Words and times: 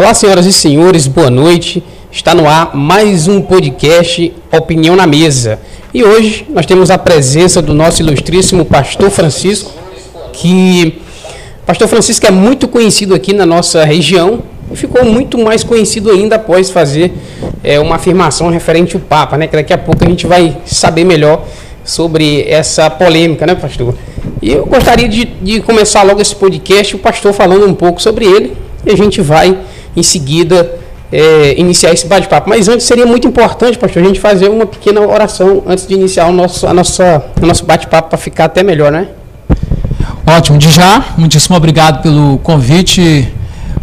Olá, 0.00 0.14
senhoras 0.14 0.46
e 0.46 0.52
senhores, 0.54 1.06
boa 1.06 1.28
noite. 1.28 1.84
Está 2.10 2.34
no 2.34 2.48
ar 2.48 2.74
mais 2.74 3.28
um 3.28 3.42
podcast 3.42 4.32
Opinião 4.50 4.96
na 4.96 5.06
Mesa. 5.06 5.58
E 5.92 6.02
hoje 6.02 6.46
nós 6.48 6.64
temos 6.64 6.90
a 6.90 6.96
presença 6.96 7.60
do 7.60 7.74
nosso 7.74 8.00
ilustríssimo 8.00 8.64
pastor 8.64 9.10
Francisco, 9.10 9.70
que 10.32 11.02
pastor 11.66 11.86
Francisco 11.86 12.26
é 12.26 12.30
muito 12.30 12.66
conhecido 12.66 13.14
aqui 13.14 13.34
na 13.34 13.44
nossa 13.44 13.84
região 13.84 14.42
e 14.72 14.74
ficou 14.74 15.04
muito 15.04 15.36
mais 15.36 15.62
conhecido 15.62 16.10
ainda 16.10 16.36
após 16.36 16.70
fazer 16.70 17.12
é, 17.62 17.78
uma 17.78 17.96
afirmação 17.96 18.48
referente 18.48 18.96
ao 18.96 19.02
Papa, 19.02 19.36
né? 19.36 19.48
Que 19.48 19.56
daqui 19.56 19.74
a 19.74 19.78
pouco 19.78 20.02
a 20.02 20.08
gente 20.08 20.26
vai 20.26 20.56
saber 20.64 21.04
melhor 21.04 21.44
sobre 21.84 22.48
essa 22.48 22.88
polêmica, 22.88 23.44
né, 23.44 23.54
pastor? 23.54 23.94
E 24.40 24.50
eu 24.50 24.64
gostaria 24.64 25.06
de, 25.06 25.26
de 25.26 25.60
começar 25.60 26.02
logo 26.04 26.22
esse 26.22 26.34
podcast, 26.34 26.96
o 26.96 26.98
pastor 26.98 27.34
falando 27.34 27.66
um 27.66 27.74
pouco 27.74 28.00
sobre 28.00 28.24
ele, 28.24 28.56
e 28.86 28.90
a 28.90 28.96
gente 28.96 29.20
vai 29.20 29.58
em 29.96 30.02
seguida 30.02 30.78
é, 31.12 31.54
iniciar 31.58 31.92
esse 31.92 32.06
bate-papo. 32.06 32.48
Mas 32.48 32.68
antes 32.68 32.86
seria 32.86 33.06
muito 33.06 33.26
importante, 33.26 33.78
pastor, 33.78 34.02
a 34.02 34.06
gente 34.06 34.20
fazer 34.20 34.48
uma 34.48 34.66
pequena 34.66 35.00
oração 35.00 35.62
antes 35.66 35.86
de 35.86 35.94
iniciar 35.94 36.26
o 36.26 36.32
nosso, 36.32 36.66
a 36.66 36.74
nossa, 36.74 37.24
o 37.40 37.46
nosso 37.46 37.64
bate-papo 37.64 38.08
para 38.08 38.18
ficar 38.18 38.44
até 38.46 38.62
melhor, 38.62 38.92
né? 38.92 39.08
Ótimo, 40.26 40.58
de 40.58 40.70
já, 40.70 41.04
muitíssimo 41.16 41.56
obrigado 41.56 42.02
pelo 42.02 42.38
convite, 42.38 43.28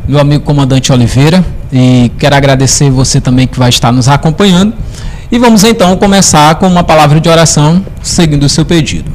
meu 0.08 0.20
amigo 0.20 0.44
comandante 0.44 0.94
Oliveira, 0.94 1.44
e 1.74 2.10
quero 2.18 2.36
agradecer 2.36 2.90
você 2.90 3.20
também 3.20 3.46
que 3.46 3.60
vai 3.60 3.70
estar 3.70 3.92
nos 3.92 4.08
acompanhando. 4.08 4.74
E 5.30 5.38
vamos 5.38 5.66
então 5.66 5.98
começar 5.98 6.56
com 6.56 6.68
uma 6.68 6.84
palavra 6.86 7.20
de 7.20 7.28
oração, 7.28 7.86
seguindo 8.02 8.44
o 8.44 8.50
seu 8.50 8.64
pedido. 8.64 9.12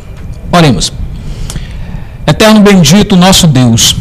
Oremos. 0.52 0.92
Eterno 2.26 2.60
bendito 2.60 3.16
nosso 3.16 3.46
Deus, 3.46 3.96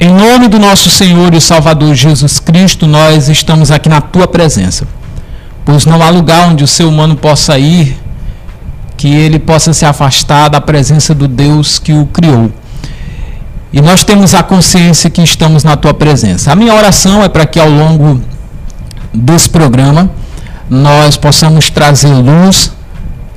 em 0.00 0.12
nome 0.12 0.46
do 0.46 0.58
nosso 0.58 0.88
Senhor 0.88 1.34
e 1.34 1.40
Salvador 1.40 1.94
Jesus 1.94 2.38
Cristo, 2.38 2.86
nós 2.86 3.28
estamos 3.28 3.70
aqui 3.70 3.88
na 3.88 4.00
tua 4.00 4.28
presença. 4.28 4.86
Pois 5.64 5.84
não 5.84 6.00
há 6.02 6.08
lugar 6.08 6.48
onde 6.48 6.62
o 6.62 6.68
ser 6.68 6.84
humano 6.84 7.16
possa 7.16 7.58
ir 7.58 7.98
que 8.96 9.08
ele 9.08 9.38
possa 9.38 9.72
se 9.72 9.84
afastar 9.84 10.48
da 10.48 10.60
presença 10.60 11.14
do 11.14 11.26
Deus 11.26 11.78
que 11.78 11.92
o 11.92 12.06
criou. 12.06 12.52
E 13.72 13.80
nós 13.80 14.02
temos 14.04 14.34
a 14.34 14.42
consciência 14.42 15.10
que 15.10 15.22
estamos 15.22 15.62
na 15.62 15.76
tua 15.76 15.92
presença. 15.92 16.52
A 16.52 16.56
minha 16.56 16.74
oração 16.74 17.22
é 17.22 17.28
para 17.28 17.44
que 17.44 17.60
ao 17.60 17.68
longo 17.68 18.20
desse 19.12 19.48
programa 19.48 20.10
nós 20.70 21.16
possamos 21.16 21.70
trazer 21.70 22.12
luz, 22.12 22.72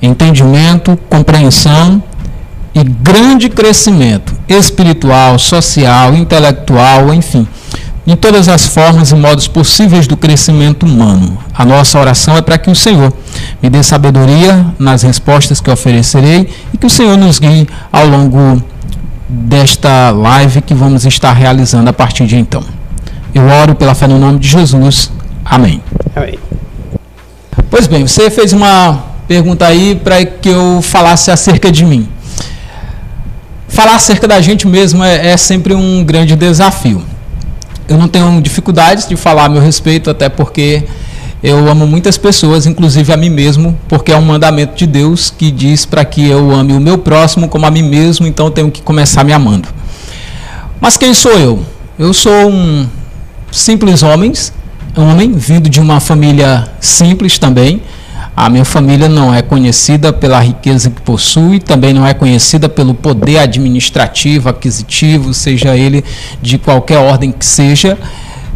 entendimento, 0.01 0.97
compreensão 1.09 2.01
e 2.73 2.83
grande 2.83 3.49
crescimento 3.49 4.33
espiritual, 4.47 5.37
social, 5.37 6.15
intelectual, 6.15 7.13
enfim, 7.13 7.47
em 8.07 8.15
todas 8.15 8.47
as 8.47 8.65
formas 8.67 9.11
e 9.11 9.15
modos 9.15 9.47
possíveis 9.47 10.07
do 10.07 10.17
crescimento 10.17 10.85
humano. 10.85 11.37
A 11.53 11.65
nossa 11.65 11.99
oração 11.99 12.35
é 12.35 12.41
para 12.41 12.57
que 12.57 12.69
o 12.69 12.75
Senhor 12.75 13.13
me 13.61 13.69
dê 13.69 13.83
sabedoria 13.83 14.65
nas 14.79 15.03
respostas 15.03 15.59
que 15.59 15.69
oferecerei 15.69 16.49
e 16.73 16.77
que 16.77 16.85
o 16.85 16.89
Senhor 16.89 17.17
nos 17.17 17.39
guie 17.39 17.67
ao 17.91 18.07
longo 18.07 18.61
desta 19.27 20.09
live 20.11 20.61
que 20.61 20.73
vamos 20.73 21.05
estar 21.05 21.33
realizando 21.33 21.89
a 21.89 21.93
partir 21.93 22.25
de 22.25 22.37
então. 22.37 22.63
Eu 23.33 23.47
oro 23.47 23.75
pela 23.75 23.93
fé 23.93 24.07
no 24.07 24.17
nome 24.17 24.39
de 24.39 24.47
Jesus. 24.47 25.11
Amém. 25.45 25.81
Amém. 26.15 26.37
Pois 27.69 27.87
bem, 27.87 28.05
você 28.05 28.29
fez 28.29 28.51
uma 28.51 29.03
pergunta 29.27 29.65
aí 29.65 29.95
para 29.95 30.25
que 30.25 30.49
eu 30.49 30.81
falasse 30.81 31.31
acerca 31.31 31.71
de 31.71 31.85
mim 31.85 32.09
falar 33.71 33.95
acerca 33.95 34.27
da 34.27 34.39
gente 34.41 34.67
mesmo 34.67 35.03
é, 35.03 35.31
é, 35.31 35.37
sempre 35.37 35.73
um 35.73 36.03
grande 36.03 36.35
desafio. 36.35 37.03
Eu 37.87 37.97
não 37.97 38.07
tenho 38.07 38.39
dificuldades 38.41 39.07
de 39.07 39.15
falar 39.15 39.45
a 39.45 39.49
meu 39.49 39.61
respeito, 39.61 40.09
até 40.09 40.29
porque 40.29 40.83
eu 41.41 41.67
amo 41.67 41.87
muitas 41.87 42.17
pessoas, 42.17 42.65
inclusive 42.65 43.11
a 43.11 43.17
mim 43.17 43.29
mesmo, 43.29 43.77
porque 43.87 44.11
é 44.11 44.17
um 44.17 44.21
mandamento 44.21 44.75
de 44.75 44.85
Deus 44.85 45.33
que 45.35 45.49
diz 45.49 45.85
para 45.85 46.05
que 46.05 46.27
eu 46.27 46.51
ame 46.51 46.73
o 46.73 46.79
meu 46.79 46.97
próximo 46.97 47.47
como 47.47 47.65
a 47.65 47.71
mim 47.71 47.81
mesmo, 47.81 48.27
então 48.27 48.47
eu 48.47 48.51
tenho 48.51 48.69
que 48.69 48.81
começar 48.81 49.23
me 49.23 49.33
amando. 49.33 49.67
Mas 50.79 50.97
quem 50.97 51.13
sou 51.13 51.31
eu? 51.31 51.65
Eu 51.97 52.13
sou 52.13 52.49
um 52.49 52.87
simples 53.51 54.03
homem, 54.03 54.33
homem 54.95 55.31
vindo 55.33 55.69
de 55.69 55.79
uma 55.79 55.99
família 55.99 56.67
simples 56.79 57.39
também, 57.39 57.81
a 58.35 58.49
minha 58.49 58.63
família 58.63 59.09
não 59.09 59.33
é 59.33 59.41
conhecida 59.41 60.13
pela 60.13 60.39
riqueza 60.39 60.89
que 60.89 61.01
possui, 61.01 61.59
também 61.59 61.93
não 61.93 62.07
é 62.07 62.13
conhecida 62.13 62.69
pelo 62.69 62.93
poder 62.93 63.39
administrativo, 63.39 64.49
aquisitivo, 64.49 65.33
seja 65.33 65.75
ele 65.75 66.03
de 66.41 66.57
qualquer 66.57 66.97
ordem 66.97 67.31
que 67.31 67.45
seja. 67.45 67.97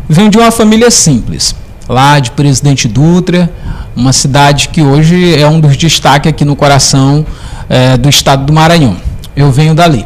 Venho 0.08 0.30
de 0.30 0.38
uma 0.38 0.52
família 0.52 0.90
simples, 0.90 1.56
lá 1.90 2.20
de 2.20 2.32
Presidente 2.32 2.88
Dutra, 2.88 3.52
uma 3.96 4.14
cidade 4.14 4.70
que 4.70 4.82
hoje 4.82 5.40
é 5.40 5.48
um 5.48 5.60
dos 5.60 5.76
destaques 5.76 6.30
aqui 6.30 6.46
no 6.46 6.56
coração 6.56 7.26
é, 7.68 7.98
do 7.98 8.10
estado 8.10 8.46
do 8.46 8.54
Maranhão. 8.54 8.98
Eu 9.36 9.52
venho 9.52 9.76
dali. 9.76 10.06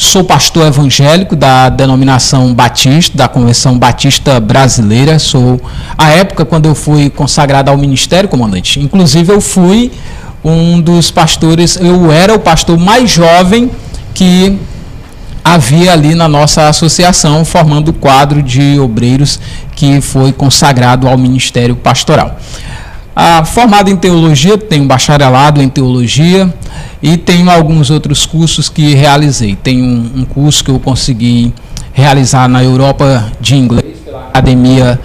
Sou 0.00 0.24
pastor 0.24 0.66
evangélico 0.66 1.36
da 1.36 1.68
denominação 1.68 2.54
Batista, 2.54 3.18
da 3.18 3.28
Convenção 3.28 3.78
Batista 3.78 4.40
Brasileira. 4.40 5.18
Sou, 5.18 5.60
a 5.96 6.08
época, 6.08 6.42
quando 6.46 6.64
eu 6.64 6.74
fui 6.74 7.10
consagrado 7.10 7.70
ao 7.70 7.76
ministério, 7.76 8.26
comandante, 8.26 8.80
inclusive 8.80 9.30
eu 9.30 9.42
fui 9.42 9.92
um 10.42 10.80
dos 10.80 11.10
pastores, 11.10 11.76
eu 11.76 12.10
era 12.10 12.34
o 12.34 12.38
pastor 12.38 12.78
mais 12.78 13.10
jovem 13.10 13.70
que 14.14 14.58
havia 15.44 15.92
ali 15.92 16.14
na 16.14 16.26
nossa 16.26 16.70
associação, 16.70 17.44
formando 17.44 17.88
o 17.90 17.92
quadro 17.92 18.42
de 18.42 18.80
obreiros 18.80 19.38
que 19.76 20.00
foi 20.00 20.32
consagrado 20.32 21.06
ao 21.06 21.18
ministério 21.18 21.76
pastoral. 21.76 22.38
Ah, 23.22 23.44
formado 23.44 23.90
em 23.90 23.96
teologia, 23.96 24.56
tenho 24.56 24.86
bacharelado 24.86 25.60
em 25.60 25.68
teologia 25.68 26.50
e 27.02 27.18
tenho 27.18 27.50
alguns 27.50 27.90
outros 27.90 28.24
cursos 28.24 28.70
que 28.70 28.94
realizei. 28.94 29.54
Tenho 29.54 29.84
um, 29.84 30.10
um 30.20 30.24
curso 30.24 30.64
que 30.64 30.70
eu 30.70 30.80
consegui 30.80 31.52
realizar 31.92 32.48
na 32.48 32.64
Europa 32.64 33.30
de 33.38 33.56
inglês, 33.56 33.98
pela 34.02 34.20
Academia 34.20 34.98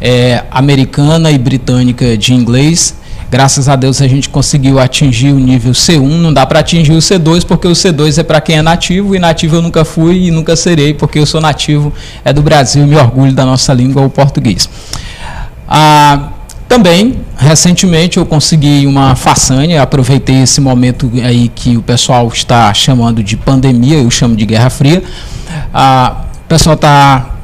é, 0.00 0.44
Americana 0.50 1.30
e 1.30 1.36
Britânica 1.36 2.16
de 2.16 2.32
Inglês. 2.32 2.96
Graças 3.30 3.68
a 3.68 3.76
Deus 3.76 4.00
a 4.00 4.08
gente 4.08 4.30
conseguiu 4.30 4.78
atingir 4.78 5.32
o 5.32 5.38
nível 5.38 5.72
C1. 5.72 6.08
Não 6.08 6.32
dá 6.32 6.46
para 6.46 6.60
atingir 6.60 6.92
o 6.92 7.00
C2 7.00 7.44
porque 7.44 7.68
o 7.68 7.72
C2 7.72 8.16
é 8.16 8.22
para 8.22 8.40
quem 8.40 8.56
é 8.56 8.62
nativo 8.62 9.14
e 9.14 9.18
nativo 9.18 9.56
eu 9.56 9.60
nunca 9.60 9.84
fui 9.84 10.28
e 10.28 10.30
nunca 10.30 10.56
serei 10.56 10.94
porque 10.94 11.18
eu 11.18 11.26
sou 11.26 11.38
nativo 11.38 11.92
é 12.24 12.32
do 12.32 12.40
Brasil 12.40 12.84
e 12.84 12.86
me 12.86 12.96
orgulho 12.96 13.34
da 13.34 13.44
nossa 13.44 13.74
língua, 13.74 14.00
o 14.00 14.08
português. 14.08 14.66
Ah, 15.68 16.30
também, 16.68 17.20
recentemente, 17.36 18.18
eu 18.18 18.26
consegui 18.26 18.86
uma 18.86 19.16
façanha, 19.16 19.80
aproveitei 19.80 20.42
esse 20.42 20.60
momento 20.60 21.10
aí 21.24 21.48
que 21.48 21.78
o 21.78 21.82
pessoal 21.82 22.28
está 22.28 22.72
chamando 22.74 23.22
de 23.22 23.38
pandemia, 23.38 23.96
eu 23.96 24.10
chamo 24.10 24.36
de 24.36 24.44
Guerra 24.44 24.68
Fria. 24.68 25.02
Ah, 25.72 26.24
o 26.44 26.48
pessoal 26.48 26.74
está 26.74 27.37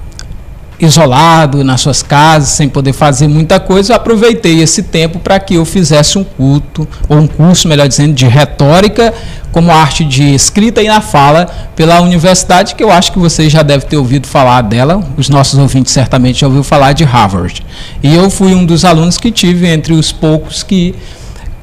isolado 0.79 1.63
nas 1.63 1.81
suas 1.81 2.03
casas, 2.03 2.51
sem 2.51 2.69
poder 2.69 2.93
fazer 2.93 3.29
muita 3.29 3.61
coisa, 3.61 3.93
eu 3.93 3.97
aproveitei 3.97 4.61
esse 4.61 4.83
tempo 4.83 5.19
para 5.19 5.39
que 5.39 5.55
eu 5.55 5.65
fizesse 5.65 6.19
um 6.19 6.25
culto, 6.25 6.87
ou 7.09 7.19
um 7.19 7.27
curso, 7.27 7.69
melhor 7.69 7.87
dizendo, 7.87 8.15
de 8.15 8.27
retórica, 8.27 9.15
como 9.53 9.71
arte 9.71 10.05
de 10.05 10.35
escrita 10.35 10.83
e 10.83 10.89
na 10.89 11.01
fala, 11.01 11.47
pela 11.77 12.01
universidade, 12.01 12.75
que 12.75 12.83
eu 12.83 12.91
acho 12.91 13.13
que 13.13 13.19
vocês 13.19 13.53
já 13.53 13.63
devem 13.63 13.87
ter 13.87 13.97
ouvido 13.97 14.27
falar 14.27 14.63
dela, 14.63 15.03
os 15.17 15.29
nossos 15.29 15.59
ouvintes 15.59 15.93
certamente 15.93 16.41
já 16.41 16.47
ouviram 16.47 16.65
falar 16.65 16.93
de 16.93 17.05
Harvard. 17.05 17.65
E 18.03 18.13
eu 18.13 18.29
fui 18.29 18.53
um 18.53 18.67
dos 18.67 18.85
alunos 18.85 19.17
que 19.17 19.31
tive 19.31 19.69
entre 19.69 19.95
os 19.95 20.11
poucos 20.11 20.65
que 20.65 20.95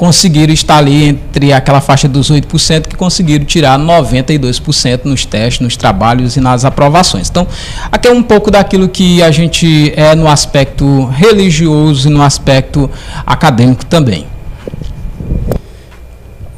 conseguiram 0.02 0.52
estar 0.52 0.78
ali 0.78 1.10
entre 1.10 1.54
aquela 1.54 1.80
faixa 1.80 2.08
dos 2.08 2.32
8% 2.32 2.88
que 2.88 2.96
conseguiram 2.96 3.46
tirar 3.46 3.78
92% 3.78 5.02
nos 5.04 5.28
testes, 5.28 5.60
nos 5.60 5.78
trabalhos 5.78 6.36
e 6.36 6.42
nas 6.42 6.66
aprovações. 6.66 7.30
Então, 7.30 7.46
aqui 7.92 8.08
é 8.08 8.12
um 8.12 8.24
pouco 8.24 8.50
daquilo 8.50 8.90
que 8.90 9.22
a 9.22 9.30
gente 9.30 9.94
é 9.96 10.16
no 10.16 10.28
aspecto 10.28 11.06
religioso 11.06 12.10
e 12.10 12.12
no 12.12 12.24
aspecto 12.24 12.90
acadêmico 13.28 13.86
também. 13.86 14.26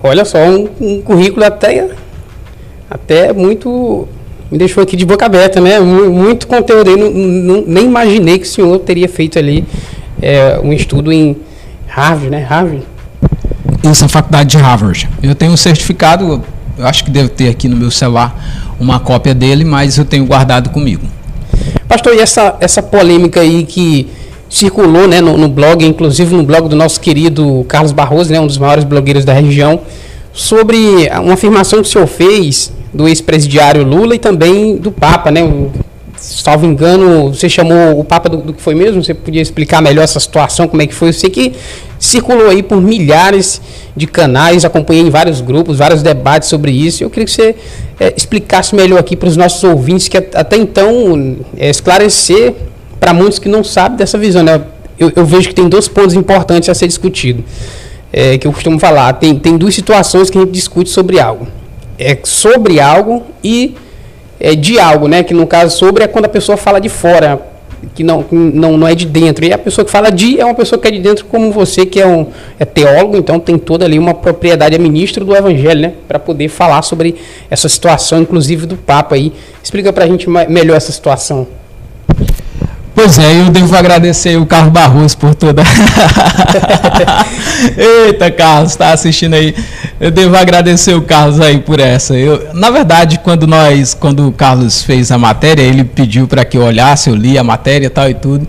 Olha 0.01 0.23
só, 0.23 0.37
um, 0.37 0.69
um 0.79 1.01
currículo 1.01 1.45
até, 1.45 1.89
até 2.89 3.33
muito 3.33 4.07
me 4.49 4.57
deixou 4.57 4.81
aqui 4.81 4.95
de 4.95 5.05
boca 5.05 5.25
aberta, 5.25 5.59
né? 5.59 5.81
Muito 5.81 6.47
conteúdo 6.47 6.89
aí, 6.89 6.95
não, 6.95 7.11
não, 7.11 7.63
nem 7.67 7.83
imaginei 7.83 8.39
que 8.39 8.45
o 8.45 8.49
senhor 8.49 8.79
teria 8.79 9.09
feito 9.09 9.37
ali 9.37 9.65
é, 10.21 10.61
um 10.63 10.71
estudo 10.71 11.11
em 11.11 11.35
Harvard, 11.87 12.29
né? 12.29 12.39
Harvard. 12.39 12.92
Isso, 13.83 14.05
a 14.05 14.07
faculdade 14.07 14.49
de 14.51 14.57
Harvard. 14.57 15.09
Eu 15.21 15.35
tenho 15.35 15.51
um 15.51 15.57
certificado, 15.57 16.41
eu 16.77 16.85
acho 16.85 17.03
que 17.03 17.11
devo 17.11 17.29
ter 17.29 17.49
aqui 17.49 17.67
no 17.67 17.75
meu 17.75 17.91
celular 17.91 18.73
uma 18.79 18.99
cópia 18.99 19.33
dele, 19.33 19.65
mas 19.65 19.97
eu 19.97 20.05
tenho 20.05 20.25
guardado 20.25 20.69
comigo. 20.69 21.05
Pastor, 21.87 22.15
e 22.15 22.19
essa, 22.19 22.55
essa 22.59 22.81
polêmica 22.81 23.41
aí 23.41 23.63
que 23.65 24.07
circulou 24.49 25.07
né, 25.07 25.19
no, 25.19 25.37
no 25.37 25.49
blog, 25.49 25.85
inclusive 25.85 26.33
no 26.35 26.43
blog 26.43 26.69
do 26.69 26.75
nosso 26.75 26.99
querido 26.99 27.65
Carlos 27.67 27.91
Barroso, 27.91 28.31
né, 28.31 28.39
um 28.39 28.47
dos 28.47 28.57
maiores 28.57 28.83
blogueiros 28.83 29.25
da 29.25 29.33
região, 29.33 29.81
sobre 30.31 31.09
uma 31.21 31.33
afirmação 31.33 31.81
que 31.81 31.87
o 31.87 31.91
senhor 31.91 32.07
fez 32.07 32.71
do 32.93 33.07
ex-presidiário 33.07 33.83
Lula 33.83 34.15
e 34.15 34.19
também 34.19 34.77
do 34.77 34.91
Papa, 34.91 35.29
né? 35.31 35.41
Salvo 36.23 36.65
engano, 36.65 37.33
você 37.33 37.49
chamou 37.49 37.99
o 37.99 38.03
Papa 38.03 38.29
do, 38.29 38.37
do, 38.37 38.53
que 38.53 38.61
foi 38.61 38.73
mesmo? 38.73 39.03
Você 39.03 39.13
podia 39.13 39.41
explicar 39.41 39.81
melhor 39.81 40.03
essa 40.03 40.19
situação, 40.19 40.67
como 40.67 40.81
é 40.81 40.87
que 40.87 40.93
foi? 40.93 41.09
Eu 41.09 41.13
sei 41.13 41.29
que 41.29 41.53
circulou 41.99 42.49
aí 42.49 42.63
por 42.63 42.81
milhares 42.81 43.61
de 43.95 44.07
canais, 44.07 44.63
acompanhei 44.63 45.03
em 45.03 45.09
vários 45.09 45.41
grupos, 45.41 45.79
vários 45.79 46.01
debates 46.01 46.47
sobre 46.47 46.71
isso. 46.71 47.03
Eu 47.03 47.09
queria 47.09 47.25
que 47.25 47.31
você 47.31 47.55
é, 47.99 48.13
explicasse 48.15 48.73
melhor 48.73 48.99
aqui 48.99 49.17
para 49.17 49.27
os 49.27 49.35
nossos 49.35 49.61
ouvintes, 49.65 50.07
que 50.07 50.17
até 50.17 50.55
então 50.55 51.37
é, 51.57 51.69
esclarecer 51.69 52.53
para 52.99 53.13
muitos 53.13 53.37
que 53.37 53.49
não 53.49 53.63
sabem 53.63 53.97
dessa 53.97 54.17
visão. 54.17 54.43
Né? 54.43 54.61
Eu, 54.97 55.11
eu, 55.13 55.25
vejo 55.25 55.49
que 55.49 55.55
tem 55.55 55.67
dois 55.67 55.89
pontos 55.89 56.15
importantes 56.15 56.69
a 56.69 56.73
ser 56.73 56.87
discutido, 56.87 57.43
é, 58.13 58.37
que 58.37 58.47
eu 58.47 58.53
costumo 58.53 58.79
falar. 58.79 59.11
Tem, 59.13 59.37
tem 59.37 59.57
duas 59.57 59.75
situações 59.75 60.29
que 60.29 60.37
a 60.37 60.41
gente 60.41 60.51
discute 60.51 60.89
sobre 60.89 61.19
algo. 61.19 61.47
É 61.99 62.17
sobre 62.23 62.79
algo 62.79 63.23
e 63.43 63.75
é, 64.43 64.55
de 64.55 64.77
algo, 64.77 65.07
né? 65.07 65.23
Que 65.23 65.33
no 65.33 65.47
caso 65.47 65.77
sobre 65.77 66.03
é 66.03 66.07
quando 66.07 66.25
a 66.25 66.29
pessoa 66.29 66.57
fala 66.57 66.79
de 66.79 66.89
fora, 66.89 67.41
que 67.95 68.03
não, 68.03 68.25
não, 68.29 68.77
não 68.77 68.87
é 68.87 68.93
de 68.93 69.05
dentro. 69.05 69.45
E 69.45 69.53
a 69.53 69.57
pessoa 69.57 69.85
que 69.85 69.89
fala 69.89 70.11
de 70.11 70.39
é 70.39 70.43
uma 70.43 70.53
pessoa 70.53 70.79
que 70.79 70.87
é 70.87 70.91
de 70.91 70.99
dentro, 70.99 71.23
como 71.25 71.49
você, 71.49 71.85
que 71.85 71.99
é 71.99 72.05
um 72.05 72.27
é 72.59 72.65
teólogo, 72.65 73.15
então 73.15 73.39
tem 73.39 73.57
toda 73.57 73.85
ali 73.85 73.97
uma 73.97 74.13
propriedade, 74.13 74.75
é 74.75 74.77
ministro 74.77 75.23
do 75.23 75.33
Evangelho, 75.33 75.79
né? 75.79 75.93
Para 76.07 76.19
poder 76.19 76.49
falar 76.49 76.81
sobre 76.81 77.15
essa 77.49 77.69
situação, 77.69 78.21
inclusive 78.21 78.65
do 78.65 78.75
Papa 78.75 79.15
aí. 79.15 79.31
Explica 79.63 79.93
para 79.93 80.03
a 80.03 80.07
gente 80.07 80.29
melhor 80.29 80.75
essa 80.75 80.91
situação. 80.91 81.47
Pois 82.95 83.17
é, 83.17 83.41
eu 83.41 83.49
devo 83.49 83.75
agradecer 83.75 84.37
o 84.37 84.45
Carlos 84.45 84.71
Barroso 84.71 85.17
por 85.17 85.33
toda. 85.33 85.63
Eita, 87.75 88.29
Carlos, 88.29 88.71
está 88.71 88.93
assistindo 88.93 89.33
aí. 89.33 89.55
Eu 89.99 90.11
devo 90.11 90.37
agradecer 90.37 90.93
o 90.93 91.01
Carlos 91.01 91.41
aí 91.41 91.57
por 91.57 91.79
essa. 91.79 92.15
Eu, 92.15 92.53
na 92.53 92.69
verdade, 92.69 93.19
quando 93.23 93.47
nós, 93.47 93.95
quando 93.95 94.27
o 94.27 94.31
Carlos 94.31 94.83
fez 94.83 95.11
a 95.11 95.17
matéria, 95.17 95.63
ele 95.63 95.83
pediu 95.83 96.27
para 96.27 96.45
que 96.45 96.55
eu 96.55 96.61
olhasse, 96.61 97.09
eu 97.09 97.15
li 97.15 97.35
a 97.35 97.43
matéria 97.43 97.89
tal 97.89 98.07
e 98.07 98.13
tudo. 98.13 98.47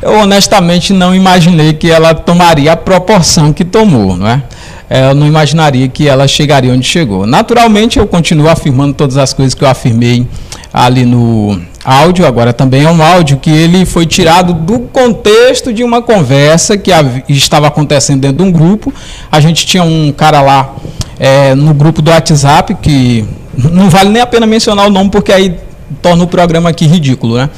Eu 0.00 0.20
honestamente 0.20 0.92
não 0.92 1.12
imaginei 1.12 1.72
que 1.72 1.90
ela 1.90 2.14
tomaria 2.14 2.72
a 2.72 2.76
proporção 2.76 3.52
que 3.52 3.64
tomou, 3.64 4.16
não 4.16 4.28
é? 4.28 4.42
é 4.88 5.10
eu 5.10 5.14
não 5.14 5.26
imaginaria 5.26 5.88
que 5.88 6.08
ela 6.08 6.28
chegaria 6.28 6.72
onde 6.72 6.86
chegou. 6.86 7.26
Naturalmente, 7.26 7.98
eu 7.98 8.06
continuo 8.06 8.48
afirmando 8.48 8.94
todas 8.94 9.16
as 9.16 9.32
coisas 9.32 9.54
que 9.54 9.64
eu 9.64 9.68
afirmei 9.68 10.24
ali 10.72 11.04
no, 11.04 11.60
áudio, 11.86 12.26
agora 12.26 12.52
também 12.52 12.82
é 12.82 12.90
um 12.90 13.00
áudio 13.00 13.36
que 13.36 13.48
ele 13.48 13.86
foi 13.86 14.06
tirado 14.06 14.52
do 14.52 14.80
contexto 14.80 15.72
de 15.72 15.84
uma 15.84 16.02
conversa 16.02 16.76
que 16.76 16.90
estava 17.28 17.68
acontecendo 17.68 18.22
dentro 18.22 18.38
de 18.38 18.42
um 18.42 18.50
grupo. 18.50 18.92
A 19.30 19.38
gente 19.38 19.64
tinha 19.64 19.84
um 19.84 20.10
cara 20.10 20.42
lá 20.42 20.74
é, 21.16 21.54
no 21.54 21.72
grupo 21.72 22.02
do 22.02 22.10
WhatsApp, 22.10 22.74
que 22.82 23.24
não 23.56 23.88
vale 23.88 24.10
nem 24.10 24.20
a 24.20 24.26
pena 24.26 24.46
mencionar 24.46 24.88
o 24.88 24.90
nome, 24.90 25.10
porque 25.10 25.32
aí 25.32 25.54
torna 26.02 26.24
o 26.24 26.26
programa 26.26 26.70
aqui 26.70 26.86
ridículo, 26.86 27.36
né? 27.36 27.48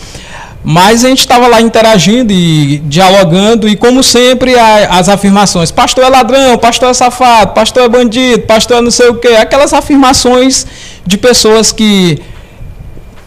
Mas 0.62 1.04
a 1.04 1.08
gente 1.08 1.20
estava 1.20 1.47
lá 1.47 1.62
interagindo 1.62 2.30
e 2.30 2.78
dialogando, 2.85 3.66
e 3.66 3.75
como 3.75 4.02
sempre, 4.02 4.58
a, 4.58 4.99
as 4.99 5.08
afirmações: 5.08 5.70
pastor 5.70 6.04
é 6.04 6.08
ladrão, 6.08 6.58
pastor 6.58 6.90
é 6.90 6.94
safado, 6.94 7.54
pastor 7.54 7.85
é 7.85 7.88
bandido, 7.88 8.42
pastor 8.42 8.76
é 8.76 8.80
não 8.82 8.90
sei 8.90 9.08
o 9.08 9.14
quê. 9.14 9.28
Aquelas 9.28 9.73
afirmações 9.73 10.66
de 11.06 11.16
pessoas 11.16 11.73
que 11.73 12.20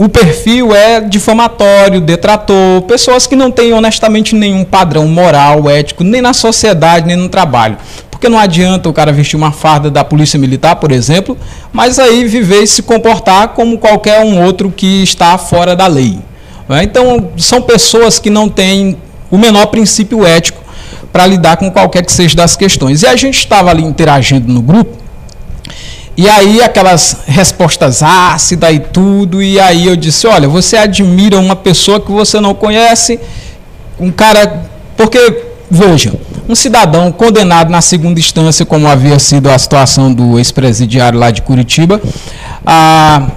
o 0.04 0.10
perfil 0.10 0.76
é 0.76 1.00
difamatório, 1.00 2.02
detrator, 2.02 2.82
pessoas 2.88 3.28
que 3.28 3.36
não 3.36 3.52
têm 3.52 3.72
honestamente 3.72 4.34
nenhum 4.34 4.64
padrão 4.64 5.08
moral, 5.08 5.70
ético, 5.70 6.04
nem 6.04 6.20
na 6.20 6.34
sociedade, 6.34 7.06
nem 7.06 7.16
no 7.16 7.30
trabalho. 7.30 7.78
Porque 8.10 8.28
não 8.28 8.40
adianta 8.40 8.90
o 8.90 8.94
cara 8.94 9.12
vestir 9.12 9.36
uma 9.36 9.52
farda 9.52 9.92
da 9.92 10.04
polícia 10.04 10.40
militar, 10.40 10.78
por 10.78 10.92
exemplo, 10.92 11.38
mas 11.72 12.00
aí 12.00 12.26
viver 12.26 12.64
e 12.64 12.68
se 12.68 12.82
comportar 12.82 13.50
como 13.50 13.78
qualquer 13.78 14.26
um 14.26 14.44
outro 14.44 14.74
que 14.76 15.04
está 15.04 15.38
fora 15.38 15.76
da 15.76 15.86
lei. 15.86 16.18
É? 16.68 16.82
Então, 16.82 17.30
são 17.38 17.62
pessoas 17.62 18.18
que 18.18 18.32
não 18.32 18.50
têm 18.50 18.98
o 19.30 19.38
menor 19.38 19.68
princípio 19.68 20.26
ético 20.26 20.64
para 21.14 21.28
lidar 21.28 21.58
com 21.58 21.70
qualquer 21.70 22.04
que 22.04 22.12
seja 22.12 22.36
das 22.36 22.56
questões. 22.56 23.04
E 23.04 23.06
a 23.06 23.16
gente 23.16 23.38
estava 23.38 23.70
ali 23.70 23.84
interagindo 23.84 24.52
no 24.52 24.64
grupo 24.64 24.98
e 26.18 26.30
aí 26.30 26.62
aquelas 26.62 27.18
respostas 27.26 28.04
ácidas 28.04 28.74
e 28.74 28.80
tudo, 28.80 29.42
e 29.42 29.60
aí 29.60 29.88
eu 29.88 29.96
disse, 29.96 30.28
olha, 30.28 30.48
você 30.48 30.78
admira 30.78 31.40
uma 31.40 31.56
pessoa 31.56 32.00
que 32.00 32.12
você 32.12 32.40
não 32.40 32.54
conhece, 32.54 33.20
um 34.00 34.12
cara, 34.12 34.66
porque 34.98 35.44
veja, 35.70 36.14
um 36.50 36.56
cidadão 36.56 37.12
condenado 37.12 37.70
na 37.70 37.82
segunda 37.82 38.20
instância, 38.20 38.66
como 38.66 38.88
havia 38.88 39.18
sido 39.20 39.50
a 39.50 39.58
situação 39.58 40.14
do 40.14 40.38
ex-presidiário 40.38 41.18
lá 41.18 41.32
de 41.32 41.42
Curitiba, 41.42 42.02
ah, 42.66 43.28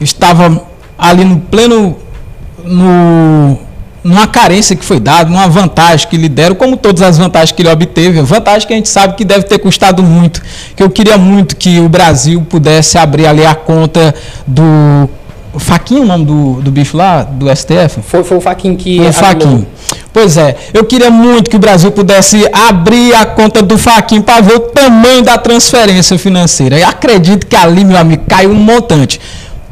estava 0.00 0.66
ali 0.98 1.24
no 1.24 1.38
pleno 1.38 1.96
no 2.64 3.58
numa 4.04 4.26
carência 4.26 4.76
que 4.76 4.84
foi 4.84 5.00
dada, 5.00 5.30
numa 5.30 5.48
vantagem 5.48 6.06
que 6.06 6.16
lhe 6.18 6.28
deram, 6.28 6.54
como 6.54 6.76
todas 6.76 7.00
as 7.00 7.16
vantagens 7.16 7.52
que 7.52 7.62
ele 7.62 7.70
obteve, 7.70 8.20
vantagem 8.20 8.68
que 8.68 8.74
a 8.74 8.76
gente 8.76 8.88
sabe 8.90 9.14
que 9.14 9.24
deve 9.24 9.44
ter 9.44 9.58
custado 9.58 10.02
muito, 10.02 10.42
que 10.76 10.82
eu 10.82 10.90
queria 10.90 11.16
muito 11.16 11.56
que 11.56 11.80
o 11.80 11.88
Brasil 11.88 12.44
pudesse 12.48 12.98
abrir 12.98 13.26
ali 13.26 13.46
a 13.46 13.54
conta 13.54 14.14
do 14.46 15.08
Faquinho, 15.58 16.02
o 16.02 16.06
nome 16.06 16.24
do, 16.24 16.60
do 16.60 16.70
bicho 16.70 16.96
lá, 16.96 17.22
do 17.22 17.46
STF? 17.54 18.02
Foi, 18.02 18.22
foi 18.24 18.36
o 18.36 18.40
Faquinho 18.40 18.76
que. 18.76 18.98
Foi 18.98 19.08
o 19.08 19.12
Faquinho. 19.12 19.66
Pois 20.12 20.36
é, 20.36 20.56
eu 20.72 20.84
queria 20.84 21.10
muito 21.10 21.48
que 21.48 21.56
o 21.56 21.58
Brasil 21.58 21.90
pudesse 21.90 22.46
abrir 22.52 23.14
a 23.14 23.24
conta 23.24 23.62
do 23.62 23.78
Faquinho 23.78 24.22
para 24.22 24.40
ver 24.40 24.54
o 24.54 24.60
tamanho 24.60 25.22
da 25.22 25.38
transferência 25.38 26.18
financeira. 26.18 26.78
E 26.78 26.82
acredito 26.82 27.46
que 27.46 27.56
ali, 27.56 27.84
meu 27.84 27.96
amigo, 27.96 28.24
caiu 28.28 28.50
um 28.50 28.54
montante. 28.54 29.20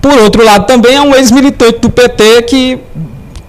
Por 0.01 0.19
outro 0.19 0.45
lado, 0.45 0.67
também 0.67 0.97
é 0.97 1.01
um 1.01 1.15
ex-militante 1.15 1.79
do 1.81 1.91
PT 1.91 2.43
que 2.43 2.79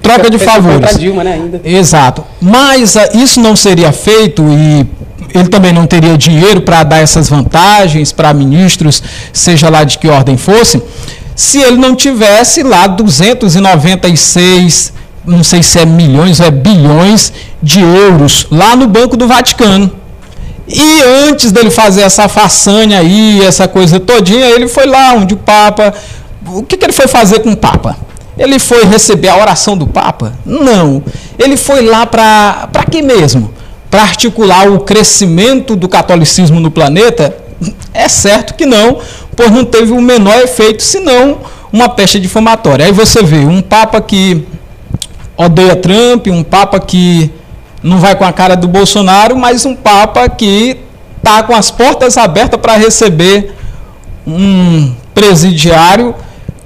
troca 0.04 0.30
de 0.30 0.38
favores. 0.38 1.00
Dilma, 1.00 1.24
né, 1.24 1.34
ainda. 1.34 1.62
Exato. 1.64 2.24
Mas 2.40 2.96
uh, 2.96 3.00
isso 3.16 3.40
não 3.40 3.56
seria 3.56 3.92
feito 3.92 4.44
e 4.44 4.86
ele 5.34 5.50
também 5.50 5.74
não 5.74 5.88
teria 5.88 6.16
dinheiro 6.16 6.62
para 6.62 6.84
dar 6.84 7.00
essas 7.00 7.28
vantagens 7.28 8.12
para 8.12 8.32
ministros, 8.34 9.02
seja 9.32 9.70
lá 9.70 9.84
de 9.84 9.98
que 9.98 10.08
ordem 10.08 10.38
fosse, 10.38 10.80
se 11.36 11.58
ele 11.58 11.78
não 11.78 11.96
tivesse 11.96 12.62
lá 12.62 12.86
296, 12.86 14.94
não 15.26 15.44
sei 15.44 15.64
se 15.64 15.80
é 15.80 15.86
milhões 15.86 16.40
ou 16.40 16.46
é 16.46 16.52
bilhões 16.52 17.34
de 17.62 17.80
euros 17.80 18.46
lá 18.52 18.76
no 18.76 18.88
Banco 18.88 19.18
do 19.18 19.28
Vaticano. 19.28 19.92
E 20.68 21.02
antes 21.28 21.52
dele 21.52 21.72
fazer 21.72 22.04
essa 22.04 22.30
façanha 22.30 23.00
aí, 23.00 23.44
essa 23.44 23.68
coisa 23.68 24.00
todinha, 24.00 24.46
ele 24.46 24.68
foi 24.68 24.86
lá 24.86 25.14
onde 25.14 25.34
o 25.34 25.38
Papa. 25.38 25.94
O 26.46 26.64
que, 26.64 26.78
que 26.78 26.86
ele 26.86 26.94
foi 26.94 27.08
fazer 27.08 27.40
com 27.40 27.52
o 27.52 27.58
Papa? 27.58 27.98
Ele 28.38 28.58
foi 28.60 28.86
receber 28.86 29.30
a 29.30 29.38
oração 29.38 29.78
do 29.78 29.88
Papa? 29.88 30.34
Não. 30.46 31.04
Ele 31.38 31.56
foi 31.56 31.82
lá 31.86 32.06
para 32.06 32.86
quê 32.90 33.02
mesmo? 33.02 33.54
Para 33.90 34.02
articular 34.02 34.72
o 34.72 34.80
crescimento 34.80 35.76
do 35.76 35.88
catolicismo 35.88 36.60
no 36.60 36.72
planeta? 36.72 37.38
É 37.94 38.10
certo 38.10 38.56
que 38.56 38.66
não, 38.66 39.00
pois 39.36 39.52
não 39.52 39.64
teve 39.64 39.92
o 39.92 40.02
menor 40.02 40.38
efeito, 40.40 40.82
senão 40.82 41.38
uma 41.72 41.88
peste 41.88 42.20
difamatória. 42.20 42.86
Aí 42.86 42.92
você 42.92 43.24
vê 43.24 43.46
um 43.46 43.62
Papa 43.62 44.02
que 44.02 44.46
odeia 45.38 45.76
Trump, 45.76 46.28
um 46.28 46.44
Papa 46.44 46.80
que 46.80 47.32
não 47.82 48.00
vai 48.00 48.16
com 48.16 48.26
a 48.26 48.34
cara 48.34 48.56
do 48.56 48.68
Bolsonaro, 48.68 49.38
mas 49.38 49.66
um 49.66 49.76
Papa 49.76 50.28
que 50.28 50.78
está 51.18 51.44
com 51.44 51.56
as 51.56 51.72
portas 51.72 52.18
abertas 52.18 52.60
para 52.60 52.76
receber 52.76 53.56
um 54.26 54.94
presidiário 55.14 56.16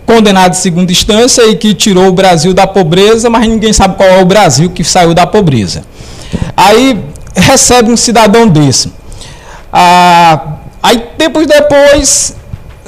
condenado 0.07 0.51
de 0.51 0.57
segunda 0.57 0.89
instância 0.89 1.45
e 1.45 1.55
que 1.55 1.73
tirou 1.73 2.07
o 2.07 2.13
Brasil 2.13 2.53
da 2.53 2.65
pobreza, 2.65 3.29
mas 3.29 3.45
ninguém 3.45 3.73
sabe 3.73 3.97
qual 3.97 4.07
é 4.07 4.21
o 4.21 4.25
Brasil 4.25 4.69
que 4.69 4.83
saiu 4.83 5.13
da 5.13 5.27
pobreza. 5.27 5.83
Aí 6.55 6.97
recebe 7.35 7.91
um 7.91 7.97
cidadão 7.97 8.47
desse. 8.47 8.91
Ah, 9.71 10.55
aí 10.81 10.97
tempos 11.17 11.45
depois 11.45 12.35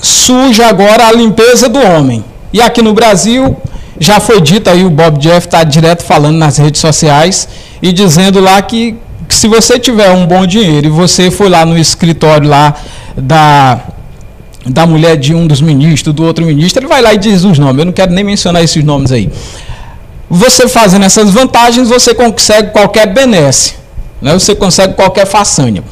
surge 0.01 0.63
agora 0.63 1.07
a 1.07 1.11
limpeza 1.11 1.67
do 1.67 1.79
homem. 1.79 2.23
E 2.53 2.61
aqui 2.61 2.81
no 2.81 2.93
Brasil 2.93 3.55
já 3.99 4.21
foi 4.21 4.39
dito 4.39 4.69
aí, 4.69 4.85
o 4.85 4.89
Bob 4.89 5.19
Jeff 5.19 5.45
está 5.45 5.61
direto 5.65 6.03
falando 6.03 6.37
nas 6.37 6.57
redes 6.57 6.79
sociais 6.79 7.49
e 7.81 7.91
dizendo 7.91 8.39
lá 8.39 8.61
que, 8.61 8.95
que 9.27 9.35
se 9.35 9.45
você 9.45 9.77
tiver 9.77 10.09
um 10.11 10.25
bom 10.25 10.47
dinheiro 10.47 10.87
e 10.87 10.89
você 10.89 11.29
foi 11.29 11.49
lá 11.49 11.65
no 11.65 11.77
escritório 11.77 12.47
lá 12.49 12.75
da 13.17 13.81
da 14.69 14.85
mulher 14.85 15.17
de 15.17 15.33
um 15.33 15.47
dos 15.47 15.61
ministros, 15.61 16.13
do 16.13 16.23
outro 16.23 16.45
ministro, 16.45 16.81
ele 16.81 16.87
vai 16.87 17.01
lá 17.01 17.13
e 17.13 17.17
diz 17.17 17.43
os 17.43 17.57
nomes. 17.57 17.79
Eu 17.79 17.85
não 17.85 17.93
quero 17.93 18.11
nem 18.11 18.23
mencionar 18.23 18.63
esses 18.63 18.83
nomes 18.83 19.11
aí. 19.11 19.29
Você 20.29 20.67
fazendo 20.67 21.05
essas 21.05 21.31
vantagens, 21.31 21.89
você 21.89 22.13
consegue 22.13 22.71
qualquer 22.71 23.07
benesse. 23.07 23.75
Né? 24.21 24.33
Você 24.33 24.53
consegue 24.53 24.93
qualquer 24.93 25.25
façanha. 25.25 25.83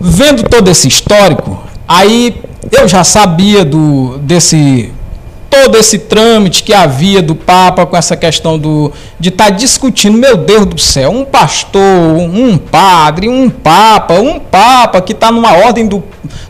Vendo 0.00 0.42
todo 0.44 0.68
esse 0.68 0.88
histórico, 0.88 1.62
aí 1.86 2.40
eu 2.72 2.88
já 2.88 3.04
sabia 3.04 3.64
do, 3.64 4.18
desse 4.18 4.92
todo 5.48 5.76
esse 5.76 5.98
trâmite 5.98 6.62
que 6.62 6.72
havia 6.72 7.20
do 7.20 7.34
Papa 7.34 7.84
com 7.84 7.96
essa 7.96 8.16
questão 8.16 8.56
do, 8.56 8.92
de 9.18 9.30
estar 9.30 9.46
tá 9.46 9.50
discutindo, 9.50 10.16
meu 10.16 10.36
Deus 10.36 10.64
do 10.64 10.78
céu, 10.78 11.10
um 11.10 11.24
pastor, 11.24 11.82
um 11.82 12.56
padre, 12.56 13.28
um 13.28 13.50
papa, 13.50 14.14
um 14.14 14.38
papa 14.38 15.00
que 15.00 15.12
está 15.12 15.32
numa 15.32 15.52
ordem 15.56 15.88
do, 15.88 16.04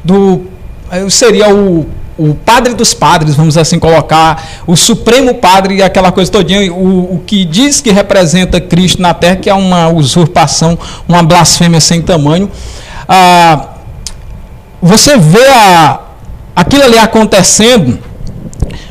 do 0.04 0.42
seria 1.08 1.54
o, 1.54 1.86
o 2.18 2.34
padre 2.34 2.74
dos 2.74 2.92
padres, 2.92 3.34
vamos 3.34 3.56
assim 3.56 3.78
colocar, 3.78 4.62
o 4.66 4.76
supremo 4.76 5.34
padre 5.34 5.82
aquela 5.82 6.12
coisa 6.12 6.30
todinha, 6.30 6.72
o, 6.72 7.14
o 7.14 7.22
que 7.26 7.44
diz 7.44 7.80
que 7.80 7.90
representa 7.90 8.60
Cristo 8.60 9.00
na 9.00 9.14
terra, 9.14 9.36
que 9.36 9.48
é 9.48 9.54
uma 9.54 9.88
usurpação, 9.88 10.78
uma 11.08 11.22
blasfêmia 11.22 11.80
sem 11.80 12.02
tamanho. 12.02 12.50
Ah, 13.08 13.68
você 14.82 15.16
vê 15.16 15.46
a, 15.48 16.00
aquilo 16.54 16.84
ali 16.84 16.98
acontecendo 16.98 17.98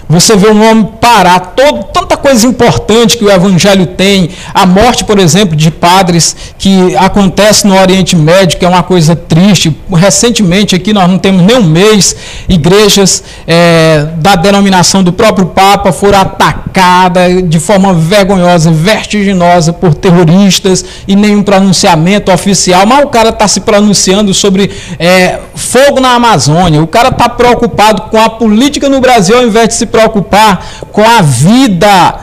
você 0.10 0.36
vê 0.36 0.50
um 0.50 0.68
homem 0.68 0.90
parar 1.00 1.40
todo, 1.56 1.84
tanta 1.94 2.18
coisa 2.18 2.48
importante 2.48 3.16
que 3.16 3.24
o 3.24 3.30
Evangelho 3.30 3.86
tem, 3.86 4.32
a 4.52 4.66
morte, 4.66 5.04
por 5.04 5.20
exemplo, 5.20 5.56
de 5.56 5.70
padres 5.70 6.36
que 6.58 6.96
acontece 6.98 7.68
no 7.68 7.80
Oriente 7.80 8.16
Médio, 8.16 8.58
que 8.58 8.66
é 8.66 8.68
uma 8.68 8.82
coisa 8.82 9.16
triste. 9.16 9.78
Recentemente, 9.94 10.76
aqui 10.76 10.94
nós 10.94 11.08
não 11.08 11.20
temos 11.20 11.44
nem 11.44 11.58
um 11.58 11.64
mês, 11.64 12.16
igrejas 12.50 13.24
é, 13.46 14.08
da 14.18 14.36
denominação 14.36 15.04
do 15.04 15.14
próprio 15.14 15.46
Papa 15.46 15.92
foram 15.92 16.22
atacadas 16.22 17.48
de 17.48 17.60
forma 17.60 17.94
vergonhosa, 17.94 18.72
vertiginosa 18.72 19.72
por 19.72 19.94
terroristas 19.94 20.84
e 21.08 21.16
nenhum 21.16 21.44
pronunciamento 21.44 22.32
oficial. 22.32 22.84
Mas 22.88 23.04
o 23.04 23.10
cara 23.10 23.30
está 23.30 23.48
se 23.48 23.62
pronunciando 23.62 24.34
sobre 24.34 24.72
é, 24.98 25.40
fogo 25.54 26.00
na 26.00 26.14
Amazônia, 26.14 26.82
o 26.82 26.88
cara 26.88 27.10
está 27.10 27.30
preocupado 27.30 28.04
com 28.10 28.20
a 28.20 28.28
política 28.28 28.90
no 28.90 29.00
Brasil 29.00 29.38
ao 29.38 29.44
invés 29.46 29.68
de 29.68 29.74
se 29.76 29.86
com 30.08 31.04
a 31.04 31.22
vida 31.22 32.16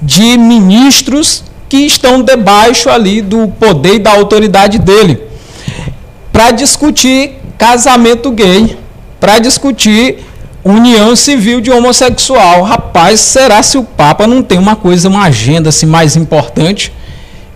de 0.00 0.38
ministros 0.38 1.42
que 1.68 1.78
estão 1.78 2.22
debaixo 2.22 2.88
ali 2.88 3.20
do 3.20 3.48
poder 3.48 3.94
e 3.94 3.98
da 3.98 4.12
autoridade 4.12 4.78
dele, 4.78 5.20
para 6.32 6.52
discutir 6.52 7.38
casamento 7.58 8.30
gay, 8.30 8.78
para 9.18 9.38
discutir 9.38 10.24
união 10.62 11.16
civil 11.16 11.60
de 11.60 11.70
homossexual. 11.70 12.62
Rapaz, 12.62 13.20
será 13.20 13.62
se 13.62 13.78
o 13.78 13.84
Papa 13.84 14.26
não 14.26 14.42
tem 14.42 14.58
uma 14.58 14.76
coisa, 14.76 15.08
uma 15.08 15.24
agenda 15.24 15.70
assim, 15.70 15.86
mais 15.86 16.16
importante? 16.16 16.92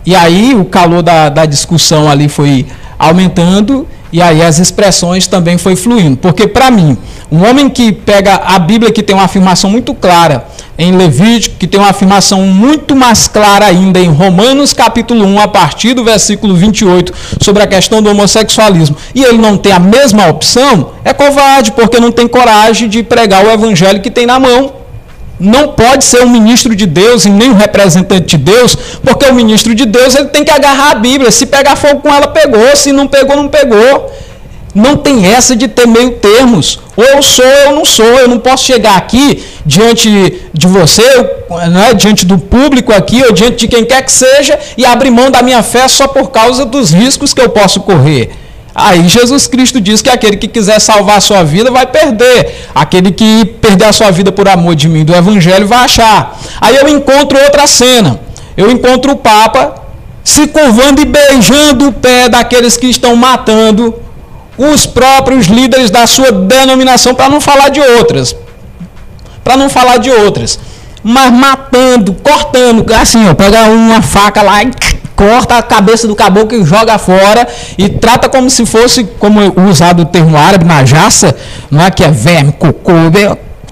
E 0.04 0.14
aí 0.14 0.54
o 0.54 0.64
calor 0.64 1.02
da, 1.02 1.28
da 1.28 1.44
discussão 1.44 2.08
ali 2.08 2.28
foi 2.28 2.66
aumentando 2.98 3.86
e 4.12 4.20
aí 4.20 4.42
as 4.42 4.58
expressões 4.58 5.26
também 5.26 5.58
foi 5.58 5.76
fluindo. 5.76 6.16
Porque 6.16 6.46
para 6.46 6.70
mim, 6.70 6.96
um 7.30 7.48
homem 7.48 7.68
que 7.68 7.92
pega 7.92 8.34
a 8.34 8.58
Bíblia 8.58 8.92
que 8.92 9.02
tem 9.02 9.14
uma 9.14 9.24
afirmação 9.24 9.70
muito 9.70 9.94
clara 9.94 10.46
em 10.78 10.92
Levítico, 10.92 11.56
que 11.58 11.66
tem 11.66 11.78
uma 11.78 11.90
afirmação 11.90 12.42
muito 12.42 12.96
mais 12.96 13.28
clara 13.28 13.66
ainda 13.66 14.00
em 14.00 14.08
Romanos 14.08 14.72
capítulo 14.72 15.26
1, 15.26 15.40
a 15.40 15.48
partir 15.48 15.92
do 15.92 16.02
versículo 16.02 16.54
28, 16.54 17.12
sobre 17.40 17.62
a 17.62 17.66
questão 17.66 18.02
do 18.02 18.10
homossexualismo, 18.10 18.96
e 19.14 19.22
ele 19.22 19.38
não 19.38 19.58
tem 19.58 19.72
a 19.72 19.78
mesma 19.78 20.26
opção, 20.28 20.92
é 21.04 21.12
covarde, 21.12 21.72
porque 21.72 22.00
não 22.00 22.10
tem 22.10 22.26
coragem 22.26 22.88
de 22.88 23.02
pregar 23.02 23.44
o 23.44 23.50
evangelho 23.50 24.00
que 24.00 24.10
tem 24.10 24.24
na 24.24 24.40
mão 24.40 24.79
não 25.40 25.68
pode 25.68 26.04
ser 26.04 26.22
um 26.22 26.28
ministro 26.28 26.76
de 26.76 26.84
Deus 26.84 27.24
e 27.24 27.30
nem 27.30 27.48
um 27.48 27.54
representante 27.54 28.36
de 28.36 28.36
Deus, 28.36 28.76
porque 29.02 29.24
o 29.24 29.34
ministro 29.34 29.74
de 29.74 29.86
Deus 29.86 30.14
ele 30.14 30.28
tem 30.28 30.44
que 30.44 30.50
agarrar 30.50 30.90
a 30.90 30.94
Bíblia. 30.94 31.30
Se 31.30 31.46
pegar 31.46 31.76
fogo 31.76 32.00
com 32.00 32.14
ela, 32.14 32.28
pegou. 32.28 32.76
Se 32.76 32.92
não 32.92 33.08
pegou, 33.08 33.34
não 33.34 33.48
pegou. 33.48 34.12
Não 34.74 34.96
tem 34.96 35.26
essa 35.26 35.56
de 35.56 35.66
ter 35.66 35.86
meio 35.86 36.12
termos. 36.12 36.78
Ou 36.94 37.04
eu 37.04 37.22
sou 37.22 37.44
ou 37.44 37.52
eu 37.52 37.72
não 37.72 37.84
sou. 37.84 38.04
Eu 38.04 38.28
não 38.28 38.38
posso 38.38 38.64
chegar 38.64 38.96
aqui 38.96 39.42
diante 39.64 40.40
de 40.52 40.66
você, 40.66 41.02
né, 41.72 41.94
diante 41.94 42.26
do 42.26 42.38
público 42.38 42.92
aqui, 42.92 43.22
ou 43.24 43.32
diante 43.32 43.56
de 43.56 43.68
quem 43.68 43.84
quer 43.84 44.02
que 44.02 44.12
seja, 44.12 44.58
e 44.76 44.84
abrir 44.84 45.10
mão 45.10 45.30
da 45.30 45.42
minha 45.42 45.62
fé 45.62 45.88
só 45.88 46.06
por 46.06 46.30
causa 46.30 46.64
dos 46.66 46.90
riscos 46.90 47.32
que 47.32 47.40
eu 47.40 47.48
posso 47.48 47.80
correr. 47.80 48.30
Aí 48.82 49.08
Jesus 49.08 49.46
Cristo 49.46 49.80
diz 49.80 50.00
que 50.00 50.08
aquele 50.08 50.36
que 50.36 50.48
quiser 50.48 50.80
salvar 50.80 51.18
a 51.18 51.20
sua 51.20 51.42
vida 51.42 51.70
vai 51.70 51.86
perder. 51.86 52.66
Aquele 52.74 53.12
que 53.12 53.44
perder 53.60 53.84
a 53.84 53.92
sua 53.92 54.10
vida 54.10 54.32
por 54.32 54.48
amor 54.48 54.74
de 54.74 54.88
mim 54.88 55.04
do 55.04 55.14
Evangelho 55.14 55.66
vai 55.66 55.80
achar. 55.80 56.38
Aí 56.60 56.76
eu 56.76 56.88
encontro 56.88 57.38
outra 57.38 57.66
cena. 57.66 58.20
Eu 58.56 58.70
encontro 58.70 59.12
o 59.12 59.16
Papa 59.16 59.74
se 60.24 60.46
curvando 60.46 61.00
e 61.00 61.04
beijando 61.04 61.88
o 61.88 61.92
pé 61.92 62.28
daqueles 62.28 62.76
que 62.76 62.86
estão 62.86 63.16
matando 63.16 63.94
os 64.56 64.86
próprios 64.86 65.46
líderes 65.46 65.90
da 65.90 66.06
sua 66.06 66.30
denominação, 66.30 67.14
para 67.14 67.28
não 67.28 67.40
falar 67.40 67.70
de 67.70 67.80
outras. 67.80 68.36
Para 69.42 69.56
não 69.56 69.70
falar 69.70 69.96
de 69.96 70.10
outras. 70.10 70.58
Mas 71.02 71.32
matando, 71.32 72.12
cortando, 72.14 72.84
assim, 72.92 73.26
ó, 73.26 73.34
pega 73.34 73.64
uma 73.64 74.02
faca 74.02 74.42
lá 74.42 74.62
e 74.62 74.70
corta 75.20 75.58
a 75.58 75.62
cabeça 75.62 76.08
do 76.08 76.16
caboclo 76.16 76.58
e 76.58 76.64
joga 76.64 76.96
fora 76.96 77.46
e 77.76 77.90
trata 77.90 78.26
como 78.26 78.48
se 78.48 78.64
fosse, 78.64 79.04
como 79.18 79.38
usado 79.68 80.00
o 80.00 80.04
termo 80.06 80.34
árabe, 80.34 80.64
najassa, 80.64 81.36
não 81.70 81.84
é 81.84 81.90
que 81.90 82.02
é 82.02 82.10
verme, 82.10 82.52
cocô, 82.52 82.92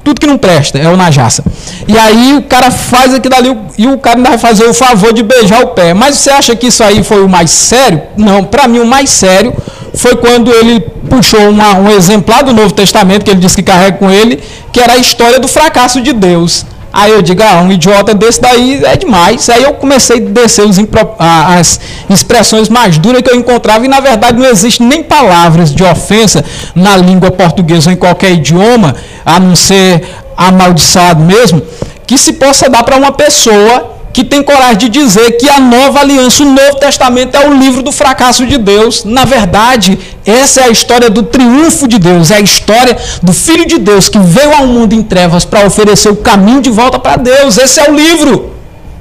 tudo 0.05 0.21
que 0.21 0.27
não 0.27 0.37
presta, 0.37 0.79
é 0.79 0.87
o 0.89 0.97
najassa. 0.97 1.43
E 1.87 1.97
aí 1.99 2.37
o 2.37 2.43
cara 2.43 2.71
faz 2.71 3.15
aquilo 3.15 3.35
ali 3.35 3.59
e 3.79 3.87
o 3.87 3.97
cara 3.97 4.19
ainda 4.19 4.29
vai 4.29 4.39
fazer 4.39 4.65
o 4.65 4.75
favor 4.75 5.13
de 5.15 5.23
beijar 5.23 5.63
o 5.63 5.69
pé. 5.69 5.95
Mas 5.95 6.17
você 6.17 6.31
acha 6.31 6.55
que 6.55 6.67
isso 6.67 6.85
aí 6.85 7.03
foi 7.03 7.25
o 7.25 7.29
mais 7.29 7.51
sério? 7.51 8.03
Não, 8.17 8.45
para 8.45 8.69
mim 8.69 8.81
o 8.81 8.87
mais 8.87 9.09
sério 9.09 9.55
foi 9.95 10.17
quando 10.17 10.53
ele 10.53 10.81
puxou 11.09 11.49
uma, 11.49 11.75
um 11.77 11.91
exemplar 11.91 12.45
do 12.45 12.53
Novo 12.53 12.75
Testamento, 12.75 13.25
que 13.25 13.31
ele 13.31 13.41
disse 13.41 13.57
que 13.57 13.63
carrega 13.63 13.97
com 13.97 14.11
ele, 14.11 14.39
que 14.71 14.81
era 14.81 14.93
a 14.93 14.99
história 14.99 15.39
do 15.41 15.49
fracasso 15.49 16.01
de 16.03 16.13
Deus. 16.13 16.67
Aí 17.01 17.13
eu 17.13 17.23
digo, 17.23 17.41
ah, 17.45 17.61
um 17.61 17.71
idiota 17.71 18.13
desse 18.13 18.41
daí 18.41 18.85
é 18.85 18.97
demais. 18.97 19.49
Aí 19.49 19.63
eu 19.63 19.73
comecei 19.75 20.17
a 20.17 20.21
descer 20.21 20.67
os, 20.67 20.77
as 21.21 21.79
expressões 22.11 22.69
mais 22.69 22.99
duras 22.99 23.23
que 23.23 23.31
eu 23.31 23.37
encontrava, 23.37 23.85
e 23.85 23.89
na 23.89 24.01
verdade 24.01 24.37
não 24.37 24.47
existe 24.47 24.83
nem 24.83 25.05
palavras 25.05 25.73
de 25.73 25.85
ofensa 25.85 26.45
na 26.75 26.97
língua 26.97 27.31
portuguesa 27.31 27.91
ou 27.91 27.95
em 27.95 27.97
qualquer 27.97 28.33
idioma, 28.33 28.97
a 29.25 29.39
não 29.39 29.55
ser 29.55 30.03
amaldiçoado 30.37 31.23
mesmo, 31.23 31.63
que 32.05 32.19
se 32.19 32.33
possa 32.33 32.69
dar 32.69 32.83
para 32.83 32.97
uma 32.97 33.13
pessoa 33.13 33.98
que 34.13 34.25
tem 34.25 34.43
coragem 34.43 34.77
de 34.79 34.89
dizer 34.89 35.33
que 35.33 35.49
a 35.49 35.61
nova 35.61 36.01
aliança, 36.01 36.43
o 36.43 36.47
Novo 36.47 36.77
Testamento 36.77 37.37
é 37.37 37.47
o 37.47 37.55
livro 37.55 37.83
do 37.83 37.93
fracasso 37.93 38.47
de 38.47 38.59
Deus. 38.59 39.05
Na 39.05 39.25
verdade, 39.25 39.99
essa 40.27 40.63
é 40.63 40.65
a 40.65 40.71
história 40.71 41.09
do 41.09 41.23
triunfo 41.23 41.87
de 41.87 41.99
Deus, 41.99 42.31
é 42.31 42.37
a 42.37 42.41
história 42.41 42.97
do 43.23 43.33
Filho 43.33 43.67
de 43.67 43.79
Deus 43.79 44.09
que 44.09 44.19
veio 44.19 44.53
ao 44.55 44.67
mundo 44.67 44.95
em 44.95 45.03
trevas 45.03 45.45
para 45.45 45.67
oferecer 45.67 46.09
o 46.09 46.17
caminho 46.17 46.61
de 46.61 46.71
volta 46.71 46.99
para 46.99 47.17
Deus. 47.17 47.59
Esse 47.59 47.81
é 47.81 47.91
o 47.91 47.95
livro. 47.95 48.59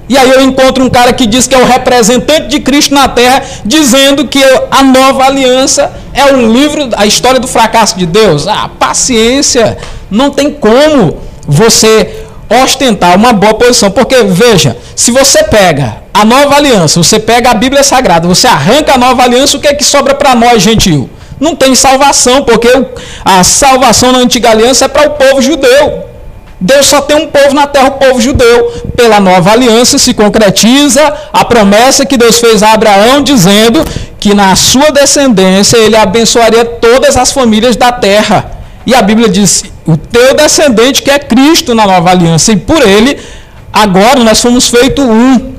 E 0.10 0.18
aí 0.18 0.30
eu 0.30 0.42
encontro 0.42 0.84
um 0.86 0.90
cara 0.90 1.12
que 1.12 1.26
diz 1.26 1.48
que 1.48 1.56
é 1.56 1.58
o 1.58 1.66
representante 1.66 2.48
de 2.48 2.62
Cristo 2.62 2.94
na 2.94 3.10
terra, 3.10 3.44
dizendo 3.66 4.26
que 4.26 4.42
a 4.72 4.82
nova 4.82 5.26
aliança 5.26 5.92
é 6.14 6.34
o 6.34 6.52
livro, 6.52 6.90
a 6.96 7.06
história 7.06 7.40
do 7.40 7.48
fracasso 7.48 7.98
de 7.98 8.06
Deus. 8.06 8.48
Ah, 8.48 8.70
paciência, 8.80 9.78
não 10.10 10.30
tem 10.30 10.52
como 10.54 11.18
você 11.46 12.17
ostentar 12.50 13.16
uma 13.16 13.34
boa 13.34 13.54
posição. 13.54 13.92
Porque, 13.92 14.24
veja, 14.24 14.78
se 14.96 15.12
você 15.12 15.44
pega 15.44 15.98
a 16.14 16.26
nova 16.26 16.56
aliança, 16.56 17.02
você 17.02 17.20
pega 17.20 17.52
a 17.52 17.54
Bíblia 17.54 17.84
Sagrada, 17.84 18.28
você 18.28 18.48
arranca 18.48 18.94
a 18.94 18.98
nova 18.98 19.24
aliança, 19.24 19.58
o 19.58 19.60
que 19.60 19.68
é 19.68 19.74
que 19.74 19.84
sobra 19.84 20.16
para 20.16 20.36
nós, 20.36 20.62
gentil? 20.62 21.10
Não 21.40 21.56
tem 21.56 21.76
salvação, 21.76 22.44
porque 22.44 22.70
a 23.24 23.44
salvação 23.44 24.12
na 24.12 24.20
antiga 24.20 24.50
aliança 24.50 24.86
é 24.86 24.88
para 24.88 25.08
o 25.08 25.12
povo 25.12 25.42
judeu. 25.42 26.08
Deus 26.60 26.88
só 26.88 27.02
tem 27.02 27.16
um 27.16 27.28
povo 27.28 27.54
na 27.54 27.68
terra, 27.68 27.90
o 27.90 27.92
povo 27.92 28.20
judeu. 28.20 28.72
Pela 28.96 29.20
nova 29.20 29.52
aliança 29.52 30.00
se 30.00 30.14
concretiza 30.14 31.14
a 31.32 31.46
promessa 31.46 32.06
que 32.06 32.18
Deus 32.18 32.40
fez 32.40 32.64
a 32.64 32.74
Abraão, 32.74 33.22
dizendo 33.22 33.86
que 34.20 34.34
na 34.34 34.56
sua 34.56 34.90
descendência 34.92 35.78
ele 35.78 35.96
abençoaria 35.96 36.66
todas 36.66 37.16
as 37.16 37.32
famílias 37.32 37.76
da 37.76 37.92
terra. 37.92 38.52
E 38.88 38.96
a 38.96 39.02
Bíblia 39.04 39.30
diz: 39.30 39.66
o 39.88 39.96
teu 39.96 40.36
descendente, 40.36 41.02
que 41.02 41.10
é 41.10 41.18
Cristo 41.18 41.74
na 41.74 41.88
nova 41.88 42.12
aliança, 42.12 42.52
e 42.52 42.58
por 42.58 42.86
ele, 42.86 43.18
agora 43.72 44.22
nós 44.22 44.42
fomos 44.42 44.68
feitos 44.68 45.06
um. 45.06 45.56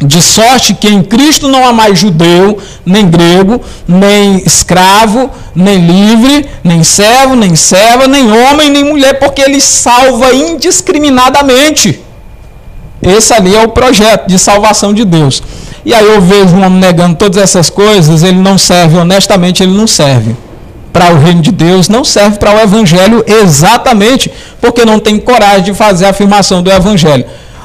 De 0.00 0.20
sorte 0.20 0.74
que 0.74 0.88
em 0.88 1.00
Cristo 1.00 1.46
não 1.46 1.64
há 1.64 1.72
mais 1.72 1.96
judeu, 1.96 2.58
nem 2.84 3.08
grego, 3.08 3.60
nem 3.86 4.38
escravo, 4.38 5.30
nem 5.54 5.78
livre, 5.78 6.50
nem 6.64 6.82
servo, 6.82 7.36
nem 7.36 7.54
serva, 7.54 8.08
nem 8.08 8.32
homem, 8.32 8.68
nem 8.68 8.82
mulher, 8.82 9.20
porque 9.20 9.40
ele 9.40 9.60
salva 9.60 10.34
indiscriminadamente. 10.34 12.00
Esse 13.00 13.32
ali 13.32 13.54
é 13.54 13.62
o 13.62 13.68
projeto 13.68 14.26
de 14.26 14.40
salvação 14.40 14.92
de 14.92 15.04
Deus. 15.04 15.40
E 15.84 15.94
aí 15.94 16.04
eu 16.04 16.20
vejo 16.20 16.56
um 16.56 16.64
homem 16.64 16.80
negando 16.80 17.14
todas 17.14 17.40
essas 17.40 17.70
coisas, 17.70 18.24
ele 18.24 18.38
não 18.38 18.58
serve, 18.58 18.96
honestamente, 18.96 19.62
ele 19.62 19.72
não 19.72 19.86
serve 19.86 20.34
para 20.92 21.12
o 21.12 21.18
reino 21.18 21.40
de 21.40 21.50
Deus, 21.50 21.88
não 21.88 22.04
serve 22.04 22.38
para 22.38 22.54
o 22.54 22.60
evangelho 22.60 23.24
exatamente 23.26 24.30
porque 24.60 24.84
não 24.84 24.98
tem 24.98 25.18
coragem 25.18 25.64
de 25.64 25.74
fazer 25.74 26.06
a 26.06 26.10
afirmação 26.10 26.62
do 26.62 26.70
evangelho. 26.70 27.24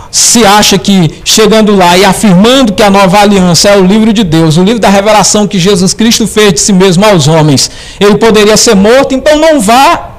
Se 0.09 0.45
acha 0.45 0.77
que 0.77 1.19
chegando 1.25 1.75
lá 1.75 1.97
e 1.97 2.05
afirmando 2.05 2.73
que 2.73 2.81
a 2.81 2.89
nova 2.89 3.19
aliança 3.19 3.69
é 3.69 3.77
o 3.77 3.85
livro 3.85 4.13
de 4.13 4.23
Deus, 4.23 4.57
o 4.57 4.63
livro 4.63 4.79
da 4.79 4.89
revelação 4.89 5.45
que 5.45 5.59
Jesus 5.59 5.93
Cristo 5.93 6.25
fez 6.25 6.53
de 6.53 6.59
si 6.61 6.71
mesmo 6.71 7.05
aos 7.05 7.27
homens, 7.27 7.69
ele 7.99 8.15
poderia 8.15 8.55
ser 8.55 8.75
morto, 8.75 9.13
então 9.13 9.37
não 9.37 9.59
vá. 9.59 10.11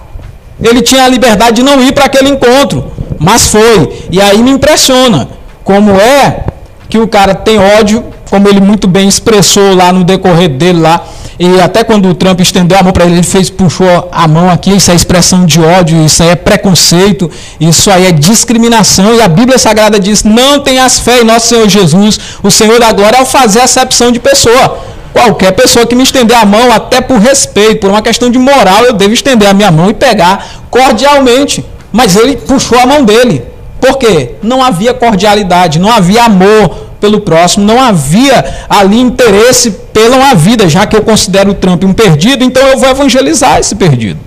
Ele 0.63 0.83
tinha 0.83 1.05
a 1.05 1.09
liberdade 1.09 1.57
de 1.57 1.63
não 1.63 1.83
ir 1.83 1.93
para 1.93 2.05
aquele 2.05 2.29
encontro, 2.29 2.93
mas 3.19 3.47
foi. 3.47 4.07
E 4.11 4.21
aí 4.21 4.43
me 4.43 4.51
impressiona 4.51 5.29
como 5.65 5.93
é 5.93 6.45
que 6.89 6.99
o 6.99 7.07
cara 7.07 7.35
tem 7.35 7.59
ódio, 7.59 8.05
como 8.31 8.49
ele 8.49 8.61
muito 8.61 8.87
bem 8.87 9.09
expressou 9.09 9.75
lá 9.75 9.93
no 9.93 10.05
decorrer 10.05 10.49
dele 10.49 10.81
lá, 10.81 11.05
E 11.41 11.61
até 11.61 11.85
quando 11.85 12.09
o 12.09 12.15
Trump 12.15 12.41
estendeu 12.41 12.77
a 12.77 12.83
mão 12.83 12.93
para 12.93 13.05
ele, 13.05 13.15
ele 13.15 13.23
fez, 13.23 13.49
puxou 13.49 14.09
a 14.11 14.27
mão 14.27 14.51
aqui, 14.51 14.75
isso 14.75 14.91
é 14.91 14.95
expressão 14.95 15.47
de 15.47 15.61
ódio, 15.61 16.05
isso 16.05 16.21
aí 16.21 16.31
é 16.31 16.35
preconceito, 16.35 17.31
isso 17.61 17.89
aí 17.93 18.07
é 18.07 18.13
discriminação. 18.13 19.15
E 19.15 19.23
a 19.23 19.29
Bíblia 19.29 19.57
Sagrada 19.57 20.01
diz: 20.01 20.25
não 20.25 20.59
tenhas 20.59 20.99
fé 20.99 21.21
em 21.21 21.25
nosso 21.25 21.47
Senhor 21.47 21.69
Jesus, 21.69 22.19
o 22.43 22.51
Senhor 22.51 22.81
da 22.81 22.91
glória, 22.93 23.21
ao 23.21 23.25
fazer 23.25 23.61
acepção 23.61 24.11
de 24.11 24.19
pessoa. 24.19 24.79
Qualquer 25.13 25.53
pessoa 25.53 25.87
que 25.87 25.95
me 25.95 26.03
estender 26.03 26.37
a 26.37 26.45
mão, 26.45 26.73
até 26.73 27.01
por 27.01 27.19
respeito, 27.19 27.81
por 27.83 27.91
uma 27.91 28.03
questão 28.03 28.31
de 28.31 28.39
moral, 28.39 28.85
eu 28.85 28.93
devo 28.93 29.15
estender 29.15 29.49
a 29.49 29.55
minha 29.55 29.71
mão 29.71 29.89
e 29.89 29.95
pegar 29.95 30.45
cordialmente. 30.71 31.65
Mas 31.93 32.17
ele 32.17 32.37
puxou 32.37 32.79
a 32.79 32.85
mão 32.85 33.05
dele. 33.05 33.45
Por 33.81 33.97
quê? 33.97 34.35
Não 34.43 34.63
havia 34.63 34.93
cordialidade, 34.93 35.79
não 35.79 35.91
havia 35.91 36.25
amor 36.25 36.88
pelo 37.01 37.21
próximo, 37.21 37.65
não 37.65 37.81
havia 37.81 38.45
ali 38.69 39.01
interesse 39.01 39.71
pela 39.93 40.35
vida, 40.35 40.69
já 40.69 40.87
que 40.87 40.97
eu 40.97 41.03
considero 41.03 41.51
o 41.51 41.55
Trump 41.55 41.85
um 41.85 41.93
perdido, 41.93 42.45
então 42.45 42.67
eu 42.67 42.79
vou 42.79 42.89
evangelizar 42.89 43.59
esse 43.59 43.75
perdido. 43.75 44.21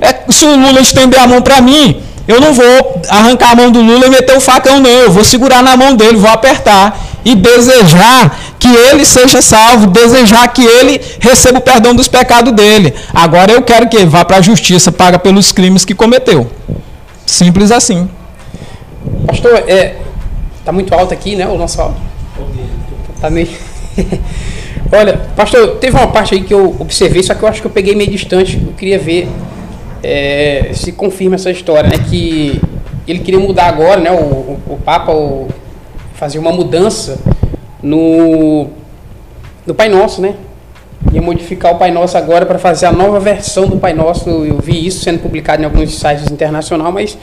É, 0.00 0.30
se 0.30 0.44
o 0.44 0.56
Lula 0.56 0.80
estender 0.80 1.18
a 1.20 1.26
mão 1.26 1.40
para 1.40 1.60
mim, 1.60 2.02
eu 2.26 2.40
não 2.40 2.52
vou 2.52 3.02
arrancar 3.08 3.52
a 3.52 3.54
mão 3.54 3.70
do 3.70 3.80
Lula 3.80 4.06
e 4.06 4.10
meter 4.10 4.36
o 4.36 4.40
facão, 4.40 4.80
não. 4.80 4.90
Eu 4.90 5.10
vou 5.10 5.24
segurar 5.24 5.62
na 5.62 5.76
mão 5.76 5.94
dele, 5.94 6.16
vou 6.16 6.30
apertar 6.30 6.98
e 7.24 7.34
desejar 7.34 8.38
que 8.58 8.68
ele 8.68 9.04
seja 9.04 9.42
salvo, 9.42 9.86
desejar 9.86 10.46
que 10.48 10.64
ele 10.64 11.00
receba 11.20 11.58
o 11.58 11.60
perdão 11.60 11.94
dos 11.94 12.08
pecados 12.08 12.52
dele. 12.52 12.94
Agora 13.12 13.52
eu 13.52 13.62
quero 13.62 13.88
que 13.88 13.96
ele 13.96 14.06
vá 14.06 14.24
para 14.24 14.38
a 14.38 14.40
justiça, 14.40 14.90
paga 14.90 15.18
pelos 15.18 15.52
crimes 15.52 15.84
que 15.84 15.94
cometeu. 15.94 16.50
Simples 17.26 17.70
assim. 17.70 18.08
Pastor, 19.26 19.64
é, 19.66 19.96
tá 20.64 20.72
muito 20.72 20.94
alto 20.94 21.12
aqui, 21.12 21.36
né, 21.36 21.46
o 21.46 21.56
nosso 21.56 21.80
áudio? 21.80 22.00
Tá 23.20 23.30
meio... 23.30 23.48
Olha, 24.92 25.16
pastor, 25.34 25.76
teve 25.76 25.96
uma 25.96 26.06
parte 26.06 26.34
aí 26.34 26.42
que 26.42 26.54
eu 26.54 26.76
observei, 26.78 27.22
só 27.22 27.34
que 27.34 27.42
eu 27.42 27.48
acho 27.48 27.60
que 27.60 27.66
eu 27.66 27.70
peguei 27.70 27.94
meio 27.94 28.10
distante. 28.10 28.62
Eu 28.64 28.72
queria 28.74 28.98
ver 28.98 29.28
é, 30.02 30.70
se 30.72 30.92
confirma 30.92 31.34
essa 31.34 31.50
história, 31.50 31.88
né? 31.88 31.98
Que 31.98 32.60
ele 33.08 33.20
queria 33.20 33.40
mudar 33.40 33.66
agora, 33.66 34.00
né? 34.00 34.10
O, 34.12 34.14
o, 34.14 34.60
o 34.68 34.78
Papa 34.84 35.12
o, 35.12 35.48
fazer 36.14 36.38
uma 36.38 36.52
mudança 36.52 37.18
no, 37.82 38.68
no 39.66 39.74
Pai 39.74 39.88
Nosso, 39.88 40.20
né? 40.20 40.34
Ia 41.12 41.22
modificar 41.22 41.72
o 41.72 41.78
Pai 41.78 41.90
Nosso 41.90 42.16
agora 42.16 42.46
para 42.46 42.58
fazer 42.58 42.86
a 42.86 42.92
nova 42.92 43.18
versão 43.18 43.66
do 43.66 43.78
Pai 43.78 43.94
Nosso. 43.94 44.28
Eu 44.28 44.58
vi 44.58 44.86
isso 44.86 45.02
sendo 45.02 45.18
publicado 45.20 45.62
em 45.62 45.64
alguns 45.64 45.98
sites 45.98 46.30
internacionais, 46.30 46.94
mas 46.94 47.18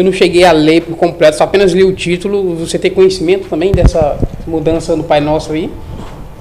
eu 0.00 0.04
não 0.04 0.12
cheguei 0.12 0.44
a 0.44 0.52
ler 0.52 0.82
por 0.82 0.96
completo, 0.96 1.36
só 1.36 1.44
apenas 1.44 1.72
li 1.72 1.84
o 1.84 1.92
título. 1.92 2.56
Você 2.56 2.78
tem 2.78 2.90
conhecimento 2.90 3.48
também 3.48 3.70
dessa 3.70 4.16
mudança 4.46 4.96
no 4.96 5.04
Pai 5.04 5.20
Nosso 5.20 5.52
aí? 5.52 5.70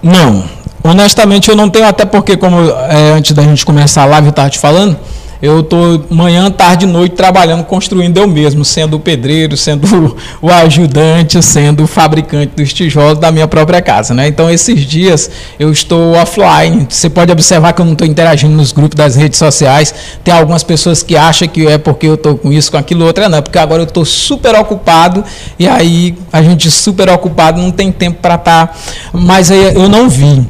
Não. 0.01 0.43
Honestamente, 0.83 1.49
eu 1.49 1.55
não 1.55 1.69
tenho, 1.69 1.85
até 1.85 2.05
porque, 2.05 2.37
como 2.37 2.57
é, 2.57 3.11
antes 3.11 3.33
da 3.33 3.43
gente 3.43 3.65
começar 3.65 4.03
a 4.03 4.05
live, 4.05 4.27
eu 4.27 4.31
estava 4.31 4.49
te 4.49 4.57
falando, 4.57 4.97
eu 5.41 5.61
estou 5.61 6.05
manhã, 6.09 6.51
tarde 6.51 6.85
e 6.85 6.87
noite 6.87 7.15
trabalhando, 7.15 7.63
construindo 7.63 8.17
eu 8.17 8.27
mesmo, 8.27 8.65
sendo 8.65 8.97
o 8.97 8.99
pedreiro, 8.99 9.55
sendo 9.55 10.17
o 10.41 10.49
ajudante, 10.49 11.41
sendo 11.41 11.83
o 11.83 11.87
fabricante 11.87 12.53
dos 12.57 12.73
tijolos 12.73 13.17
da 13.19 13.31
minha 13.31 13.47
própria 13.47 13.81
casa. 13.81 14.13
Né? 14.13 14.27
Então, 14.27 14.49
esses 14.49 14.81
dias 14.81 15.31
eu 15.57 15.71
estou 15.71 16.13
offline. 16.13 16.85
Você 16.89 17.09
pode 17.09 17.31
observar 17.31 17.71
que 17.71 17.81
eu 17.81 17.85
não 17.85 17.93
estou 17.93 18.05
interagindo 18.05 18.53
nos 18.53 18.73
grupos 18.73 18.95
das 18.95 19.15
redes 19.15 19.39
sociais. 19.39 19.93
Tem 20.23 20.33
algumas 20.33 20.63
pessoas 20.63 21.01
que 21.01 21.15
acham 21.15 21.47
que 21.47 21.65
é 21.67 21.77
porque 21.77 22.07
eu 22.07 22.15
estou 22.15 22.37
com 22.37 22.51
isso, 22.51 22.69
com 22.69 22.77
aquilo, 22.77 23.05
outra 23.05 23.29
não. 23.29 23.41
Porque 23.41 23.59
agora 23.59 23.81
eu 23.81 23.87
estou 23.87 24.03
super 24.03 24.55
ocupado 24.55 25.23
e 25.57 25.67
aí 25.67 26.17
a 26.33 26.41
gente 26.41 26.69
super 26.69 27.09
ocupado 27.09 27.61
não 27.61 27.71
tem 27.71 27.91
tempo 27.91 28.19
para 28.21 28.35
estar. 28.35 28.67
Tá... 28.67 28.73
Mas 29.13 29.49
aí 29.51 29.73
eu 29.73 29.87
não 29.87 30.09
vi. 30.09 30.45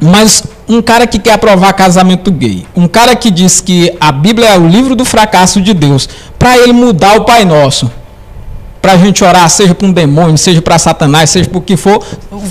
Mas 0.00 0.42
um 0.70 0.80
cara 0.80 1.04
que 1.04 1.18
quer 1.18 1.32
aprovar 1.32 1.72
casamento 1.72 2.30
gay, 2.30 2.64
um 2.76 2.86
cara 2.86 3.16
que 3.16 3.28
diz 3.28 3.60
que 3.60 3.92
a 4.00 4.12
Bíblia 4.12 4.50
é 4.50 4.56
o 4.58 4.68
livro 4.68 4.94
do 4.94 5.04
fracasso 5.04 5.60
de 5.60 5.74
Deus, 5.74 6.08
para 6.38 6.56
ele 6.56 6.72
mudar 6.72 7.16
o 7.16 7.24
Pai 7.24 7.44
Nosso, 7.44 7.90
para 8.80 8.92
a 8.92 8.96
gente 8.96 9.24
orar, 9.24 9.50
seja 9.50 9.74
para 9.74 9.88
um 9.88 9.92
demônio, 9.92 10.38
seja 10.38 10.62
para 10.62 10.78
Satanás, 10.78 11.30
seja 11.30 11.50
para 11.50 11.58
o 11.58 11.60
que 11.60 11.76
for, 11.76 12.04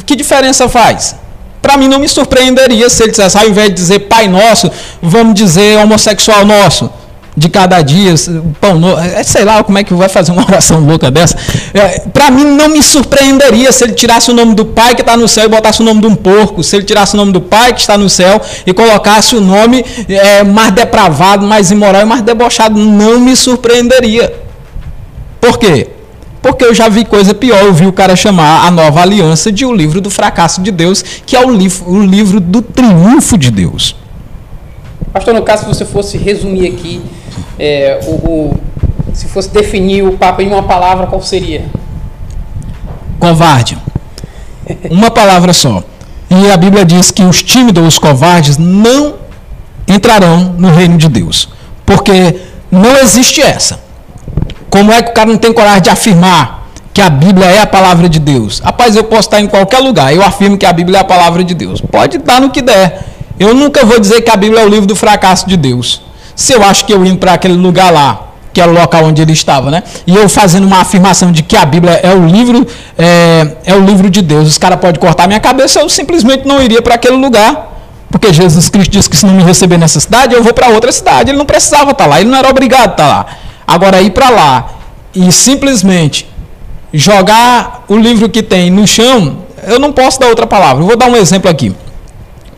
que 0.05 0.17
diferença 0.17 0.67
faz? 0.67 1.15
Para 1.61 1.77
mim 1.77 1.87
não 1.87 1.97
me 1.97 2.09
surpreenderia 2.09 2.89
se 2.89 3.03
ele 3.03 3.11
dissesse, 3.11 3.37
ao 3.37 3.47
invés 3.47 3.69
de 3.69 3.75
dizer 3.75 3.99
Pai 3.99 4.27
Nosso, 4.27 4.69
vamos 5.01 5.33
dizer 5.33 5.77
homossexual 5.77 6.43
nosso 6.45 6.98
de 7.39 7.47
cada 7.47 7.81
dia, 7.81 8.13
pão 8.59 8.77
novo, 8.77 8.99
é, 8.99 9.23
sei 9.23 9.45
lá 9.45 9.63
como 9.63 9.77
é 9.77 9.83
que 9.83 9.93
vai 9.93 10.09
fazer 10.09 10.33
uma 10.33 10.43
oração 10.45 10.81
louca 10.81 11.09
dessa. 11.09 11.37
É, 11.73 11.99
Para 11.99 12.29
mim 12.29 12.43
não 12.43 12.67
me 12.67 12.83
surpreenderia 12.83 13.71
se 13.71 13.85
ele 13.85 13.93
tirasse 13.93 14.29
o 14.29 14.33
nome 14.33 14.53
do 14.53 14.65
pai 14.65 14.93
que 14.93 15.01
está 15.01 15.15
no 15.15 15.27
céu 15.27 15.45
e 15.45 15.47
botasse 15.47 15.81
o 15.81 15.85
nome 15.85 16.01
de 16.01 16.07
um 16.07 16.15
porco, 16.15 16.61
se 16.61 16.75
ele 16.75 16.83
tirasse 16.83 17.13
o 17.13 17.17
nome 17.17 17.31
do 17.31 17.39
pai 17.39 17.73
que 17.73 17.79
está 17.79 17.97
no 17.97 18.09
céu 18.09 18.41
e 18.67 18.73
colocasse 18.73 19.37
o 19.37 19.41
nome 19.41 19.85
é, 20.09 20.43
mais 20.43 20.71
depravado, 20.73 21.47
mais 21.47 21.71
imoral 21.71 22.01
e 22.01 22.05
mais 22.05 22.21
debochado, 22.21 22.77
não 22.77 23.19
me 23.21 23.35
surpreenderia. 23.35 24.33
Por 25.39 25.57
quê? 25.57 25.87
Porque 26.41 26.65
eu 26.65 26.73
já 26.73 26.89
vi 26.89 27.05
coisa 27.05 27.33
pior, 27.33 27.63
eu 27.63 27.73
vi 27.73 27.85
o 27.85 27.93
cara 27.93 28.15
chamar 28.17 28.67
a 28.67 28.71
nova 28.71 29.01
aliança 29.01 29.49
de 29.49 29.65
o 29.65 29.73
livro 29.73 30.01
do 30.01 30.09
fracasso 30.09 30.61
de 30.61 30.71
Deus, 30.71 31.01
que 31.25 31.37
é 31.37 31.45
o 31.45 31.49
livro, 31.49 31.89
o 31.89 32.05
livro 32.05 32.39
do 32.41 32.61
triunfo 32.61 33.37
de 33.37 33.49
Deus. 33.49 33.95
Pastor, 35.13 35.33
no 35.33 35.41
caso, 35.41 35.63
se 35.63 35.67
você 35.67 35.85
fosse 35.85 36.17
resumir 36.17 36.67
aqui 36.67 37.01
é, 37.57 37.99
o, 38.03 38.11
o, 38.11 38.59
se 39.13 39.27
fosse 39.27 39.49
definir 39.49 40.03
o 40.03 40.17
Papa 40.17 40.41
em 40.41 40.47
uma 40.47 40.63
palavra, 40.63 41.07
qual 41.07 41.21
seria? 41.21 41.65
Covarde. 43.19 43.77
Uma 44.89 45.11
palavra 45.11 45.51
só. 45.51 45.83
E 46.29 46.51
a 46.51 46.57
Bíblia 46.57 46.85
diz 46.85 47.11
que 47.11 47.23
os 47.23 47.41
tímidos, 47.41 47.85
os 47.85 47.99
covardes, 47.99 48.57
não 48.57 49.15
entrarão 49.87 50.55
no 50.57 50.69
reino 50.69 50.97
de 50.97 51.09
Deus. 51.09 51.49
Porque 51.85 52.39
não 52.71 52.97
existe 52.97 53.41
essa. 53.41 53.81
Como 54.69 54.91
é 54.91 55.01
que 55.01 55.11
o 55.11 55.13
cara 55.13 55.29
não 55.29 55.37
tem 55.37 55.51
coragem 55.51 55.81
de 55.81 55.89
afirmar 55.89 56.69
que 56.93 57.01
a 57.01 57.09
Bíblia 57.09 57.47
é 57.47 57.59
a 57.59 57.65
palavra 57.65 58.07
de 58.07 58.19
Deus? 58.19 58.59
Rapaz, 58.59 58.95
eu 58.95 59.03
posso 59.03 59.27
estar 59.27 59.41
em 59.41 59.47
qualquer 59.47 59.79
lugar, 59.79 60.13
eu 60.13 60.23
afirmo 60.23 60.57
que 60.57 60.65
a 60.65 60.71
Bíblia 60.71 60.99
é 60.99 61.01
a 61.01 61.05
palavra 61.05 61.43
de 61.43 61.55
Deus. 61.55 61.81
Pode 61.81 62.19
dar 62.19 62.39
no 62.39 62.51
que 62.51 62.61
der. 62.61 63.05
Eu 63.39 63.55
nunca 63.55 63.83
vou 63.83 63.99
dizer 63.99 64.21
que 64.21 64.29
a 64.29 64.35
Bíblia 64.35 64.61
é 64.61 64.65
o 64.65 64.69
livro 64.69 64.85
do 64.85 64.95
fracasso 64.95 65.47
de 65.47 65.57
Deus 65.57 66.01
se 66.39 66.53
eu 66.53 66.63
acho 66.63 66.85
que 66.85 66.93
eu 66.93 67.05
indo 67.05 67.17
para 67.17 67.33
aquele 67.33 67.55
lugar 67.55 67.91
lá, 67.91 68.27
que 68.53 68.61
era 68.61 68.71
o 68.71 68.73
local 68.73 69.03
onde 69.03 69.21
ele 69.21 69.33
estava, 69.33 69.69
né? 69.69 69.83
E 70.07 70.15
eu 70.15 70.29
fazendo 70.29 70.65
uma 70.65 70.79
afirmação 70.79 71.33
de 71.33 71.43
que 71.43 71.57
a 71.57 71.65
Bíblia 71.65 71.99
é 72.01 72.13
o 72.13 72.25
livro, 72.25 72.65
é, 72.97 73.57
é 73.65 73.75
o 73.75 73.81
livro 73.81 74.09
de 74.09 74.21
Deus, 74.21 74.47
os 74.47 74.57
caras 74.57 74.79
podem 74.79 75.01
cortar 75.01 75.27
minha 75.27 75.41
cabeça, 75.41 75.81
eu 75.81 75.89
simplesmente 75.89 76.47
não 76.47 76.63
iria 76.63 76.81
para 76.81 76.95
aquele 76.95 77.17
lugar. 77.17 77.67
Porque 78.09 78.31
Jesus 78.31 78.69
Cristo 78.69 78.89
disse 78.89 79.09
que 79.09 79.17
se 79.17 79.25
não 79.25 79.33
me 79.33 79.43
receber 79.43 79.77
nessa 79.77 79.99
cidade, 79.99 80.33
eu 80.33 80.41
vou 80.41 80.53
para 80.53 80.69
outra 80.69 80.93
cidade. 80.93 81.29
Ele 81.29 81.37
não 81.37 81.45
precisava 81.45 81.91
estar 81.91 82.05
tá 82.05 82.09
lá, 82.09 82.21
ele 82.21 82.29
não 82.29 82.37
era 82.37 82.49
obrigado 82.49 82.87
a 82.87 82.91
estar 82.91 82.95
tá 82.95 83.07
lá. 83.07 83.25
Agora, 83.67 84.01
ir 84.01 84.11
para 84.11 84.29
lá 84.29 84.69
e 85.13 85.29
simplesmente 85.33 86.25
jogar 86.93 87.83
o 87.89 87.97
livro 87.97 88.29
que 88.29 88.41
tem 88.41 88.71
no 88.71 88.87
chão, 88.87 89.39
eu 89.67 89.77
não 89.77 89.91
posso 89.91 90.17
dar 90.21 90.27
outra 90.27 90.47
palavra. 90.47 90.81
Eu 90.81 90.87
vou 90.87 90.95
dar 90.95 91.07
um 91.07 91.17
exemplo 91.17 91.51
aqui 91.51 91.75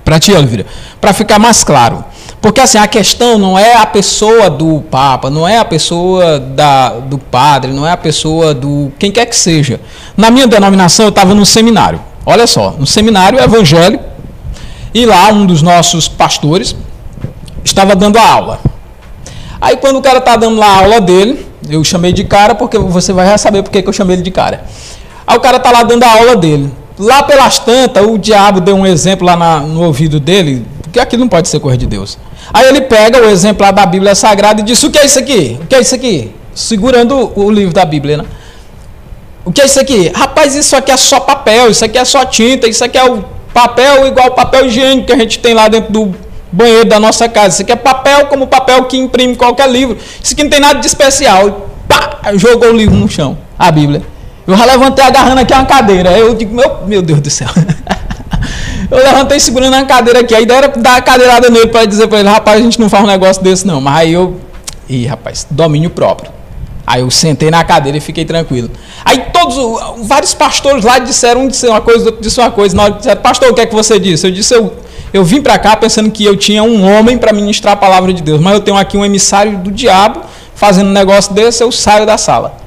para 0.06 0.20
ti, 0.20 0.32
Oliveira, 0.34 0.68
para 1.02 1.14
ficar 1.14 1.40
mais 1.40 1.64
claro. 1.64 2.11
Porque 2.42 2.60
assim, 2.60 2.80
a 2.80 2.88
questão 2.88 3.38
não 3.38 3.58
é 3.58 3.76
a 3.76 3.86
pessoa 3.86 4.50
do 4.50 4.82
Papa, 4.90 5.30
não 5.30 5.48
é 5.48 5.60
a 5.60 5.66
pessoa 5.66 6.40
da, 6.40 6.90
do 6.90 7.20
padre, 7.20 7.72
não 7.72 7.86
é 7.86 7.92
a 7.92 7.98
pessoa 7.98 8.54
do 8.54 8.92
quem 8.98 9.12
quer 9.12 9.28
que 9.28 9.36
seja. 9.36 9.80
Na 10.18 10.32
minha 10.32 10.48
denominação, 10.48 11.06
eu 11.06 11.10
estava 11.10 11.36
num 11.36 11.46
seminário. 11.46 12.02
Olha 12.26 12.48
só, 12.48 12.76
um 12.80 12.86
seminário 12.86 13.40
evangélico, 13.40 14.04
e 14.94 15.06
lá 15.06 15.30
um 15.30 15.46
dos 15.46 15.62
nossos 15.62 16.08
pastores 16.08 16.76
estava 17.64 17.96
dando 17.96 18.18
a 18.18 18.28
aula. 18.28 18.60
Aí 19.60 19.78
quando 19.78 19.98
o 19.98 20.02
cara 20.02 20.18
está 20.18 20.36
dando 20.36 20.58
lá 20.58 20.66
a 20.66 20.80
aula 20.80 21.00
dele, 21.00 21.46
eu 21.70 21.84
chamei 21.84 22.12
de 22.12 22.24
cara, 22.24 22.56
porque 22.56 22.78
você 22.78 23.14
vai 23.14 23.38
saber 23.38 23.62
porque 23.62 23.84
que 23.84 23.88
eu 23.88 23.94
chamei 23.94 24.16
ele 24.16 24.24
de 24.24 24.32
cara. 24.32 24.66
Aí 25.28 25.38
o 25.38 25.40
cara 25.40 25.58
está 25.58 25.72
lá 25.72 25.84
dando 25.84 26.04
a 26.04 26.12
aula 26.12 26.36
dele. 26.36 26.72
Lá 26.98 27.22
pelas 27.22 27.60
tantas, 27.60 28.04
o 28.04 28.18
diabo 28.18 28.60
deu 28.60 28.76
um 28.76 28.86
exemplo 28.86 29.26
lá 29.26 29.36
na, 29.36 29.60
no 29.60 29.84
ouvido 29.84 30.20
dele, 30.20 30.66
porque 30.82 31.00
aquilo 31.00 31.22
não 31.22 31.30
pode 31.30 31.48
ser 31.48 31.60
coisa 31.60 31.78
de 31.78 31.86
Deus. 31.86 32.18
Aí 32.54 32.68
ele 32.68 32.82
pega 32.82 33.20
o 33.20 33.30
exemplar 33.30 33.72
da 33.72 33.86
Bíblia 33.86 34.16
Sagrada 34.16 34.62
e 34.62 34.64
diz: 34.64 34.82
O 34.84 34.90
que 34.90 35.00
é 35.00 35.06
isso 35.06 35.20
aqui? 35.20 35.58
O 35.62 35.68
que 35.68 35.76
é 35.76 35.82
isso 35.82 35.96
aqui? 35.96 36.32
Segurando 36.54 37.32
o 37.36 37.50
livro 37.50 37.74
da 37.74 37.86
Bíblia, 37.86 38.18
né? 38.18 38.26
O 39.46 39.52
que 39.52 39.62
é 39.62 39.66
isso 39.66 39.80
aqui? 39.80 40.12
Rapaz, 40.14 40.56
isso 40.56 40.76
aqui 40.76 40.92
é 40.92 40.98
só 40.98 41.20
papel, 41.20 41.70
isso 41.70 41.84
aqui 41.84 41.98
é 41.98 42.06
só 42.06 42.26
tinta, 42.26 42.68
isso 42.68 42.84
aqui 42.84 42.98
é 42.98 43.10
o 43.10 43.24
papel 43.54 44.08
igual 44.08 44.28
o 44.28 44.32
papel 44.32 44.68
higiênico 44.68 45.08
que 45.08 45.14
a 45.14 45.18
gente 45.18 45.40
tem 45.40 45.54
lá 45.54 45.68
dentro 45.68 45.92
do 45.92 46.16
banheiro 46.52 46.86
da 46.86 47.00
nossa 47.00 47.28
casa. 47.28 47.50
Isso 47.50 47.62
aqui 47.62 47.72
é 47.72 47.76
papel 47.76 48.28
como 48.28 48.48
papel 48.48 48.84
que 48.86 48.98
imprime 48.98 49.36
qualquer 49.36 49.70
livro. 49.70 49.98
Isso 50.22 50.34
aqui 50.34 50.44
não 50.44 50.50
tem 50.50 50.60
nada 50.60 50.80
de 50.80 50.86
especial. 50.86 51.48
E 51.48 51.54
pá, 51.88 52.20
jogou 52.36 52.70
o 52.70 52.76
livro 52.76 52.96
no 52.96 53.10
chão, 53.10 53.38
a 53.58 53.72
Bíblia. 53.72 54.04
Eu 54.46 54.58
já 54.58 54.66
levantei 54.66 55.04
agarrando 55.04 55.42
aqui 55.42 55.54
uma 55.54 55.66
cadeira. 55.66 56.18
Eu 56.18 56.34
digo, 56.36 56.54
meu, 56.54 56.80
meu 56.86 57.02
Deus 57.02 57.22
do 57.22 57.30
céu. 57.30 57.48
Eu 58.92 58.98
levantei 58.98 59.40
segurando 59.40 59.74
a 59.74 59.86
cadeira 59.86 60.20
aqui. 60.20 60.36
A 60.36 60.42
ideia 60.42 60.58
era 60.58 60.68
dar 60.68 60.98
a 60.98 61.02
cadeirada 61.02 61.50
nele 61.50 61.68
para 61.68 61.86
dizer 61.86 62.08
para 62.08 62.20
ele, 62.20 62.28
rapaz, 62.28 62.60
a 62.60 62.62
gente 62.62 62.78
não 62.78 62.90
faz 62.90 63.04
um 63.04 63.08
negócio 63.08 63.42
desse 63.42 63.66
não. 63.66 63.80
Mas 63.80 63.96
aí 64.02 64.14
eu. 64.14 64.38
Ih, 64.90 65.06
rapaz, 65.06 65.48
domínio 65.50 65.90
próprio. 65.90 66.30
Aí 66.86 67.00
eu 67.00 67.10
sentei 67.10 67.50
na 67.50 67.64
cadeira 67.64 67.98
e 67.98 68.02
fiquei 68.02 68.26
tranquilo. 68.26 68.70
Aí 69.06 69.28
todos, 69.32 69.56
vários 70.06 70.34
pastores 70.34 70.84
lá 70.84 71.00
disseram, 71.00 71.44
um 71.44 71.48
disse 71.48 71.66
uma 71.68 71.80
coisa, 71.80 72.08
outro 72.08 72.22
disse 72.22 72.38
uma 72.40 72.52
coisa. 72.52 72.76
Na 72.76 72.84
hora 72.84 72.94
disseram, 72.94 73.22
pastor, 73.22 73.50
o 73.50 73.54
que 73.54 73.62
é 73.62 73.66
que 73.66 73.74
você 73.74 73.98
disse? 73.98 74.28
Eu 74.28 74.32
disse, 74.32 74.54
eu, 74.54 74.74
Eu 75.14 75.24
vim 75.24 75.42
para 75.42 75.58
cá 75.58 75.76
pensando 75.76 76.10
que 76.10 76.26
eu 76.26 76.36
tinha 76.36 76.64
um 76.64 76.84
homem 76.84 77.18
para 77.18 77.32
ministrar 77.32 77.74
a 77.74 77.78
palavra 77.78 78.14
de 78.14 78.22
Deus, 78.22 78.42
mas 78.42 78.54
eu 78.54 78.60
tenho 78.60 78.78
aqui 78.78 78.98
um 78.98 79.06
emissário 79.06 79.58
do 79.58 79.72
diabo 79.72 80.22
fazendo 80.56 80.88
um 80.88 80.94
negócio 80.94 81.34
desse, 81.34 81.64
eu 81.64 81.72
saio 81.72 82.06
da 82.06 82.18
sala. 82.18 82.58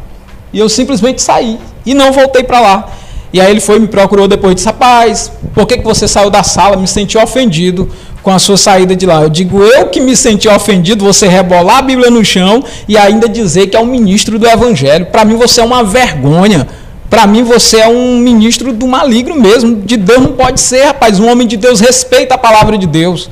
E 0.53 0.59
eu 0.59 0.69
simplesmente 0.69 1.21
saí 1.21 1.59
e 1.85 1.95
não 1.95 2.13
voltei 2.13 2.45
para 2.45 2.61
lá. 2.61 2.89
E 3.35 3.41
aí 3.41 3.51
ele 3.51 3.61
foi 3.61 3.81
me 3.81 3.89
procurou 3.89 4.29
depois 4.29 4.55
disse: 4.55 4.67
Rapaz, 4.69 5.33
por 5.53 5.67
que, 5.67 5.79
que 5.79 5.83
você 5.83 6.07
saiu 6.07 6.31
da 6.31 6.45
sala? 6.45 6.77
Me 6.77 6.87
senti 6.87 7.19
ofendido 7.19 7.91
com 8.23 8.31
a 8.31 8.39
sua 8.39 8.57
saída 8.57 8.95
de 8.95 9.05
lá. 9.05 9.23
Eu 9.23 9.29
digo, 9.29 9.61
eu 9.61 9.89
que 9.89 10.01
me 10.01 10.17
senti 10.17 10.49
ofendido, 10.49 11.05
você 11.05 11.27
rebolar 11.27 11.79
a 11.79 11.83
Bíblia 11.83 12.13
no 12.13 12.25
chão 12.25 12.63
e 12.89 12.97
ainda 12.97 13.29
dizer 13.29 13.67
que 13.67 13.77
é 13.77 13.81
um 13.81 13.87
ministro 13.87 14.39
do 14.39 14.47
Evangelho. 14.47 15.07
Para 15.07 15.25
mim 15.25 15.35
você 15.35 15.61
é 15.61 15.65
uma 15.65 15.83
vergonha. 15.83 16.65
Para 17.11 17.27
mim 17.27 17.43
você 17.43 17.79
é 17.79 17.89
um 17.89 18.19
ministro 18.19 18.73
do 18.73 18.87
maligno 18.87 19.35
mesmo. 19.35 19.83
De 19.83 19.97
Deus 19.97 20.21
não 20.21 20.33
pode 20.35 20.61
ser, 20.61 20.85
rapaz. 20.85 21.19
Um 21.19 21.29
homem 21.29 21.45
de 21.45 21.57
Deus 21.57 21.81
respeita 21.81 22.37
a 22.37 22.39
palavra 22.39 22.79
de 22.79 22.87
Deus. 22.87 23.29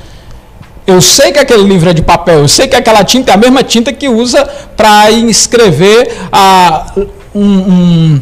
Eu 0.85 0.99
sei 0.99 1.31
que 1.31 1.39
aquele 1.39 1.63
livro 1.63 1.89
é 1.89 1.93
de 1.93 2.01
papel, 2.01 2.39
eu 2.39 2.47
sei 2.49 2.67
que 2.67 2.75
aquela 2.75 3.05
tinta 3.05 3.31
é 3.31 3.35
a 3.35 3.37
mesma 3.37 3.63
tinta 3.63 3.93
que 3.93 4.09
usa 4.09 4.43
para 4.75 5.09
escrever 5.11 6.11
a, 6.29 6.91
um, 7.33 7.41
um 7.41 8.21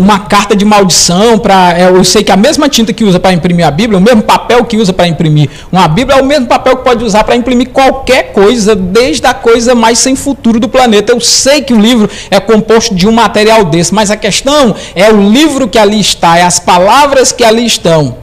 uma 0.00 0.18
carta 0.20 0.56
de 0.56 0.64
maldição 0.64 1.38
para. 1.38 1.78
É, 1.78 1.88
eu 1.88 2.02
sei 2.02 2.24
que 2.24 2.32
a 2.32 2.36
mesma 2.36 2.68
tinta 2.68 2.92
que 2.92 3.04
usa 3.04 3.20
para 3.20 3.32
imprimir 3.32 3.66
a 3.66 3.70
Bíblia, 3.70 3.98
o 3.98 4.02
mesmo 4.02 4.22
papel 4.22 4.64
que 4.64 4.78
usa 4.78 4.92
para 4.92 5.06
imprimir 5.06 5.50
uma 5.70 5.86
Bíblia, 5.86 6.18
é 6.18 6.22
o 6.22 6.24
mesmo 6.24 6.46
papel 6.46 6.78
que 6.78 6.84
pode 6.84 7.04
usar 7.04 7.22
para 7.22 7.36
imprimir 7.36 7.68
qualquer 7.68 8.32
coisa, 8.32 8.74
desde 8.74 9.26
a 9.26 9.34
coisa 9.34 9.74
mais 9.74 9.98
sem 9.98 10.16
futuro 10.16 10.58
do 10.58 10.68
planeta. 10.68 11.12
Eu 11.12 11.20
sei 11.20 11.62
que 11.62 11.74
o 11.74 11.78
livro 11.78 12.08
é 12.30 12.40
composto 12.40 12.94
de 12.94 13.06
um 13.06 13.12
material 13.12 13.64
desse, 13.66 13.92
mas 13.92 14.10
a 14.10 14.16
questão 14.16 14.74
é 14.94 15.12
o 15.12 15.30
livro 15.30 15.68
que 15.68 15.78
ali 15.78 16.00
está, 16.00 16.38
é 16.38 16.42
as 16.42 16.58
palavras 16.58 17.30
que 17.30 17.44
ali 17.44 17.66
estão. 17.66 18.16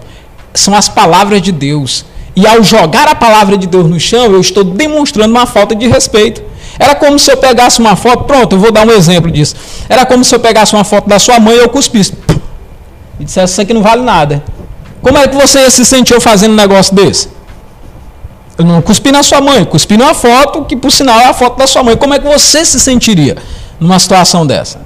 São 0.53 0.73
as 0.73 0.89
palavras 0.89 1.41
de 1.41 1.51
Deus. 1.51 2.03
E 2.37 2.45
ao 2.45 2.61
jogar 2.61 3.07
a 3.07 3.15
palavra 3.15 3.57
de 3.57 3.65
Deus 3.65 3.89
no 3.89 3.99
chão, 3.99 4.25
eu 4.25 4.39
estou 4.39 4.63
demonstrando 4.63 5.31
uma 5.31 5.47
falta 5.47 5.73
de 5.73 5.87
respeito. 5.87 6.43
Era 6.77 6.93
como 6.93 7.17
se 7.17 7.31
eu 7.31 7.37
pegasse 7.37 7.79
uma 7.79 7.95
foto, 7.95 8.25
pronto, 8.25 8.55
eu 8.55 8.59
vou 8.59 8.71
dar 8.71 8.85
um 8.85 8.91
exemplo 8.91 9.31
disso. 9.31 9.55
Era 9.89 10.05
como 10.05 10.23
se 10.23 10.35
eu 10.35 10.39
pegasse 10.39 10.75
uma 10.75 10.83
foto 10.83 11.09
da 11.09 11.17
sua 11.17 11.39
mãe 11.39 11.55
e 11.55 11.57
eu 11.57 11.67
cuspisse. 11.67 12.13
E 13.19 13.25
dissesse, 13.25 13.53
isso 13.53 13.61
aqui 13.61 13.73
não 13.73 13.81
vale 13.81 14.03
nada. 14.03 14.43
Como 15.01 15.17
é 15.17 15.27
que 15.27 15.35
você 15.35 15.71
se 15.71 15.83
sentir 15.83 16.21
fazendo 16.21 16.51
um 16.51 16.55
negócio 16.55 16.93
desse? 16.93 17.27
Eu 18.55 18.65
não 18.65 18.83
cuspi 18.83 19.11
na 19.11 19.23
sua 19.23 19.41
mãe, 19.41 19.65
cuspi 19.65 19.97
numa 19.97 20.13
foto 20.13 20.63
que, 20.65 20.75
por 20.75 20.91
sinal, 20.91 21.19
é 21.19 21.25
a 21.25 21.33
foto 21.33 21.57
da 21.57 21.65
sua 21.65 21.81
mãe. 21.81 21.97
Como 21.97 22.13
é 22.13 22.19
que 22.19 22.27
você 22.27 22.63
se 22.63 22.79
sentiria 22.79 23.35
numa 23.79 23.97
situação 23.97 24.45
dessa? 24.45 24.79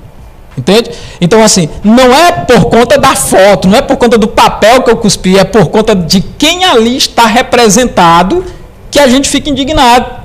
Entende? 0.58 0.92
Então, 1.20 1.42
assim, 1.44 1.70
não 1.84 2.14
é 2.14 2.32
por 2.32 2.66
conta 2.66 2.98
da 2.98 3.16
foto, 3.16 3.68
não 3.68 3.78
é 3.78 3.82
por 3.82 3.96
conta 3.98 4.18
do 4.18 4.28
papel 4.28 4.82
que 4.84 4.92
eu 4.92 4.98
cuspi, 4.98 5.38
é 5.38 5.44
por 5.44 5.68
conta 5.70 5.96
de 5.96 6.22
quem 6.22 6.66
ali 6.66 6.98
está 6.98 7.26
representado 7.26 8.44
que 8.90 9.00
a 9.00 9.08
gente 9.08 9.30
fica 9.30 9.50
indignado. 9.50 10.22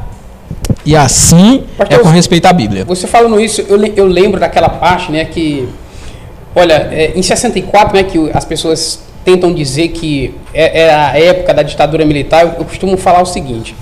E 0.85 0.97
assim 0.97 1.65
Pastor, 1.77 1.99
é 1.99 2.03
com 2.03 2.09
respeito 2.09 2.47
à 2.47 2.53
Bíblia. 2.53 2.85
Você 2.85 3.07
falando 3.07 3.41
isso, 3.41 3.61
eu, 3.69 3.85
eu 3.97 4.07
lembro 4.07 4.39
daquela 4.39 4.69
parte, 4.69 5.11
né, 5.11 5.25
que, 5.25 5.69
olha, 6.55 6.89
é, 6.93 7.13
em 7.15 7.23
64, 7.23 7.97
né, 7.97 8.03
que 8.03 8.31
as 8.35 8.45
pessoas 8.45 9.01
tentam 9.25 9.53
dizer 9.53 9.89
que 9.89 10.35
é, 10.55 10.93
a 10.95 11.19
época 11.19 11.53
da 11.53 11.63
ditadura 11.63 12.05
militar, 12.05 12.43
eu, 12.43 12.55
eu, 12.59 12.65
costumo 12.65 12.97
falar 12.97 13.23
o 13.23 13.27
seguinte, 13.27 13.75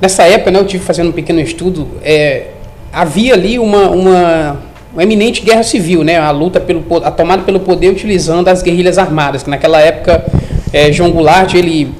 nessa 0.00 0.24
época, 0.24 0.50
né, 0.50 0.58
eu 0.58 0.66
tive 0.66 0.84
fazendo 0.84 1.08
um 1.08 1.12
pequeno 1.12 1.40
estudo, 1.40 1.88
é, 2.02 2.48
havia 2.92 3.32
ali 3.32 3.58
uma, 3.58 3.88
uma, 3.88 4.62
uma 4.94 5.02
eminente 5.02 5.42
guerra 5.42 5.62
civil, 5.62 6.02
né, 6.02 6.16
a 6.16 6.30
luta 6.30 6.58
pelo, 6.60 6.82
a 7.04 7.10
tomada 7.10 7.42
pelo 7.42 7.60
poder 7.60 7.90
utilizando 7.90 8.48
as 8.48 8.62
guerrilhas 8.62 8.96
armadas, 8.96 9.42
que 9.42 9.50
naquela 9.50 9.80
época 9.80 10.24
é, 10.72 10.90
João 10.90 11.10
Goulart, 11.10 11.52
ele 11.54 11.92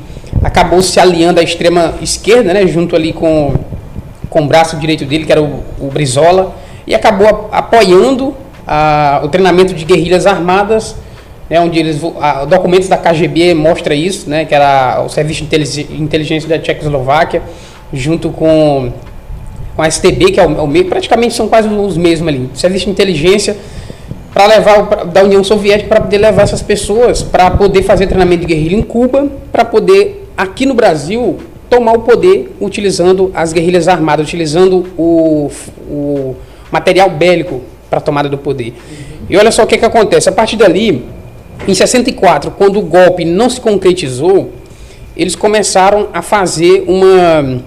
acabou 0.43 0.81
se 0.81 0.99
aliando 0.99 1.41
à 1.41 1.43
extrema 1.43 1.95
esquerda, 2.01 2.55
né, 2.55 2.67
junto 2.67 2.97
ali 2.97 3.13
com 3.13 3.53
com 4.35 4.43
o 4.43 4.47
braço 4.49 4.77
direito 4.79 5.05
dele, 5.05 5.25
que 5.25 5.31
era 5.31 5.41
o, 5.41 5.63
o 5.79 5.87
Brizola, 5.93 6.57
e 6.85 6.93
acabou 6.93 7.49
apoiando 7.53 8.35
a, 8.67 9.21
o 9.23 9.29
treinamento 9.29 9.73
de 9.73 9.85
guerrilhas 9.85 10.27
armadas, 10.27 10.97
né, 11.49 11.61
onde 11.61 11.79
eles, 11.79 12.01
a, 12.21 12.45
documentos 12.45 12.89
da 12.89 12.97
KGB 12.97 13.55
mostra 13.55 13.95
isso, 13.95 14.29
né, 14.29 14.45
que 14.45 14.53
era 14.53 15.01
o 15.07 15.09
Serviço 15.09 15.45
de 15.45 15.87
Inteligência 16.03 16.49
da 16.49 16.59
Tchecoslováquia, 16.59 17.43
junto 17.93 18.31
com, 18.31 18.93
com 19.75 19.83
a 19.83 19.91
STB, 19.91 20.33
que 20.33 20.41
é 20.41 20.47
o, 20.47 20.59
é 20.59 20.63
o 20.63 20.67
meio, 20.67 20.87
praticamente 20.87 21.35
são 21.35 21.49
quase 21.49 21.69
os 21.69 21.97
mesmos 21.97 22.29
ali, 22.29 22.49
Serviço 22.55 22.87
de 22.87 22.93
Inteligência 22.93 23.57
para 24.33 24.47
levar 24.47 24.87
pra, 24.87 25.05
da 25.05 25.23
União 25.23 25.45
Soviética 25.45 25.89
para 25.89 26.01
poder 26.01 26.19
levar 26.19 26.43
essas 26.43 26.61
pessoas 26.61 27.23
para 27.23 27.53
poder 27.53 27.83
fazer 27.83 28.09
treinamento 28.09 28.41
de 28.41 28.47
guerrilha 28.49 28.77
em 28.77 28.83
Cuba, 28.83 29.31
para 29.53 29.65
poder 29.65 30.29
aqui 30.37 30.67
no 30.67 30.75
Brasil 30.75 31.39
tomar 31.71 31.93
o 31.93 32.01
poder 32.01 32.53
utilizando 32.61 33.31
as 33.33 33.53
guerrilhas 33.53 33.87
armadas, 33.87 34.27
utilizando 34.27 34.87
o, 34.99 35.51
o 35.89 36.37
material 36.71 37.09
bélico 37.11 37.63
para 37.89 37.99
a 37.99 38.03
tomada 38.03 38.29
do 38.29 38.37
poder. 38.37 38.71
Uhum. 38.71 39.27
E 39.31 39.37
olha 39.37 39.53
só 39.53 39.63
o 39.63 39.67
que, 39.67 39.79
que 39.79 39.85
acontece. 39.85 40.29
A 40.29 40.33
partir 40.33 40.57
dali, 40.57 41.05
em 41.67 41.75
64, 41.75 42.51
quando 42.51 42.79
o 42.79 42.83
golpe 42.83 43.25
não 43.25 43.49
se 43.49 43.61
concretizou, 43.61 44.51
eles 45.17 45.37
começaram 45.37 46.09
a 46.13 46.21
fazer 46.21 46.85
uma, 46.87 47.63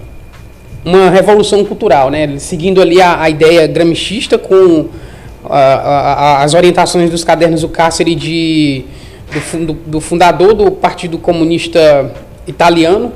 uma 0.84 1.10
revolução 1.10 1.64
cultural, 1.64 2.10
né? 2.10 2.38
seguindo 2.38 2.80
ali 2.80 3.00
a, 3.00 3.22
a 3.22 3.30
ideia 3.30 3.66
gramscista 3.66 4.38
com 4.38 4.86
a, 5.44 5.58
a, 5.58 6.42
as 6.42 6.54
orientações 6.54 7.10
dos 7.10 7.24
cadernos 7.24 7.62
do 7.62 7.68
cárcere 7.68 8.14
de, 8.14 8.84
do, 9.66 9.72
do 9.72 10.00
fundador 10.00 10.54
do 10.54 10.70
Partido 10.70 11.18
Comunista 11.18 12.12
Italiano, 12.46 13.12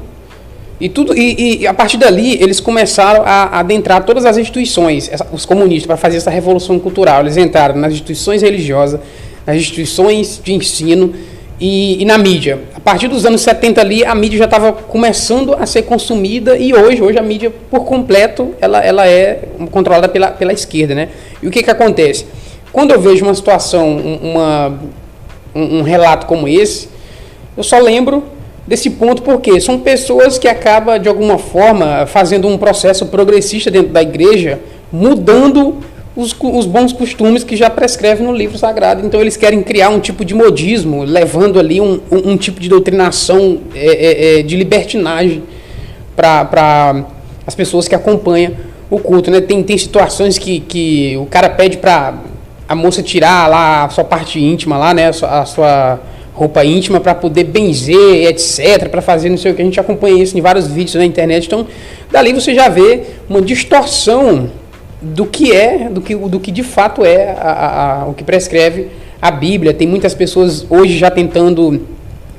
e, 0.83 0.88
tudo, 0.88 1.16
e, 1.16 1.61
e, 1.61 1.66
a 1.68 1.72
partir 1.72 1.96
dali, 1.96 2.42
eles 2.42 2.59
começaram 2.59 3.22
a, 3.25 3.61
adentrar 3.61 4.05
todas 4.05 4.25
as 4.25 4.37
instituições, 4.37 5.09
os 5.33 5.46
comunistas, 5.46 5.87
para 5.87 5.96
fazer 5.96 6.16
essa 6.16 6.29
revolução 6.29 6.77
cultural. 6.77 7.20
Eles 7.20 7.37
entraram 7.37 7.77
nas 7.77 7.92
instituições 7.92 8.42
religiosas, 8.42 8.98
nas 9.46 9.57
instituições 9.59 10.40
de 10.42 10.53
ensino 10.53 11.14
e, 11.62 12.03
e 12.03 12.05
na 12.05 12.18
mídia. 12.18 12.59
A 12.75 12.81
partir 12.81 13.07
dos 13.07 13.25
anos 13.25 13.40
70 13.42 13.81
ali, 13.81 14.05
a 14.05 14.12
mídia 14.16 14.37
já 14.37 14.46
estava 14.46 14.72
começando 14.72 15.55
a 15.55 15.64
ser 15.64 15.83
consumida 15.83 16.59
e 16.59 16.75
hoje, 16.75 17.01
hoje 17.01 17.16
a 17.16 17.22
mídia, 17.22 17.53
por 17.70 17.85
completo, 17.85 18.53
ela, 18.61 18.81
ela 18.81 19.07
é 19.07 19.44
controlada 19.70 20.09
pela, 20.09 20.33
pela 20.33 20.53
esquerda. 20.53 20.92
Né? 20.92 21.11
E 21.40 21.46
o 21.46 21.53
que, 21.53 21.62
que 21.62 21.70
acontece? 21.70 22.27
Quando 22.72 22.90
eu 22.90 23.01
vejo 23.01 23.25
uma 23.25 23.35
situação, 23.35 23.96
uma, 23.96 24.77
um, 25.55 25.79
um 25.79 25.83
relato 25.83 26.27
como 26.27 26.48
esse, 26.48 26.88
eu 27.57 27.62
só 27.62 27.79
lembro 27.79 28.25
desse 28.66 28.90
ponto, 28.90 29.22
porque 29.22 29.61
são 29.61 29.79
pessoas 29.79 30.38
que 30.38 30.48
acabam, 30.48 30.98
de 30.98 31.09
alguma 31.09 31.38
forma, 31.38 32.07
fazendo 32.07 32.48
um 32.48 32.59
processo 32.59 33.07
progressista 33.07 33.70
dentro 33.70 33.92
da 33.92 34.03
igreja, 34.03 34.59
mudando 34.90 35.77
os, 36.14 36.35
os, 36.38 36.66
bons 36.66 36.92
costumes 36.92 37.42
que 37.42 37.57
já 37.57 37.70
prescreve 37.70 38.22
no 38.22 38.33
livro 38.33 38.59
sagrado. 38.59 39.05
Então, 39.05 39.20
eles 39.20 39.37
querem 39.37 39.62
criar 39.62 39.88
um 39.88 39.98
tipo 39.98 40.25
de 40.25 40.35
modismo, 40.35 41.05
levando 41.05 41.59
ali 41.59 41.81
um, 41.81 42.01
um, 42.11 42.33
um 42.33 42.37
tipo 42.37 42.61
de 42.61 42.68
doutrinação 42.68 43.61
é, 43.75 44.37
é, 44.37 44.40
é 44.40 44.42
de 44.42 44.57
libertinagem 44.57 45.42
para 46.14 47.05
as 47.46 47.55
pessoas 47.55 47.88
que 47.88 47.94
acompanham 47.94 48.53
o 48.90 48.98
culto. 48.98 49.31
Né? 49.31 49.40
Tem, 49.40 49.62
tem 49.62 49.79
situações 49.79 50.37
que, 50.37 50.61
que 50.61 51.16
o 51.16 51.27
cara 51.27 51.48
pede 51.48 51.79
para 51.79 52.14
a 52.68 52.75
moça 52.75 53.03
tirar 53.03 53.48
lá 53.48 53.85
a 53.85 53.88
sua 53.88 54.05
parte 54.05 54.38
íntima, 54.38 54.77
lá, 54.77 54.92
né? 54.92 55.09
a 55.09 55.12
sua, 55.12 55.40
a 55.40 55.44
sua 55.46 56.01
roupa 56.35 56.64
íntima 56.64 57.01
para 57.01 57.14
poder 57.14 57.44
benzer, 57.44 58.27
etc, 58.29 58.88
para 58.90 59.01
fazer 59.01 59.31
não 59.31 59.38
sei 59.38 59.53
o 59.53 59.55
que. 59.55 59.62
A 59.62 59.64
gente 59.64 59.81
acompanha 59.81 60.22
isso 60.22 60.37
em 60.37 60.42
vários 60.42 60.66
vídeos 60.66 60.94
na 60.94 61.07
internet. 61.07 61.46
Então, 61.46 61.66
dali 62.11 62.35
você 62.35 62.55
já 62.55 62.68
vê 62.68 63.03
uma 63.29 63.40
distorção 63.40 64.51
do 65.03 65.27
que 65.27 65.53
é, 65.53 65.88
do 65.88 66.01
que, 66.01 66.15
do 66.15 66.41
que 66.41 66.51
de 66.51 66.62
fato 66.62 67.05
é 67.05 67.31
a, 67.31 67.51
a, 67.51 68.03
a, 68.03 68.07
o 68.07 68.15
que 68.15 68.23
prescreve 68.23 68.88
a 69.21 69.31
Bíblia. 69.31 69.75
Tem 69.75 69.87
muitas 69.87 70.15
pessoas 70.15 70.65
hoje 70.71 70.97
já 70.97 71.11
tentando 71.11 71.87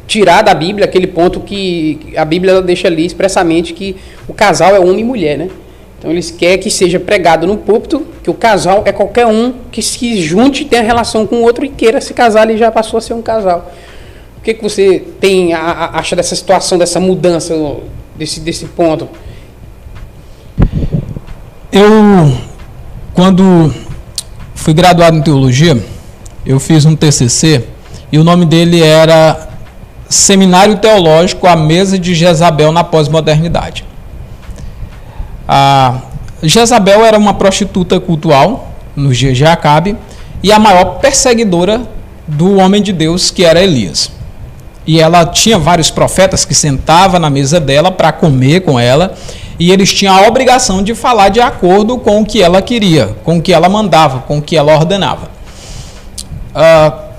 tirar 0.07 0.41
da 0.41 0.53
Bíblia 0.53 0.85
aquele 0.85 1.07
ponto 1.07 1.39
que 1.39 2.13
a 2.15 2.25
Bíblia 2.25 2.61
deixa 2.61 2.87
ali 2.87 3.05
expressamente 3.05 3.73
que 3.73 3.95
o 4.27 4.33
casal 4.33 4.75
é 4.75 4.79
homem 4.79 5.01
e 5.01 5.03
mulher, 5.03 5.37
né? 5.37 5.49
Então 5.97 6.11
eles 6.11 6.29
querem 6.29 6.59
que 6.59 6.69
seja 6.69 6.99
pregado 6.99 7.47
no 7.47 7.57
púlpito 7.57 8.05
que 8.21 8.29
o 8.29 8.33
casal 8.33 8.83
é 8.85 8.91
qualquer 8.91 9.25
um 9.25 9.53
que 9.71 9.81
se 9.81 10.21
junte, 10.21 10.65
tenha 10.65 10.81
relação 10.81 11.25
com 11.25 11.37
o 11.37 11.41
outro 11.43 11.63
e 11.63 11.69
queira 11.69 12.01
se 12.01 12.13
casar, 12.13 12.49
ele 12.49 12.57
já 12.57 12.69
passou 12.71 12.97
a 12.97 13.01
ser 13.01 13.13
um 13.13 13.21
casal. 13.21 13.71
O 14.37 14.41
que, 14.41 14.53
que 14.53 14.61
você 14.61 15.01
tem 15.21 15.53
a, 15.53 15.59
a, 15.59 15.99
acha 15.99 16.15
dessa 16.15 16.35
situação, 16.35 16.77
dessa 16.77 16.99
mudança, 16.99 17.55
desse, 18.17 18.41
desse 18.41 18.65
ponto? 18.65 19.07
Eu, 21.71 22.31
quando 23.13 23.73
fui 24.55 24.73
graduado 24.73 25.17
em 25.17 25.21
teologia, 25.21 25.77
eu 26.45 26.59
fiz 26.59 26.85
um 26.85 26.95
TCC 26.95 27.63
e 28.11 28.17
o 28.17 28.23
nome 28.23 28.45
dele 28.45 28.81
era 28.81 29.49
Seminário 30.09 30.77
Teológico 30.77 31.47
à 31.47 31.55
Mesa 31.55 31.97
de 31.97 32.13
Jezabel 32.15 32.71
na 32.71 32.83
Pós-Modernidade. 32.83 33.85
A 35.47 36.01
Jezabel 36.41 37.05
era 37.05 37.17
uma 37.17 37.33
prostituta 37.33 37.99
cultual 37.99 38.73
nos 38.95 39.17
dias 39.17 39.37
de 39.37 39.45
Acabe 39.45 39.95
e 40.41 40.51
a 40.51 40.59
maior 40.59 40.99
perseguidora 40.99 41.81
do 42.27 42.55
homem 42.57 42.81
de 42.81 42.91
Deus 42.91 43.31
que 43.31 43.45
era 43.45 43.61
Elias. 43.61 44.11
E 44.85 44.99
ela 44.99 45.25
tinha 45.25 45.57
vários 45.57 45.89
profetas 45.89 46.45
que 46.45 46.53
sentavam 46.53 47.19
na 47.19 47.29
mesa 47.29 47.59
dela 47.59 47.91
para 47.91 48.11
comer 48.11 48.61
com 48.61 48.79
ela, 48.79 49.15
e 49.59 49.71
eles 49.71 49.93
tinham 49.93 50.15
a 50.15 50.27
obrigação 50.27 50.83
de 50.83 50.93
falar 50.95 51.29
de 51.29 51.39
acordo 51.39 51.97
com 51.97 52.21
o 52.21 52.25
que 52.25 52.41
ela 52.41 52.61
queria, 52.61 53.15
com 53.23 53.37
o 53.37 53.41
que 53.41 53.53
ela 53.53 53.69
mandava, 53.69 54.19
com 54.19 54.39
o 54.39 54.41
que 54.41 54.57
ela 54.57 54.73
ordenava. 54.73 55.29
Uh, 56.53 57.13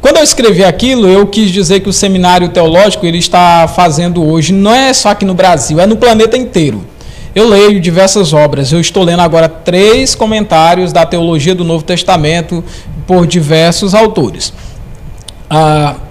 quando 0.00 0.18
eu 0.18 0.22
escrevi 0.22 0.62
aquilo, 0.62 1.08
eu 1.08 1.26
quis 1.26 1.50
dizer 1.50 1.80
que 1.80 1.88
o 1.88 1.92
seminário 1.92 2.48
teológico 2.50 3.04
ele 3.04 3.18
está 3.18 3.66
fazendo 3.66 4.24
hoje, 4.24 4.52
não 4.52 4.72
é 4.72 4.92
só 4.92 5.08
aqui 5.08 5.24
no 5.24 5.34
Brasil, 5.34 5.80
é 5.80 5.86
no 5.86 5.96
planeta 5.96 6.36
inteiro. 6.36 6.84
Eu 7.34 7.48
leio 7.48 7.80
diversas 7.80 8.32
obras, 8.32 8.72
eu 8.72 8.80
estou 8.80 9.02
lendo 9.02 9.20
agora 9.20 9.48
três 9.48 10.14
comentários 10.14 10.92
da 10.92 11.04
teologia 11.04 11.54
do 11.54 11.64
Novo 11.64 11.84
Testamento 11.84 12.62
por 13.06 13.26
diversos 13.26 13.94
autores. 13.94 14.52
Uh, 15.50 16.05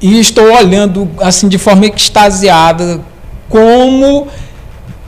e 0.00 0.20
estou 0.20 0.52
olhando 0.52 1.08
assim 1.20 1.48
de 1.48 1.58
forma 1.58 1.86
extasiada 1.86 3.00
como 3.48 4.28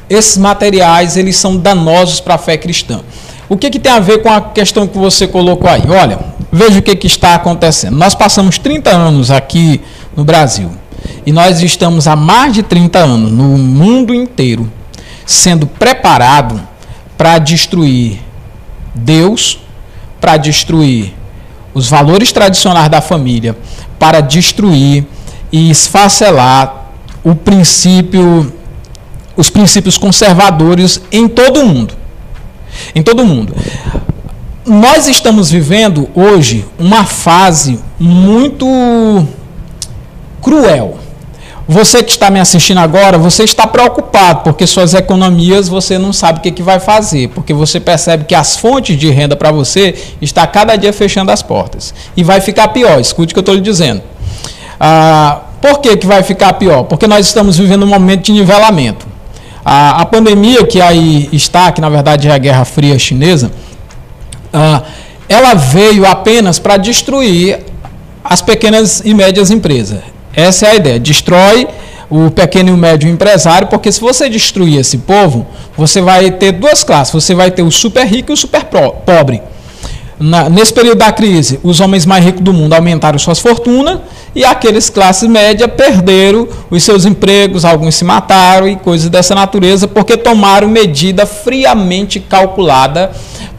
esses 0.09 0.39
materiais 0.39 1.17
eles 1.17 1.37
são 1.37 1.57
danosos 1.57 2.21
para 2.21 2.35
a 2.35 2.39
fé 2.39 2.57
cristã. 2.57 3.01
O 3.49 3.57
que, 3.57 3.71
que 3.71 3.79
tem 3.79 3.93
a 3.93 4.01
ver 4.01 4.23
com 4.23 4.31
a 4.31 4.41
questão 4.41 4.87
que 4.87 4.99
você 4.99 5.27
colocou 5.27 5.69
aí? 5.69 5.83
Olha, 5.89 6.19
veja 6.53 6.79
o 6.79 6.83
que, 6.83 6.95
que 6.95 7.07
está 7.07 7.35
acontecendo. 7.35 7.97
Nós 7.97 8.15
passamos 8.15 8.59
30 8.59 8.91
anos 8.91 9.31
aqui 9.31 9.81
no 10.17 10.25
Brasil 10.25 10.71
e 11.25 11.33
nós 11.33 11.63
estamos 11.63 12.07
há 12.07 12.17
mais 12.17 12.53
de 12.53 12.63
30 12.63 12.99
anos 12.99 13.33
no 13.33 13.57
mundo 13.59 14.15
inteiro 14.15 14.71
sendo 15.25 15.67
preparado 15.67 16.61
para 17.17 17.39
destruir 17.39 18.21
Deus, 18.95 19.61
para 20.21 20.37
destruir 20.37 21.15
os 21.79 21.89
valores 21.89 22.33
tradicionais 22.33 22.91
da 22.91 23.01
família, 23.01 23.57
para 23.99 24.21
destruir 24.21 25.07
e 25.51 25.71
esfacelar 25.71 26.89
o 27.25 27.35
princípio, 27.35 28.53
os 29.37 29.49
princípios 29.49 29.97
conservadores 29.97 31.01
em 31.11 31.29
todo 31.29 31.61
o 31.61 31.67
mundo. 31.67 31.95
Em 32.95 33.03
todo 33.03 33.23
o 33.23 33.27
mundo. 33.27 33.55
Nós 34.67 35.09
estamos 35.09 35.51
vivendo 35.51 36.09
hoje 36.15 36.65
uma 36.79 37.05
fase 37.05 37.81
muito 37.99 39.27
cruel. 40.43 40.99
Você 41.69 42.03
que 42.03 42.11
está 42.11 42.31
me 42.31 42.41
assistindo 42.41 42.79
agora, 42.79 43.19
você 43.19 43.45
está 43.45 43.67
preocupado 43.67 44.41
porque 44.43 44.67
suas 44.67 44.95
economias 44.95 45.69
você 45.69 45.99
não 45.99 46.15
sabe 46.15 46.39
o 46.39 46.43
que, 46.43 46.51
que 46.51 46.63
vai 46.63 46.81
fazer, 46.81 47.29
porque 47.29 47.53
você 47.53 47.79
percebe 47.79 48.25
que 48.25 48.35
as 48.35 48.57
fontes 48.57 48.99
de 48.99 49.11
renda 49.11 49.37
para 49.37 49.53
você 49.53 49.95
está 50.23 50.47
cada 50.47 50.77
dia 50.77 50.95
fechando 50.95 51.31
as 51.31 51.43
portas. 51.43 51.93
E 52.17 52.25
vai 52.25 52.41
ficar 52.41 52.69
pior, 52.69 52.99
escute 52.99 53.33
o 53.33 53.35
que 53.35 53.39
eu 53.39 53.43
estou 53.43 53.55
lhe 53.55 53.61
dizendo. 53.61 54.01
Ah, 54.81 55.41
por 55.61 55.81
que, 55.81 55.95
que 55.99 56.07
vai 56.07 56.23
ficar 56.23 56.55
pior? 56.55 56.85
Porque 56.85 57.07
nós 57.07 57.27
estamos 57.27 57.59
vivendo 57.59 57.83
um 57.83 57.89
momento 57.89 58.23
de 58.23 58.33
nivelamento. 58.33 59.07
A, 59.63 60.07
pandemia 60.07 60.65
que 60.65 60.81
aí 60.81 61.29
está, 61.35 61.71
que 61.71 61.83
na 61.83 61.91
verdade 61.91 62.29
é 62.29 62.33
a 62.33 62.39
Guerra 62.39 62.65
Fria 62.65 62.99
Chinesa, 62.99 63.51
ah, 64.55 64.85
ela 65.29 65.53
veio 65.53 66.07
apenas 66.07 66.59
para 66.59 66.79
destruir 66.79 67.59
as 68.25 68.41
pequenas 68.41 69.03
e 69.05 69.13
médias 69.13 69.51
empresas. 69.51 70.01
Essa 70.39 70.67
é 70.67 70.71
a 70.71 70.75
ideia. 70.77 71.01
Destrói 71.01 71.67
o 72.09 72.31
pequeno 72.31 72.69
e 72.69 72.73
o 72.73 72.77
médio 72.77 73.11
empresário, 73.11 73.67
porque 73.67 73.91
se 73.91 74.01
você 74.01 74.31
destruir 74.31 74.79
esse 74.79 74.99
povo, 74.99 75.45
você 75.77 76.01
vai 76.01 76.31
ter 76.31 76.53
duas 76.53 76.85
classes. 76.85 77.13
Você 77.13 77.35
vai 77.35 77.51
ter 77.51 77.63
o 77.63 77.73
super 77.73 78.07
rico 78.07 78.31
e 78.31 78.35
o 78.35 78.37
super 78.37 78.63
pobre. 79.05 79.43
Na, 80.17 80.49
nesse 80.49 80.73
período 80.73 80.99
da 80.99 81.11
crise, 81.11 81.59
os 81.65 81.81
homens 81.81 82.07
mais 82.07 82.25
ricos 82.25 82.41
do 82.41 82.53
mundo 82.53 82.73
aumentaram 82.73 83.19
suas 83.19 83.41
fortunas 83.41 83.99
e 84.33 84.45
aqueles 84.45 84.89
classes 84.89 85.29
médias 85.29 85.71
perderam 85.73 86.47
os 86.71 86.85
seus 86.85 87.05
empregos, 87.05 87.65
alguns 87.65 87.97
se 87.97 88.05
mataram 88.05 88.69
e 88.69 88.77
coisas 88.77 89.09
dessa 89.09 89.35
natureza 89.35 89.89
porque 89.89 90.17
tomaram 90.17 90.69
medida 90.69 91.27
friamente 91.27 92.21
calculada 92.21 93.11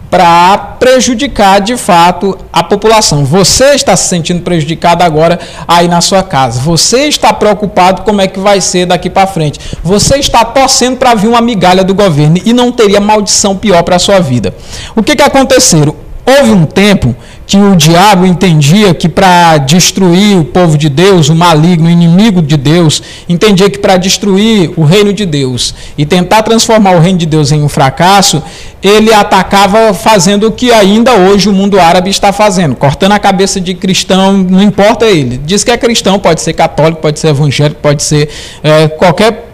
para 0.09 0.57
prejudicar 0.79 1.61
de 1.61 1.77
fato 1.77 2.37
a 2.51 2.63
população. 2.63 3.23
Você 3.23 3.75
está 3.75 3.95
se 3.95 4.07
sentindo 4.07 4.41
prejudicado 4.41 5.03
agora 5.03 5.39
aí 5.67 5.87
na 5.87 6.01
sua 6.01 6.23
casa. 6.23 6.59
Você 6.61 7.07
está 7.07 7.31
preocupado 7.31 8.01
como 8.01 8.21
é 8.21 8.27
que 8.27 8.39
vai 8.39 8.59
ser 8.59 8.87
daqui 8.87 9.09
para 9.09 9.27
frente. 9.27 9.59
Você 9.83 10.17
está 10.17 10.43
torcendo 10.43 10.97
para 10.97 11.13
vir 11.13 11.27
uma 11.27 11.41
migalha 11.41 11.83
do 11.83 11.93
governo 11.93 12.37
e 12.43 12.53
não 12.53 12.71
teria 12.71 12.99
maldição 12.99 13.55
pior 13.55 13.83
para 13.83 13.97
a 13.97 13.99
sua 13.99 14.19
vida. 14.19 14.53
O 14.95 15.03
que, 15.03 15.15
que 15.15 15.23
aconteceu? 15.23 15.95
Houve 16.25 16.51
um 16.51 16.65
tempo 16.65 17.15
que 17.49 17.57
o 17.57 17.75
diabo 17.75 18.27
entendia 18.27 18.93
que 18.93 19.09
para 19.09 19.57
destruir 19.57 20.37
o 20.37 20.45
povo 20.45 20.77
de 20.77 20.87
Deus, 20.87 21.29
o 21.29 21.35
maligno, 21.35 21.87
o 21.87 21.89
inimigo 21.89 22.43
de 22.43 22.55
Deus, 22.55 23.01
entendia 23.27 23.67
que 23.71 23.79
para 23.79 23.97
destruir 23.97 24.71
o 24.77 24.83
reino 24.83 25.11
de 25.11 25.25
Deus 25.25 25.73
e 25.97 26.05
tentar 26.05 26.43
transformar 26.43 26.91
o 26.91 26.99
reino 26.99 27.17
de 27.17 27.25
Deus 27.25 27.51
em 27.51 27.63
um 27.63 27.67
fracasso, 27.67 28.43
ele 28.83 29.11
atacava 29.11 29.95
fazendo 29.95 30.45
o 30.45 30.51
que 30.51 30.71
ainda 30.71 31.15
hoje 31.15 31.49
o 31.49 31.51
mundo 31.51 31.79
árabe 31.79 32.11
está 32.11 32.31
fazendo, 32.31 32.75
cortando 32.75 33.13
a 33.13 33.19
cabeça 33.19 33.59
de 33.59 33.73
cristão, 33.73 34.37
não 34.37 34.61
importa 34.61 35.07
ele. 35.07 35.41
Diz 35.43 35.63
que 35.63 35.71
é 35.71 35.77
cristão, 35.77 36.19
pode 36.19 36.41
ser 36.41 36.53
católico, 36.53 37.01
pode 37.01 37.19
ser 37.19 37.29
evangélico, 37.29 37.81
pode 37.81 38.03
ser 38.03 38.29
é, 38.61 38.87
qualquer. 38.89 39.49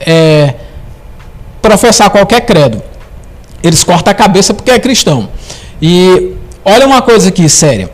É, 0.00 0.54
professar 1.62 2.10
qualquer 2.10 2.40
credo. 2.40 2.82
Eles 3.62 3.84
cortam 3.84 4.10
a 4.10 4.14
cabeça 4.14 4.52
porque 4.52 4.72
é 4.72 4.78
cristão. 4.80 5.28
E 5.80 6.36
olha 6.64 6.86
uma 6.86 7.02
coisa 7.02 7.28
aqui 7.28 7.48
séria. 7.48 7.90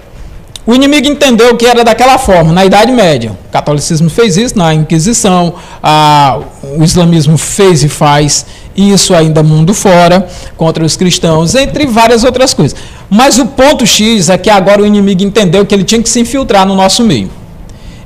O 0.66 0.74
inimigo 0.74 1.06
entendeu 1.06 1.54
que 1.56 1.66
era 1.66 1.84
daquela 1.84 2.16
forma, 2.16 2.50
na 2.50 2.64
Idade 2.64 2.90
Média. 2.90 3.32
O 3.32 3.52
catolicismo 3.52 4.08
fez 4.08 4.38
isso 4.38 4.56
na 4.56 4.72
Inquisição, 4.72 5.54
a, 5.82 6.38
o 6.78 6.82
islamismo 6.82 7.36
fez 7.36 7.84
e 7.84 7.88
faz 7.88 8.46
isso 8.74 9.14
ainda 9.14 9.42
mundo 9.42 9.74
fora, 9.74 10.26
contra 10.56 10.82
os 10.82 10.96
cristãos, 10.96 11.54
entre 11.54 11.86
várias 11.86 12.24
outras 12.24 12.54
coisas. 12.54 12.76
Mas 13.10 13.38
o 13.38 13.44
ponto 13.44 13.86
X 13.86 14.30
é 14.30 14.38
que 14.38 14.48
agora 14.48 14.80
o 14.80 14.86
inimigo 14.86 15.22
entendeu 15.22 15.66
que 15.66 15.74
ele 15.74 15.84
tinha 15.84 16.02
que 16.02 16.08
se 16.08 16.18
infiltrar 16.18 16.66
no 16.66 16.74
nosso 16.74 17.04
meio. 17.04 17.30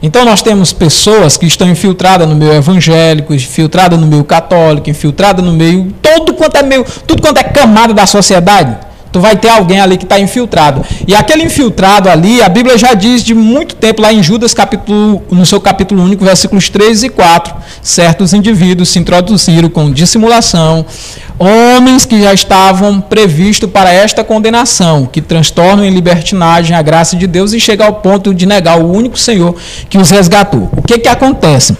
Então 0.02 0.24
nós 0.24 0.42
temos 0.42 0.72
pessoas 0.72 1.36
que 1.36 1.46
estão 1.46 1.68
infiltradas 1.68 2.28
no 2.28 2.34
meio 2.34 2.52
evangélico, 2.52 3.32
infiltradas 3.32 3.98
no 3.98 4.06
meio 4.06 4.24
católico, 4.24 4.90
infiltradas 4.90 5.44
no 5.44 5.52
meio 5.52 5.92
todo 6.02 6.34
quanto 6.34 6.56
é 6.56 6.62
meio, 6.62 6.84
tudo 7.06 7.22
quanto 7.22 7.38
é 7.38 7.44
camada 7.44 7.94
da 7.94 8.04
sociedade 8.04 8.87
Tu 9.10 9.20
vai 9.20 9.36
ter 9.36 9.48
alguém 9.48 9.80
ali 9.80 9.96
que 9.96 10.04
está 10.04 10.18
infiltrado. 10.18 10.84
E 11.06 11.14
aquele 11.14 11.42
infiltrado 11.42 12.10
ali, 12.10 12.42
a 12.42 12.48
Bíblia 12.48 12.76
já 12.76 12.92
diz 12.92 13.22
de 13.22 13.34
muito 13.34 13.74
tempo, 13.74 14.02
lá 14.02 14.12
em 14.12 14.22
Judas, 14.22 14.52
capítulo, 14.52 15.22
no 15.30 15.46
seu 15.46 15.60
capítulo 15.60 16.02
único, 16.02 16.24
versículos 16.24 16.68
3 16.68 17.04
e 17.04 17.08
4, 17.08 17.54
certos 17.82 18.34
indivíduos 18.34 18.90
se 18.90 18.98
introduziram 18.98 19.70
com 19.70 19.90
dissimulação, 19.90 20.84
homens 21.38 22.04
que 22.04 22.20
já 22.20 22.34
estavam 22.34 23.00
previstos 23.00 23.70
para 23.70 23.92
esta 23.92 24.22
condenação, 24.22 25.06
que 25.06 25.22
transtornam 25.22 25.84
em 25.84 25.90
libertinagem 25.90 26.76
a 26.76 26.82
graça 26.82 27.16
de 27.16 27.26
Deus 27.26 27.52
e 27.52 27.60
chega 27.60 27.86
ao 27.86 27.94
ponto 27.94 28.34
de 28.34 28.44
negar 28.44 28.78
o 28.78 28.92
único 28.92 29.18
Senhor 29.18 29.54
que 29.88 29.96
os 29.96 30.10
resgatou. 30.10 30.68
O 30.76 30.82
que, 30.82 30.98
que 30.98 31.08
acontece? 31.08 31.76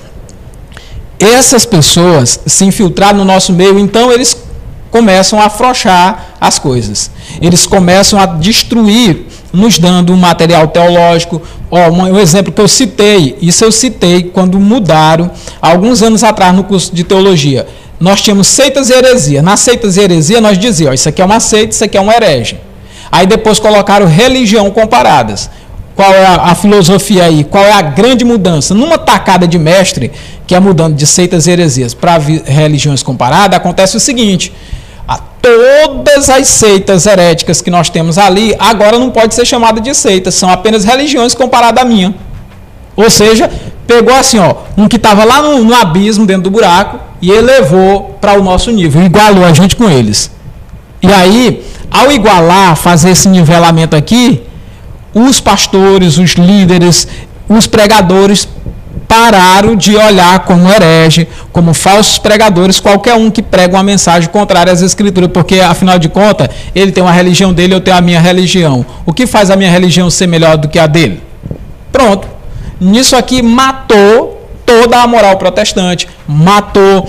Essas 1.18 1.66
pessoas 1.66 2.40
se 2.46 2.64
infiltraram 2.64 3.18
no 3.18 3.24
nosso 3.24 3.52
meio, 3.52 3.78
então 3.78 4.12
eles 4.12 4.47
começam 4.90 5.40
a 5.40 5.46
afrouxar 5.46 6.34
as 6.40 6.58
coisas. 6.58 7.10
Eles 7.40 7.66
começam 7.66 8.18
a 8.18 8.26
destruir, 8.26 9.26
nos 9.52 9.78
dando 9.78 10.12
um 10.12 10.16
material 10.16 10.68
teológico. 10.68 11.40
Ó, 11.70 11.90
um 11.90 12.18
exemplo 12.18 12.52
que 12.52 12.60
eu 12.60 12.68
citei, 12.68 13.36
isso 13.40 13.64
eu 13.64 13.72
citei 13.72 14.24
quando 14.24 14.58
mudaram, 14.58 15.30
alguns 15.60 16.02
anos 16.02 16.24
atrás 16.24 16.54
no 16.54 16.64
curso 16.64 16.94
de 16.94 17.04
teologia. 17.04 17.66
Nós 18.00 18.20
tínhamos 18.22 18.46
seitas 18.46 18.90
e 18.90 18.92
heresia. 18.92 19.42
Nas 19.42 19.60
seitas 19.60 19.96
e 19.96 20.00
heresia, 20.00 20.40
nós 20.40 20.58
dizíamos, 20.58 21.00
isso 21.00 21.08
aqui 21.08 21.20
é 21.20 21.24
uma 21.24 21.40
seita, 21.40 21.74
isso 21.74 21.84
aqui 21.84 21.96
é 21.96 22.00
um 22.00 22.10
herege. 22.10 22.58
Aí 23.10 23.26
depois 23.26 23.58
colocaram 23.58 24.06
religião 24.06 24.70
comparadas. 24.70 25.50
Qual 25.98 26.12
é 26.12 26.26
a, 26.26 26.34
a, 26.52 26.54
filosofia 26.54 27.24
aí? 27.24 27.42
Qual 27.42 27.64
é 27.64 27.72
a 27.72 27.82
grande 27.82 28.24
mudança? 28.24 28.72
Numa 28.72 28.96
tacada 28.96 29.48
de 29.48 29.58
mestre, 29.58 30.12
que 30.46 30.54
é 30.54 30.60
mudando 30.60 30.94
de 30.94 31.04
seitas 31.04 31.48
e 31.48 31.50
heresias 31.50 31.92
para 31.92 32.18
religiões 32.18 33.02
comparadas, 33.02 33.56
acontece 33.56 33.96
o 33.96 34.00
seguinte: 34.00 34.52
todas 35.42 36.28
as 36.28 36.48
seitas 36.48 37.06
heréticas 37.06 37.60
que 37.60 37.70
nós 37.70 37.88
temos 37.88 38.18
ali, 38.18 38.54
agora 38.58 38.98
não 38.98 39.10
pode 39.10 39.34
ser 39.34 39.46
chamada 39.46 39.80
de 39.80 39.94
seitas, 39.94 40.34
são 40.34 40.50
apenas 40.50 40.84
religiões 40.84 41.34
comparadas 41.34 41.82
à 41.82 41.86
minha. 41.86 42.14
Ou 42.96 43.08
seja, 43.08 43.50
pegou 43.86 44.14
assim, 44.14 44.38
ó, 44.38 44.54
um 44.76 44.88
que 44.88 44.96
estava 44.96 45.24
lá 45.24 45.40
no, 45.40 45.64
no, 45.64 45.74
abismo, 45.74 46.26
dentro 46.26 46.44
do 46.44 46.50
buraco, 46.50 46.98
e 47.22 47.30
elevou 47.30 48.16
para 48.20 48.38
o 48.38 48.42
nosso 48.42 48.70
nível, 48.70 49.02
igualou 49.02 49.44
a 49.44 49.52
gente 49.52 49.76
com 49.76 49.88
eles. 49.88 50.30
E 51.02 51.12
aí, 51.12 51.64
ao 51.90 52.10
igualar, 52.10 52.76
fazer 52.76 53.10
esse 53.10 53.28
nivelamento 53.28 53.96
aqui, 53.96 54.42
os 55.14 55.40
pastores, 55.40 56.18
os 56.18 56.32
líderes, 56.32 57.08
os 57.48 57.66
pregadores 57.66 58.48
pararam 59.08 59.74
de 59.74 59.96
olhar 59.96 60.40
como 60.40 60.70
herege, 60.70 61.26
como 61.50 61.72
falsos 61.72 62.18
pregadores, 62.18 62.78
qualquer 62.78 63.14
um 63.14 63.30
que 63.30 63.42
prega 63.42 63.74
uma 63.74 63.82
mensagem 63.82 64.28
contrária 64.28 64.70
às 64.70 64.82
escrituras, 64.82 65.30
porque 65.32 65.60
afinal 65.60 65.98
de 65.98 66.10
contas, 66.10 66.48
ele 66.74 66.92
tem 66.92 67.02
uma 67.02 67.10
religião 67.10 67.52
dele, 67.52 67.74
eu 67.74 67.80
tenho 67.80 67.96
a 67.96 68.02
minha 68.02 68.20
religião. 68.20 68.84
O 69.06 69.12
que 69.12 69.26
faz 69.26 69.50
a 69.50 69.56
minha 69.56 69.70
religião 69.70 70.10
ser 70.10 70.26
melhor 70.26 70.58
do 70.58 70.68
que 70.68 70.78
a 70.78 70.86
dele? 70.86 71.22
Pronto. 71.90 72.28
Nisso 72.78 73.16
aqui 73.16 73.42
matou 73.42 74.46
toda 74.64 75.00
a 75.00 75.06
moral 75.06 75.38
protestante, 75.38 76.06
matou 76.28 77.08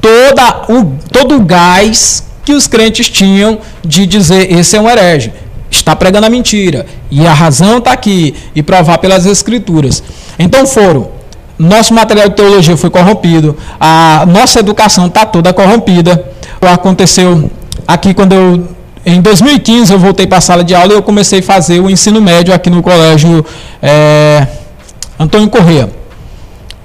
toda 0.00 0.64
o, 0.68 0.96
todo 1.12 1.36
o 1.36 1.40
gás 1.40 2.24
que 2.44 2.52
os 2.52 2.66
crentes 2.66 3.08
tinham 3.08 3.58
de 3.84 4.06
dizer 4.06 4.52
esse 4.52 4.76
é 4.76 4.80
um 4.80 4.88
herege, 4.88 5.32
está 5.70 5.94
pregando 5.94 6.26
a 6.26 6.30
mentira, 6.30 6.86
e 7.10 7.26
a 7.26 7.32
razão 7.32 7.78
está 7.78 7.92
aqui, 7.92 8.34
e 8.54 8.62
provar 8.62 8.98
pelas 8.98 9.26
escrituras. 9.26 10.02
Então 10.38 10.66
foram, 10.66 11.17
nosso 11.58 11.92
material 11.92 12.28
de 12.28 12.36
teologia 12.36 12.76
foi 12.76 12.90
corrompido, 12.90 13.56
a 13.80 14.24
nossa 14.26 14.60
educação 14.60 15.06
está 15.06 15.26
toda 15.26 15.52
corrompida. 15.52 16.24
Aconteceu 16.60 17.50
aqui 17.86 18.14
quando 18.14 18.32
eu 18.32 18.78
em 19.06 19.22
2015 19.22 19.92
eu 19.92 19.98
voltei 19.98 20.26
para 20.26 20.38
a 20.38 20.40
sala 20.40 20.62
de 20.62 20.74
aula 20.74 20.92
e 20.92 20.96
eu 20.96 21.02
comecei 21.02 21.38
a 21.38 21.42
fazer 21.42 21.80
o 21.80 21.88
ensino 21.88 22.20
médio 22.20 22.52
aqui 22.52 22.68
no 22.68 22.82
colégio 22.82 23.44
é, 23.82 24.46
Antônio 25.18 25.48
Corrêa. 25.48 25.88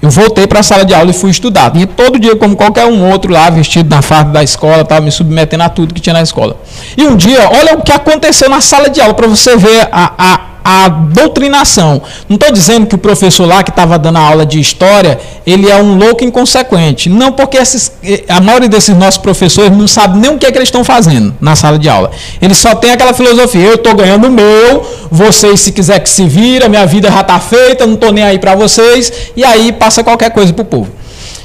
Eu 0.00 0.10
voltei 0.10 0.46
para 0.46 0.60
a 0.60 0.62
sala 0.62 0.84
de 0.84 0.94
aula 0.94 1.10
e 1.10 1.14
fui 1.14 1.30
estudar. 1.30 1.74
E 1.76 1.86
todo 1.86 2.18
dia, 2.18 2.36
como 2.36 2.56
qualquer 2.56 2.86
um 2.86 3.10
outro 3.10 3.32
lá, 3.32 3.48
vestido 3.48 3.88
na 3.88 4.02
farda 4.02 4.32
da 4.32 4.42
escola, 4.42 4.82
estava 4.82 5.00
me 5.00 5.10
submetendo 5.10 5.62
a 5.62 5.68
tudo 5.68 5.94
que 5.94 6.00
tinha 6.00 6.12
na 6.12 6.20
escola. 6.22 6.56
E 6.96 7.04
um 7.04 7.16
dia, 7.16 7.48
olha 7.50 7.78
o 7.78 7.82
que 7.82 7.90
aconteceu 7.90 8.50
na 8.50 8.60
sala 8.60 8.90
de 8.90 9.00
aula, 9.00 9.14
para 9.14 9.26
você 9.26 9.56
ver 9.56 9.88
a, 9.90 10.12
a 10.18 10.40
a 10.64 10.88
doutrinação. 10.88 12.00
Não 12.26 12.36
estou 12.36 12.50
dizendo 12.50 12.86
que 12.86 12.94
o 12.94 12.98
professor 12.98 13.46
lá 13.46 13.62
que 13.62 13.68
estava 13.68 13.98
dando 13.98 14.16
a 14.16 14.20
aula 14.20 14.46
de 14.46 14.58
história, 14.58 15.20
ele 15.46 15.70
é 15.70 15.76
um 15.76 15.98
louco 15.98 16.24
inconsequente. 16.24 17.10
Não, 17.10 17.32
porque 17.32 17.58
esses, 17.58 17.92
a 18.26 18.40
maioria 18.40 18.68
desses 18.68 18.96
nossos 18.96 19.18
professores 19.18 19.70
não 19.70 19.86
sabe 19.86 20.18
nem 20.18 20.30
o 20.30 20.38
que, 20.38 20.46
é 20.46 20.50
que 20.50 20.56
eles 20.56 20.68
estão 20.68 20.82
fazendo 20.82 21.34
na 21.38 21.54
sala 21.54 21.78
de 21.78 21.86
aula. 21.86 22.10
Eles 22.40 22.56
só 22.56 22.74
tem 22.74 22.92
aquela 22.92 23.12
filosofia, 23.12 23.60
eu 23.60 23.74
estou 23.74 23.94
ganhando 23.94 24.26
o 24.26 24.30
meu, 24.30 24.82
vocês 25.10 25.60
se 25.60 25.70
quiser 25.70 26.00
que 26.00 26.08
se 26.08 26.24
vira, 26.26 26.66
minha 26.66 26.86
vida 26.86 27.10
já 27.10 27.20
está 27.20 27.38
feita, 27.38 27.86
não 27.86 27.94
estou 27.94 28.10
nem 28.10 28.24
aí 28.24 28.38
para 28.38 28.54
vocês, 28.54 29.12
e 29.36 29.44
aí 29.44 29.70
passa 29.70 30.02
qualquer 30.02 30.30
coisa 30.30 30.50
para 30.52 30.62
o 30.62 30.66
povo. 30.66 30.90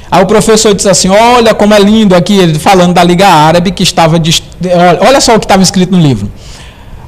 Aí 0.10 0.24
o 0.24 0.26
professor 0.26 0.74
disse 0.74 0.90
assim: 0.90 1.10
Olha 1.10 1.54
como 1.54 1.74
é 1.74 1.80
lindo 1.80 2.16
aqui, 2.16 2.40
ele 2.40 2.58
falando 2.58 2.94
da 2.94 3.04
Liga 3.04 3.28
Árabe, 3.28 3.72
que 3.72 3.84
estava. 3.84 4.18
De, 4.18 4.44
olha 5.06 5.22
só 5.22 5.36
o 5.36 5.40
que 5.40 5.46
estava 5.46 5.62
escrito 5.62 5.92
no 5.92 6.02
livro. 6.02 6.32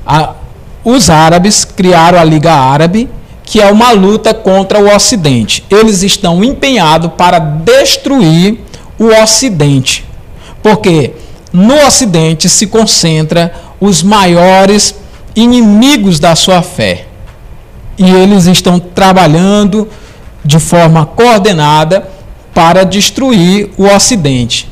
A, 0.05 0.36
os 0.84 1.10
árabes 1.10 1.64
criaram 1.66 2.20
a 2.20 2.24
Liga 2.24 2.54
Árabe, 2.54 3.10
que 3.44 3.62
é 3.62 3.72
uma 3.72 3.92
luta 3.92 4.34
contra 4.34 4.80
o 4.80 4.96
Ocidente. 4.96 5.64
Eles 5.70 6.04
estão 6.04 6.44
empenhados 6.44 7.12
para 7.18 7.38
destruir 7.38 8.60
o 8.98 9.08
Ocidente. 9.08 10.06
Porque 10.64 11.14
no 11.52 11.76
Ocidente 11.86 12.48
se 12.48 12.68
concentra 12.68 13.54
os 13.80 14.02
maiores 14.02 14.96
inimigos 15.36 16.20
da 16.20 16.36
sua 16.36 16.62
fé. 16.62 17.08
E 17.98 18.10
eles 18.10 18.46
estão 18.46 18.80
trabalhando 18.80 19.88
de 20.46 20.60
forma 20.60 21.06
coordenada 21.06 22.10
para 22.54 22.84
destruir 22.86 23.70
o 23.78 23.84
Ocidente. 23.84 24.70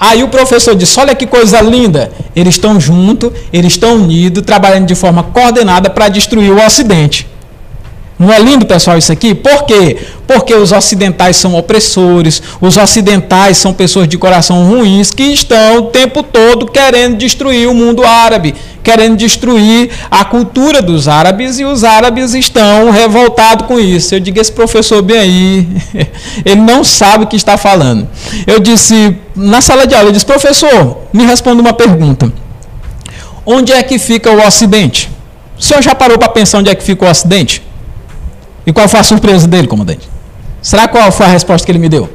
Aí 0.00 0.22
o 0.22 0.28
professor 0.28 0.74
disse: 0.74 0.98
Olha 0.98 1.14
que 1.14 1.26
coisa 1.26 1.60
linda. 1.60 2.10
Eles 2.34 2.54
estão 2.54 2.80
juntos, 2.80 3.30
eles 3.52 3.74
estão 3.74 3.96
unidos, 3.96 4.42
trabalhando 4.42 4.86
de 4.86 4.94
forma 4.94 5.22
coordenada 5.22 5.90
para 5.90 6.08
destruir 6.08 6.50
o 6.50 6.64
Ocidente. 6.64 7.28
Não 8.20 8.30
é 8.30 8.38
lindo, 8.38 8.66
pessoal, 8.66 8.98
isso 8.98 9.10
aqui? 9.10 9.34
Por 9.34 9.64
quê? 9.64 9.96
Porque 10.26 10.54
os 10.54 10.72
ocidentais 10.72 11.36
são 11.36 11.54
opressores, 11.54 12.42
os 12.60 12.76
ocidentais 12.76 13.56
são 13.56 13.72
pessoas 13.72 14.06
de 14.06 14.18
coração 14.18 14.68
ruins 14.68 15.10
que 15.10 15.22
estão 15.22 15.78
o 15.78 15.82
tempo 15.84 16.22
todo 16.22 16.66
querendo 16.66 17.16
destruir 17.16 17.66
o 17.66 17.72
mundo 17.72 18.04
árabe, 18.04 18.54
querendo 18.82 19.16
destruir 19.16 19.88
a 20.10 20.22
cultura 20.22 20.82
dos 20.82 21.08
árabes 21.08 21.58
e 21.58 21.64
os 21.64 21.82
árabes 21.82 22.34
estão 22.34 22.90
revoltados 22.90 23.66
com 23.66 23.80
isso. 23.80 24.14
Eu 24.14 24.20
digo, 24.20 24.38
esse 24.38 24.52
professor 24.52 25.00
bem 25.00 25.18
aí, 25.18 25.68
ele 26.44 26.60
não 26.60 26.84
sabe 26.84 27.24
o 27.24 27.26
que 27.26 27.36
está 27.36 27.56
falando. 27.56 28.06
Eu 28.46 28.60
disse, 28.60 29.16
na 29.34 29.62
sala 29.62 29.86
de 29.86 29.94
aula, 29.94 30.10
eu 30.10 30.12
disse, 30.12 30.26
professor, 30.26 30.98
me 31.10 31.24
responda 31.24 31.62
uma 31.62 31.72
pergunta. 31.72 32.30
Onde 33.46 33.72
é 33.72 33.82
que 33.82 33.98
fica 33.98 34.30
o 34.30 34.46
Ocidente? 34.46 35.08
O 35.58 35.62
senhor 35.62 35.80
já 35.82 35.94
parou 35.94 36.18
para 36.18 36.28
pensar 36.28 36.58
onde 36.58 36.68
é 36.68 36.74
que 36.74 36.84
fica 36.84 37.06
o 37.06 37.08
Ocidente? 37.08 37.69
E 38.66 38.72
qual 38.72 38.88
foi 38.88 39.00
a 39.00 39.02
surpresa 39.02 39.46
dele, 39.46 39.66
comandante? 39.66 40.08
Será 40.62 40.86
qual 40.86 41.10
foi 41.10 41.26
a 41.26 41.28
resposta 41.28 41.64
que 41.64 41.72
ele 41.72 41.78
me 41.78 41.88
deu? 41.88 42.08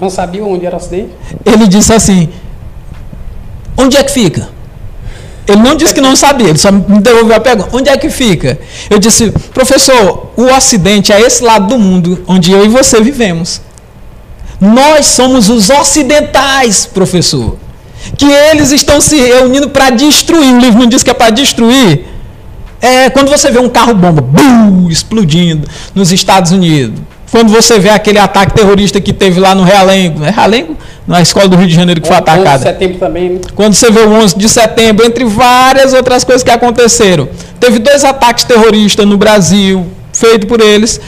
Não 0.00 0.10
sabia 0.10 0.44
onde 0.44 0.66
era 0.66 0.74
o 0.74 0.78
acidente? 0.78 1.10
Ele 1.44 1.66
disse 1.66 1.92
assim: 1.92 2.28
Onde 3.76 3.96
é 3.96 4.02
que 4.02 4.10
fica? 4.10 4.48
Ele 5.46 5.62
não 5.62 5.76
disse 5.76 5.94
que 5.94 6.00
não 6.00 6.16
sabia, 6.16 6.48
ele 6.48 6.58
só 6.58 6.72
me 6.72 7.00
devolveu 7.00 7.36
a 7.36 7.40
pergunta: 7.40 7.70
Onde 7.72 7.88
é 7.88 7.96
que 7.96 8.10
fica? 8.10 8.58
Eu 8.90 8.98
disse: 8.98 9.30
Professor, 9.54 10.32
o 10.36 10.44
Ocidente 10.44 11.12
é 11.12 11.20
esse 11.20 11.42
lado 11.42 11.68
do 11.68 11.78
mundo 11.78 12.24
onde 12.26 12.52
eu 12.52 12.64
e 12.64 12.68
você 12.68 13.00
vivemos. 13.00 13.60
Nós 14.60 15.06
somos 15.06 15.48
os 15.48 15.70
ocidentais, 15.70 16.86
professor. 16.86 17.56
Que 18.16 18.26
eles 18.26 18.72
estão 18.72 19.00
se 19.00 19.16
reunindo 19.16 19.68
para 19.68 19.90
destruir. 19.90 20.54
O 20.54 20.58
livro 20.58 20.80
não 20.80 20.86
diz 20.86 21.02
que 21.02 21.10
é 21.10 21.14
para 21.14 21.30
destruir. 21.30 22.06
É 22.80 23.10
quando 23.10 23.28
você 23.28 23.50
vê 23.50 23.58
um 23.58 23.68
carro 23.68 23.94
bomba 23.94 24.20
bum, 24.20 24.88
explodindo 24.90 25.66
nos 25.94 26.12
Estados 26.12 26.52
Unidos. 26.52 27.00
Quando 27.30 27.50
você 27.50 27.78
vê 27.78 27.90
aquele 27.90 28.18
ataque 28.18 28.54
terrorista 28.54 29.00
que 29.00 29.12
teve 29.12 29.40
lá 29.40 29.54
no 29.54 29.64
Realengo, 29.64 30.24
é 30.24 30.30
Realengo? 30.30 30.76
Na 31.06 31.20
escola 31.20 31.48
do 31.48 31.56
Rio 31.56 31.66
de 31.66 31.74
Janeiro 31.74 32.00
que 32.00 32.06
foi 32.06 32.16
atacada. 32.16 32.50
11 32.50 32.58
de 32.58 32.62
setembro 32.62 32.98
também. 32.98 33.30
Né? 33.30 33.40
Quando 33.54 33.74
você 33.74 33.90
vê 33.90 34.00
o 34.00 34.12
11 34.12 34.38
de 34.38 34.48
setembro, 34.48 35.04
entre 35.04 35.24
várias 35.24 35.92
outras 35.92 36.24
coisas 36.24 36.42
que 36.42 36.50
aconteceram. 36.50 37.28
Teve 37.58 37.78
dois 37.78 38.04
ataques 38.04 38.44
terroristas 38.44 39.06
no 39.06 39.16
Brasil, 39.16 39.86
feito 40.12 40.46
por 40.46 40.60
eles, 40.60 41.00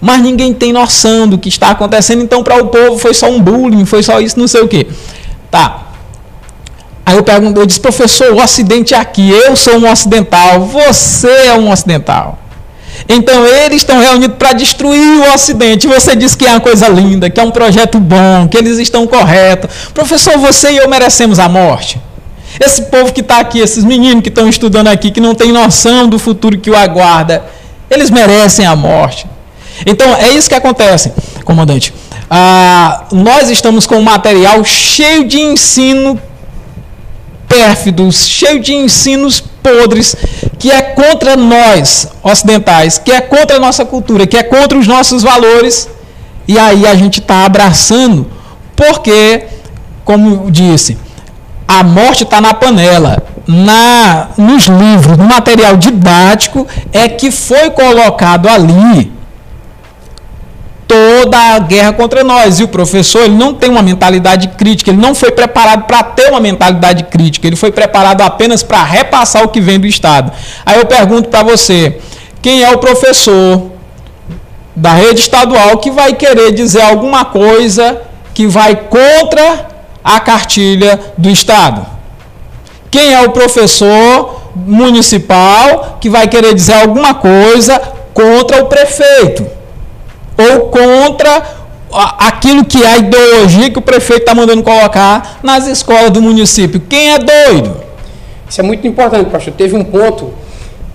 mas 0.00 0.20
ninguém 0.20 0.52
tem 0.52 0.72
noção 0.72 1.28
do 1.28 1.38
que 1.38 1.48
está 1.48 1.70
acontecendo. 1.70 2.22
Então, 2.22 2.42
para 2.42 2.62
o 2.62 2.66
povo, 2.66 2.98
foi 2.98 3.14
só 3.14 3.30
um 3.30 3.40
bullying, 3.40 3.84
foi 3.84 4.02
só 4.02 4.20
isso, 4.20 4.38
não 4.38 4.48
sei 4.48 4.60
o 4.60 4.68
quê. 4.68 4.86
Tá. 5.50 5.93
Aí 7.06 7.16
eu 7.16 7.22
pergunto, 7.22 7.60
eu 7.60 7.66
disse, 7.66 7.80
professor, 7.80 8.32
o 8.32 8.40
acidente 8.40 8.94
é 8.94 8.98
aqui, 8.98 9.30
eu 9.30 9.54
sou 9.54 9.76
um 9.78 9.90
ocidental, 9.90 10.60
você 10.60 11.28
é 11.46 11.54
um 11.54 11.70
ocidental. 11.70 12.38
Então 13.08 13.46
eles 13.46 13.78
estão 13.78 14.00
reunidos 14.00 14.36
para 14.38 14.52
destruir 14.52 15.18
o 15.20 15.34
Ocidente. 15.34 15.86
Você 15.86 16.16
diz 16.16 16.34
que 16.34 16.46
é 16.46 16.50
uma 16.50 16.60
coisa 16.60 16.88
linda, 16.88 17.28
que 17.28 17.38
é 17.38 17.42
um 17.42 17.50
projeto 17.50 17.98
bom, 17.98 18.48
que 18.48 18.56
eles 18.56 18.78
estão 18.78 19.06
corretos. 19.06 19.70
Professor, 19.92 20.38
você 20.38 20.70
e 20.70 20.76
eu 20.78 20.88
merecemos 20.88 21.38
a 21.38 21.48
morte. 21.48 22.00
Esse 22.58 22.82
povo 22.82 23.12
que 23.12 23.20
está 23.20 23.40
aqui, 23.40 23.58
esses 23.58 23.84
meninos 23.84 24.22
que 24.22 24.28
estão 24.28 24.48
estudando 24.48 24.86
aqui, 24.88 25.10
que 25.10 25.20
não 25.20 25.34
tem 25.34 25.52
noção 25.52 26.08
do 26.08 26.18
futuro 26.18 26.56
que 26.56 26.70
o 26.70 26.76
aguarda, 26.76 27.44
eles 27.90 28.10
merecem 28.10 28.64
a 28.64 28.76
morte. 28.76 29.26
Então 29.84 30.14
é 30.14 30.30
isso 30.30 30.48
que 30.48 30.54
acontece, 30.54 31.12
comandante. 31.44 31.92
Ah, 32.30 33.04
nós 33.12 33.50
estamos 33.50 33.86
com 33.86 33.96
um 33.96 34.02
material 34.02 34.64
cheio 34.64 35.24
de 35.24 35.40
ensino 35.40 36.18
pérfidos, 37.54 38.26
cheio 38.26 38.58
de 38.58 38.74
ensinos 38.74 39.40
podres, 39.40 40.16
que 40.58 40.72
é 40.72 40.82
contra 40.82 41.36
nós 41.36 42.08
ocidentais, 42.22 42.98
que 42.98 43.12
é 43.12 43.20
contra 43.20 43.58
a 43.58 43.60
nossa 43.60 43.84
cultura, 43.84 44.26
que 44.26 44.36
é 44.36 44.42
contra 44.42 44.76
os 44.76 44.88
nossos 44.88 45.22
valores. 45.22 45.88
E 46.48 46.58
aí 46.58 46.84
a 46.84 46.96
gente 46.96 47.20
está 47.20 47.46
abraçando, 47.46 48.26
porque, 48.74 49.44
como 50.04 50.50
disse, 50.50 50.98
a 51.66 51.84
morte 51.84 52.24
está 52.24 52.40
na 52.40 52.52
panela. 52.52 53.22
Na, 53.46 54.28
nos 54.38 54.64
livros, 54.64 55.18
no 55.18 55.24
material 55.24 55.76
didático, 55.76 56.66
é 56.92 57.08
que 57.08 57.30
foi 57.30 57.70
colocado 57.70 58.48
ali 58.48 59.12
toda 60.94 61.36
a 61.36 61.58
guerra 61.58 61.92
contra 61.92 62.22
nós. 62.22 62.60
E 62.60 62.64
o 62.64 62.68
professor 62.68 63.24
ele 63.24 63.34
não 63.34 63.52
tem 63.52 63.68
uma 63.68 63.82
mentalidade 63.82 64.48
crítica, 64.48 64.90
ele 64.90 65.00
não 65.00 65.14
foi 65.14 65.32
preparado 65.32 65.84
para 65.84 66.02
ter 66.04 66.30
uma 66.30 66.40
mentalidade 66.40 67.04
crítica, 67.04 67.46
ele 67.46 67.56
foi 67.56 67.72
preparado 67.72 68.20
apenas 68.22 68.62
para 68.62 68.82
repassar 68.84 69.42
o 69.42 69.48
que 69.48 69.60
vem 69.60 69.80
do 69.80 69.86
Estado. 69.86 70.32
Aí 70.64 70.78
eu 70.78 70.86
pergunto 70.86 71.28
para 71.28 71.42
você: 71.42 71.98
quem 72.40 72.62
é 72.62 72.70
o 72.70 72.78
professor 72.78 73.72
da 74.76 74.92
rede 74.92 75.20
estadual 75.20 75.78
que 75.78 75.90
vai 75.90 76.14
querer 76.14 76.52
dizer 76.52 76.82
alguma 76.82 77.24
coisa 77.24 78.00
que 78.32 78.46
vai 78.46 78.76
contra 78.76 79.66
a 80.02 80.20
cartilha 80.20 81.00
do 81.18 81.28
Estado? 81.28 81.84
Quem 82.88 83.12
é 83.12 83.20
o 83.22 83.30
professor 83.30 84.42
municipal 84.54 85.98
que 86.00 86.08
vai 86.08 86.28
querer 86.28 86.54
dizer 86.54 86.74
alguma 86.74 87.14
coisa 87.14 87.80
contra 88.12 88.62
o 88.62 88.66
prefeito? 88.66 89.53
Ou 90.36 90.68
contra 90.68 91.42
aquilo 92.18 92.64
que 92.64 92.82
é 92.82 92.86
a 92.86 92.96
ideologia 92.98 93.70
que 93.70 93.78
o 93.78 93.82
prefeito 93.82 94.22
está 94.22 94.34
mandando 94.34 94.62
colocar 94.62 95.38
nas 95.42 95.66
escolas 95.66 96.10
do 96.10 96.20
município. 96.20 96.80
Quem 96.80 97.12
é 97.12 97.18
doido? 97.18 97.76
Isso 98.48 98.60
é 98.60 98.64
muito 98.64 98.86
importante, 98.86 99.30
pastor. 99.30 99.54
Teve 99.54 99.76
um 99.76 99.84
ponto 99.84 100.32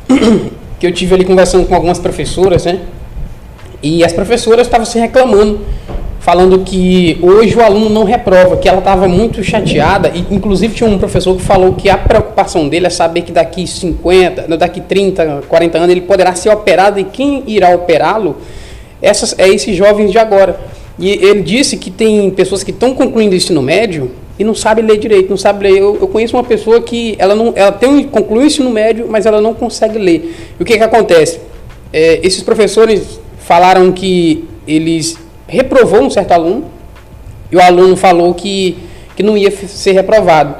que 0.79 0.85
eu 0.85 0.91
tive 0.91 1.15
ali 1.15 1.25
conversando 1.25 1.65
com 1.65 1.75
algumas 1.75 1.99
professoras, 1.99 2.65
né? 2.65 2.81
E 3.81 4.03
as 4.03 4.11
professoras 4.11 4.67
estavam 4.67 4.85
se 4.85 4.99
reclamando, 4.99 5.61
falando 6.19 6.59
que 6.59 7.17
hoje 7.21 7.55
o 7.55 7.63
aluno 7.63 7.89
não 7.89 8.03
reprova, 8.03 8.57
que 8.57 8.67
ela 8.67 8.79
estava 8.79 9.07
muito 9.07 9.41
chateada, 9.41 10.11
e 10.13 10.25
inclusive 10.31 10.73
tinha 10.73 10.89
um 10.89 10.97
professor 10.97 11.35
que 11.35 11.41
falou 11.41 11.73
que 11.73 11.89
a 11.89 11.97
preocupação 11.97 12.67
dele 12.67 12.87
é 12.87 12.89
saber 12.89 13.21
que 13.21 13.31
daqui 13.31 13.65
50, 13.65 14.57
daqui 14.57 14.81
30, 14.81 15.43
40 15.47 15.77
anos 15.77 15.89
ele 15.89 16.01
poderá 16.01 16.35
ser 16.35 16.49
operado 16.49 16.99
e 16.99 17.05
quem 17.05 17.43
irá 17.47 17.69
operá-lo 17.69 18.35
essas, 19.01 19.35
é 19.37 19.47
esses 19.47 19.75
jovens 19.75 20.11
de 20.11 20.17
agora. 20.17 20.59
E 20.97 21.09
ele 21.09 21.41
disse 21.41 21.77
que 21.77 21.89
tem 21.89 22.29
pessoas 22.31 22.63
que 22.63 22.71
estão 22.71 22.93
concluindo 22.93 23.33
o 23.33 23.37
ensino 23.37 23.61
médio 23.61 24.11
e 24.37 24.43
não 24.43 24.53
sabe 24.53 24.81
ler 24.81 24.97
direito, 24.97 25.29
não 25.29 25.37
sabe 25.37 25.69
ler. 25.69 25.79
Eu, 25.79 25.97
eu 25.99 26.07
conheço 26.07 26.35
uma 26.35 26.43
pessoa 26.43 26.81
que 26.81 27.15
ela 27.17 27.35
não, 27.35 27.53
ela 27.55 27.71
tem 27.71 28.03
conclui 28.03 28.43
o 28.43 28.45
ensino 28.47 28.69
médio, 28.69 29.07
mas 29.09 29.25
ela 29.25 29.41
não 29.41 29.53
consegue 29.53 29.97
ler. 29.97 30.35
E 30.59 30.61
o 30.61 30.65
que 30.65 30.77
que 30.77 30.83
acontece? 30.83 31.39
É, 31.91 32.19
esses 32.21 32.43
professores 32.43 33.19
falaram 33.39 33.91
que 33.91 34.45
eles 34.67 35.17
reprovou 35.47 36.01
um 36.01 36.09
certo 36.09 36.33
aluno 36.33 36.65
e 37.51 37.55
o 37.55 37.61
aluno 37.61 37.95
falou 37.95 38.33
que, 38.33 38.77
que 39.15 39.23
não 39.23 39.37
ia 39.37 39.51
ser 39.51 39.93
reprovado. 39.93 40.55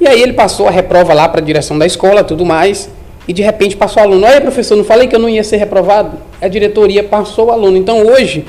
E 0.00 0.06
aí 0.06 0.20
ele 0.20 0.32
passou 0.32 0.66
a 0.66 0.70
reprova 0.70 1.14
lá 1.14 1.28
para 1.28 1.40
a 1.40 1.44
direção 1.44 1.78
da 1.78 1.86
escola, 1.86 2.24
tudo 2.24 2.44
mais, 2.44 2.90
e 3.26 3.32
de 3.32 3.42
repente 3.42 3.76
passou 3.76 4.02
o 4.02 4.06
aluno. 4.06 4.26
Olha, 4.26 4.40
professor, 4.40 4.76
não 4.76 4.84
falei 4.84 5.08
que 5.08 5.14
eu 5.14 5.20
não 5.20 5.28
ia 5.28 5.44
ser 5.44 5.56
reprovado? 5.56 6.18
A 6.40 6.48
diretoria 6.48 7.02
passou 7.02 7.46
o 7.46 7.50
aluno. 7.50 7.76
Então 7.76 8.06
hoje, 8.06 8.44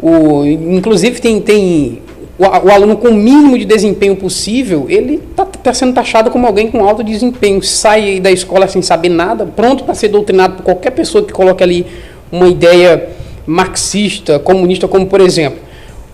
o, 0.00 0.44
inclusive 0.44 1.20
tem, 1.20 1.40
tem 1.40 2.02
o, 2.38 2.44
o 2.44 2.70
aluno 2.70 2.96
com 2.96 3.08
o 3.08 3.14
mínimo 3.14 3.58
de 3.58 3.64
desempenho 3.64 4.16
possível, 4.16 4.86
ele 4.88 5.20
está 5.30 5.44
tá 5.44 5.74
sendo 5.74 5.94
taxado 5.94 6.30
como 6.30 6.46
alguém 6.46 6.70
com 6.70 6.86
alto 6.88 7.02
desempenho. 7.02 7.62
Sai 7.62 8.20
da 8.20 8.30
escola 8.30 8.68
sem 8.68 8.82
saber 8.82 9.08
nada, 9.08 9.46
pronto 9.46 9.84
para 9.84 9.94
ser 9.94 10.08
doutrinado 10.08 10.56
por 10.56 10.62
qualquer 10.64 10.90
pessoa 10.90 11.24
que 11.24 11.32
coloque 11.32 11.62
ali 11.62 11.86
uma 12.30 12.48
ideia 12.48 13.10
marxista, 13.46 14.38
comunista, 14.38 14.88
como 14.88 15.06
por 15.06 15.20
exemplo. 15.20 15.60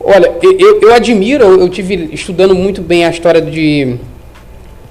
Olha, 0.00 0.32
eu, 0.42 0.80
eu 0.80 0.94
admiro, 0.94 1.44
eu 1.44 1.68
tive 1.68 2.08
estudando 2.12 2.54
muito 2.54 2.80
bem 2.80 3.04
a 3.04 3.10
história 3.10 3.42
de, 3.42 3.96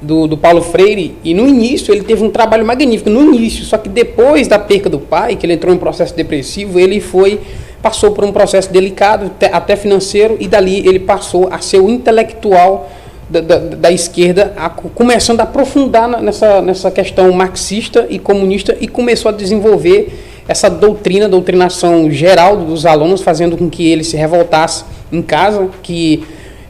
do, 0.02 0.28
do 0.28 0.38
Paulo 0.38 0.62
Freire, 0.62 1.16
e 1.24 1.34
no 1.34 1.48
início 1.48 1.94
ele 1.94 2.04
teve 2.04 2.24
um 2.24 2.30
trabalho 2.30 2.66
magnífico, 2.66 3.10
no 3.10 3.34
início, 3.34 3.66
só 3.66 3.78
que 3.78 3.90
depois 3.90 4.48
da 4.48 4.60
perca 4.60 4.90
do 4.90 5.00
pai, 5.00 5.36
que 5.36 5.46
ele 5.46 5.54
entrou 5.54 5.74
em 5.74 5.78
um 5.78 5.80
processo 5.80 6.16
depressivo, 6.16 6.80
ele 6.80 7.00
foi 7.00 7.40
passou 7.82 8.12
por 8.12 8.26
um 8.26 8.32
processo 8.32 8.72
delicado, 8.72 9.32
até 9.52 9.76
financeiro, 9.76 10.36
e 10.40 10.48
dali 10.48 10.88
ele 10.88 11.00
passou 11.00 11.48
a 11.52 11.60
ser 11.60 11.80
o 11.80 11.90
intelectual 11.90 12.90
da, 13.30 13.40
da, 13.40 13.58
da 13.58 13.92
esquerda, 13.92 14.54
a, 14.58 14.70
começando 14.70 15.42
a 15.42 15.44
aprofundar 15.44 16.22
nessa, 16.22 16.62
nessa 16.62 16.92
questão 16.92 17.32
marxista 17.32 18.08
e 18.10 18.20
comunista, 18.20 18.76
e 18.80 18.88
começou 18.88 19.30
a 19.30 19.32
desenvolver 19.32 20.10
essa 20.48 20.70
doutrina, 20.70 21.28
doutrinação 21.28 22.10
geral 22.10 22.58
dos 22.58 22.86
alunos, 22.86 23.22
fazendo 23.22 23.58
com 23.58 23.70
que 23.70 23.88
eles 23.88 24.08
se 24.08 24.18
revoltassem 24.18 24.86
em 25.12 25.22
casa, 25.22 25.70
que 25.84 26.24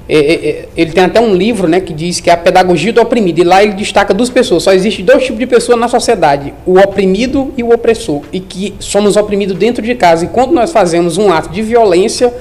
ele 0.09 0.93
tem 0.93 1.03
até 1.03 1.19
um 1.19 1.35
livro 1.35 1.67
né, 1.67 1.81
que 1.81 1.91
diz 1.91 2.21
que 2.21 2.29
é 2.29 2.33
a 2.33 2.37
pedagogia 2.37 2.93
do 2.93 3.01
oprimido, 3.01 3.39
e 3.39 3.43
lá 3.43 3.61
ele 3.61 3.73
destaca 3.73 4.13
duas 4.13 4.29
pessoas, 4.29 4.63
só 4.63 4.71
existe 4.71 5.03
dois 5.03 5.23
tipos 5.23 5.39
de 5.39 5.45
pessoas 5.45 5.77
na 5.77 5.89
sociedade, 5.89 6.53
o 6.65 6.79
oprimido 6.79 7.53
e 7.57 7.63
o 7.63 7.73
opressor, 7.73 8.21
e 8.31 8.39
que 8.39 8.73
somos 8.79 9.17
oprimidos 9.17 9.57
dentro 9.57 9.81
de 9.81 9.93
casa, 9.95 10.25
e 10.25 10.29
quando 10.29 10.53
nós 10.53 10.71
fazemos 10.71 11.17
um 11.17 11.31
ato 11.31 11.49
de 11.49 11.61
violência, 11.61 12.33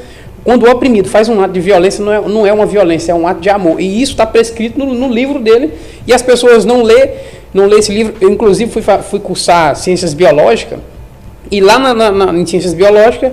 quando 0.45 0.65
o 0.65 0.71
oprimido 0.71 1.09
faz 1.09 1.29
um 1.29 1.41
ato 1.41 1.53
de 1.53 1.61
violência, 1.61 2.05
não 2.05 2.13
é, 2.13 2.21
não 2.21 2.47
é 2.47 2.53
uma 2.53 2.67
violência, 2.67 3.11
é 3.11 3.15
um 3.15 3.27
ato 3.27 3.41
de 3.41 3.51
amor, 3.51 3.81
e 3.81 4.01
isso 4.01 4.13
está 4.13 4.25
prescrito 4.25 4.79
no, 4.79 4.95
no 4.95 5.13
livro 5.13 5.41
dele, 5.41 5.73
e 6.07 6.13
as 6.13 6.23
pessoas 6.23 6.65
não 6.65 6.83
lê, 6.83 7.11
não 7.53 7.67
lê 7.67 7.79
esse 7.79 7.93
livro, 7.93 8.15
eu 8.21 8.31
inclusive 8.31 8.71
fui, 8.71 8.83
fui 9.11 9.19
cursar 9.19 9.75
ciências 9.75 10.15
biológicas, 10.15 10.79
e 11.51 11.61
lá 11.61 11.81
na, 11.81 11.93
na, 11.93 12.11
na, 12.13 12.39
em 12.39 12.47
ciências 12.47 12.75
biológicas, 12.75 13.33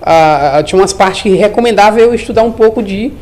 ah, 0.00 0.62
tinha 0.64 0.80
umas 0.80 0.92
partes 0.92 1.22
que 1.22 1.30
recomendava 1.30 1.98
eu 1.98 2.14
estudar 2.14 2.44
um 2.44 2.52
pouco 2.52 2.80
de, 2.82 3.12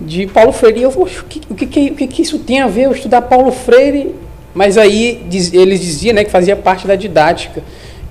de 0.00 0.26
Paulo 0.26 0.52
Freire. 0.52 0.80
E 0.80 0.82
eu, 0.82 0.90
o 0.90 1.06
que, 1.06 1.40
o, 1.50 1.54
que, 1.54 1.90
o 1.90 1.94
que, 1.94 2.22
isso 2.22 2.38
tem 2.38 2.60
a 2.60 2.66
ver 2.66 2.84
eu 2.84 2.92
estudar 2.92 3.22
Paulo 3.22 3.50
Freire? 3.50 4.14
Mas 4.54 4.78
aí 4.78 5.22
diz, 5.28 5.52
eles 5.52 5.80
diziam 5.80 6.14
né, 6.14 6.24
que 6.24 6.30
fazia 6.30 6.56
parte 6.56 6.86
da 6.86 6.96
didática, 6.96 7.62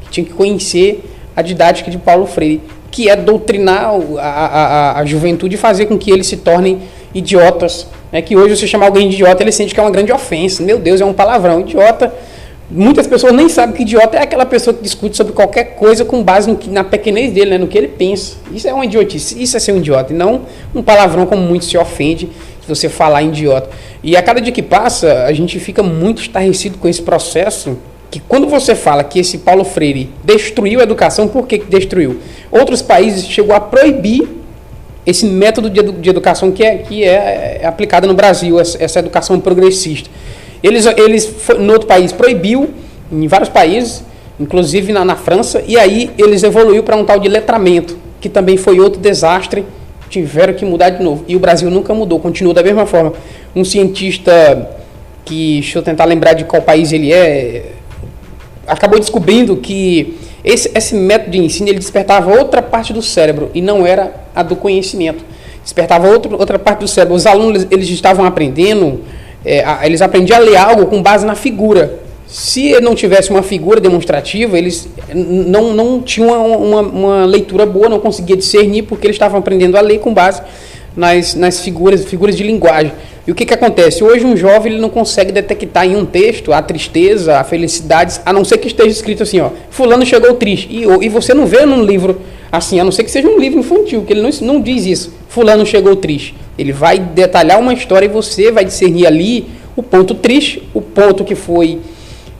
que 0.02 0.10
tinha 0.10 0.26
que 0.26 0.34
conhecer 0.34 1.04
a 1.36 1.42
didática 1.42 1.90
de 1.90 1.98
Paulo 1.98 2.26
Freire, 2.26 2.62
que 2.92 3.10
é 3.10 3.16
doutrinar 3.16 3.92
a, 4.20 4.22
a, 4.22 5.00
a 5.00 5.06
juventude 5.06 5.56
e 5.56 5.58
fazer 5.58 5.88
com 5.88 5.98
que 5.98 6.12
eles 6.12 6.28
se 6.28 6.38
tornem 6.38 6.82
idiotas. 7.14 7.88
Né, 8.12 8.22
que 8.22 8.38
hoje 8.38 8.56
você 8.56 8.68
chamar 8.68 8.86
alguém 8.86 9.10
de 9.10 9.16
idiota, 9.16 9.44
ele 9.44 9.52
sente 9.52 9.74
que 9.74 9.80
é 9.80 9.84
uma 9.84 9.92
grande 9.92 10.12
ofensa. 10.12 10.64
Meu 10.64 10.78
Deus, 10.78 11.02
é 11.02 11.06
um 11.06 11.14
palavrão. 11.14 11.62
Idiota 11.62 12.14
Muitas 12.70 13.06
pessoas 13.06 13.32
nem 13.32 13.48
sabem 13.48 13.76
que 13.76 13.84
idiota 13.84 14.18
é 14.18 14.24
aquela 14.24 14.46
pessoa 14.46 14.74
que 14.74 14.82
discute 14.82 15.16
sobre 15.16 15.34
qualquer 15.34 15.76
coisa 15.76 16.04
com 16.04 16.24
base 16.24 16.50
no, 16.50 16.60
na 16.72 16.84
pequenez 16.84 17.32
dele, 17.32 17.52
né, 17.52 17.58
no 17.60 17.68
que 17.68 17.78
ele 17.78 17.88
pensa. 17.88 18.38
Isso 18.52 18.68
é 18.68 18.74
uma 18.74 18.86
idiotice, 18.86 19.42
isso 19.42 19.56
é 19.56 19.60
ser 19.60 19.72
um 19.72 19.78
idiota, 19.78 20.12
e 20.12 20.16
não 20.16 20.42
um 20.74 20.82
palavrão 20.82 21.28
como 21.28 21.44
muito 21.44 21.66
se 21.66 21.78
ofende 21.78 22.28
se 22.62 22.68
você 22.68 22.90
falar 22.90 23.22
idiota. 23.22 23.70
E 24.04 24.18
a 24.18 24.24
cada 24.24 24.42
dia 24.42 24.52
que 24.52 24.64
passa, 24.64 25.26
a 25.26 25.34
gente 25.34 25.60
fica 25.60 25.84
muito 25.84 26.24
estarrecido 26.24 26.80
com 26.80 26.88
esse 26.88 27.04
processo, 27.04 27.78
que 28.10 28.20
quando 28.20 28.48
você 28.48 28.74
fala 28.74 29.04
que 29.04 29.20
esse 29.20 29.38
Paulo 29.40 29.64
Freire 29.64 30.10
destruiu 30.24 30.80
a 30.80 30.84
educação, 30.84 31.28
por 31.28 31.46
que, 31.46 31.60
que 31.60 31.70
destruiu? 31.70 32.20
Outros 32.50 32.82
países 32.82 33.28
chegou 33.28 33.56
a 33.56 33.60
proibir 33.60 34.28
esse 35.06 35.28
método 35.28 35.70
de, 35.70 35.80
edu 35.80 35.92
de 35.94 36.10
educação 36.10 36.52
que 36.52 36.64
é, 36.64 36.78
que 36.78 37.04
é, 37.04 37.60
é 37.62 37.68
aplicado 37.68 38.08
no 38.08 38.16
Brasil, 38.16 38.60
essa 38.60 39.00
educação 39.00 39.40
progressista. 39.40 40.10
Eles, 40.64 40.86
eles 40.86 41.36
no 41.60 41.74
outro 41.74 41.88
país 41.88 42.12
proibiu, 42.12 42.70
em 43.12 43.28
vários 43.28 43.50
países, 43.50 44.04
inclusive 44.40 44.92
na, 44.92 45.06
na 45.06 45.16
França, 45.16 45.64
e 45.68 45.78
aí 45.78 46.12
eles 46.18 46.44
evoluiu 46.44 46.84
para 46.84 46.96
um 46.96 47.06
tal 47.06 47.20
de 47.20 47.28
letramento, 47.28 47.98
que 48.20 48.28
também 48.28 48.58
foi 48.58 48.80
outro 48.80 49.00
desastre, 49.00 49.66
tiveram 50.10 50.54
que 50.54 50.66
mudar 50.66 50.90
de 50.90 51.04
novo. 51.04 51.24
E 51.28 51.36
o 51.36 51.40
Brasil 51.40 51.70
nunca 51.70 51.94
mudou, 51.94 52.20
continua 52.20 52.54
da 52.54 52.64
mesma 52.64 52.86
forma. 52.86 53.14
Um 53.56 53.64
cientista 53.64 54.70
que, 55.24 55.56
deixa 55.62 55.80
eu 55.80 55.84
tentar 55.84 56.06
lembrar 56.06 56.34
de 56.34 56.44
qual 56.44 56.62
país 56.62 56.92
ele 56.92 57.12
é, 57.12 57.72
acabou 58.68 59.00
descobrindo 59.00 59.58
que 59.58 60.18
esse, 60.44 60.72
esse 60.76 60.96
método 60.96 61.32
de 61.32 61.40
ensino 61.40 61.70
ele 61.70 61.80
despertava 61.80 62.32
outra 62.38 62.62
parte 62.62 62.94
do 62.94 63.02
cérebro 63.02 63.50
e 63.54 63.62
não 63.62 63.86
era 63.86 64.14
a 64.36 64.44
do 64.44 64.56
conhecimento. 64.56 65.24
Despertava 65.64 66.08
outro, 66.08 66.38
outra 66.38 66.60
parte 66.60 66.82
do 66.82 66.88
cérebro. 66.88 67.16
Os 67.16 67.26
alunos 67.26 67.66
eles 67.72 67.90
estavam 67.90 68.26
aprendendo 68.26 69.02
é, 69.46 69.64
eles 69.84 70.02
aprendiam 70.02 70.38
a 70.38 70.42
ler 70.42 70.56
algo 70.56 70.88
com 70.88 71.02
base 71.02 71.26
na 71.26 71.36
figura. 71.36 72.00
Se 72.28 72.80
não 72.82 72.96
tivesse 72.96 73.30
uma 73.30 73.44
figura 73.44 73.80
demonstrativa, 73.80 74.58
eles 74.58 74.90
não, 75.14 75.74
não 75.74 76.02
tinham 76.02 76.30
uma, 76.30 76.58
uma, 76.58 76.82
uma 76.82 77.26
leitura 77.26 77.66
boa, 77.66 77.88
não 77.88 78.00
conseguia 78.00 78.36
discernir, 78.36 78.82
porque 78.84 79.06
eles 79.06 79.16
estavam 79.16 79.40
aprendendo 79.40 79.78
a 79.78 79.82
ler 79.82 80.00
com 80.00 80.12
base 80.12 80.42
nas, 80.96 81.36
nas 81.36 81.60
figuras, 81.60 82.04
figuras 82.04 82.36
de 82.36 82.44
linguagem. 82.44 82.92
E 83.28 83.32
o 83.32 83.36
que, 83.36 83.46
que 83.46 83.54
acontece? 83.54 84.04
Hoje 84.04 84.26
um 84.26 84.36
jovem 84.36 84.74
ele 84.74 84.82
não 84.82 84.90
consegue 84.90 85.32
detectar 85.32 85.86
em 85.86 85.96
um 85.96 86.06
texto 86.06 86.52
a 86.52 86.62
tristeza, 86.62 87.38
a 87.38 87.44
felicidade, 87.44 88.20
a 88.26 88.34
não 88.34 88.44
ser 88.44 88.58
que 88.58 88.68
esteja 88.68 88.90
escrito 88.90 89.24
assim, 89.24 89.40
ó, 89.40 89.50
fulano 89.70 90.06
chegou 90.06 90.34
triste. 90.34 90.68
E, 90.70 90.84
e 91.06 91.10
você 91.10 91.34
não 91.34 91.46
vê 91.46 91.66
num 91.66 91.84
livro 91.84 92.22
assim, 92.52 92.80
a 92.80 92.84
não 92.84 92.92
ser 92.92 93.04
que 93.04 93.12
seja 93.12 93.28
um 93.28 93.40
livro 93.40 93.60
infantil, 93.60 94.04
que 94.04 94.14
ele 94.14 94.22
não, 94.22 94.30
não 94.42 94.62
diz 94.62 94.86
isso, 94.86 95.14
fulano 95.28 95.66
chegou 95.66 95.96
triste. 95.96 96.36
Ele 96.58 96.72
vai 96.72 97.00
detalhar 97.00 97.60
uma 97.60 97.74
história 97.74 98.06
e 98.06 98.10
você 98.10 98.52
vai 98.52 98.64
discernir 98.64 99.06
ali 99.06 99.48
o 99.76 99.84
ponto 99.84 100.16
triste, 100.16 100.64
o 100.74 100.82
ponto 100.82 101.24
que 101.24 101.36
foi, 101.36 101.80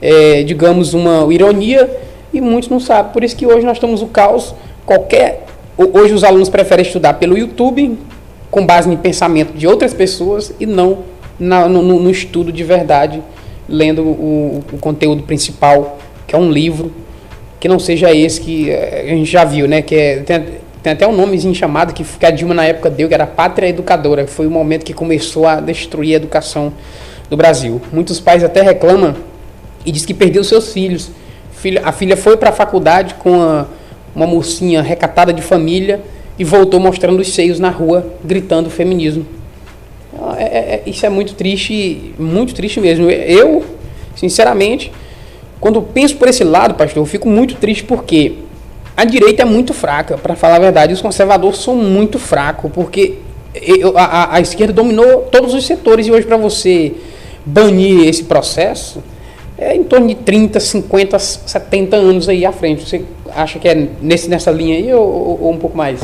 é, 0.00 0.42
digamos, 0.42 0.94
uma 0.94 1.32
ironia, 1.32 1.88
e 2.32 2.40
muitos 2.40 2.68
não 2.68 2.80
sabem. 2.80 3.12
Por 3.12 3.22
isso 3.22 3.36
que 3.36 3.46
hoje 3.46 3.64
nós 3.64 3.76
estamos 3.76 4.02
o 4.02 4.06
caos. 4.06 4.54
Qualquer. 4.84 5.44
Hoje 5.76 6.14
os 6.14 6.24
alunos 6.24 6.48
preferem 6.48 6.84
estudar 6.84 7.14
pelo 7.14 7.36
YouTube, 7.36 7.98
com 8.50 8.64
base 8.64 8.90
em 8.90 8.96
pensamento 8.96 9.52
de 9.52 9.66
outras 9.66 9.92
pessoas, 9.92 10.54
e 10.58 10.64
não 10.64 10.98
na, 11.38 11.68
no, 11.68 11.82
no, 11.82 12.10
estudo 12.10 12.50
de 12.50 12.64
verdade, 12.64 13.22
lendo 13.68 14.02
o, 14.02 14.64
o 14.72 14.78
conteúdo 14.78 15.22
principal, 15.22 15.98
que 16.26 16.34
é 16.34 16.38
um 16.38 16.50
livro, 16.50 16.92
que 17.60 17.68
não 17.68 17.78
seja 17.78 18.14
esse 18.14 18.40
que 18.40 18.70
é, 18.70 19.08
a 19.10 19.14
gente 19.14 19.30
já 19.30 19.44
viu, 19.44 19.68
né? 19.68 19.82
Que 19.82 19.94
é, 19.94 20.16
tem, 20.20 20.44
tem 20.86 20.92
até 20.92 21.04
um 21.04 21.10
nomezinho 21.10 21.52
chamado 21.52 21.92
que, 21.92 22.06
a 22.24 22.30
Dilma 22.30 22.54
na 22.54 22.64
época 22.64 22.88
deu, 22.88 23.08
que 23.08 23.14
era 23.14 23.26
Pátria 23.26 23.66
Educadora, 23.66 24.24
que 24.24 24.30
foi 24.30 24.46
o 24.46 24.50
momento 24.52 24.84
que 24.84 24.92
começou 24.92 25.44
a 25.44 25.56
destruir 25.56 26.12
a 26.12 26.16
educação 26.18 26.72
do 27.28 27.36
Brasil. 27.36 27.82
Muitos 27.92 28.20
pais 28.20 28.44
até 28.44 28.62
reclamam 28.62 29.16
e 29.84 29.90
diz 29.90 30.06
que 30.06 30.14
perdeu 30.14 30.44
seus 30.44 30.72
filhos. 30.72 31.10
A 31.82 31.90
filha 31.90 32.16
foi 32.16 32.36
para 32.36 32.50
a 32.50 32.52
faculdade 32.52 33.14
com 33.14 33.42
a, 33.42 33.66
uma 34.14 34.28
mocinha 34.28 34.80
recatada 34.80 35.32
de 35.32 35.42
família 35.42 36.00
e 36.38 36.44
voltou 36.44 36.78
mostrando 36.78 37.18
os 37.18 37.34
seios 37.34 37.58
na 37.58 37.70
rua, 37.70 38.06
gritando 38.22 38.70
feminismo. 38.70 39.26
É, 40.38 40.44
é, 40.44 40.46
é 40.46 40.82
isso 40.86 41.04
é 41.04 41.08
muito 41.08 41.34
triste, 41.34 42.14
muito 42.16 42.54
triste 42.54 42.78
mesmo. 42.78 43.10
Eu, 43.10 43.64
sinceramente, 44.14 44.92
quando 45.58 45.82
penso 45.82 46.14
por 46.16 46.28
esse 46.28 46.44
lado, 46.44 46.74
pastor, 46.74 47.02
eu 47.02 47.06
fico 47.06 47.28
muito 47.28 47.56
triste 47.56 47.82
porque 47.82 48.45
a 48.96 49.04
direita 49.04 49.42
é 49.42 49.44
muito 49.44 49.74
fraca, 49.74 50.16
para 50.16 50.34
falar 50.34 50.56
a 50.56 50.60
verdade. 50.60 50.92
Os 50.92 51.02
conservadores 51.02 51.58
são 51.58 51.76
muito 51.76 52.18
fracos, 52.18 52.70
porque 52.72 53.18
a, 53.94 54.04
a, 54.04 54.34
a 54.36 54.40
esquerda 54.40 54.72
dominou 54.72 55.22
todos 55.30 55.52
os 55.54 55.66
setores 55.66 56.06
e 56.06 56.10
hoje 56.10 56.26
para 56.26 56.36
você 56.36 56.94
banir 57.44 58.08
esse 58.08 58.24
processo 58.24 59.02
é 59.58 59.74
em 59.74 59.84
torno 59.84 60.08
de 60.08 60.14
30, 60.14 60.60
50, 60.60 61.18
70 61.18 61.96
anos 61.96 62.28
aí 62.28 62.44
à 62.44 62.52
frente. 62.52 62.86
Você 62.86 63.04
acha 63.34 63.58
que 63.58 63.68
é 63.68 63.88
nesse, 64.02 64.28
nessa 64.28 64.50
linha 64.50 64.76
aí 64.76 64.92
ou, 64.92 65.38
ou 65.40 65.52
um 65.52 65.56
pouco 65.56 65.76
mais? 65.76 66.00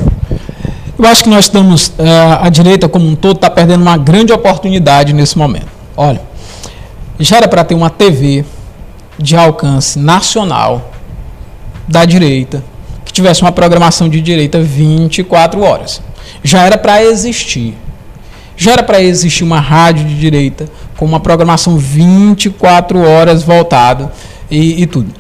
Eu 0.99 1.05
acho 1.07 1.24
que 1.24 1.30
nós 1.30 1.47
estamos, 1.47 1.88
uh, 1.88 2.40
a 2.40 2.49
direita 2.49 2.88
como 2.88 3.07
um 3.07 3.14
todo 3.14 3.36
está 3.36 3.51
perdendo 3.51 3.82
uma 3.82 3.97
grande 3.97 4.32
oportunidade 4.32 5.12
nesse 5.12 5.36
momento. 5.36 5.66
Olha, 5.97 6.20
já 7.18 7.38
era 7.38 7.49
para 7.49 7.64
ter 7.64 7.74
uma 7.74 7.90
TV 7.90 8.45
de 9.18 9.36
alcance 9.36 9.99
nacional 9.99 10.90
da 11.86 12.05
direita, 12.05 12.62
que 13.12 13.16
tivesse 13.16 13.42
uma 13.42 13.52
programação 13.52 14.08
de 14.08 14.22
direita 14.22 14.60
24 14.60 15.60
horas. 15.62 16.00
Já 16.42 16.62
era 16.62 16.78
para 16.78 17.04
existir. 17.04 17.74
Já 18.56 18.72
era 18.72 18.82
para 18.82 19.02
existir 19.02 19.44
uma 19.44 19.60
rádio 19.60 20.06
de 20.06 20.14
direita 20.14 20.66
com 20.96 21.04
uma 21.04 21.20
programação 21.20 21.76
24 21.76 22.98
horas 22.98 23.42
voltada 23.42 24.10
e, 24.50 24.82
e 24.82 24.86
tudo. 24.86 25.12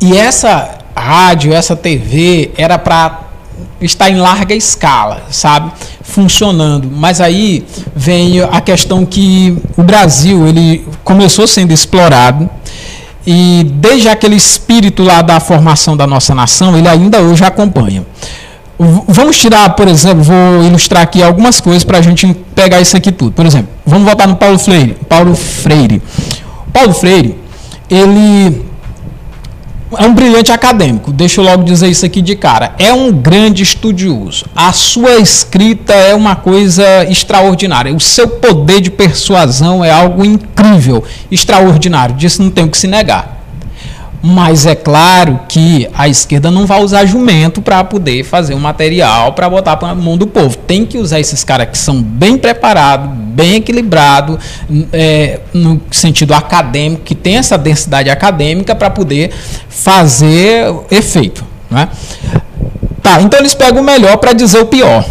E 0.00 0.16
essa 0.16 0.78
rádio, 0.96 1.52
essa 1.52 1.76
TV 1.76 2.50
era 2.56 2.76
para 2.78 3.28
estar 3.80 4.10
em 4.10 4.16
larga 4.16 4.54
escala, 4.54 5.22
sabe? 5.30 5.70
Funcionando. 6.02 6.90
Mas 6.90 7.20
aí 7.20 7.64
vem 7.94 8.40
a 8.40 8.60
questão 8.60 9.06
que 9.06 9.56
o 9.76 9.82
Brasil 9.84 10.48
ele 10.48 10.84
começou 11.04 11.46
sendo 11.46 11.72
explorado 11.72 12.50
e 13.26 13.64
desde 13.74 14.08
aquele 14.08 14.36
espírito 14.36 15.02
lá 15.02 15.22
da 15.22 15.38
formação 15.38 15.96
da 15.96 16.06
nossa 16.06 16.34
nação, 16.34 16.76
ele 16.76 16.88
ainda 16.88 17.20
hoje 17.20 17.44
acompanha. 17.44 18.04
Vamos 19.06 19.38
tirar, 19.38 19.70
por 19.76 19.86
exemplo, 19.86 20.24
vou 20.24 20.64
ilustrar 20.64 21.02
aqui 21.02 21.22
algumas 21.22 21.60
coisas 21.60 21.84
para 21.84 21.98
a 21.98 22.02
gente 22.02 22.26
pegar 22.54 22.80
isso 22.80 22.96
aqui 22.96 23.12
tudo. 23.12 23.32
Por 23.32 23.46
exemplo, 23.46 23.68
vamos 23.86 24.04
voltar 24.04 24.26
no 24.26 24.34
Paulo 24.34 24.58
Freire. 24.58 24.96
Paulo 25.08 25.36
Freire. 25.36 26.02
Paulo 26.72 26.92
Freire, 26.92 27.38
ele 27.88 28.71
é 29.98 30.06
um 30.06 30.14
brilhante 30.14 30.52
acadêmico, 30.52 31.12
deixa 31.12 31.40
eu 31.40 31.44
logo 31.44 31.62
dizer 31.62 31.88
isso 31.88 32.04
aqui 32.06 32.22
de 32.22 32.36
cara. 32.36 32.74
É 32.78 32.92
um 32.92 33.12
grande 33.12 33.62
estudioso. 33.62 34.46
A 34.54 34.72
sua 34.72 35.16
escrita 35.16 35.92
é 35.92 36.14
uma 36.14 36.36
coisa 36.36 37.04
extraordinária. 37.04 37.94
O 37.94 38.00
seu 38.00 38.28
poder 38.28 38.80
de 38.80 38.90
persuasão 38.90 39.84
é 39.84 39.90
algo 39.90 40.24
incrível, 40.24 41.04
extraordinário. 41.30 42.14
Disso 42.14 42.42
não 42.42 42.50
tem 42.50 42.64
o 42.64 42.68
que 42.68 42.78
se 42.78 42.86
negar. 42.86 43.41
Mas 44.22 44.66
é 44.66 44.76
claro 44.76 45.40
que 45.48 45.88
a 45.92 46.08
esquerda 46.08 46.48
não 46.48 46.64
vai 46.64 46.80
usar 46.80 47.04
jumento 47.04 47.60
para 47.60 47.82
poder 47.82 48.22
fazer 48.22 48.54
um 48.54 48.60
material 48.60 49.32
para 49.32 49.50
botar 49.50 49.76
para 49.76 49.88
a 49.88 49.94
mão 49.96 50.16
do 50.16 50.28
povo. 50.28 50.56
Tem 50.56 50.86
que 50.86 50.96
usar 50.96 51.18
esses 51.18 51.42
caras 51.42 51.68
que 51.68 51.76
são 51.76 52.00
bem 52.00 52.38
preparados, 52.38 53.10
bem 53.10 53.56
equilibrados, 53.56 54.38
é, 54.92 55.40
no 55.52 55.80
sentido 55.90 56.34
acadêmico, 56.34 57.02
que 57.02 57.16
tem 57.16 57.36
essa 57.36 57.58
densidade 57.58 58.08
acadêmica 58.10 58.76
para 58.76 58.88
poder 58.88 59.32
fazer 59.68 60.72
efeito. 60.88 61.44
Né? 61.68 61.88
Tá, 63.02 63.20
então 63.20 63.40
eles 63.40 63.54
pegam 63.54 63.82
o 63.82 63.84
melhor 63.84 64.18
para 64.18 64.32
dizer 64.32 64.60
o 64.60 64.66
pior. 64.66 65.04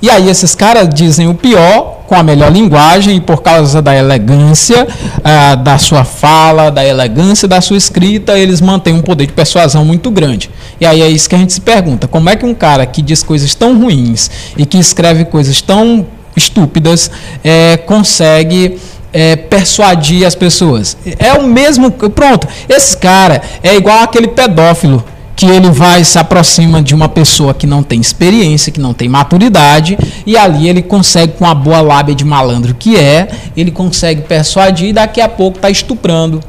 E 0.00 0.08
aí 0.08 0.30
esses 0.30 0.54
caras 0.54 0.88
dizem 0.88 1.28
o 1.28 1.34
pior 1.34 1.93
com 2.06 2.14
a 2.14 2.22
melhor 2.22 2.52
linguagem 2.52 3.16
e 3.16 3.20
por 3.20 3.42
causa 3.42 3.80
da 3.80 3.96
elegância 3.96 4.86
ah, 5.22 5.54
da 5.54 5.78
sua 5.78 6.04
fala, 6.04 6.70
da 6.70 6.84
elegância 6.84 7.48
da 7.48 7.60
sua 7.60 7.76
escrita, 7.76 8.38
eles 8.38 8.60
mantêm 8.60 8.94
um 8.94 9.02
poder 9.02 9.26
de 9.26 9.32
persuasão 9.32 9.84
muito 9.84 10.10
grande. 10.10 10.50
E 10.80 10.86
aí 10.86 11.02
é 11.02 11.08
isso 11.08 11.28
que 11.28 11.34
a 11.34 11.38
gente 11.38 11.52
se 11.52 11.60
pergunta: 11.60 12.06
como 12.06 12.28
é 12.28 12.36
que 12.36 12.44
um 12.44 12.54
cara 12.54 12.84
que 12.86 13.02
diz 13.02 13.22
coisas 13.22 13.54
tão 13.54 13.78
ruins 13.78 14.30
e 14.56 14.66
que 14.66 14.78
escreve 14.78 15.24
coisas 15.24 15.60
tão 15.60 16.06
estúpidas 16.36 17.10
é, 17.42 17.76
consegue 17.78 18.78
é, 19.12 19.36
persuadir 19.36 20.26
as 20.26 20.34
pessoas? 20.34 20.96
É 21.18 21.32
o 21.32 21.44
mesmo. 21.44 21.90
Pronto, 21.90 22.46
esse 22.68 22.96
cara 22.96 23.40
é 23.62 23.74
igual 23.74 24.02
aquele 24.02 24.28
pedófilo 24.28 25.04
que 25.36 25.46
ele 25.46 25.70
vai 25.70 26.04
se 26.04 26.18
aproxima 26.18 26.80
de 26.82 26.94
uma 26.94 27.08
pessoa 27.08 27.52
que 27.52 27.66
não 27.66 27.82
tem 27.82 28.00
experiência, 28.00 28.70
que 28.70 28.80
não 28.80 28.94
tem 28.94 29.08
maturidade, 29.08 29.98
e 30.24 30.36
ali 30.36 30.68
ele 30.68 30.82
consegue, 30.82 31.34
com 31.34 31.46
a 31.46 31.54
boa 31.54 31.80
lábia 31.80 32.14
de 32.14 32.24
malandro 32.24 32.74
que 32.74 32.96
é, 32.96 33.28
ele 33.56 33.70
consegue 33.70 34.22
persuadir 34.22 34.88
e 34.88 34.92
daqui 34.92 35.20
a 35.20 35.28
pouco 35.28 35.58
está 35.58 35.70
estuprando 35.70 36.40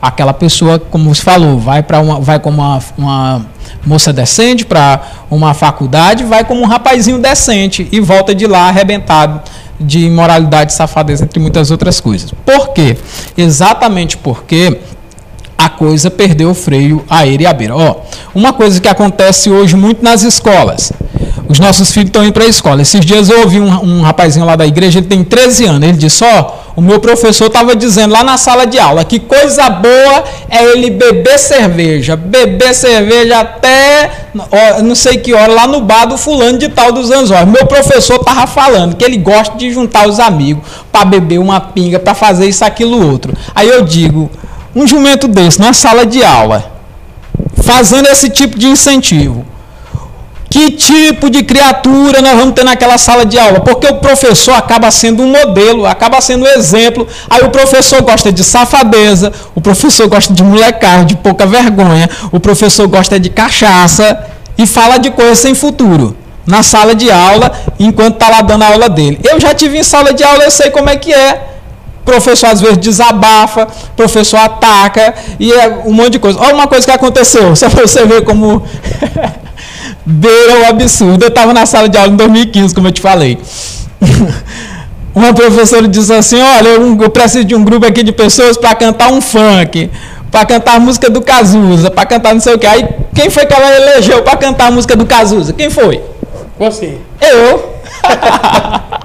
aquela 0.00 0.34
pessoa, 0.34 0.78
como 0.78 1.14
você 1.14 1.22
falou, 1.22 1.58
vai 1.58 1.82
para 1.82 2.00
uma, 2.00 2.20
vai 2.20 2.38
como 2.38 2.60
uma, 2.60 2.78
uma 2.98 3.46
moça 3.86 4.12
decente 4.12 4.64
para 4.64 5.00
uma 5.30 5.54
faculdade, 5.54 6.24
vai 6.24 6.44
como 6.44 6.60
um 6.60 6.66
rapazinho 6.66 7.18
decente 7.18 7.88
e 7.90 8.00
volta 8.00 8.34
de 8.34 8.46
lá 8.46 8.68
arrebentado 8.68 9.40
de 9.80 10.06
imoralidade, 10.06 10.72
safadeza, 10.72 11.24
entre 11.24 11.40
muitas 11.40 11.70
outras 11.70 12.00
coisas. 12.00 12.32
Por 12.44 12.68
quê? 12.72 12.96
Exatamente 13.36 14.16
porque 14.16 14.78
a 15.56 15.68
coisa 15.68 16.10
perdeu 16.10 16.50
o 16.50 16.54
freio 16.54 17.04
a 17.08 17.26
ele 17.26 17.44
e 17.44 17.46
a 17.46 17.52
beira. 17.52 17.76
Ó, 17.76 17.96
uma 18.34 18.52
coisa 18.52 18.80
que 18.80 18.88
acontece 18.88 19.50
hoje 19.50 19.76
muito 19.76 20.02
nas 20.02 20.22
escolas. 20.22 20.92
Os 21.48 21.58
nossos 21.58 21.92
filhos 21.92 22.08
estão 22.08 22.24
indo 22.24 22.32
para 22.32 22.44
a 22.44 22.48
escola. 22.48 22.82
Esses 22.82 23.04
dias 23.04 23.28
eu 23.28 23.40
ouvi 23.40 23.60
um, 23.60 23.68
um, 23.68 24.02
rapazinho 24.02 24.46
lá 24.46 24.56
da 24.56 24.66
igreja, 24.66 24.98
ele 24.98 25.06
tem 25.06 25.22
13 25.22 25.66
anos. 25.66 25.88
Ele 25.88 25.98
disse: 25.98 26.24
Ó, 26.24 26.52
o 26.74 26.80
meu 26.80 26.98
professor 26.98 27.46
estava 27.46 27.76
dizendo 27.76 28.12
lá 28.12 28.24
na 28.24 28.36
sala 28.36 28.66
de 28.66 28.78
aula 28.78 29.04
que 29.04 29.20
coisa 29.20 29.68
boa 29.68 30.24
é 30.48 30.64
ele 30.64 30.90
beber 30.90 31.38
cerveja. 31.38 32.16
Beber 32.16 32.74
cerveja 32.74 33.40
até 33.40 34.10
ó, 34.38 34.82
não 34.82 34.94
sei 34.94 35.18
que 35.18 35.34
hora, 35.34 35.52
lá 35.52 35.66
no 35.66 35.82
bar 35.82 36.06
do 36.06 36.16
fulano 36.16 36.58
de 36.58 36.68
tal 36.68 36.92
dos 36.92 37.10
anzóis. 37.10 37.46
Meu 37.46 37.66
professor 37.66 38.16
estava 38.16 38.46
falando 38.46 38.96
que 38.96 39.04
ele 39.04 39.18
gosta 39.18 39.56
de 39.56 39.70
juntar 39.70 40.08
os 40.08 40.18
amigos 40.18 40.64
para 40.90 41.04
beber 41.04 41.38
uma 41.38 41.60
pinga, 41.60 41.98
para 41.98 42.14
fazer 42.14 42.46
isso, 42.46 42.64
aquilo, 42.64 43.10
outro. 43.10 43.34
Aí 43.54 43.68
eu 43.68 43.82
digo 43.82 44.30
um 44.74 44.86
jumento 44.86 45.28
desse 45.28 45.60
na 45.60 45.72
sala 45.72 46.04
de 46.04 46.24
aula, 46.24 46.72
fazendo 47.62 48.08
esse 48.08 48.28
tipo 48.28 48.58
de 48.58 48.66
incentivo, 48.66 49.44
que 50.54 50.70
tipo 50.70 51.28
de 51.28 51.42
criatura 51.42 52.22
nós 52.22 52.38
vamos 52.38 52.54
ter 52.54 52.64
naquela 52.64 52.96
sala 52.96 53.26
de 53.26 53.36
aula? 53.36 53.58
Porque 53.58 53.88
o 53.88 53.96
professor 53.96 54.54
acaba 54.54 54.88
sendo 54.90 55.22
um 55.24 55.26
modelo, 55.26 55.84
acaba 55.84 56.20
sendo 56.20 56.44
um 56.44 56.46
exemplo. 56.46 57.08
Aí 57.28 57.42
o 57.42 57.50
professor 57.50 58.00
gosta 58.02 58.30
de 58.30 58.44
safadeza, 58.44 59.32
o 59.52 59.60
professor 59.60 60.06
gosta 60.06 60.32
de 60.32 60.44
molecagem, 60.44 61.06
de 61.06 61.16
pouca 61.16 61.44
vergonha, 61.44 62.08
o 62.30 62.38
professor 62.38 62.86
gosta 62.86 63.18
de 63.18 63.30
cachaça 63.30 64.26
e 64.56 64.64
fala 64.64 64.98
de 64.98 65.10
coisas 65.10 65.40
sem 65.40 65.56
futuro 65.56 66.16
na 66.46 66.62
sala 66.62 66.94
de 66.94 67.10
aula 67.10 67.50
enquanto 67.78 68.14
está 68.14 68.28
lá 68.28 68.40
dando 68.40 68.62
a 68.62 68.68
aula 68.68 68.88
dele. 68.88 69.18
Eu 69.24 69.40
já 69.40 69.52
tive 69.54 69.78
em 69.78 69.82
sala 69.82 70.12
de 70.12 70.22
aula, 70.22 70.44
eu 70.44 70.52
sei 70.52 70.70
como 70.70 70.88
é 70.88 70.96
que 70.96 71.12
é 71.12 71.53
professor 72.04 72.48
às 72.48 72.60
vezes 72.60 72.78
desabafa, 72.78 73.66
professor 73.96 74.38
ataca 74.38 75.14
e 75.38 75.52
é 75.52 75.82
um 75.84 75.92
monte 75.92 76.10
de 76.10 76.18
coisa. 76.18 76.38
Olha 76.40 76.54
uma 76.54 76.66
coisa 76.66 76.84
que 76.86 76.92
aconteceu, 76.92 77.54
só 77.56 77.68
para 77.68 77.86
você 77.86 78.04
ver 78.04 78.22
como 78.24 78.62
beira 80.04 80.60
o 80.60 80.66
absurdo. 80.66 81.24
Eu 81.24 81.28
estava 81.28 81.52
na 81.52 81.66
sala 81.66 81.88
de 81.88 81.96
aula 81.96 82.12
em 82.12 82.16
2015, 82.16 82.74
como 82.74 82.88
eu 82.88 82.92
te 82.92 83.00
falei. 83.00 83.38
Uma 85.14 85.32
professora 85.32 85.86
disse 85.86 86.12
assim: 86.12 86.40
Olha, 86.40 86.70
eu, 86.70 87.00
eu 87.00 87.08
preciso 87.10 87.44
de 87.44 87.54
um 87.54 87.62
grupo 87.62 87.86
aqui 87.86 88.02
de 88.02 88.10
pessoas 88.10 88.56
para 88.56 88.74
cantar 88.74 89.12
um 89.12 89.20
funk, 89.20 89.88
para 90.28 90.44
cantar 90.44 90.74
a 90.74 90.80
música 90.80 91.08
do 91.08 91.22
Cazuza, 91.22 91.88
para 91.88 92.04
cantar 92.04 92.34
não 92.34 92.40
sei 92.40 92.54
o 92.54 92.58
que. 92.58 92.66
Aí, 92.66 92.84
quem 93.14 93.30
foi 93.30 93.46
que 93.46 93.54
ela 93.54 93.76
elegeu 93.76 94.22
para 94.22 94.36
cantar 94.36 94.66
a 94.66 94.70
música 94.72 94.96
do 94.96 95.06
Cazuza? 95.06 95.52
Quem 95.52 95.70
foi? 95.70 96.02
Você. 96.58 96.98
Eu. 97.20 97.74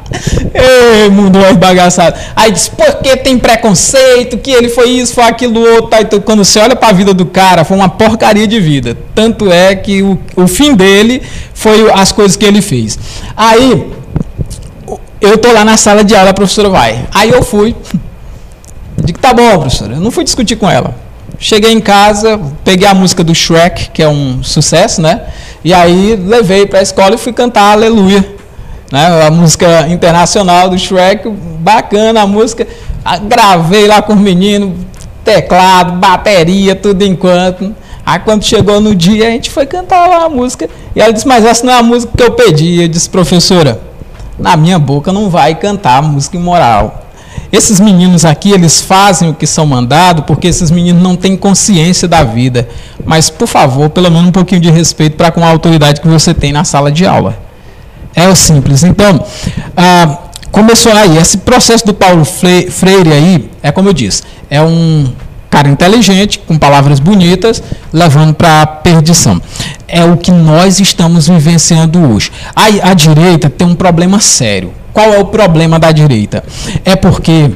Ei, 0.54 1.10
mundo 1.10 1.40
é 1.40 1.54
bagaçado. 1.54 2.18
Aí 2.36 2.52
diz, 2.52 2.68
porque 2.68 3.16
tem 3.18 3.38
preconceito, 3.38 4.38
que 4.38 4.52
ele 4.52 4.70
foi 4.70 4.90
isso, 4.90 5.14
foi 5.14 5.24
aquilo 5.24 5.60
outro. 5.60 5.90
Aí, 5.98 6.06
quando 6.22 6.44
você 6.44 6.60
olha 6.60 6.76
para 6.76 6.90
a 6.90 6.92
vida 6.92 7.14
do 7.14 7.26
cara, 7.26 7.64
foi 7.64 7.78
uma 7.78 7.90
porcaria 7.90 8.48
de 8.48 8.60
vida. 8.60 8.98
Tanto 9.14 9.52
é 9.52 9.76
que 9.76 10.02
o, 10.02 10.18
o 10.36 10.48
fim 10.48 10.74
dele 10.74 11.22
foi 11.54 11.92
as 11.92 12.12
coisas 12.12 12.36
que 12.36 12.46
ele 12.46 12.62
fez. 12.62 12.98
Aí, 13.36 13.92
eu 15.22 15.38
tô 15.38 15.52
lá 15.52 15.64
na 15.64 15.78
sala 15.78 16.04
de 16.04 16.16
aula, 16.16 16.32
a 16.32 16.34
professora 16.34 16.70
vai. 16.70 17.06
Aí 17.14 17.30
eu 17.30 17.44
fui. 17.44 17.76
Digo, 19.04 19.20
tá 19.20 19.34
bom, 19.34 19.60
professora. 19.60 19.94
Eu 19.94 20.02
não 20.02 20.12
fui 20.12 20.24
discutir 20.24 20.56
com 20.56 20.70
ela. 20.70 20.96
Cheguei 21.38 21.72
em 21.72 21.80
casa, 21.80 22.40
peguei 22.66 22.86
a 22.86 22.94
música 22.94 23.24
do 23.24 23.34
Shrek, 23.34 23.92
que 23.92 24.04
é 24.04 24.10
um 24.10 24.44
sucesso, 24.44 25.02
né? 25.02 25.22
E 25.64 25.74
aí 25.74 26.18
levei 26.18 26.66
para 26.66 26.80
a 26.80 26.82
escola 26.82 27.16
e 27.16 27.18
fui 27.18 27.32
cantar 27.32 27.72
Aleluia 27.72 28.39
né? 28.92 29.26
A 29.26 29.32
música 29.32 29.88
internacional 29.88 30.70
do 30.70 30.78
Shrek, 30.78 31.30
bacana 31.60 32.22
a 32.22 32.28
música. 32.28 32.68
Gravei 33.24 33.88
lá 33.88 34.02
com 34.02 34.14
os 34.14 34.20
meninos, 34.20 34.74
teclado, 35.24 35.94
bateria, 35.94 36.76
tudo 36.76 37.04
enquanto. 37.04 37.76
Aí 38.06 38.20
quando 38.20 38.44
chegou 38.44 38.82
no 38.82 38.96
dia, 38.96 39.28
a 39.28 39.32
gente 39.32 39.50
foi 39.50 39.66
cantar 39.66 40.08
lá 40.08 40.26
a 40.26 40.30
música. 40.30 40.68
E 40.96 41.02
ela 41.02 41.14
disse, 41.14 41.28
mas 41.28 41.46
essa 41.46 41.66
não 41.66 41.74
é 41.74 41.78
a 41.78 41.84
música 41.84 42.12
que 42.16 42.24
eu 42.24 42.32
pedi. 42.32 42.82
Eu 42.82 42.88
disse, 42.88 43.10
professora, 43.10 43.80
na 44.38 44.58
minha 44.58 44.80
boca 44.80 45.14
não 45.14 45.30
vai 45.30 45.56
cantar 45.56 46.02
música 46.02 46.36
imoral. 46.36 47.06
Esses 47.52 47.80
meninos 47.80 48.26
aqui, 48.26 48.52
eles 48.52 48.82
fazem 48.82 49.30
o 49.30 49.34
que 49.34 49.48
são 49.48 49.66
mandados 49.66 50.24
porque 50.26 50.48
esses 50.48 50.70
meninos 50.70 51.02
não 51.02 51.16
têm 51.16 51.36
consciência 51.36 52.08
da 52.08 52.24
vida. 52.24 52.68
Mas, 53.06 53.30
por 53.30 53.48
favor, 53.48 53.90
pelo 53.90 54.10
menos 54.10 54.30
um 54.30 54.32
pouquinho 54.32 54.62
de 54.62 54.70
respeito 54.70 55.16
para 55.16 55.32
com 55.32 55.44
a 55.44 55.50
autoridade 55.50 56.02
que 56.02 56.08
você 56.08 56.34
tem 56.34 56.52
na 56.52 56.64
sala 56.64 56.92
de 56.92 57.06
aula. 57.06 57.49
É 58.16 58.28
o 58.28 58.36
simples. 58.36 58.84
Então, 58.84 59.24
ah, 59.76 60.18
começou 60.52 60.92
aí. 60.94 61.18
Esse 61.18 61.38
processo 61.40 61.86
do 61.86 61.94
Paulo 61.94 62.26
Freire 62.26 63.12
aí, 63.12 63.50
é 63.62 63.72
como 63.72 63.90
eu 63.90 63.94
disse, 63.94 64.24
é 64.50 64.62
um 64.62 65.08
cara 65.50 65.68
inteligente, 65.68 66.40
com 66.40 66.58
palavras 66.58 67.00
bonitas, 67.00 67.62
levando 67.92 68.34
para 68.34 68.62
a 68.62 68.68
perdição. 68.68 69.42
É 69.88 70.04
o 70.04 70.16
que 70.16 70.32
nós 70.32 70.80
estamos 70.80 71.28
vivenciando 71.28 72.00
hoje. 72.00 72.32
A, 72.56 72.92
a 72.92 72.94
direita 72.94 73.50
tem 73.50 73.68
um 73.68 73.76
problema 73.76 74.20
sério. 74.20 74.72
Qual 74.94 75.14
é 75.14 75.20
o 75.20 75.26
problema 75.26 75.80
da 75.80 75.92
direita? 75.92 76.44
É 76.86 76.96
porque 76.96 77.52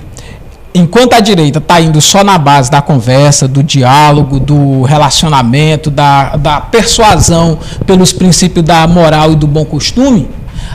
enquanto 0.74 1.14
a 1.14 1.20
direita 1.20 1.60
está 1.60 1.80
indo 1.80 2.02
só 2.02 2.24
na 2.24 2.38
base 2.38 2.72
da 2.72 2.82
conversa, 2.82 3.48
do 3.48 3.62
diálogo, 3.62 4.40
do 4.40 4.82
relacionamento, 4.84 5.92
da, 5.92 6.36
da 6.36 6.62
persuasão 6.62 7.60
pelos 7.86 8.12
princípios 8.12 8.66
da 8.66 8.88
moral 8.88 9.32
e 9.32 9.36
do 9.36 9.46
bom 9.46 9.66
costume, 9.66 10.28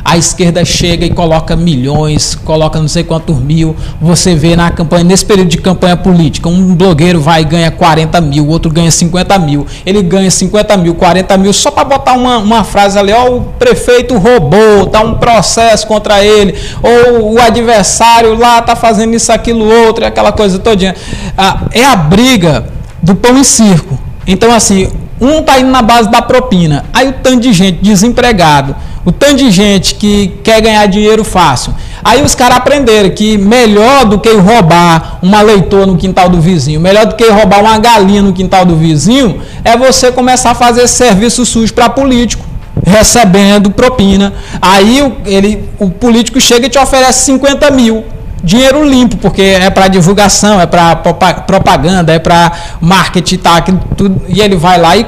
a 0.04 0.16
esquerda 0.16 0.64
chega 0.64 1.04
e 1.04 1.10
coloca 1.10 1.56
milhões, 1.56 2.34
coloca 2.34 2.80
não 2.80 2.88
sei 2.88 3.04
quantos 3.04 3.36
mil. 3.38 3.74
Você 4.00 4.34
vê 4.34 4.56
na 4.56 4.70
campanha, 4.70 5.04
nesse 5.04 5.24
período 5.24 5.48
de 5.48 5.58
campanha 5.58 5.96
política, 5.96 6.48
um 6.48 6.74
blogueiro 6.74 7.20
vai 7.20 7.42
e 7.42 7.44
ganha 7.44 7.70
40 7.70 8.20
mil, 8.20 8.46
outro 8.48 8.70
ganha 8.70 8.90
50 8.90 9.38
mil. 9.38 9.66
Ele 9.84 10.02
ganha 10.02 10.30
50 10.30 10.76
mil, 10.76 10.94
40 10.94 11.36
mil, 11.36 11.52
só 11.52 11.70
para 11.70 11.84
botar 11.84 12.14
uma, 12.14 12.38
uma 12.38 12.64
frase 12.64 12.98
ali, 12.98 13.12
ó, 13.12 13.36
o 13.36 13.40
prefeito 13.58 14.16
roubou, 14.16 14.86
tá 14.86 15.00
um 15.00 15.14
processo 15.14 15.86
contra 15.86 16.24
ele, 16.24 16.54
ou 16.82 17.34
o 17.34 17.40
adversário 17.40 18.38
lá 18.38 18.62
tá 18.62 18.76
fazendo 18.76 19.14
isso, 19.14 19.32
aquilo, 19.32 19.64
outro, 19.64 20.04
aquela 20.04 20.32
coisa 20.32 20.58
todinha. 20.58 20.94
Ah, 21.36 21.62
é 21.72 21.84
a 21.84 21.96
briga 21.96 22.66
do 23.02 23.14
pão 23.14 23.38
e 23.38 23.44
circo. 23.44 23.98
Então, 24.26 24.52
assim, 24.52 24.90
um 25.20 25.42
tá 25.42 25.58
indo 25.58 25.70
na 25.70 25.82
base 25.82 26.10
da 26.10 26.22
propina, 26.22 26.84
aí 26.92 27.08
o 27.08 27.12
tanto 27.12 27.40
de 27.40 27.52
gente 27.52 27.78
desempregado 27.82 28.74
o 29.08 29.12
tanto 29.12 29.36
de 29.36 29.50
gente 29.50 29.94
que 29.94 30.34
quer 30.44 30.60
ganhar 30.60 30.84
dinheiro 30.84 31.24
fácil. 31.24 31.74
Aí 32.04 32.22
os 32.22 32.34
caras 32.34 32.58
aprenderam 32.58 33.08
que 33.08 33.38
melhor 33.38 34.04
do 34.04 34.18
que 34.18 34.28
roubar 34.34 35.18
uma 35.22 35.40
leitoa 35.40 35.86
no 35.86 35.96
quintal 35.96 36.28
do 36.28 36.38
vizinho, 36.42 36.78
melhor 36.78 37.06
do 37.06 37.14
que 37.14 37.26
roubar 37.30 37.60
uma 37.60 37.78
galinha 37.78 38.20
no 38.20 38.34
quintal 38.34 38.66
do 38.66 38.76
vizinho, 38.76 39.40
é 39.64 39.78
você 39.78 40.12
começar 40.12 40.50
a 40.50 40.54
fazer 40.54 40.86
serviço 40.86 41.46
sujo 41.46 41.72
para 41.72 41.88
político, 41.88 42.44
recebendo 42.84 43.70
propina. 43.70 44.34
Aí 44.60 45.00
ele, 45.24 45.66
o 45.78 45.88
político 45.88 46.38
chega 46.38 46.66
e 46.66 46.68
te 46.68 46.78
oferece 46.78 47.24
50 47.24 47.70
mil 47.70 48.04
dinheiro 48.44 48.86
limpo, 48.86 49.16
porque 49.16 49.40
é 49.40 49.70
para 49.70 49.88
divulgação, 49.88 50.60
é 50.60 50.66
para 50.66 50.96
propaganda, 50.96 52.12
é 52.12 52.18
para 52.18 52.52
marketing, 52.78 53.38
tá, 53.38 53.64
tudo, 53.96 54.20
e 54.28 54.42
ele 54.42 54.54
vai 54.54 54.78
lá 54.78 54.98
e 54.98 55.06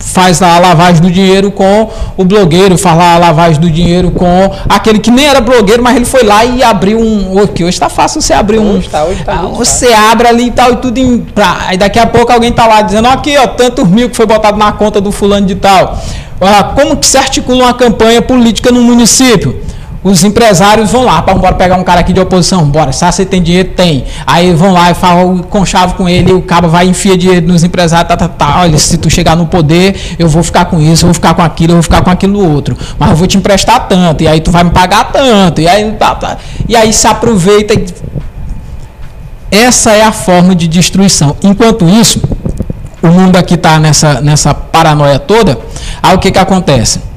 faz 0.00 0.40
a 0.42 0.58
lavagem 0.58 1.02
do 1.02 1.10
dinheiro 1.10 1.50
com 1.50 1.88
o 2.16 2.24
blogueiro, 2.24 2.76
faz 2.76 2.96
lá 2.96 3.14
a 3.14 3.18
lavagem 3.18 3.60
do 3.60 3.70
dinheiro 3.70 4.10
com 4.10 4.50
aquele 4.68 4.98
que 4.98 5.10
nem 5.10 5.26
era 5.26 5.40
blogueiro, 5.40 5.82
mas 5.82 5.94
ele 5.94 6.04
foi 6.04 6.22
lá 6.22 6.44
e 6.44 6.62
abriu 6.62 6.98
um. 6.98 7.46
Que 7.46 7.62
hoje 7.62 7.74
está 7.74 7.88
fácil 7.88 8.20
você 8.20 8.32
abrir 8.32 8.58
um. 8.58 8.78
Hoje 8.78 8.88
tá, 8.88 9.04
hoje 9.04 9.22
tá 9.22 9.32
ah, 9.32 9.46
você 9.46 9.92
abre 9.92 10.26
ali 10.26 10.46
e 10.46 10.50
tal, 10.50 10.72
e 10.72 10.76
tudo 10.76 10.98
em. 10.98 11.18
Pra, 11.18 11.58
aí 11.66 11.76
daqui 11.76 11.98
a 11.98 12.06
pouco 12.06 12.32
alguém 12.32 12.50
tá 12.50 12.66
lá 12.66 12.82
dizendo, 12.82 13.08
aqui, 13.08 13.36
ó, 13.36 13.46
tantos 13.46 13.86
mil 13.88 14.08
que 14.08 14.16
foi 14.16 14.26
botado 14.26 14.58
na 14.58 14.72
conta 14.72 15.00
do 15.00 15.12
fulano 15.12 15.46
de 15.46 15.54
tal. 15.54 15.98
Ah, 16.40 16.72
como 16.74 16.96
que 16.96 17.06
se 17.06 17.18
articula 17.18 17.64
uma 17.64 17.74
campanha 17.74 18.22
política 18.22 18.72
no 18.72 18.80
município? 18.80 19.60
Os 20.02 20.24
empresários 20.24 20.90
vão 20.90 21.04
lá, 21.04 21.20
para 21.20 21.34
bora 21.34 21.54
pegar 21.54 21.76
um 21.76 21.84
cara 21.84 22.00
aqui 22.00 22.12
de 22.12 22.20
oposição, 22.20 22.64
bora, 22.64 22.90
se 22.90 23.04
você 23.04 23.24
tem 23.24 23.42
dinheiro, 23.42 23.68
tem. 23.70 24.04
Aí 24.26 24.52
vão 24.54 24.72
lá 24.72 24.90
e 24.90 24.94
falam 24.94 25.38
com 25.38 25.64
chave 25.64 25.94
com 25.94 26.08
ele, 26.08 26.32
o 26.32 26.40
cabo 26.40 26.68
vai 26.68 26.86
enfiar 26.86 27.18
dinheiro 27.18 27.46
nos 27.46 27.62
empresários, 27.62 28.08
tá, 28.08 28.16
tá, 28.16 28.26
tá, 28.26 28.60
olha, 28.60 28.78
se 28.78 28.96
tu 28.96 29.10
chegar 29.10 29.36
no 29.36 29.46
poder, 29.46 30.16
eu 30.18 30.26
vou 30.26 30.42
ficar 30.42 30.64
com 30.64 30.80
isso, 30.80 31.04
eu 31.04 31.08
vou 31.08 31.14
ficar 31.14 31.34
com 31.34 31.42
aquilo, 31.42 31.72
eu 31.72 31.76
vou 31.76 31.82
ficar 31.82 32.00
com 32.00 32.10
aquilo 32.10 32.50
outro. 32.50 32.76
Mas 32.98 33.10
eu 33.10 33.16
vou 33.16 33.26
te 33.26 33.36
emprestar 33.36 33.88
tanto, 33.88 34.22
e 34.22 34.28
aí 34.28 34.40
tu 34.40 34.50
vai 34.50 34.64
me 34.64 34.70
pagar 34.70 35.12
tanto, 35.12 35.60
e 35.60 35.68
aí, 35.68 35.92
tá, 35.92 36.14
tá. 36.14 36.38
E 36.66 36.74
aí 36.74 36.92
se 36.92 37.06
aproveita. 37.06 37.74
Essa 39.50 39.92
é 39.92 40.02
a 40.02 40.12
forma 40.12 40.54
de 40.54 40.66
destruição. 40.66 41.36
Enquanto 41.42 41.86
isso, 41.86 42.22
o 43.02 43.08
mundo 43.08 43.36
aqui 43.36 43.54
está 43.54 43.78
nessa, 43.78 44.20
nessa 44.22 44.54
paranoia 44.54 45.18
toda, 45.18 45.58
aí 46.02 46.14
o 46.14 46.18
que, 46.18 46.30
que 46.30 46.38
acontece? 46.38 47.09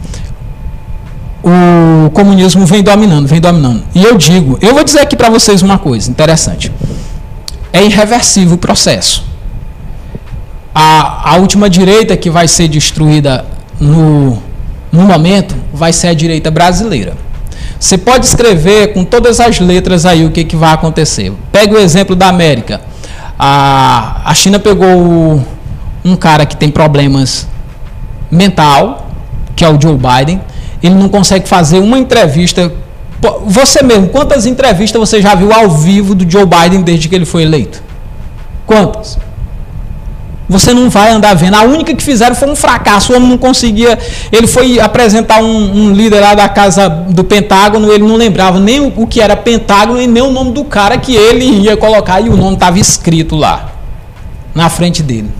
O 1.43 2.09
comunismo 2.11 2.65
vem 2.65 2.81
dominando, 2.81 3.27
vem 3.27 3.41
dominando. 3.41 3.83
E 3.93 4.01
eu 4.01 4.17
digo, 4.17 4.57
eu 4.61 4.73
vou 4.73 4.83
dizer 4.83 4.99
aqui 4.99 5.15
para 5.15 5.29
vocês 5.29 5.61
uma 5.61 5.77
coisa 5.77 6.09
interessante. 6.09 6.71
É 7.73 7.83
irreversível 7.83 8.55
o 8.55 8.57
processo. 8.57 9.25
A, 10.73 11.31
a 11.31 11.35
última 11.35 11.69
direita 11.69 12.15
que 12.15 12.29
vai 12.29 12.47
ser 12.47 12.69
destruída 12.69 13.45
no, 13.79 14.41
no 14.91 15.01
momento 15.01 15.55
vai 15.73 15.91
ser 15.91 16.07
a 16.07 16.13
direita 16.13 16.49
brasileira. 16.49 17.13
Você 17.77 17.97
pode 17.97 18.25
escrever 18.25 18.93
com 18.93 19.03
todas 19.03 19.41
as 19.41 19.59
letras 19.59 20.05
aí 20.05 20.25
o 20.25 20.31
que, 20.31 20.45
que 20.45 20.55
vai 20.55 20.71
acontecer. 20.71 21.33
Pega 21.51 21.75
o 21.75 21.77
exemplo 21.77 22.15
da 22.15 22.29
América. 22.29 22.79
A, 23.37 24.21
a 24.23 24.33
China 24.33 24.59
pegou 24.59 25.43
um 26.05 26.15
cara 26.15 26.45
que 26.45 26.55
tem 26.55 26.69
problemas 26.69 27.47
mental, 28.31 29.09
que 29.55 29.65
é 29.65 29.69
o 29.69 29.79
Joe 29.79 29.97
Biden 29.97 30.39
ele 30.83 30.95
não 30.95 31.07
consegue 31.07 31.47
fazer 31.47 31.79
uma 31.79 31.97
entrevista. 31.97 32.71
Você 33.45 33.81
mesmo, 33.81 34.09
quantas 34.09 34.45
entrevistas 34.45 34.99
você 34.99 35.21
já 35.21 35.33
viu 35.33 35.53
ao 35.53 35.69
vivo 35.69 36.13
do 36.13 36.29
Joe 36.29 36.45
Biden 36.45 36.81
desde 36.81 37.07
que 37.07 37.15
ele 37.15 37.25
foi 37.25 37.43
eleito? 37.43 37.81
Quantas? 38.65 39.17
Você 40.49 40.73
não 40.73 40.89
vai 40.89 41.11
andar 41.11 41.33
vendo. 41.33 41.55
A 41.55 41.63
única 41.63 41.95
que 41.95 42.03
fizeram 42.03 42.35
foi 42.35 42.49
um 42.49 42.55
fracasso. 42.55 43.13
O 43.13 43.15
homem 43.15 43.29
não 43.29 43.37
conseguia. 43.37 43.97
Ele 44.31 44.45
foi 44.45 44.79
apresentar 44.79 45.41
um, 45.41 45.87
um 45.87 45.93
líder 45.93 46.19
lá 46.19 46.35
da 46.35 46.49
casa 46.49 46.89
do 46.89 47.23
Pentágono. 47.23 47.91
Ele 47.91 48.03
não 48.03 48.15
lembrava 48.15 48.59
nem 48.59 48.81
o, 48.81 48.93
o, 48.95 49.07
que 49.07 49.21
era 49.21 49.37
Pentágono 49.37 50.01
e 50.01 50.05
nem 50.05 50.21
o 50.21 50.31
nome 50.31 50.51
do 50.51 50.65
cara 50.65 50.97
que 50.97 51.15
ele 51.15 51.45
ia 51.45 51.77
colocar. 51.77 52.19
E 52.19 52.29
o 52.29 52.35
nome 52.35 52.55
estava 52.55 52.77
escrito 52.77 53.35
lá, 53.37 53.71
na 54.53 54.69
frente 54.69 55.01
dele. 55.01 55.31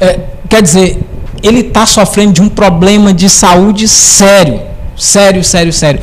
É, 0.00 0.18
quer 0.48 0.60
dizer, 0.60 0.98
ele 1.42 1.60
está 1.60 1.86
sofrendo 1.86 2.32
de 2.32 2.42
um 2.42 2.48
problema 2.48 3.12
de 3.12 3.28
saúde 3.28 3.88
sério. 3.88 4.60
Sério, 4.96 5.42
sério, 5.42 5.72
sério 5.72 6.00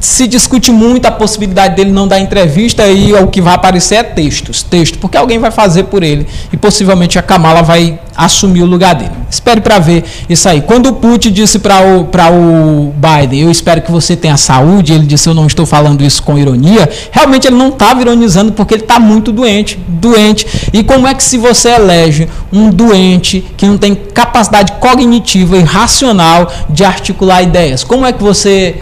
se 0.00 0.26
discute 0.26 0.72
muito 0.72 1.04
a 1.06 1.10
possibilidade 1.10 1.76
dele 1.76 1.92
não 1.92 2.08
dar 2.08 2.18
entrevista 2.18 2.86
e 2.88 3.12
o 3.12 3.26
que 3.28 3.40
vai 3.42 3.54
aparecer 3.54 3.96
é 3.96 4.02
textos, 4.02 4.62
texto, 4.62 4.98
porque 4.98 5.16
alguém 5.16 5.38
vai 5.38 5.50
fazer 5.50 5.84
por 5.84 6.02
ele 6.02 6.26
e 6.50 6.56
possivelmente 6.56 7.18
a 7.18 7.22
Kamala 7.22 7.62
vai 7.62 8.00
assumir 8.16 8.62
o 8.62 8.66
lugar 8.66 8.94
dele. 8.94 9.10
Espere 9.30 9.60
para 9.60 9.78
ver 9.78 10.04
isso 10.28 10.48
aí. 10.48 10.62
Quando 10.62 10.86
o 10.86 10.92
Putin 10.94 11.30
disse 11.30 11.58
para 11.58 11.82
o, 11.82 12.02
o 12.02 12.94
Biden, 12.96 13.40
eu 13.42 13.50
espero 13.50 13.82
que 13.82 13.90
você 13.90 14.16
tenha 14.16 14.36
saúde, 14.36 14.92
ele 14.92 15.06
disse, 15.06 15.28
eu 15.28 15.34
não 15.34 15.46
estou 15.46 15.66
falando 15.66 16.02
isso 16.02 16.22
com 16.22 16.38
ironia, 16.38 16.88
realmente 17.10 17.46
ele 17.46 17.56
não 17.56 17.68
estava 17.68 18.00
ironizando 18.00 18.52
porque 18.52 18.74
ele 18.74 18.82
está 18.82 18.98
muito 18.98 19.30
doente, 19.30 19.78
doente. 19.86 20.46
E 20.72 20.82
como 20.82 21.06
é 21.06 21.14
que 21.14 21.22
se 21.22 21.36
você 21.36 21.70
elege 21.70 22.26
um 22.50 22.70
doente 22.70 23.44
que 23.56 23.66
não 23.66 23.76
tem 23.76 23.94
capacidade 23.94 24.72
cognitiva 24.72 25.58
e 25.58 25.62
racional 25.62 26.50
de 26.70 26.84
articular 26.84 27.42
ideias, 27.42 27.84
como 27.84 28.06
é 28.06 28.12
que 28.12 28.22
você 28.22 28.76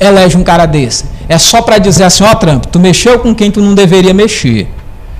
elege 0.00 0.36
um 0.36 0.42
cara 0.42 0.66
desse? 0.66 1.04
É 1.28 1.38
só 1.38 1.60
para 1.62 1.78
dizer 1.78 2.04
assim, 2.04 2.24
ó 2.24 2.30
oh, 2.30 2.36
Trump, 2.36 2.66
tu 2.66 2.78
mexeu 2.78 3.18
com 3.18 3.34
quem 3.34 3.50
tu 3.50 3.60
não 3.60 3.74
deveria 3.74 4.14
mexer. 4.14 4.68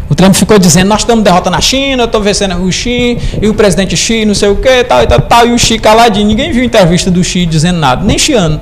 O 0.08 0.14
Trump 0.14 0.34
ficou 0.34 0.58
dizendo, 0.58 0.88
nós 0.88 1.00
estamos 1.00 1.24
derrota 1.24 1.50
na 1.50 1.60
China, 1.60 2.02
eu 2.02 2.06
estou 2.06 2.20
vencendo 2.20 2.56
o 2.62 2.70
Xi, 2.70 3.18
e 3.42 3.48
o 3.48 3.54
presidente 3.54 3.96
Xi, 3.96 4.24
não 4.24 4.34
sei 4.34 4.48
o 4.48 4.56
que, 4.56 4.84
tal, 4.84 5.02
e 5.02 5.06
tal, 5.06 5.20
tal, 5.20 5.46
e 5.48 5.52
o 5.52 5.58
Xi 5.58 5.78
caladinho. 5.78 6.26
Ninguém 6.26 6.52
viu 6.52 6.62
entrevista 6.62 7.10
do 7.10 7.22
Xi 7.24 7.44
dizendo 7.44 7.78
nada, 7.78 8.04
nem 8.04 8.16
Xiano. 8.16 8.60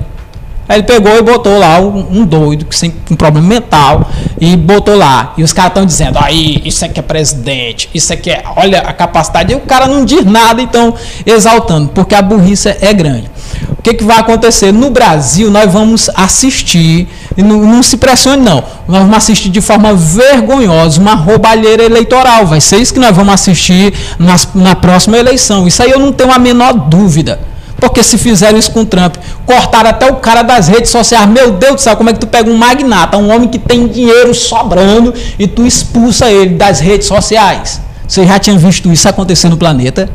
Aí 0.67 0.79
ele 0.79 0.83
pegou 0.83 1.15
e 1.15 1.21
botou 1.21 1.59
lá 1.59 1.79
um, 1.79 2.21
um 2.21 2.25
doido 2.25 2.65
que 2.65 2.79
tem 2.79 2.93
um 3.11 3.15
problema 3.15 3.47
mental 3.47 4.09
e 4.39 4.55
botou 4.57 4.95
lá. 4.95 5.33
E 5.37 5.43
os 5.43 5.53
caras 5.53 5.71
estão 5.71 5.85
dizendo, 5.85 6.17
aí, 6.19 6.61
isso 6.65 6.83
aqui 6.83 6.99
é 6.99 7.03
presidente, 7.03 7.89
isso 7.93 8.11
aqui 8.11 8.31
é, 8.31 8.43
olha 8.55 8.79
a 8.79 8.91
capacidade. 8.91 9.53
E 9.53 9.55
o 9.55 9.61
cara 9.61 9.87
não 9.87 10.03
diz 10.03 10.25
nada, 10.25 10.61
então 10.61 10.93
exaltando, 11.25 11.89
porque 11.89 12.15
a 12.15 12.21
burrice 12.21 12.75
é 12.81 12.93
grande. 12.93 13.29
O 13.77 13.81
que, 13.81 13.93
que 13.93 14.03
vai 14.03 14.17
acontecer? 14.17 14.71
No 14.71 14.89
Brasil, 14.89 15.51
nós 15.51 15.71
vamos 15.71 16.09
assistir, 16.15 17.07
não, 17.37 17.63
não 17.63 17.83
se 17.83 17.97
pressione 17.97 18.41
não, 18.43 18.63
nós 18.87 19.01
vamos 19.01 19.17
assistir 19.17 19.49
de 19.49 19.61
forma 19.61 19.93
vergonhosa 19.93 20.99
uma 20.99 21.13
roubalheira 21.13 21.83
eleitoral. 21.83 22.47
Vai 22.47 22.59
ser 22.59 22.77
isso 22.77 22.91
que 22.91 22.99
nós 22.99 23.15
vamos 23.15 23.35
assistir 23.35 23.93
nas, 24.17 24.49
na 24.55 24.75
próxima 24.75 25.15
eleição. 25.17 25.67
Isso 25.67 25.83
aí 25.83 25.91
eu 25.91 25.99
não 25.99 26.11
tenho 26.11 26.31
a 26.31 26.39
menor 26.39 26.73
dúvida. 26.73 27.39
Porque 27.85 28.01
se 28.01 28.17
fizeram 28.17 28.57
isso 28.57 28.71
com 28.71 28.81
o 28.81 28.85
Trump, 28.85 29.15
cortaram 29.45 29.91
até 29.91 30.11
o 30.11 30.15
cara 30.15 30.41
das 30.41 30.67
redes 30.67 30.89
sociais. 30.89 31.29
Meu 31.29 31.51
Deus 31.51 31.75
do 31.75 31.81
céu, 31.81 31.95
como 31.95 32.09
é 32.09 32.13
que 32.13 32.19
tu 32.19 32.25
pega 32.25 32.49
um 32.49 32.57
magnata, 32.57 33.15
um 33.15 33.31
homem 33.31 33.47
que 33.47 33.59
tem 33.59 33.87
dinheiro 33.87 34.33
sobrando 34.33 35.13
e 35.37 35.47
tu 35.47 35.63
expulsa 35.67 36.31
ele 36.31 36.55
das 36.55 36.79
redes 36.79 37.05
sociais? 37.05 37.79
Você 38.07 38.25
já 38.25 38.39
tinha 38.39 38.57
visto 38.57 38.91
isso 38.91 39.07
acontecer 39.07 39.49
no 39.49 39.55
planeta? 39.55 40.09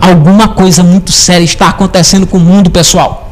Alguma 0.00 0.48
coisa 0.48 0.82
muito 0.82 1.12
séria 1.12 1.44
está 1.44 1.68
acontecendo 1.68 2.26
com 2.26 2.38
o 2.38 2.40
mundo, 2.40 2.70
pessoal. 2.70 3.30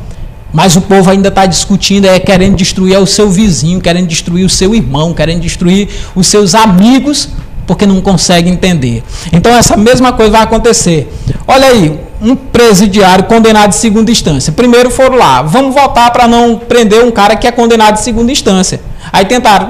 Mas 0.53 0.77
o 0.77 0.83
povo 0.83 1.11
ainda 1.11 1.29
está 1.29 1.47
discutindo, 1.47 2.05
é 2.05 2.21
querendo 2.21 2.57
destruir 2.57 2.99
o 2.99 3.07
seu 3.07 3.31
vizinho, 3.31 3.81
querendo 3.81 4.09
destruir 4.09 4.45
o 4.45 4.51
seu 4.51 4.75
irmão, 4.75 5.15
querendo 5.15 5.41
destruir 5.41 5.89
os 6.15 6.27
seus 6.27 6.55
amigos, 6.55 7.31
porque 7.71 7.87
não 7.87 8.01
consegue 8.01 8.51
entender. 8.51 9.01
Então 9.33 9.57
essa 9.57 9.77
mesma 9.77 10.13
coisa 10.13 10.33
vai 10.33 10.43
acontecer. 10.43 11.09
Olha 11.47 11.69
aí, 11.69 12.01
um 12.21 12.35
presidiário 12.35 13.27
condenado 13.27 13.69
de 13.69 13.77
segunda 13.77 14.11
instância. 14.11 14.53
Primeiro 14.53 14.91
foram 14.91 15.17
lá, 15.17 15.41
vamos 15.43 15.73
votar 15.73 16.11
para 16.11 16.27
não 16.27 16.57
prender 16.57 17.05
um 17.05 17.13
cara 17.13 17.37
que 17.37 17.47
é 17.47 17.53
condenado 17.53 17.95
de 17.95 18.01
segunda 18.01 18.33
instância. 18.33 18.81
Aí 19.13 19.25
tentaram, 19.25 19.69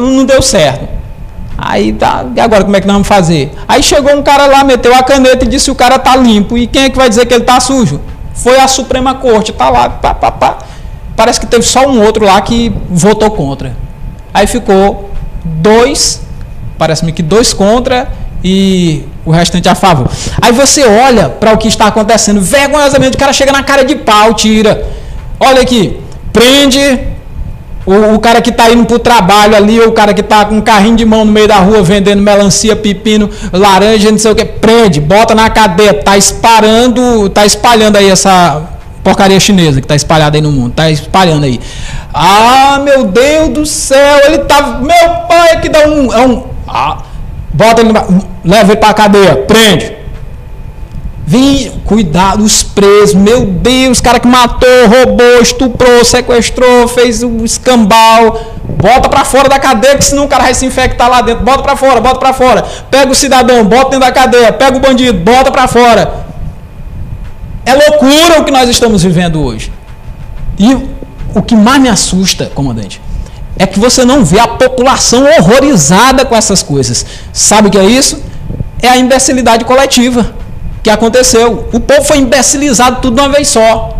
não 0.00 0.24
deu 0.24 0.40
certo. 0.40 0.88
Aí 1.58 1.92
tá, 1.92 2.24
e 2.36 2.38
agora 2.38 2.62
como 2.62 2.76
é 2.76 2.80
que 2.80 2.86
nós 2.86 2.94
vamos 2.94 3.08
fazer? 3.08 3.50
Aí 3.66 3.82
chegou 3.82 4.14
um 4.14 4.22
cara 4.22 4.46
lá, 4.46 4.62
meteu 4.62 4.94
a 4.94 5.02
caneta 5.02 5.44
e 5.44 5.48
disse 5.48 5.72
o 5.72 5.74
cara 5.74 5.98
tá 5.98 6.14
limpo. 6.14 6.56
E 6.56 6.68
quem 6.68 6.84
é 6.84 6.88
que 6.88 6.96
vai 6.96 7.08
dizer 7.08 7.26
que 7.26 7.34
ele 7.34 7.42
tá 7.42 7.58
sujo? 7.58 8.00
Foi 8.32 8.60
a 8.60 8.68
Suprema 8.68 9.16
Corte, 9.16 9.52
tá 9.52 9.68
lá, 9.70 9.90
pá, 9.90 10.14
pá, 10.14 10.30
pá. 10.30 10.58
Parece 11.16 11.40
que 11.40 11.46
teve 11.46 11.64
só 11.64 11.84
um 11.84 12.00
outro 12.00 12.24
lá 12.24 12.40
que 12.40 12.72
votou 12.88 13.28
contra. 13.32 13.76
Aí 14.32 14.46
ficou 14.46 15.10
dois, 15.44 16.23
parece-me 16.78 17.12
que 17.12 17.22
dois 17.22 17.52
contra 17.52 18.08
e 18.42 19.04
o 19.24 19.30
restante 19.30 19.68
a 19.68 19.74
favor. 19.74 20.08
Aí 20.40 20.52
você 20.52 20.84
olha 20.84 21.28
para 21.28 21.52
o 21.52 21.58
que 21.58 21.66
está 21.66 21.86
acontecendo, 21.86 22.40
vergonhosamente 22.40 23.16
o 23.16 23.18
cara 23.18 23.32
chega 23.32 23.52
na 23.52 23.62
cara 23.62 23.84
de 23.84 23.94
pau, 23.94 24.34
tira. 24.34 24.86
Olha 25.40 25.62
aqui, 25.62 25.98
prende 26.32 27.00
o, 27.86 28.14
o 28.14 28.18
cara 28.18 28.40
que 28.40 28.50
está 28.50 28.70
indo 28.70 28.84
para 28.84 28.96
o 28.96 28.98
trabalho 28.98 29.56
ali, 29.56 29.80
ou 29.80 29.88
o 29.88 29.92
cara 29.92 30.12
que 30.12 30.20
está 30.20 30.44
com 30.44 30.56
um 30.56 30.60
carrinho 30.60 30.96
de 30.96 31.04
mão 31.04 31.24
no 31.24 31.32
meio 31.32 31.48
da 31.48 31.56
rua 31.56 31.82
vendendo 31.82 32.22
melancia, 32.22 32.74
pepino, 32.76 33.30
laranja, 33.52 34.10
não 34.10 34.18
sei 34.18 34.30
o 34.30 34.34
que, 34.34 34.44
prende, 34.44 35.00
bota 35.00 35.34
na 35.34 35.48
cadeia, 35.50 35.94
tá 35.94 36.16
espalhando, 36.16 37.28
tá 37.30 37.44
espalhando 37.46 37.96
aí 37.96 38.10
essa 38.10 38.62
porcaria 39.02 39.38
chinesa 39.38 39.80
que 39.80 39.84
está 39.84 39.94
espalhada 39.94 40.36
aí 40.36 40.42
no 40.42 40.50
mundo, 40.50 40.72
tá 40.72 40.90
espalhando 40.90 41.44
aí. 41.44 41.60
Ah, 42.12 42.80
meu 42.82 43.04
Deus 43.04 43.50
do 43.50 43.66
céu, 43.66 44.20
ele 44.26 44.38
tá, 44.38 44.80
meu 44.80 45.10
pai 45.28 45.60
que 45.60 45.68
dá 45.68 45.86
um, 45.86 46.12
é 46.12 46.26
um 46.26 46.53
ah, 46.66 46.98
bota 47.52 47.80
ele, 47.80 47.92
leva 48.44 48.72
ele 48.72 48.80
para 48.80 48.90
a 48.90 48.94
cadeia, 48.94 49.36
prende. 49.36 50.04
Vim, 51.26 51.70
cuidado, 51.86 52.42
os 52.42 52.62
presos, 52.62 53.14
meu 53.14 53.46
Deus, 53.46 53.98
cara 53.98 54.20
que 54.20 54.28
matou, 54.28 54.68
roubou, 54.88 55.40
estuprou, 55.40 56.04
sequestrou, 56.04 56.86
fez 56.86 57.22
um 57.22 57.42
escambau, 57.44 58.42
bota 58.62 59.08
para 59.08 59.24
fora 59.24 59.48
da 59.48 59.58
cadeia, 59.58 59.96
que 59.96 60.04
senão 60.04 60.24
o 60.24 60.28
cara 60.28 60.44
vai 60.44 60.54
se 60.54 60.66
infectar 60.66 61.08
lá 61.08 61.22
dentro. 61.22 61.42
Bota 61.42 61.62
para 61.62 61.76
fora, 61.76 62.00
bota 62.00 62.18
para 62.18 62.34
fora. 62.34 62.62
Pega 62.90 63.10
o 63.10 63.14
cidadão, 63.14 63.64
bota 63.64 63.90
dentro 63.90 64.00
da 64.00 64.12
cadeia, 64.12 64.52
pega 64.52 64.76
o 64.76 64.80
bandido, 64.80 65.18
bota 65.18 65.50
para 65.50 65.66
fora. 65.66 66.24
É 67.64 67.72
loucura 67.72 68.40
o 68.40 68.44
que 68.44 68.50
nós 68.50 68.68
estamos 68.68 69.02
vivendo 69.02 69.42
hoje. 69.42 69.72
E 70.58 70.74
o 71.34 71.42
que 71.42 71.56
mais 71.56 71.80
me 71.80 71.88
assusta, 71.88 72.52
comandante, 72.54 73.00
é 73.58 73.66
que 73.66 73.78
você 73.78 74.04
não 74.04 74.24
vê 74.24 74.38
a 74.38 74.48
população 74.48 75.24
horrorizada 75.38 76.24
com 76.24 76.34
essas 76.34 76.62
coisas. 76.62 77.06
Sabe 77.32 77.68
o 77.68 77.70
que 77.70 77.78
é 77.78 77.84
isso? 77.84 78.22
É 78.82 78.88
a 78.88 78.96
imbecilidade 78.96 79.64
coletiva 79.64 80.34
que 80.82 80.90
aconteceu. 80.90 81.68
O 81.72 81.80
povo 81.80 82.02
foi 82.02 82.18
imbecilizado 82.18 83.00
tudo 83.00 83.16
de 83.16 83.22
uma 83.22 83.28
vez 83.28 83.48
só. 83.48 83.96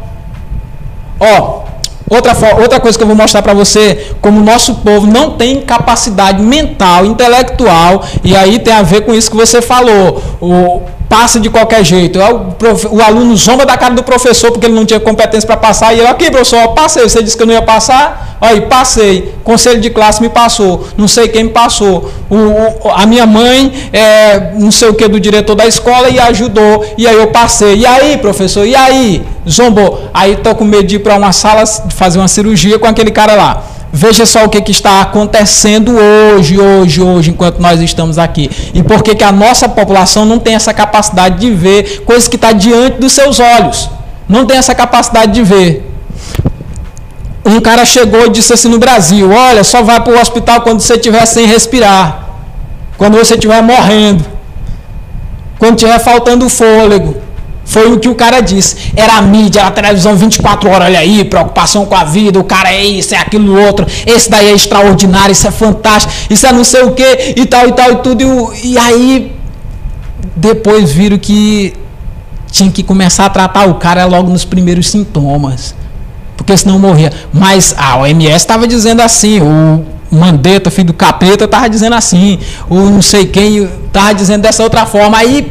Ó, 1.18 1.62
outra, 2.10 2.34
outra 2.60 2.80
coisa 2.80 2.98
que 2.98 3.02
eu 3.02 3.08
vou 3.08 3.16
mostrar 3.16 3.42
para 3.42 3.54
você, 3.54 4.14
como 4.20 4.40
o 4.40 4.44
nosso 4.44 4.76
povo 4.76 5.06
não 5.06 5.30
tem 5.32 5.62
capacidade 5.62 6.42
mental, 6.42 7.06
intelectual, 7.06 8.04
e 8.22 8.36
aí 8.36 8.58
tem 8.58 8.74
a 8.74 8.82
ver 8.82 9.02
com 9.02 9.14
isso 9.14 9.30
que 9.30 9.36
você 9.36 9.62
falou. 9.62 10.22
O, 10.40 10.82
passa 11.14 11.38
de 11.38 11.48
qualquer 11.48 11.84
jeito. 11.84 12.20
É 12.20 12.28
o, 12.90 13.00
aluno 13.00 13.36
zomba 13.36 13.64
da 13.64 13.76
cara 13.76 13.94
do 13.94 14.02
professor 14.02 14.50
porque 14.50 14.66
ele 14.66 14.74
não 14.74 14.84
tinha 14.84 14.98
competência 14.98 15.46
para 15.46 15.56
passar. 15.56 15.94
E 15.94 16.00
eu, 16.00 16.08
aqui, 16.08 16.28
professor, 16.28 16.74
passei. 16.74 17.04
Você 17.04 17.22
disse 17.22 17.36
que 17.36 17.42
eu 17.44 17.46
não 17.46 17.54
ia 17.54 17.62
passar? 17.62 18.36
Aí, 18.40 18.62
passei. 18.62 19.32
Conselho 19.44 19.80
de 19.80 19.90
classe 19.90 20.20
me 20.20 20.28
passou. 20.28 20.88
Não 20.96 21.06
sei 21.06 21.28
quem 21.28 21.44
me 21.44 21.50
passou. 21.50 22.10
O, 22.28 22.34
o, 22.34 22.90
a 22.90 23.06
minha 23.06 23.26
mãe, 23.26 23.72
é, 23.92 24.54
não 24.54 24.72
sei 24.72 24.88
o 24.88 24.94
que, 24.94 25.06
do 25.06 25.20
diretor 25.20 25.54
da 25.54 25.66
escola 25.68 26.10
e 26.10 26.18
ajudou. 26.18 26.84
E 26.98 27.06
aí 27.06 27.16
eu 27.16 27.28
passei. 27.28 27.76
E 27.76 27.86
aí, 27.86 28.18
professor? 28.18 28.66
E 28.66 28.74
aí? 28.74 29.22
Zombou. 29.48 30.08
Aí 30.12 30.34
tô 30.34 30.52
com 30.56 30.64
medo 30.64 30.82
de 30.82 30.96
ir 30.96 30.98
para 30.98 31.16
uma 31.16 31.30
sala 31.30 31.64
fazer 31.90 32.18
uma 32.18 32.26
cirurgia 32.26 32.76
com 32.76 32.88
aquele 32.88 33.12
cara 33.12 33.34
lá. 33.36 33.62
Veja 33.96 34.26
só 34.26 34.44
o 34.44 34.48
que, 34.48 34.60
que, 34.60 34.72
está 34.72 35.02
acontecendo 35.02 35.96
hoje, 35.96 36.58
hoje, 36.58 37.00
hoje, 37.00 37.30
enquanto 37.30 37.60
nós 37.60 37.80
estamos 37.80 38.18
aqui. 38.18 38.50
E 38.74 38.82
por 38.82 39.04
que, 39.04 39.14
que 39.14 39.22
a 39.22 39.30
nossa 39.30 39.68
população 39.68 40.24
não 40.24 40.40
tem 40.40 40.56
essa 40.56 40.74
capacidade 40.74 41.38
de 41.38 41.52
ver 41.52 42.02
coisas 42.04 42.26
que 42.26 42.34
está 42.34 42.50
diante 42.50 42.98
dos 42.98 43.12
seus 43.12 43.38
olhos. 43.38 43.88
Não 44.28 44.46
tem 44.46 44.56
essa 44.56 44.74
capacidade 44.74 45.30
de 45.30 45.44
ver. 45.44 45.88
Um 47.44 47.60
cara 47.60 47.84
chegou 47.84 48.26
e 48.26 48.30
disse 48.30 48.52
assim 48.52 48.66
no 48.66 48.80
Brasil: 48.80 49.30
Olha, 49.30 49.62
só 49.62 49.80
vai 49.80 50.00
para 50.02 50.12
o 50.12 50.20
hospital 50.20 50.62
quando 50.62 50.80
você 50.80 50.94
estiver 50.94 51.24
sem 51.24 51.46
respirar. 51.46 52.30
Quando 52.98 53.16
você 53.16 53.34
estiver 53.34 53.62
morrendo. 53.62 54.24
Quando 55.56 55.76
estiver 55.76 56.00
faltando 56.00 56.48
fôlego. 56.48 57.14
Foi 57.64 57.92
o 57.92 57.98
que 57.98 58.08
o 58.08 58.14
cara 58.14 58.40
disse. 58.40 58.92
Era 58.94 59.14
a 59.14 59.22
mídia, 59.22 59.60
era 59.60 59.68
a 59.68 59.72
televisão 59.72 60.16
24 60.16 60.68
horas, 60.68 60.88
olha 60.88 60.98
aí, 60.98 61.24
preocupação 61.24 61.86
com 61.86 61.94
a 61.94 62.04
vida, 62.04 62.38
o 62.38 62.44
cara 62.44 62.72
é 62.72 62.84
isso, 62.84 63.14
é 63.14 63.18
aquilo 63.18 63.58
outro, 63.58 63.86
esse 64.06 64.30
daí 64.30 64.48
é 64.48 64.52
extraordinário, 64.52 65.32
isso 65.32 65.46
é 65.46 65.50
fantástico, 65.50 66.12
isso 66.28 66.46
é 66.46 66.52
não 66.52 66.64
sei 66.64 66.82
o 66.82 66.92
que, 66.92 67.34
e 67.36 67.46
tal, 67.46 67.68
e 67.68 67.72
tal, 67.72 67.92
e 67.92 67.96
tudo. 67.96 68.52
E, 68.62 68.72
e 68.72 68.78
aí, 68.78 69.32
depois 70.36 70.92
viram 70.92 71.18
que 71.18 71.74
tinha 72.50 72.70
que 72.70 72.82
começar 72.82 73.26
a 73.26 73.30
tratar 73.30 73.68
o 73.68 73.74
cara 73.74 74.04
logo 74.04 74.30
nos 74.30 74.44
primeiros 74.44 74.88
sintomas. 74.88 75.74
Porque 76.36 76.56
senão 76.56 76.78
morria. 76.78 77.12
Mas 77.32 77.74
a 77.76 77.96
OMS 77.96 78.36
estava 78.36 78.66
dizendo 78.66 79.00
assim, 79.00 79.40
o 79.40 79.84
Mandetta, 80.10 80.70
filho 80.70 80.88
do 80.88 80.92
capeta, 80.92 81.44
estava 81.44 81.68
dizendo 81.68 81.94
assim, 81.94 82.38
o 82.68 82.76
não 82.76 83.02
sei 83.02 83.26
quem 83.26 83.64
estava 83.86 84.14
dizendo 84.14 84.42
dessa 84.42 84.62
outra 84.62 84.86
forma. 84.86 85.16
Aí 85.16 85.50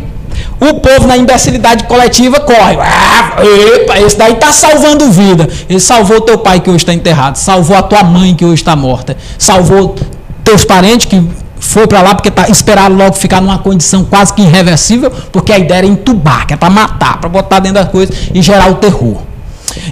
o 0.60 0.76
povo 0.76 1.08
na 1.08 1.18
imbecilidade 1.18 1.84
coletiva 1.86 2.40
corre. 2.40 2.78
Ah, 2.80 3.36
epa, 3.76 4.00
esse 4.00 4.18
daí 4.18 4.34
está 4.34 4.52
salvando 4.52 5.12
vida. 5.12 5.48
Ele 5.70 5.80
salvou 5.80 6.22
teu 6.22 6.38
pai 6.38 6.60
que 6.60 6.70
hoje 6.70 6.80
está 6.80 6.94
enterrado, 6.94 7.36
salvou 7.38 7.76
a 7.76 7.82
tua 7.82 8.04
mãe 8.04 8.34
que 8.36 8.46
hoje 8.46 8.62
está 8.62 8.76
morta, 8.76 9.18
salvou 9.38 9.96
teus 10.44 10.66
parentes 10.66 11.06
que 11.06 11.22
foi 11.60 11.88
para 11.88 12.02
lá 12.02 12.14
porque 12.14 12.30
tá, 12.30 12.50
esperaram 12.50 12.96
logo 12.96 13.14
ficar 13.14 13.42
numa 13.42 13.58
condição 13.58 14.04
quase 14.04 14.34
que 14.34 14.42
irreversível, 14.42 15.12
porque 15.32 15.52
a 15.52 15.58
ideia 15.58 15.80
era 15.80 15.88
entubar, 15.88 16.46
que 16.46 16.54
é 16.54 16.58
para 16.58 16.70
matar, 16.70 17.20
para 17.20 17.30
botar 17.30 17.60
dentro 17.60 17.82
das 17.82 17.90
coisas 17.90 18.16
e 18.34 18.42
gerar 18.42 18.70
o 18.70 18.76
terror. 18.76 19.22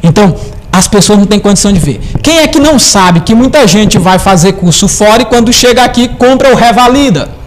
Então, 0.03 0.35
as 0.71 0.87
pessoas 0.87 1.19
não 1.19 1.25
têm 1.25 1.39
condição 1.39 1.71
de 1.71 1.79
ver. 1.79 1.99
Quem 2.21 2.39
é 2.39 2.47
que 2.47 2.59
não 2.59 2.77
sabe 2.77 3.21
que 3.21 3.33
muita 3.33 3.65
gente 3.67 3.97
vai 3.97 4.19
fazer 4.19 4.53
curso 4.53 4.87
fora 4.87 5.21
e 5.21 5.25
quando 5.25 5.51
chega 5.51 5.83
aqui 5.83 6.07
compra 6.07 6.51
o 6.51 6.55
revalida? 6.55 7.40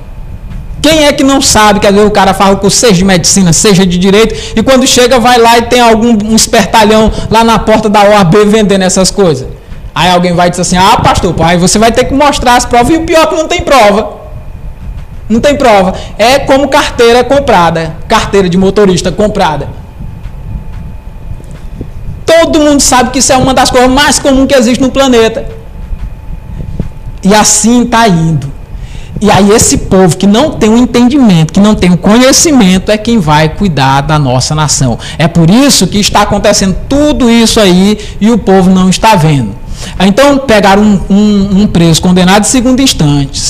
Quem 0.85 1.07
é 1.07 1.15
que 1.15 1.25
não 1.25 1.41
sabe 1.41 1.81
que 1.81 1.87
às 1.87 1.95
vezes 1.95 2.07
o 2.07 2.13
cara 2.13 2.35
faz 2.35 2.53
o 2.53 2.59
curso 2.59 2.77
seja 2.77 2.93
de 2.93 3.07
medicina, 3.07 3.55
seja 3.55 3.87
de 3.87 3.97
direito, 3.97 4.35
e 4.55 4.63
quando 4.63 4.87
chega 4.87 5.19
vai 5.19 5.39
lá 5.39 5.57
e 5.57 5.63
tem 5.63 5.81
algum 5.81 6.11
um 6.11 6.37
espertalhão 6.37 7.11
lá 7.31 7.43
na 7.43 7.59
porta 7.59 7.89
da 7.89 8.03
OAB 8.05 8.45
vendendo 8.45 8.83
essas 8.83 9.11
coisas? 9.11 9.49
Aí 9.95 10.11
alguém 10.11 10.35
vai 10.35 10.51
dizer 10.51 10.61
assim: 10.61 10.77
ah, 10.77 10.99
pastor, 11.03 11.33
pai, 11.33 11.57
você 11.57 11.79
vai 11.79 11.91
ter 11.91 12.05
que 12.05 12.13
mostrar 12.13 12.57
as 12.57 12.67
provas, 12.67 12.93
e 12.93 12.99
o 12.99 13.07
pior 13.07 13.23
é 13.23 13.27
que 13.29 13.35
não 13.35 13.49
tem 13.49 13.63
prova. 13.63 14.25
Não 15.27 15.41
tem 15.41 15.57
prova. 15.57 15.95
É 16.19 16.41
como 16.41 16.69
carteira 16.69 17.25
comprada, 17.25 17.97
carteira 18.07 18.47
de 18.47 18.59
motorista 18.59 19.11
comprada. 19.11 19.69
Todo 22.27 22.61
mundo 22.61 22.83
sabe 22.83 23.09
que 23.09 23.21
isso 23.21 23.33
é 23.33 23.39
uma 23.39 23.55
das 23.55 23.71
coisas 23.71 23.89
mais 23.89 24.19
comuns 24.19 24.47
que 24.47 24.55
existe 24.55 24.83
no 24.83 24.91
planeta. 24.91 25.47
E 27.23 27.35
assim 27.35 27.85
está 27.85 28.07
indo. 28.07 28.54
E 29.21 29.31
aí 29.31 29.51
esse 29.51 29.79
povo 29.79 30.17
que 30.17 30.27
não 30.27 30.51
tem 30.53 30.69
o 30.69 30.73
um 30.73 30.77
entendimento, 30.77 31.53
que 31.53 31.61
não 31.61 31.75
tem 31.75 31.91
o 31.91 31.95
um 31.95 31.97
conhecimento, 31.97 32.91
é 32.91 32.99
quem 32.99 33.19
vai 33.19 33.49
cuidar 33.49 34.01
da 34.01 34.19
nossa 34.19 34.55
nação. 34.55 34.99
É 35.19 35.29
por 35.29 35.49
isso 35.49 35.87
que 35.87 35.99
está 35.99 36.23
acontecendo 36.23 36.77
tudo 36.89 37.31
isso 37.31 37.61
aí 37.61 37.99
e 38.21 38.31
o 38.31 38.39
povo 38.39 38.71
não 38.71 38.91
está 38.91 39.15
vendo. 39.15 39.55
Então 40.01 40.39
pegaram 40.39 40.83
um, 40.83 41.01
um, 41.11 41.63
um 41.63 41.67
preso 41.67 42.01
condenado 42.01 42.43
de 42.43 42.49
segunda 42.49 42.83
instante, 42.83 43.41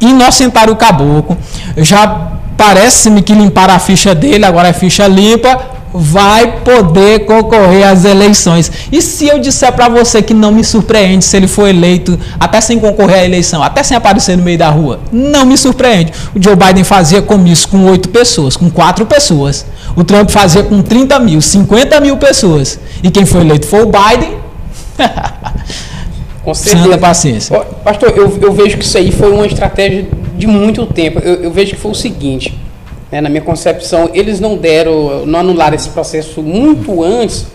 inocentaram 0.00 0.72
o 0.72 0.76
caboclo, 0.76 1.36
já 1.76 2.32
parece-me 2.56 3.22
que 3.22 3.34
limparam 3.34 3.74
a 3.74 3.78
ficha 3.78 4.14
dele, 4.14 4.44
agora 4.44 4.68
é 4.68 4.72
ficha 4.72 5.06
limpa, 5.06 5.58
vai 5.96 6.60
poder 6.62 7.20
concorrer 7.20 7.86
às 7.86 8.04
eleições. 8.04 8.70
E 8.90 9.00
se 9.00 9.28
eu 9.28 9.38
disser 9.38 9.72
para 9.72 9.88
você 9.88 10.20
que 10.20 10.34
não 10.34 10.50
me 10.50 10.64
surpreende 10.64 11.24
se 11.24 11.36
ele 11.36 11.46
for 11.46 11.68
eleito, 11.68 12.18
até 12.40 12.60
sem 12.60 12.80
concorrer 12.80 13.20
à 13.20 13.24
eleição, 13.24 13.62
até 13.62 13.80
sem 13.84 13.96
aparecer 13.96 14.36
no 14.36 14.42
meio 14.42 14.58
da 14.58 14.68
rua, 14.70 14.98
não 15.12 15.46
me 15.46 15.56
surpreende. 15.56 16.12
O 16.34 16.42
Joe 16.42 16.56
Biden 16.56 16.82
fazia 16.82 17.22
comício 17.22 17.68
com 17.68 17.84
oito 17.86 18.08
pessoas, 18.08 18.56
com 18.56 18.68
quatro 18.68 19.06
pessoas. 19.06 19.64
O 19.94 20.02
Trump 20.02 20.30
fazia 20.30 20.64
com 20.64 20.82
30 20.82 21.16
mil, 21.20 21.40
50 21.40 22.00
mil 22.00 22.16
pessoas. 22.16 22.80
E 23.00 23.08
quem 23.08 23.24
foi 23.24 23.42
eleito 23.42 23.66
foi 23.68 23.82
o 23.82 23.86
Biden. 23.86 24.36
com 26.42 26.54
certeza. 26.54 26.98
paciência. 26.98 27.60
Pastor, 27.84 28.12
eu, 28.16 28.36
eu 28.42 28.52
vejo 28.52 28.76
que 28.78 28.84
isso 28.84 28.98
aí 28.98 29.12
foi 29.12 29.32
uma 29.32 29.46
estratégia 29.46 30.08
de 30.36 30.48
muito 30.48 30.84
tempo. 30.86 31.20
Eu, 31.20 31.34
eu 31.44 31.52
vejo 31.52 31.74
que 31.74 31.80
foi 31.80 31.92
o 31.92 31.94
seguinte 31.94 32.63
né, 33.10 33.20
na 33.20 33.28
minha 33.28 33.42
concepção, 33.42 34.10
eles 34.12 34.40
não 34.40 34.56
deram, 34.56 35.24
não 35.26 35.40
anularam 35.40 35.74
esse 35.74 35.88
processo 35.90 36.42
muito 36.42 37.02
antes, 37.02 37.46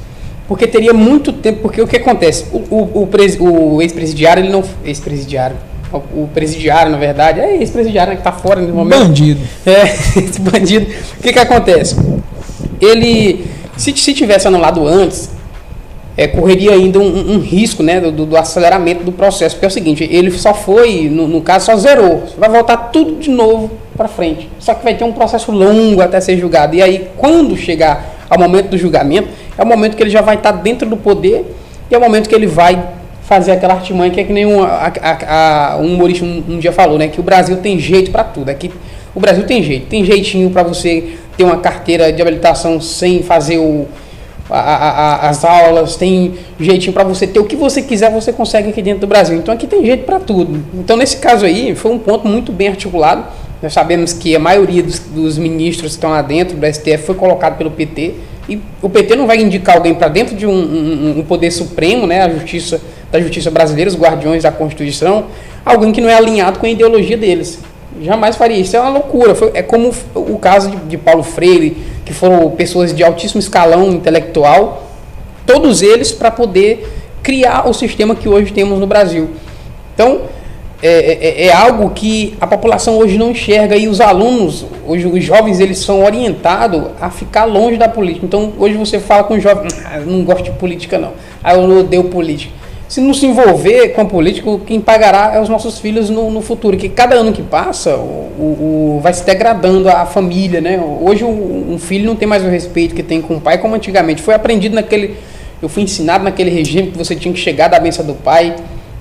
porque 0.47 0.65
teria 0.65 0.93
muito 0.93 1.31
tempo, 1.31 1.61
porque 1.61 1.81
o 1.81 1.87
que 1.87 1.97
acontece? 1.97 2.45
O, 2.51 2.57
o, 2.75 3.09
o, 3.39 3.75
o 3.75 3.81
ex-presidiário, 3.81 4.43
ele 4.43 4.51
não. 4.51 4.63
Ex-presidiário. 4.83 5.55
O 5.91 6.27
presidiário, 6.33 6.91
na 6.91 6.97
verdade, 6.97 7.39
é 7.39 7.57
ex-presidiário 7.57 8.11
né, 8.11 8.15
que 8.15 8.27
está 8.27 8.31
fora 8.31 8.61
no 8.61 8.73
momento. 8.73 9.07
Bandido. 9.07 9.41
É, 9.65 9.83
esse 10.19 10.39
bandido. 10.39 10.87
O 11.17 11.21
que, 11.21 11.33
que 11.33 11.39
acontece? 11.39 11.95
Ele, 12.79 13.45
se, 13.75 13.95
se 13.95 14.13
tivesse 14.13 14.47
anulado 14.47 14.87
antes, 14.87 15.29
é, 16.19 16.27
correria 16.27 16.73
ainda 16.73 16.99
um, 16.99 17.35
um 17.35 17.39
risco 17.39 17.81
né, 17.81 18.01
do, 18.01 18.25
do, 18.25 18.35
aceleramento 18.35 19.05
do 19.05 19.11
processo. 19.13 19.55
Porque 19.55 19.65
é 19.65 19.69
o 19.69 19.71
seguinte, 19.71 20.05
ele 20.11 20.29
só 20.31 20.53
foi, 20.53 21.07
no, 21.09 21.25
no 21.29 21.39
caso, 21.39 21.67
só 21.67 21.77
zerou. 21.77 22.23
Vai 22.37 22.49
voltar 22.49 22.75
tudo 22.91 23.15
de 23.21 23.29
novo 23.29 23.71
para 23.95 24.09
frente. 24.09 24.49
Só 24.59 24.73
que 24.73 24.83
vai 24.83 24.95
ter 24.95 25.05
um 25.05 25.13
processo 25.13 25.49
longo 25.49 26.01
até 26.01 26.19
ser 26.19 26.37
julgado. 26.37 26.75
E 26.75 26.81
aí, 26.81 27.07
quando 27.15 27.55
chegar 27.55 28.25
ao 28.29 28.37
momento 28.37 28.67
do 28.67 28.77
julgamento, 28.77 29.29
é 29.57 29.63
o 29.63 29.65
momento 29.65 29.95
que 29.95 30.03
ele 30.03 30.09
já 30.09 30.19
vai 30.19 30.35
estar 30.35 30.51
dentro 30.51 30.89
do 30.89 30.97
poder 30.97 31.55
e 31.89 31.95
é 31.95 31.97
o 31.97 32.01
momento 32.01 32.27
que 32.27 32.35
ele 32.35 32.47
vai 32.47 32.83
fazer 33.21 33.53
aquela 33.53 33.75
artimanha 33.75 34.11
que 34.11 34.19
é 34.19 34.23
que 34.25 34.33
nem 34.33 34.45
um, 34.45 34.61
a, 34.61 34.91
a, 35.01 35.75
a, 35.75 35.77
um 35.77 35.93
humorista 35.93 36.25
um, 36.25 36.43
um, 36.49 36.59
dia 36.59 36.73
falou, 36.73 36.97
né? 36.97 37.07
Que 37.07 37.21
o 37.21 37.23
Brasil 37.23 37.55
tem 37.57 37.79
jeito 37.79 38.11
para 38.11 38.25
tudo. 38.25 38.49
Aqui, 38.49 38.69
o 39.15 39.21
Brasil 39.21 39.45
tem 39.45 39.63
jeito. 39.63 39.85
Tem 39.85 40.03
jeitinho 40.03 40.49
para 40.49 40.63
você 40.63 41.13
ter 41.37 41.45
uma 41.45 41.59
carteira 41.59 42.11
de 42.11 42.21
habilitação 42.21 42.81
sem 42.81 43.23
fazer 43.23 43.57
o 43.57 43.87
a, 44.49 44.59
a, 44.59 45.29
as 45.29 45.45
aulas, 45.45 45.95
tem 45.95 46.35
jeitinho 46.59 46.93
para 46.93 47.03
você 47.03 47.27
ter 47.27 47.39
o 47.39 47.45
que 47.45 47.55
você 47.55 47.81
quiser, 47.81 48.11
você 48.11 48.33
consegue 48.33 48.69
aqui 48.69 48.81
dentro 48.81 49.01
do 49.01 49.07
Brasil. 49.07 49.37
Então 49.37 49.53
aqui 49.53 49.67
tem 49.67 49.85
jeito 49.85 50.05
para 50.05 50.19
tudo. 50.19 50.63
Então 50.73 50.97
nesse 50.97 51.17
caso 51.17 51.45
aí 51.45 51.75
foi 51.75 51.91
um 51.91 51.99
ponto 51.99 52.27
muito 52.27 52.51
bem 52.51 52.69
articulado. 52.69 53.25
Nós 53.61 53.73
sabemos 53.73 54.13
que 54.13 54.35
a 54.35 54.39
maioria 54.39 54.81
dos, 54.81 54.99
dos 54.99 55.37
ministros 55.37 55.91
que 55.91 55.97
estão 55.97 56.09
lá 56.11 56.21
dentro 56.21 56.57
do 56.57 56.65
STF 56.65 56.99
foi 56.99 57.15
colocado 57.15 57.57
pelo 57.57 57.71
PT 57.71 58.15
e 58.47 58.59
o 58.81 58.89
PT 58.89 59.15
não 59.15 59.27
vai 59.27 59.39
indicar 59.39 59.77
alguém 59.77 59.93
para 59.93 60.07
dentro 60.07 60.35
de 60.35 60.47
um, 60.47 60.51
um, 60.51 61.19
um, 61.19 61.23
poder 61.23 61.51
supremo, 61.51 62.07
né, 62.07 62.21
a 62.21 62.29
justiça 62.29 62.81
da 63.11 63.19
justiça 63.19 63.51
brasileira, 63.51 63.89
os 63.89 63.97
guardiões 63.97 64.43
da 64.43 64.51
Constituição, 64.51 65.25
alguém 65.65 65.91
que 65.91 66.01
não 66.01 66.09
é 66.09 66.15
alinhado 66.15 66.59
com 66.59 66.65
a 66.65 66.69
ideologia 66.69 67.17
deles. 67.17 67.59
Jamais 68.01 68.35
faria 68.35 68.57
isso. 68.57 68.75
É 68.75 68.79
uma 68.79 68.89
loucura. 68.89 69.35
Foi, 69.35 69.51
é 69.53 69.61
como 69.61 69.91
o 70.15 70.37
caso 70.37 70.69
de, 70.71 70.77
de 70.77 70.97
Paulo 70.97 71.23
Freire, 71.23 71.77
que 72.05 72.13
foram 72.13 72.49
pessoas 72.51 72.93
de 72.93 73.03
altíssimo 73.03 73.39
escalão 73.39 73.89
intelectual, 73.89 74.83
todos 75.45 75.81
eles 75.81 76.11
para 76.11 76.31
poder 76.31 76.87
criar 77.21 77.67
o 77.67 77.73
sistema 77.73 78.15
que 78.15 78.29
hoje 78.29 78.53
temos 78.53 78.79
no 78.79 78.87
Brasil. 78.87 79.29
Então, 79.93 80.21
é, 80.81 80.87
é, 80.87 81.45
é, 81.47 81.53
algo 81.53 81.89
que 81.89 82.37
a 82.39 82.47
população 82.47 82.97
hoje 82.97 83.17
não 83.17 83.31
enxerga 83.31 83.75
e 83.75 83.89
os 83.89 83.99
alunos, 83.99 84.65
hoje 84.87 85.05
os 85.05 85.21
jovens, 85.23 85.59
eles 85.59 85.79
são 85.79 86.05
orientados 86.05 86.83
a 87.01 87.09
ficar 87.09 87.43
longe 87.43 87.75
da 87.77 87.89
política. 87.89 88.25
Então, 88.25 88.53
hoje 88.57 88.75
você 88.75 88.97
fala 88.97 89.25
com 89.25 89.33
um 89.33 89.39
jovem, 89.41 89.67
ah, 89.85 89.99
não 89.99 90.23
gosto 90.23 90.43
de 90.43 90.51
política 90.51 90.97
não, 90.97 91.11
ah, 91.43 91.53
eu 91.53 91.79
odeio 91.79 92.05
política 92.05 92.53
se 92.89 92.99
não 92.99 93.13
se 93.13 93.27
envolver 93.27 93.89
com 93.89 94.01
a 94.01 94.05
política, 94.05 94.49
quem 94.65 94.81
pagará 94.81 95.35
é 95.35 95.39
os 95.39 95.47
nossos 95.47 95.77
filhos 95.77 96.09
no, 96.09 96.31
no 96.31 96.41
futuro. 96.41 96.75
Que 96.75 96.89
cada 96.89 97.13
ano 97.13 97.31
que 97.31 97.43
passa, 97.43 97.95
o, 97.95 97.99
o, 97.99 98.95
o 98.97 98.99
vai 98.99 99.13
se 99.13 99.23
degradando 99.23 99.87
a 99.87 100.07
família, 100.07 100.59
né? 100.59 100.83
Hoje 100.99 101.23
um 101.23 101.77
filho 101.77 102.07
não 102.07 102.15
tem 102.15 102.27
mais 102.27 102.43
o 102.43 102.47
respeito 102.47 102.95
que 102.95 103.03
tem 103.03 103.21
com 103.21 103.35
o 103.35 103.39
pai 103.39 103.59
como 103.59 103.75
antigamente. 103.75 104.23
Foi 104.23 104.33
aprendido 104.33 104.73
naquele, 104.73 105.15
eu 105.61 105.69
fui 105.69 105.83
ensinado 105.83 106.23
naquele 106.23 106.49
regime 106.49 106.87
que 106.87 106.97
você 106.97 107.15
tinha 107.15 107.31
que 107.31 107.39
chegar 107.39 107.67
da 107.67 107.79
benção 107.79 108.03
do 108.03 108.15
pai, 108.15 108.55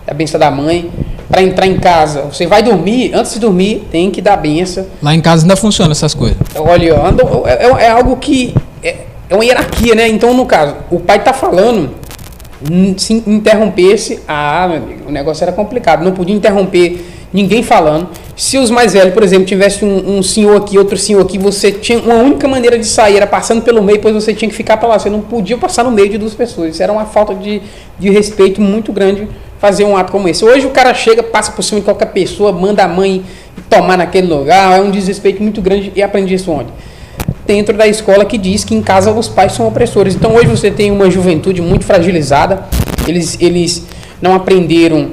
da 0.07 0.13
benção 0.13 0.39
da 0.39 0.51
mãe, 0.51 0.91
para 1.27 1.43
entrar 1.43 1.67
em 1.67 1.79
casa. 1.79 2.23
Você 2.31 2.47
vai 2.47 2.63
dormir, 2.63 3.13
antes 3.15 3.33
de 3.33 3.41
dormir, 3.41 3.87
tem 3.91 4.11
que 4.11 4.21
dar 4.21 4.37
benção. 4.37 4.85
Lá 5.03 5.15
em 5.15 5.21
casa 5.23 5.45
ainda 5.45 5.57
funciona 5.57 5.93
essas 5.93 6.13
coisas. 6.13 6.37
Olha, 6.57 6.95
é, 7.47 7.67
é, 7.67 7.87
é 7.87 7.91
algo 7.91 8.17
que 8.17 8.55
é, 8.83 8.97
é 9.31 9.35
uma 9.35 9.47
hierarquia, 9.47 9.95
né? 9.95 10.07
Então, 10.09 10.35
no 10.35 10.45
caso, 10.45 10.77
o 10.91 11.01
pai 11.01 11.17
está 11.17 11.33
falando 11.33 11.98
se 12.97 13.13
interrompesse, 13.27 14.21
ah, 14.27 14.67
meu 14.69 14.79
amigo, 14.79 15.09
o 15.09 15.13
negócio 15.13 15.45
era 15.45 15.53
complicado. 15.53 16.05
Não 16.05 16.13
podia 16.13 16.35
interromper 16.35 17.05
ninguém 17.33 17.63
falando. 17.63 18.09
Se 18.37 18.59
os 18.59 18.71
mais 18.71 18.93
velhos, 18.93 19.15
por 19.15 19.23
exemplo, 19.23 19.45
tivesse 19.45 19.85
um, 19.85 20.19
um, 20.19 20.23
senhor 20.23 20.57
aqui, 20.57 20.79
outro 20.79 20.97
senhor 20.97 21.21
aqui, 21.21 21.39
você 21.39 21.71
tinha 21.71 21.99
uma 21.99 22.15
única 22.15 22.49
maneira 22.49 22.79
de 22.79 22.87
sair, 22.87 23.17
era 23.17 23.27
passando 23.27 23.63
pelo 23.63 23.83
meio, 23.83 24.01
pois 24.01 24.15
você 24.15 24.33
tinha 24.33 24.49
que 24.49 24.55
ficar 24.55 24.77
para 24.77 24.89
lá. 24.89 24.99
Você 24.99 25.11
não 25.11 25.21
podia 25.21 25.57
passar 25.57 25.85
no 25.85 25.91
meio 25.91 26.09
de 26.09 26.19
duas 26.19 26.35
pessoas. 26.35 26.75
Isso 26.75 26.83
era 26.83 26.93
uma 26.93 27.05
falta 27.05 27.35
de, 27.35 27.63
de 27.99 28.11
respeito 28.11 28.61
muito 28.61 28.93
grande 28.93 29.29
fazer 29.59 29.85
um 29.85 29.97
ato 29.97 30.13
como 30.13 30.29
esse. 30.29 30.45
Hoje 30.45 30.67
o 30.67 30.71
cara 30.71 30.95
chega, 30.95 31.23
passa 31.23 31.53
por 31.53 31.63
cima 31.63 31.81
de 31.81 31.85
qualquer 31.85 32.07
pessoa, 32.07 32.53
manda 32.53 32.85
a 32.85 32.89
mãe 32.89 33.25
tomar 33.69 33.99
naquele 33.99 34.29
lugar, 34.33 34.79
é 34.79 34.81
um 34.81 34.91
desrespeito 34.91 35.43
muito 35.43 35.61
grande 35.61 35.93
e 35.95 36.03
aprendi 36.03 36.35
isso 36.35 36.51
onde? 36.51 36.71
Dentro 37.49 37.75
da 37.75 37.87
escola 37.87 38.27
que 38.27 38.37
diz 38.37 38.63
que 38.63 38.75
em 38.75 38.83
casa 38.83 39.11
os 39.11 39.27
pais 39.27 39.53
são 39.53 39.67
opressores. 39.67 40.15
Então 40.15 40.35
hoje 40.35 40.49
você 40.49 40.71
tem 40.71 40.91
uma 40.91 41.11
juventude 41.11 41.63
muito 41.63 41.87
fragilizada, 41.87 42.65
eles, 43.07 43.39
eles 43.41 43.87
não 44.21 44.35
aprenderam 44.35 45.13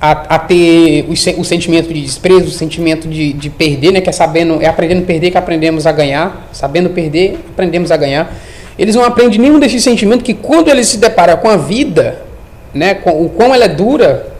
a, 0.00 0.12
a 0.12 0.38
ter 0.38 1.04
o, 1.06 1.12
o, 1.12 1.44
sentimento 1.44 1.92
de 1.92 2.00
desprezo, 2.00 2.46
o 2.46 2.50
sentimento 2.50 3.06
de, 3.06 3.34
de 3.34 3.50
perder, 3.50 3.92
né? 3.92 4.00
que 4.00 4.08
é 4.08 4.12
sabendo, 4.12 4.62
é 4.62 4.66
aprendendo 4.66 5.02
a 5.02 5.06
perder 5.06 5.30
que 5.30 5.36
aprendemos 5.36 5.86
a 5.86 5.92
ganhar, 5.92 6.48
sabendo 6.52 6.88
perder, 6.88 7.38
aprendemos 7.52 7.92
a 7.92 7.98
ganhar. 7.98 8.34
Eles 8.78 8.94
não 8.94 9.04
aprendem 9.04 9.38
nenhum 9.38 9.60
desses 9.60 9.82
sentimentos 9.84 10.24
que 10.24 10.32
quando 10.32 10.68
eles 10.68 10.88
se 10.88 10.96
deparam 10.96 11.36
com 11.36 11.50
a 11.50 11.58
vida, 11.58 12.22
né, 12.72 12.94
com 12.94 13.26
o 13.26 13.28
quão 13.28 13.54
ela 13.54 13.66
é 13.66 13.68
dura, 13.68 14.32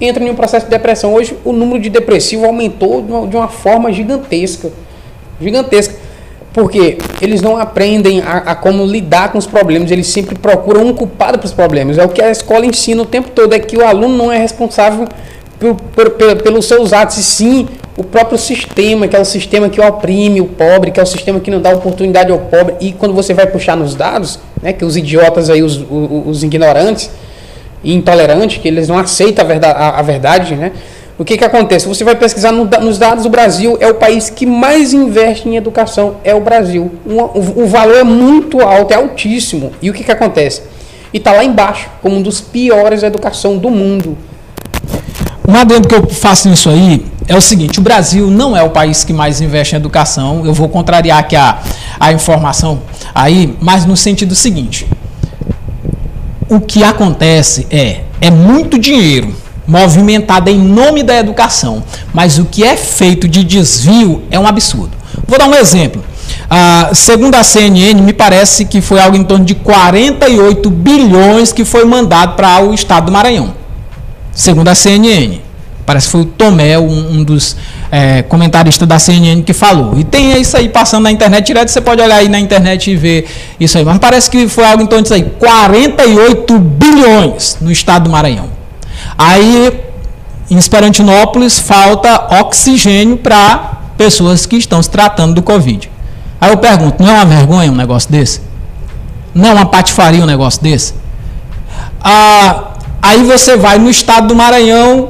entra 0.00 0.24
em 0.24 0.28
um 0.28 0.34
processo 0.34 0.66
de 0.66 0.70
depressão. 0.70 1.14
Hoje 1.14 1.36
o 1.44 1.52
número 1.52 1.80
de 1.80 1.88
depressivo 1.88 2.44
aumentou 2.44 3.00
de 3.00 3.12
uma, 3.12 3.26
de 3.28 3.36
uma 3.36 3.48
forma 3.48 3.92
gigantesca. 3.92 4.72
Gigantesca. 5.40 6.07
Porque 6.52 6.98
eles 7.20 7.42
não 7.42 7.56
aprendem 7.56 8.20
a, 8.20 8.38
a, 8.38 8.54
como 8.54 8.84
lidar 8.84 9.30
com 9.30 9.38
os 9.38 9.46
problemas, 9.46 9.90
eles 9.90 10.06
sempre 10.06 10.34
procuram 10.34 10.86
um 10.86 10.94
culpado 10.94 11.38
para 11.38 11.46
os 11.46 11.52
problemas. 11.52 11.98
É 11.98 12.04
o 12.04 12.08
que 12.08 12.22
a 12.22 12.30
escola 12.30 12.64
ensina 12.64 13.02
o 13.02 13.06
tempo 13.06 13.30
todo, 13.30 13.52
é 13.52 13.58
que 13.58 13.76
o 13.76 13.84
aluno 13.84 14.16
não 14.16 14.32
é 14.32 14.38
responsável 14.38 15.06
por, 15.58 15.74
por, 15.74 16.10
por, 16.10 16.36
pelos 16.42 16.66
seus 16.66 16.92
atos, 16.92 17.18
e 17.18 17.22
sim 17.22 17.68
o 17.96 18.04
próprio 18.04 18.38
sistema, 18.38 19.08
que 19.08 19.16
é 19.16 19.20
o 19.20 19.24
sistema 19.24 19.68
que 19.68 19.80
oprime 19.80 20.40
o 20.40 20.46
pobre, 20.46 20.92
que 20.92 21.00
é 21.00 21.02
o 21.02 21.06
sistema 21.06 21.40
que 21.40 21.50
não 21.50 21.60
dá 21.60 21.70
oportunidade 21.70 22.30
ao 22.30 22.38
pobre. 22.38 22.76
E 22.80 22.92
quando 22.92 23.12
você 23.12 23.34
vai 23.34 23.46
puxar 23.46 23.76
nos 23.76 23.94
dados, 23.96 24.38
né, 24.62 24.72
que 24.72 24.84
os 24.84 24.96
idiotas 24.96 25.50
aí, 25.50 25.62
os, 25.62 25.76
os, 25.76 26.26
os 26.26 26.42
ignorantes 26.44 27.10
e 27.82 27.92
intolerantes, 27.94 28.58
que 28.58 28.68
eles 28.68 28.88
não 28.88 28.98
aceitam 28.98 29.44
a 29.44 29.48
verdade, 29.48 29.78
a, 29.78 29.88
a 29.98 30.02
verdade 30.02 30.54
né? 30.54 30.72
O 31.18 31.24
que, 31.24 31.36
que 31.36 31.44
acontece? 31.44 31.88
Você 31.88 32.04
vai 32.04 32.14
pesquisar 32.14 32.52
no, 32.52 32.64
nos 32.64 32.96
dados, 32.96 33.26
o 33.26 33.28
Brasil 33.28 33.76
é 33.80 33.88
o 33.88 33.94
país 33.94 34.30
que 34.30 34.46
mais 34.46 34.92
investe 34.92 35.48
em 35.48 35.56
educação, 35.56 36.18
é 36.22 36.32
o 36.32 36.40
Brasil. 36.40 36.92
O, 37.04 37.62
o, 37.64 37.66
valor 37.66 37.96
é 37.96 38.04
muito 38.04 38.60
alto, 38.60 38.94
é 38.94 38.96
altíssimo. 38.96 39.72
E 39.82 39.90
o 39.90 39.92
que, 39.92 40.04
que 40.04 40.12
acontece? 40.12 40.62
E 41.12 41.16
está 41.16 41.32
lá 41.32 41.44
embaixo, 41.44 41.88
como 42.00 42.14
um 42.14 42.22
dos 42.22 42.40
piores 42.40 43.02
educação 43.02 43.58
do 43.58 43.68
mundo. 43.68 44.16
Um 45.46 45.56
adendo 45.56 45.88
que 45.88 45.94
eu 45.96 46.06
faço 46.06 46.48
nisso 46.48 46.70
aí 46.70 47.04
é 47.26 47.34
o 47.34 47.40
seguinte: 47.40 47.80
o 47.80 47.82
Brasil 47.82 48.30
não 48.30 48.56
é 48.56 48.62
o 48.62 48.70
país 48.70 49.02
que 49.02 49.12
mais 49.12 49.40
investe 49.40 49.74
em 49.74 49.78
educação. 49.78 50.46
Eu 50.46 50.54
vou 50.54 50.68
contrariar 50.68 51.18
aqui 51.18 51.34
a, 51.34 51.58
a 51.98 52.12
informação 52.12 52.80
aí, 53.12 53.56
mas 53.60 53.84
no 53.84 53.96
sentido 53.96 54.36
seguinte: 54.36 54.86
o 56.48 56.60
que 56.60 56.84
acontece 56.84 57.66
é, 57.72 58.02
é 58.20 58.30
muito 58.30 58.78
dinheiro 58.78 59.34
movimentada 59.68 60.50
em 60.50 60.58
nome 60.58 61.02
da 61.02 61.18
educação, 61.18 61.84
mas 62.14 62.38
o 62.38 62.46
que 62.46 62.64
é 62.64 62.74
feito 62.74 63.28
de 63.28 63.44
desvio 63.44 64.22
é 64.30 64.38
um 64.38 64.46
absurdo. 64.46 64.96
Vou 65.26 65.38
dar 65.38 65.46
um 65.46 65.54
exemplo. 65.54 66.02
Ah, 66.48 66.90
segundo 66.94 67.34
a 67.34 67.44
CNN, 67.44 68.00
me 68.00 68.14
parece 68.14 68.64
que 68.64 68.80
foi 68.80 68.98
algo 68.98 69.14
em 69.14 69.22
torno 69.22 69.44
de 69.44 69.54
48 69.54 70.70
bilhões 70.70 71.52
que 71.52 71.66
foi 71.66 71.84
mandado 71.84 72.34
para 72.34 72.64
o 72.64 72.72
estado 72.72 73.06
do 73.06 73.12
Maranhão. 73.12 73.54
Segundo 74.32 74.68
a 74.68 74.74
CNN. 74.74 75.40
Parece 75.84 76.06
que 76.06 76.12
foi 76.12 76.20
o 76.22 76.24
Tomé, 76.26 76.78
um, 76.78 77.12
um 77.12 77.24
dos 77.24 77.56
é, 77.90 78.22
comentaristas 78.22 78.86
da 78.86 78.98
CNN, 78.98 79.42
que 79.42 79.54
falou. 79.54 79.98
E 79.98 80.04
tem 80.04 80.38
isso 80.38 80.56
aí 80.56 80.68
passando 80.68 81.04
na 81.04 81.10
internet 81.10 81.46
direto, 81.46 81.70
você 81.70 81.80
pode 81.80 82.00
olhar 82.00 82.16
aí 82.16 82.28
na 82.28 82.38
internet 82.38 82.90
e 82.90 82.96
ver 82.96 83.26
isso 83.58 83.76
aí. 83.78 83.84
Mas 83.84 83.98
parece 83.98 84.30
que 84.30 84.48
foi 84.48 84.64
algo 84.64 84.82
em 84.82 84.86
torno 84.86 85.02
disso 85.02 85.14
aí. 85.14 85.22
48 85.22 86.58
bilhões 86.58 87.56
no 87.60 87.72
estado 87.72 88.04
do 88.04 88.10
Maranhão. 88.10 88.57
Aí, 89.18 89.80
em 90.48 90.56
Esperantinópolis, 90.56 91.58
falta 91.58 92.40
oxigênio 92.40 93.16
para 93.16 93.78
pessoas 93.98 94.46
que 94.46 94.56
estão 94.56 94.80
se 94.80 94.88
tratando 94.88 95.34
do 95.34 95.42
Covid. 95.42 95.90
Aí 96.40 96.50
eu 96.52 96.58
pergunto, 96.58 97.02
não 97.02 97.10
é 97.10 97.14
uma 97.14 97.24
vergonha 97.26 97.72
um 97.72 97.74
negócio 97.74 98.08
desse? 98.10 98.40
Não 99.34 99.48
é 99.48 99.52
uma 99.52 99.66
patifaria 99.66 100.22
um 100.22 100.26
negócio 100.26 100.62
desse? 100.62 100.94
Ah, 102.00 102.74
aí 103.02 103.24
você 103.24 103.56
vai 103.56 103.78
no 103.78 103.90
estado 103.90 104.28
do 104.28 104.36
Maranhão, 104.36 105.08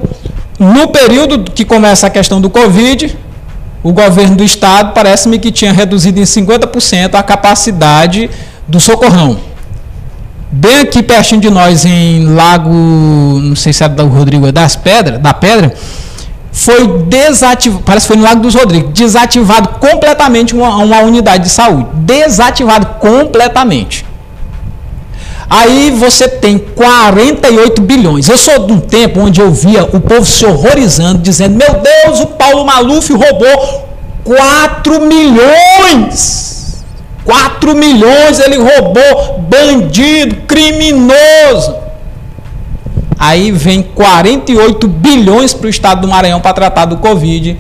no 0.59 0.88
período 0.88 1.50
que 1.50 1.64
começa 1.64 2.06
a 2.06 2.11
questão 2.11 2.40
do 2.40 2.48
Covid, 2.48 3.16
o 3.82 3.92
governo 3.92 4.36
do 4.36 4.42
estado 4.42 4.92
parece-me 4.92 5.38
que 5.38 5.52
tinha 5.52 5.72
reduzido 5.72 6.18
em 6.18 6.24
50% 6.24 7.14
a 7.14 7.22
capacidade 7.22 8.30
do 8.66 8.80
socorrão. 8.80 9.38
Bem 10.51 10.80
aqui 10.80 11.03
pertinho 11.03 11.40
de 11.40 11.51
nós, 11.51 11.84
em 11.84 12.24
Lago, 12.34 12.70
não 12.70 13.55
sei 13.55 13.72
se 13.72 13.84
é 13.84 13.88
do 13.88 14.07
Rodrigo, 14.07 14.46
é 14.46 14.53
das 14.53 14.76
Pedras, 14.76 15.20
da 15.20 15.34
Pedra, 15.34 15.74
foi 16.51 16.88
desativado, 17.05 17.82
parece 17.84 18.07
que 18.07 18.14
foi 18.14 18.16
no 18.16 18.26
Lago 18.26 18.40
dos 18.40 18.55
Rodrigos, 18.55 18.90
desativado 18.92 19.68
completamente 19.78 20.55
uma, 20.55 20.76
uma 20.76 21.01
unidade 21.01 21.44
de 21.44 21.51
saúde. 21.51 21.88
Desativado 21.94 22.86
completamente. 22.99 24.07
Aí 25.51 25.90
você 25.90 26.28
tem 26.28 26.59
48 26.59 27.80
bilhões. 27.82 28.28
Eu 28.28 28.36
sou 28.36 28.66
de 28.66 28.72
um 28.72 28.80
tempo 28.80 29.20
onde 29.20 29.40
eu 29.40 29.51
via 29.51 29.84
o 29.84 30.01
povo 30.01 30.24
se 30.24 30.44
horrorizando, 30.44 31.18
dizendo: 31.18 31.57
Meu 31.57 31.80
Deus, 31.80 32.20
o 32.20 32.26
Paulo 32.26 32.64
Maluf 32.64 33.12
roubou 33.12 33.88
4 34.24 35.01
milhões. 35.03 36.57
4 37.28 37.74
milhões 37.74 38.40
ele 38.40 38.56
roubou, 38.56 39.38
bandido, 39.40 40.36
criminoso. 40.46 41.76
Aí 43.18 43.52
vem 43.52 43.82
48 43.82 44.88
bilhões 44.88 45.52
para 45.52 45.66
o 45.66 45.68
estado 45.68 46.00
do 46.00 46.08
Maranhão 46.08 46.40
para 46.40 46.54
tratar 46.54 46.86
do 46.86 46.96
Covid. 46.96 47.58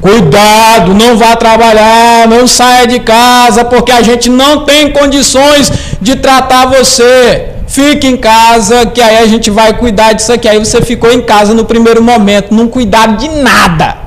Cuidado, 0.00 0.94
não 0.94 1.18
vá 1.18 1.36
trabalhar, 1.36 2.26
não 2.28 2.46
saia 2.46 2.86
de 2.86 2.98
casa, 3.00 3.62
porque 3.62 3.92
a 3.92 4.00
gente 4.00 4.30
não 4.30 4.64
tem 4.64 4.90
condições 4.90 5.70
de 6.00 6.16
tratar 6.16 6.64
você. 6.64 7.50
Fique 7.66 8.06
em 8.06 8.16
casa, 8.16 8.86
que 8.86 9.02
aí 9.02 9.18
a 9.18 9.26
gente 9.26 9.50
vai 9.50 9.74
cuidar 9.74 10.14
disso 10.14 10.32
aqui. 10.32 10.48
Aí 10.48 10.58
você 10.58 10.80
ficou 10.80 11.12
em 11.12 11.20
casa 11.20 11.52
no 11.52 11.66
primeiro 11.66 12.02
momento, 12.02 12.54
não 12.54 12.68
cuidar 12.68 13.18
de 13.18 13.28
nada. 13.28 14.03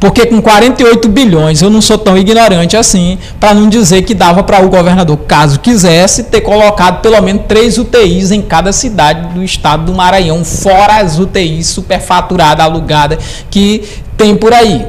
Porque 0.00 0.24
com 0.24 0.40
48 0.40 1.06
bilhões, 1.10 1.60
eu 1.60 1.68
não 1.68 1.82
sou 1.82 1.98
tão 1.98 2.16
ignorante 2.16 2.74
assim, 2.74 3.18
para 3.38 3.52
não 3.52 3.68
dizer 3.68 4.00
que 4.00 4.14
dava 4.14 4.42
para 4.42 4.64
o 4.64 4.70
governador, 4.70 5.18
caso 5.18 5.60
quisesse, 5.60 6.24
ter 6.24 6.40
colocado 6.40 7.02
pelo 7.02 7.20
menos 7.20 7.42
três 7.46 7.76
UTIs 7.76 8.30
em 8.30 8.40
cada 8.40 8.72
cidade 8.72 9.34
do 9.34 9.44
estado 9.44 9.84
do 9.84 9.92
Maranhão, 9.92 10.42
fora 10.42 11.00
as 11.00 11.18
UTIs 11.18 11.66
superfaturadas, 11.66 12.64
alugadas, 12.64 13.18
que 13.50 13.84
tem 14.16 14.34
por 14.34 14.54
aí. 14.54 14.86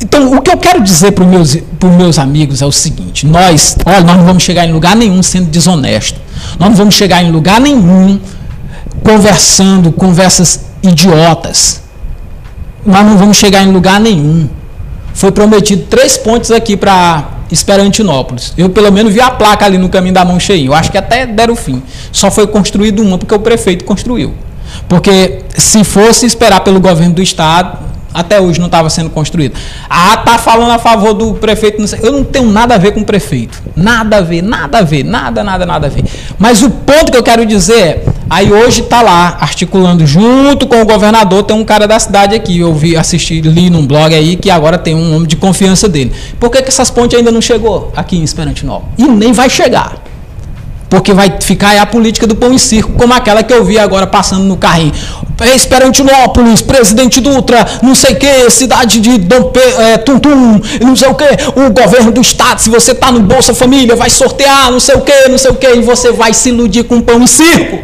Então, 0.00 0.36
o 0.36 0.40
que 0.40 0.50
eu 0.50 0.56
quero 0.56 0.80
dizer 0.80 1.10
para 1.10 1.24
os 1.24 1.30
meus, 1.30 1.58
meus 1.98 2.18
amigos 2.20 2.62
é 2.62 2.66
o 2.66 2.72
seguinte: 2.72 3.26
nós, 3.26 3.76
olha, 3.84 4.02
nós 4.02 4.16
não 4.18 4.24
vamos 4.24 4.42
chegar 4.44 4.66
em 4.66 4.72
lugar 4.72 4.94
nenhum 4.94 5.22
sendo 5.22 5.48
desonesto. 5.48 6.20
Nós 6.60 6.70
não 6.70 6.76
vamos 6.76 6.94
chegar 6.94 7.22
em 7.22 7.30
lugar 7.30 7.60
nenhum 7.60 8.20
conversando 9.02 9.90
conversas 9.90 10.66
idiotas 10.82 11.81
nós 12.84 13.06
não 13.06 13.16
vamos 13.16 13.36
chegar 13.36 13.62
em 13.62 13.72
lugar 13.72 14.00
nenhum. 14.00 14.48
Foi 15.14 15.30
prometido 15.30 15.84
três 15.88 16.16
pontes 16.16 16.50
aqui 16.50 16.76
para 16.76 17.28
Esperantinópolis. 17.50 18.54
Eu, 18.56 18.70
pelo 18.70 18.90
menos, 18.90 19.12
vi 19.12 19.20
a 19.20 19.30
placa 19.30 19.66
ali 19.66 19.76
no 19.76 19.88
caminho 19.88 20.14
da 20.14 20.24
mão 20.24 20.40
cheia. 20.40 20.66
Eu 20.66 20.74
acho 20.74 20.90
que 20.90 20.96
até 20.96 21.26
deram 21.26 21.54
fim. 21.54 21.82
Só 22.10 22.30
foi 22.30 22.46
construído 22.46 23.02
uma 23.02 23.18
porque 23.18 23.34
o 23.34 23.38
prefeito 23.38 23.84
construiu. 23.84 24.32
Porque 24.88 25.42
se 25.56 25.84
fosse 25.84 26.24
esperar 26.24 26.60
pelo 26.60 26.80
governo 26.80 27.14
do 27.14 27.22
estado, 27.22 27.78
até 28.12 28.40
hoje 28.40 28.58
não 28.58 28.66
estava 28.66 28.90
sendo 28.90 29.10
construído. 29.10 29.54
Ah, 29.88 30.16
tá 30.18 30.38
falando 30.38 30.70
a 30.72 30.78
favor 30.78 31.12
do 31.14 31.34
prefeito. 31.34 31.80
Não 31.80 31.88
eu 32.02 32.12
não 32.12 32.24
tenho 32.24 32.50
nada 32.50 32.74
a 32.74 32.78
ver 32.78 32.92
com 32.92 33.00
o 33.00 33.04
prefeito. 33.04 33.62
Nada 33.76 34.18
a 34.18 34.20
ver, 34.20 34.42
nada 34.42 34.78
a 34.78 34.82
ver, 34.82 35.04
nada, 35.04 35.42
nada, 35.42 35.66
nada 35.66 35.86
a 35.86 35.90
ver. 35.90 36.04
Mas 36.38 36.62
o 36.62 36.70
ponto 36.70 37.10
que 37.10 37.18
eu 37.18 37.22
quero 37.22 37.44
dizer 37.46 37.72
é, 37.82 38.04
aí 38.28 38.52
hoje 38.52 38.82
está 38.82 39.02
lá, 39.02 39.36
articulando 39.40 40.06
junto 40.06 40.66
com 40.66 40.80
o 40.80 40.84
governador, 40.84 41.42
tem 41.42 41.56
um 41.56 41.64
cara 41.64 41.86
da 41.86 41.98
cidade 41.98 42.34
aqui, 42.34 42.58
eu 42.58 42.74
vi, 42.74 42.96
assisti, 42.96 43.40
li 43.40 43.70
num 43.70 43.86
blog 43.86 44.14
aí, 44.14 44.36
que 44.36 44.50
agora 44.50 44.78
tem 44.78 44.94
um 44.94 45.14
homem 45.14 45.26
de 45.26 45.36
confiança 45.36 45.88
dele. 45.88 46.12
Por 46.38 46.50
que, 46.50 46.62
que 46.62 46.68
essas 46.68 46.90
pontes 46.90 47.18
ainda 47.18 47.30
não 47.30 47.40
chegou 47.40 47.92
aqui 47.96 48.16
em 48.16 48.22
Esperantinópolis? 48.22 48.94
E 48.98 49.04
nem 49.04 49.32
vai 49.32 49.48
chegar. 49.48 50.01
Porque 50.92 51.14
vai 51.14 51.38
ficar 51.40 51.70
aí 51.70 51.78
a 51.78 51.86
política 51.86 52.26
do 52.26 52.36
pão 52.36 52.52
e 52.52 52.58
circo, 52.58 52.92
como 52.92 53.14
aquela 53.14 53.42
que 53.42 53.50
eu 53.50 53.64
vi 53.64 53.78
agora 53.78 54.06
passando 54.06 54.44
no 54.44 54.58
carrinho. 54.58 54.92
Esperantinópolis, 55.54 56.60
Presidente 56.60 57.18
Dutra, 57.18 57.66
não 57.82 57.94
sei 57.94 58.12
o 58.12 58.18
que, 58.18 58.50
cidade 58.50 59.00
de 59.00 59.16
Dom 59.16 59.44
Pe 59.44 59.58
é, 59.58 60.04
não 60.84 60.94
sei 60.94 61.08
o 61.08 61.14
que, 61.14 61.24
o 61.56 61.70
governo 61.70 62.12
do 62.12 62.20
estado, 62.20 62.58
se 62.58 62.68
você 62.68 62.92
está 62.92 63.10
no 63.10 63.20
Bolsa 63.20 63.54
Família, 63.54 63.96
vai 63.96 64.10
sortear, 64.10 64.70
não 64.70 64.78
sei 64.78 64.96
o 64.96 65.00
que, 65.00 65.28
não 65.30 65.38
sei 65.38 65.50
o 65.52 65.54
que, 65.54 65.66
e 65.66 65.80
você 65.80 66.12
vai 66.12 66.34
se 66.34 66.50
iludir 66.50 66.84
com 66.84 67.00
pão 67.00 67.24
e 67.24 67.26
circo. 67.26 67.78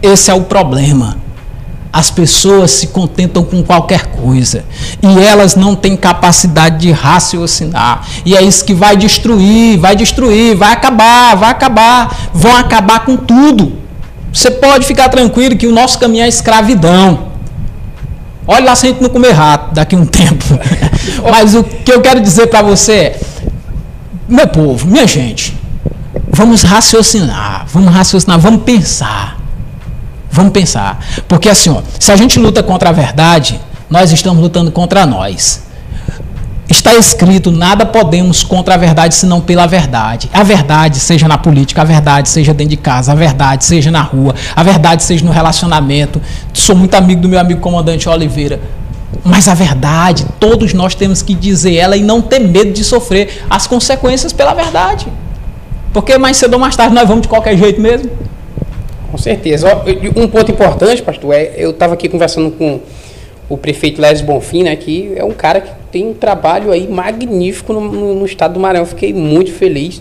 Esse 0.00 0.30
é 0.30 0.34
o 0.34 0.42
problema. 0.42 1.16
As 1.92 2.08
pessoas 2.10 2.70
se 2.70 2.88
contentam 2.88 3.42
com 3.42 3.62
qualquer 3.64 4.06
coisa 4.06 4.64
e 5.02 5.18
elas 5.22 5.56
não 5.56 5.74
têm 5.74 5.96
capacidade 5.96 6.78
de 6.78 6.92
raciocinar. 6.92 8.06
E 8.24 8.36
é 8.36 8.42
isso 8.42 8.64
que 8.64 8.72
vai 8.72 8.96
destruir, 8.96 9.76
vai 9.78 9.96
destruir, 9.96 10.56
vai 10.56 10.72
acabar, 10.72 11.34
vai 11.34 11.50
acabar, 11.50 12.30
vão 12.32 12.54
acabar 12.56 13.04
com 13.04 13.16
tudo. 13.16 13.72
Você 14.32 14.50
pode 14.52 14.86
ficar 14.86 15.08
tranquilo 15.08 15.56
que 15.56 15.66
o 15.66 15.72
nosso 15.72 15.98
caminho 15.98 16.22
é 16.22 16.28
escravidão. 16.28 17.30
Olha 18.46 18.66
lá 18.66 18.76
se 18.76 18.86
a 18.86 18.90
gente 18.90 19.02
não 19.02 19.10
comer 19.10 19.32
rato 19.32 19.74
daqui 19.74 19.96
a 19.96 19.98
um 19.98 20.06
tempo. 20.06 20.44
Mas 21.28 21.54
o 21.54 21.64
que 21.64 21.92
eu 21.92 22.00
quero 22.00 22.20
dizer 22.20 22.46
para 22.46 22.62
você 22.62 22.92
é, 22.92 23.20
meu 24.28 24.46
povo, 24.46 24.86
minha 24.86 25.08
gente, 25.08 25.58
vamos 26.28 26.62
raciocinar, 26.62 27.66
vamos 27.66 27.92
raciocinar, 27.92 28.38
vamos 28.38 28.62
pensar. 28.62 29.39
Vamos 30.40 30.54
pensar. 30.54 31.04
Porque 31.28 31.50
assim, 31.50 31.68
ó, 31.68 31.82
se 31.98 32.10
a 32.10 32.16
gente 32.16 32.38
luta 32.38 32.62
contra 32.62 32.88
a 32.88 32.92
verdade, 32.92 33.60
nós 33.90 34.10
estamos 34.10 34.40
lutando 34.42 34.72
contra 34.72 35.04
nós. 35.04 35.64
Está 36.66 36.94
escrito: 36.94 37.50
nada 37.50 37.84
podemos 37.84 38.42
contra 38.42 38.72
a 38.72 38.78
verdade 38.78 39.14
senão 39.14 39.42
pela 39.42 39.66
verdade. 39.66 40.30
A 40.32 40.42
verdade, 40.42 40.98
seja 40.98 41.28
na 41.28 41.36
política, 41.36 41.82
a 41.82 41.84
verdade, 41.84 42.30
seja 42.30 42.54
dentro 42.54 42.70
de 42.70 42.78
casa, 42.78 43.12
a 43.12 43.14
verdade, 43.14 43.66
seja 43.66 43.90
na 43.90 44.00
rua, 44.00 44.34
a 44.56 44.62
verdade, 44.62 45.02
seja 45.02 45.22
no 45.26 45.30
relacionamento. 45.30 46.22
Sou 46.54 46.74
muito 46.74 46.94
amigo 46.94 47.20
do 47.20 47.28
meu 47.28 47.38
amigo 47.38 47.60
comandante 47.60 48.08
Oliveira. 48.08 48.62
Mas 49.22 49.46
a 49.46 49.52
verdade, 49.52 50.24
todos 50.38 50.72
nós 50.72 50.94
temos 50.94 51.20
que 51.20 51.34
dizer 51.34 51.74
ela 51.74 51.98
e 51.98 52.02
não 52.02 52.22
ter 52.22 52.38
medo 52.38 52.72
de 52.72 52.82
sofrer 52.82 53.44
as 53.50 53.66
consequências 53.66 54.32
pela 54.32 54.54
verdade. 54.54 55.06
Porque 55.92 56.16
mais 56.16 56.38
cedo 56.38 56.54
ou 56.54 56.60
mais 56.60 56.74
tarde 56.74 56.94
nós 56.94 57.06
vamos 57.06 57.22
de 57.22 57.28
qualquer 57.28 57.58
jeito 57.58 57.78
mesmo. 57.78 58.10
Com 59.10 59.18
certeza. 59.18 59.68
Um 60.16 60.28
ponto 60.28 60.50
importante, 60.50 61.02
pastor, 61.02 61.34
é 61.34 61.54
eu 61.56 61.70
estava 61.70 61.94
aqui 61.94 62.08
conversando 62.08 62.50
com 62.52 62.80
o 63.48 63.56
prefeito 63.56 64.00
Lésio 64.00 64.24
Bonfim, 64.24 64.62
né, 64.62 64.76
que 64.76 65.12
é 65.16 65.24
um 65.24 65.32
cara 65.32 65.60
que 65.60 65.70
tem 65.90 66.06
um 66.06 66.14
trabalho 66.14 66.70
aí 66.70 66.86
magnífico 66.86 67.72
no, 67.72 67.80
no, 67.80 68.14
no 68.14 68.24
estado 68.24 68.54
do 68.54 68.60
Maranhão. 68.60 68.86
Fiquei 68.86 69.12
muito 69.12 69.52
feliz 69.52 70.00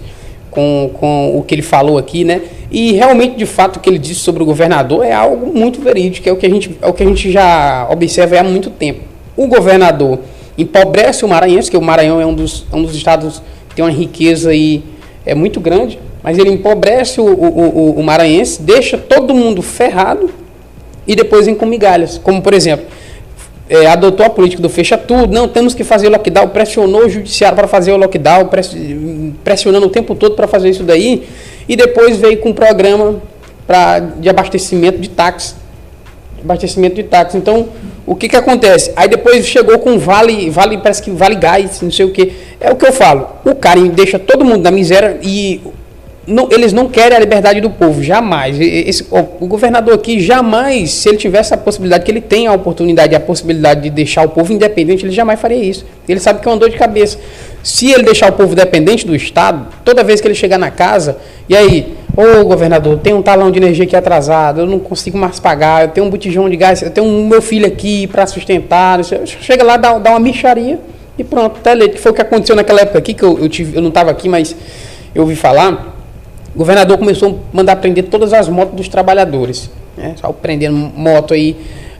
com, 0.51 0.91
com 0.93 1.37
o 1.37 1.43
que 1.43 1.55
ele 1.55 1.61
falou 1.63 1.97
aqui, 1.97 2.23
né? 2.23 2.41
E 2.71 2.93
realmente, 2.93 3.35
de 3.35 3.47
fato, 3.47 3.77
o 3.77 3.79
que 3.79 3.89
ele 3.89 3.97
disse 3.97 4.19
sobre 4.19 4.43
o 4.43 4.45
governador 4.45 5.03
é 5.03 5.11
algo 5.11 5.51
muito 5.57 5.81
verídico, 5.81 6.29
é 6.29 6.31
o 6.31 6.35
que 6.35 6.45
a 6.45 6.49
gente, 6.49 6.77
é 6.79 6.87
o 6.87 6.93
que 6.93 7.01
a 7.01 7.05
gente 7.05 7.31
já 7.31 7.87
observa 7.89 8.39
há 8.39 8.43
muito 8.43 8.69
tempo. 8.69 9.01
O 9.35 9.47
governador 9.47 10.19
empobrece 10.57 11.25
o 11.25 11.27
maranhense, 11.27 11.71
que 11.71 11.77
o 11.77 11.81
Maranhão 11.81 12.19
é 12.19 12.25
um 12.25 12.33
dos, 12.33 12.65
é 12.71 12.75
um 12.75 12.83
dos 12.83 12.93
estados 12.93 13.41
que 13.69 13.75
tem 13.75 13.83
uma 13.85 13.91
riqueza 13.91 14.49
aí, 14.49 14.83
é 15.25 15.33
muito 15.33 15.59
grande, 15.59 15.97
mas 16.29 16.37
ele 16.37 16.51
empobrece 16.51 17.19
o, 17.19 17.25
o, 17.25 17.25
o, 17.25 17.91
o 17.99 18.03
maranhense, 18.03 18.61
deixa 18.61 18.99
todo 18.99 19.33
mundo 19.33 19.63
ferrado 19.63 20.29
e 21.07 21.15
depois 21.15 21.47
vem 21.47 21.55
com 21.55 21.65
migalhas. 21.65 22.19
Como, 22.19 22.39
por 22.39 22.53
exemplo, 22.53 22.85
é, 23.67 23.87
adotou 23.87 24.23
a 24.23 24.29
política 24.29 24.61
do 24.61 24.69
fecha 24.69 24.95
tudo, 24.95 25.33
não, 25.33 25.47
temos 25.47 25.73
que 25.73 25.83
fazer 25.83 26.07
lockdown, 26.07 26.49
pressionou 26.49 27.05
o 27.07 27.09
judiciário 27.09 27.55
para 27.55 27.67
fazer 27.67 27.93
o 27.93 27.97
lockdown, 27.97 28.47
pressionando 29.43 29.87
o 29.87 29.89
tempo 29.89 30.13
todo 30.13 30.35
para 30.35 30.47
fazer 30.47 30.69
isso 30.69 30.83
daí, 30.83 31.27
e 31.67 31.75
depois 31.75 32.17
veio 32.17 32.37
com 32.37 32.49
um 32.49 32.53
programa 32.53 33.19
pra, 33.65 33.97
de 33.97 34.29
abastecimento 34.29 34.99
de 34.99 35.09
táxi. 35.09 35.55
Abastecimento 36.43 36.93
de 36.93 37.05
táxi. 37.05 37.37
Então, 37.37 37.69
o 38.05 38.15
que, 38.15 38.29
que 38.29 38.35
acontece? 38.35 38.93
Aí 38.95 39.09
depois 39.09 39.47
chegou 39.47 39.79
com 39.79 39.97
vale, 39.97 40.47
vale, 40.51 40.77
parece 40.77 41.01
que 41.01 41.09
vale 41.09 41.33
gás, 41.33 41.81
não 41.81 41.89
sei 41.89 42.05
o 42.05 42.11
que. 42.11 42.33
É 42.59 42.69
o 42.69 42.75
que 42.75 42.85
eu 42.85 42.93
falo. 42.93 43.27
O 43.43 43.55
cara 43.55 43.81
deixa 43.81 44.19
todo 44.19 44.45
mundo 44.45 44.61
na 44.61 44.69
miséria 44.69 45.17
e 45.23 45.59
não, 46.29 46.47
eles 46.51 46.71
não 46.71 46.87
querem 46.87 47.17
a 47.17 47.19
liberdade 47.19 47.59
do 47.59 47.69
povo, 47.69 48.03
jamais. 48.03 48.57
Esse, 48.59 49.03
o, 49.09 49.17
o, 49.41 49.47
governador 49.47 49.95
aqui 49.95 50.19
jamais, 50.19 50.91
se 50.91 51.09
ele 51.09 51.17
tivesse 51.17 51.53
a 51.53 51.57
possibilidade, 51.57 52.05
que 52.05 52.11
ele 52.11 52.21
tem 52.21 52.45
a 52.45 52.53
oportunidade, 52.53 53.15
a 53.15 53.19
possibilidade 53.19 53.81
de 53.81 53.89
deixar 53.89 54.25
o 54.25 54.29
povo 54.29 54.53
independente, 54.53 55.03
ele 55.05 55.11
jamais 55.11 55.39
faria 55.39 55.57
isso. 55.57 55.85
Ele 56.07 56.19
sabe 56.19 56.39
que 56.39 56.47
é 56.47 56.51
uma 56.51 56.57
dor 56.57 56.69
de 56.69 56.77
cabeça. 56.77 57.17
Se 57.63 57.91
ele 57.91 58.03
deixar 58.03 58.29
o 58.29 58.33
povo 58.33 58.55
dependente 58.55 59.05
do 59.05 59.15
Estado, 59.15 59.67
toda 59.83 60.03
vez 60.03 60.21
que 60.21 60.27
ele 60.27 60.35
chegar 60.35 60.59
na 60.59 60.69
casa, 60.69 61.17
e 61.49 61.55
aí, 61.55 61.95
ô 62.15 62.45
governador, 62.45 62.99
tem 62.99 63.13
um 63.13 63.21
talão 63.21 63.49
de 63.49 63.57
energia 63.57 63.85
aqui 63.85 63.95
atrasado, 63.95 64.61
eu 64.61 64.65
não 64.67 64.79
consigo 64.79 65.17
mais 65.17 65.39
pagar, 65.39 65.85
eu 65.85 65.87
tenho 65.89 66.05
um 66.05 66.09
botijão 66.09 66.47
de 66.47 66.55
gás, 66.55 66.81
eu 66.81 66.91
tenho 66.91 67.07
um 67.07 67.27
meu 67.27 67.41
filho 67.41 67.65
aqui 67.65 68.05
para 68.05 68.27
sustentar, 68.27 69.03
chega 69.25 69.63
lá, 69.63 69.77
dá, 69.77 69.97
dá 69.97 70.11
uma 70.11 70.19
micharia 70.19 70.79
e 71.17 71.23
pronto, 71.23 71.59
tá 71.59 71.71
eleito. 71.71 71.95
Que 71.95 72.01
foi 72.01 72.11
o 72.11 72.15
que 72.15 72.21
aconteceu 72.21 72.55
naquela 72.55 72.81
época 72.81 72.99
aqui, 72.99 73.15
que 73.15 73.23
eu, 73.23 73.39
eu, 73.39 73.49
tive, 73.49 73.75
eu 73.75 73.81
não 73.81 73.89
estava 73.89 74.11
aqui, 74.11 74.29
mas 74.29 74.55
eu 75.13 75.23
ouvi 75.23 75.35
falar 75.35 75.98
o 76.53 76.57
governador 76.57 76.97
começou 76.97 77.29
a 77.29 77.55
mandar 77.55 77.75
prender 77.77 78.05
todas 78.05 78.33
as 78.33 78.49
motos 78.49 78.75
dos 78.75 78.87
trabalhadores. 78.87 79.69
Né? 79.95 80.15
Só 80.19 80.31
prendendo 80.31 80.75
moto 80.75 81.33
aí 81.33 81.57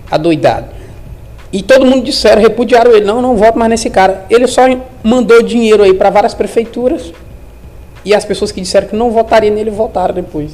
adoidado. 0.10 0.68
E 1.52 1.64
todo 1.64 1.86
mundo 1.86 2.04
disseram, 2.04 2.42
repudiaram 2.42 2.92
ele, 2.92 3.06
não, 3.06 3.22
não 3.22 3.36
voto 3.36 3.58
mais 3.58 3.70
nesse 3.70 3.90
cara. 3.90 4.26
Ele 4.30 4.48
só 4.48 4.62
mandou 5.04 5.42
dinheiro 5.42 5.84
aí 5.84 5.94
para 5.94 6.10
várias 6.10 6.34
prefeituras 6.34 7.12
e 8.06 8.14
as 8.14 8.24
pessoas 8.24 8.52
que 8.52 8.62
disseram 8.62 8.88
que 8.88 8.96
não 8.96 9.12
votariam 9.12 9.54
nele 9.54 9.70
votaram 9.70 10.14
depois. 10.14 10.52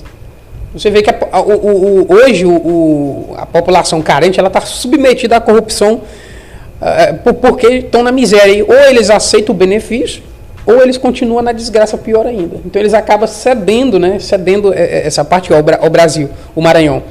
Você 0.74 0.90
vê 0.90 1.02
que 1.02 1.10
a, 1.10 1.18
a, 1.32 1.42
o, 1.42 2.02
o, 2.02 2.14
hoje 2.14 2.46
o, 2.46 3.34
a 3.38 3.46
população 3.46 4.02
carente 4.02 4.40
ela 4.40 4.48
está 4.48 4.62
submetida 4.62 5.38
à 5.38 5.42
corrupção 5.42 6.02
uh, 6.82 7.34
porque 7.36 7.68
estão 7.68 8.04
na 8.04 8.12
miséria. 8.12 8.66
Ou 8.66 8.76
eles 8.90 9.10
aceitam 9.10 9.54
o 9.54 9.58
benefício 9.58 10.22
ou 10.66 10.82
eles 10.82 10.98
continuam 10.98 11.42
na 11.42 11.52
desgraça 11.52 11.98
pior 11.98 12.26
ainda. 12.26 12.58
Então 12.66 12.82
eles 12.82 12.94
acabam 12.94 13.28
cedendo, 13.28 14.00
né? 14.00 14.18
Cedendo 14.20 14.74
é, 14.74 14.82
é, 14.82 15.08
essa 15.08 15.24
parte 15.24 15.52
ao, 15.54 15.90
Brasil, 15.90 16.30
o 16.56 16.62
Maranhão. 16.62 17.04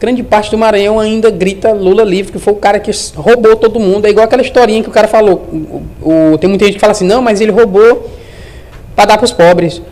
grande 0.00 0.22
parte 0.22 0.50
do 0.50 0.56
Maranhão 0.56 0.98
ainda 0.98 1.30
grita 1.30 1.72
Lula 1.72 2.02
livre, 2.02 2.32
que 2.32 2.38
foi 2.38 2.52
o 2.52 2.56
cara 2.56 2.78
que 2.78 2.90
roubou 3.14 3.56
todo 3.56 3.78
mundo. 3.78 4.06
É 4.06 4.10
igual 4.10 4.24
aquela 4.24 4.42
historinha 4.42 4.82
que 4.82 4.88
o 4.88 4.92
cara 4.92 5.06
falou. 5.06 5.44
O, 6.02 6.32
o, 6.32 6.38
tem 6.38 6.48
muita 6.48 6.64
gente 6.64 6.74
que 6.74 6.80
fala 6.80 6.92
assim, 6.92 7.06
não, 7.06 7.20
mas 7.20 7.40
ele 7.40 7.52
roubou 7.52 8.10
para 8.96 9.06
dar 9.06 9.18
para 9.18 9.24
os 9.24 9.32
pobres. 9.32 9.82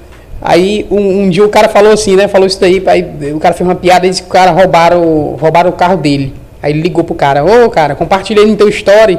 Aí 0.41 0.87
um, 0.91 1.23
um, 1.23 1.31
dia 1.31 1.45
o 1.45 1.49
cara 1.49 1.69
falou 1.69 1.93
assim, 1.93 2.17
né? 2.17 2.27
Falou 2.29 2.47
isso 2.47 2.61
daí, 2.61 2.83
aí 2.87 3.33
o 3.33 3.39
cara 3.39 3.55
fez 3.55 3.69
uma 3.69 3.77
piada 3.77 4.07
e 4.07 4.11
disse 4.11 4.23
que 4.23 4.29
o 4.29 4.33
cara 4.33 4.51
roubaram, 4.51 5.37
roubaram 5.39 5.71
o 5.71 5.73
carro 5.75 5.99
dele. 5.99 6.35
Aí 6.63 6.73
ele 6.73 6.81
ligou 6.81 7.05
pro 7.05 7.15
cara, 7.15 7.45
ô 7.45 7.69
cara, 7.69 7.95
compartilhei 7.95 8.47
no 8.47 8.57
teu 8.57 8.69
story, 8.69 9.19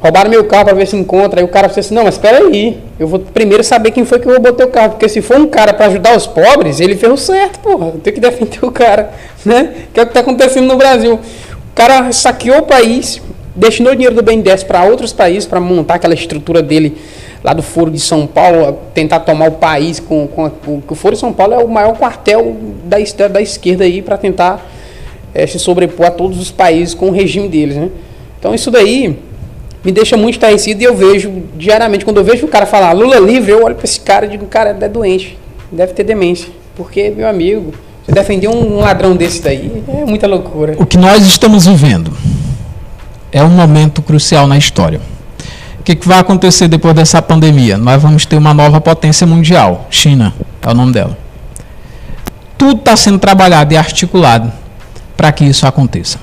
roubaram 0.00 0.30
meu 0.30 0.44
carro 0.44 0.66
para 0.66 0.74
ver 0.74 0.86
se 0.86 0.96
encontra. 0.96 1.40
Aí 1.40 1.44
o 1.44 1.48
cara 1.48 1.68
falou 1.68 1.80
assim, 1.80 1.94
não, 1.94 2.04
mas 2.04 2.14
espera 2.14 2.38
aí, 2.38 2.78
eu 2.98 3.06
vou 3.06 3.18
primeiro 3.18 3.62
saber 3.64 3.90
quem 3.90 4.04
foi 4.04 4.18
que 4.18 4.28
roubou 4.28 4.52
teu 4.52 4.68
carro, 4.68 4.90
porque 4.90 5.08
se 5.08 5.20
for 5.20 5.38
um 5.38 5.46
cara 5.46 5.72
para 5.72 5.86
ajudar 5.86 6.16
os 6.16 6.26
pobres, 6.26 6.80
ele 6.80 6.96
fez 6.96 7.12
o 7.12 7.16
certo, 7.16 7.58
porra. 7.60 7.92
Tenho 8.02 8.14
que 8.14 8.20
defender 8.20 8.64
o 8.64 8.70
cara, 8.70 9.10
né? 9.44 9.74
Que 9.92 10.00
é 10.00 10.02
o 10.02 10.06
que 10.06 10.12
tá 10.12 10.20
acontecendo 10.20 10.66
no 10.66 10.76
Brasil. 10.76 11.14
O 11.14 11.74
cara 11.74 12.10
saqueou 12.12 12.58
o 12.58 12.62
país, 12.62 13.20
destinou 13.54 13.92
o 13.92 13.96
dinheiro 13.96 14.14
do 14.14 14.22
BNDES 14.22 14.64
para 14.64 14.84
outros 14.84 15.12
países 15.12 15.46
para 15.46 15.60
montar 15.60 15.94
aquela 15.94 16.14
estrutura 16.14 16.62
dele 16.62 16.96
lá 17.42 17.52
do 17.52 17.62
Foro 17.62 17.90
de 17.90 18.00
São 18.00 18.26
Paulo, 18.26 18.78
tentar 18.92 19.20
tomar 19.20 19.48
o 19.48 19.52
país 19.52 20.00
com, 20.00 20.26
com 20.26 20.46
o, 20.66 20.82
o 20.88 20.94
Foro 20.94 21.14
de 21.14 21.20
São 21.20 21.32
Paulo 21.32 21.54
é 21.54 21.58
o 21.58 21.68
maior 21.68 21.96
quartel 21.96 22.56
da, 22.84 22.96
da 23.28 23.40
esquerda 23.40 23.84
aí 23.84 24.02
para 24.02 24.16
tentar 24.16 24.68
é, 25.32 25.46
se 25.46 25.58
sobrepor 25.58 26.06
a 26.06 26.10
todos 26.10 26.40
os 26.40 26.50
países 26.50 26.94
com 26.94 27.08
o 27.08 27.12
regime 27.12 27.48
deles, 27.48 27.76
né? 27.76 27.90
Então 28.38 28.54
isso 28.54 28.70
daí 28.70 29.18
me 29.84 29.92
deixa 29.92 30.16
muito 30.16 30.34
estarrecido 30.34 30.82
e 30.82 30.84
eu 30.84 30.96
vejo 30.96 31.42
diariamente, 31.56 32.04
quando 32.04 32.18
eu 32.18 32.24
vejo 32.24 32.46
o 32.46 32.48
cara 32.48 32.66
falar 32.66 32.92
Lula 32.92 33.18
livre, 33.18 33.52
eu 33.52 33.64
olho 33.64 33.74
para 33.74 33.84
esse 33.84 34.00
cara 34.00 34.26
e 34.26 34.30
digo, 34.30 34.46
cara, 34.46 34.76
é 34.80 34.88
doente, 34.88 35.38
deve 35.70 35.92
ter 35.92 36.04
demência, 36.04 36.48
porque, 36.74 37.10
meu 37.10 37.28
amigo, 37.28 37.72
você 38.04 38.12
defender 38.12 38.48
um 38.48 38.78
ladrão 38.78 39.14
desse 39.14 39.42
daí 39.42 39.82
é 39.88 40.04
muita 40.04 40.26
loucura. 40.26 40.74
O 40.78 40.86
que 40.86 40.96
nós 40.96 41.24
estamos 41.24 41.66
vivendo 41.66 42.12
é 43.30 43.42
um 43.42 43.50
momento 43.50 44.02
crucial 44.02 44.46
na 44.46 44.56
história 44.56 45.00
que, 45.88 45.96
que 45.96 46.06
vai 46.06 46.18
acontecer 46.18 46.68
depois 46.68 46.94
dessa 46.94 47.22
pandemia? 47.22 47.78
Nós 47.78 48.02
vamos 48.02 48.26
ter 48.26 48.36
uma 48.36 48.52
nova 48.52 48.78
potência 48.78 49.26
mundial. 49.26 49.86
China 49.88 50.34
é 50.60 50.68
o 50.68 50.74
nome 50.74 50.92
dela. 50.92 51.16
Tudo 52.58 52.80
está 52.80 52.94
sendo 52.94 53.18
trabalhado 53.18 53.72
e 53.72 53.76
articulado 53.76 54.52
para 55.16 55.32
que 55.32 55.46
isso 55.46 55.66
aconteça. 55.66 56.18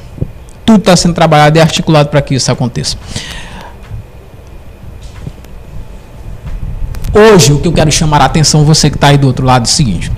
Tudo 0.63 0.79
está 0.79 0.95
sendo 0.95 1.15
trabalhado 1.15 1.57
e 1.57 1.61
articulado 1.61 2.09
para 2.09 2.21
que 2.21 2.35
isso 2.35 2.51
aconteça. 2.51 2.95
Hoje, 7.17 7.53
o 7.53 7.59
que 7.59 7.67
eu 7.69 7.71
quero 7.71 7.89
chamar 7.89 8.21
a 8.21 8.25
atenção, 8.25 8.65
você 8.65 8.89
que 8.89 8.97
está 8.97 9.07
aí 9.07 9.17
do 9.17 9.25
outro 9.25 9.45
lado, 9.45 9.61
é 9.61 9.67
o 9.67 9.69
seguinte: 9.69 10.11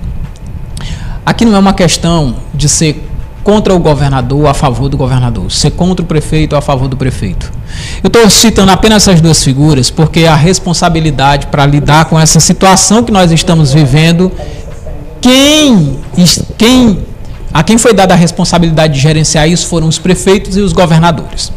aqui 1.24 1.44
não 1.44 1.54
é 1.54 1.58
uma 1.60 1.72
questão 1.72 2.34
de 2.52 2.68
ser 2.68 3.08
contra 3.44 3.72
o 3.72 3.78
governador 3.78 4.40
ou 4.40 4.48
a 4.48 4.52
favor 4.52 4.88
do 4.88 4.96
governador, 4.96 5.48
ser 5.48 5.70
contra 5.70 6.04
o 6.04 6.06
prefeito 6.06 6.54
ou 6.54 6.58
a 6.58 6.60
favor 6.60 6.88
do 6.88 6.96
prefeito. 6.96 7.52
Eu 8.02 8.08
estou 8.08 8.28
citando 8.28 8.72
apenas 8.72 9.06
essas 9.06 9.20
duas 9.20 9.44
figuras 9.44 9.90
porque 9.90 10.24
a 10.26 10.34
responsabilidade 10.34 11.46
para 11.46 11.64
lidar 11.64 12.06
com 12.06 12.18
essa 12.18 12.40
situação 12.40 13.04
que 13.04 13.12
nós 13.12 13.30
estamos 13.30 13.72
vivendo, 13.72 14.32
quem, 15.20 16.00
quem, 16.58 16.98
a 17.54 17.62
quem 17.62 17.78
foi 17.78 17.94
dada 17.94 18.12
a 18.12 18.16
responsabilidade 18.16 18.94
de 18.94 19.00
gerenciar 19.00 19.48
isso 19.48 19.68
foram 19.68 19.86
os 19.86 20.00
prefeitos 20.00 20.56
e 20.56 20.60
os 20.60 20.72
governadores. 20.72 21.52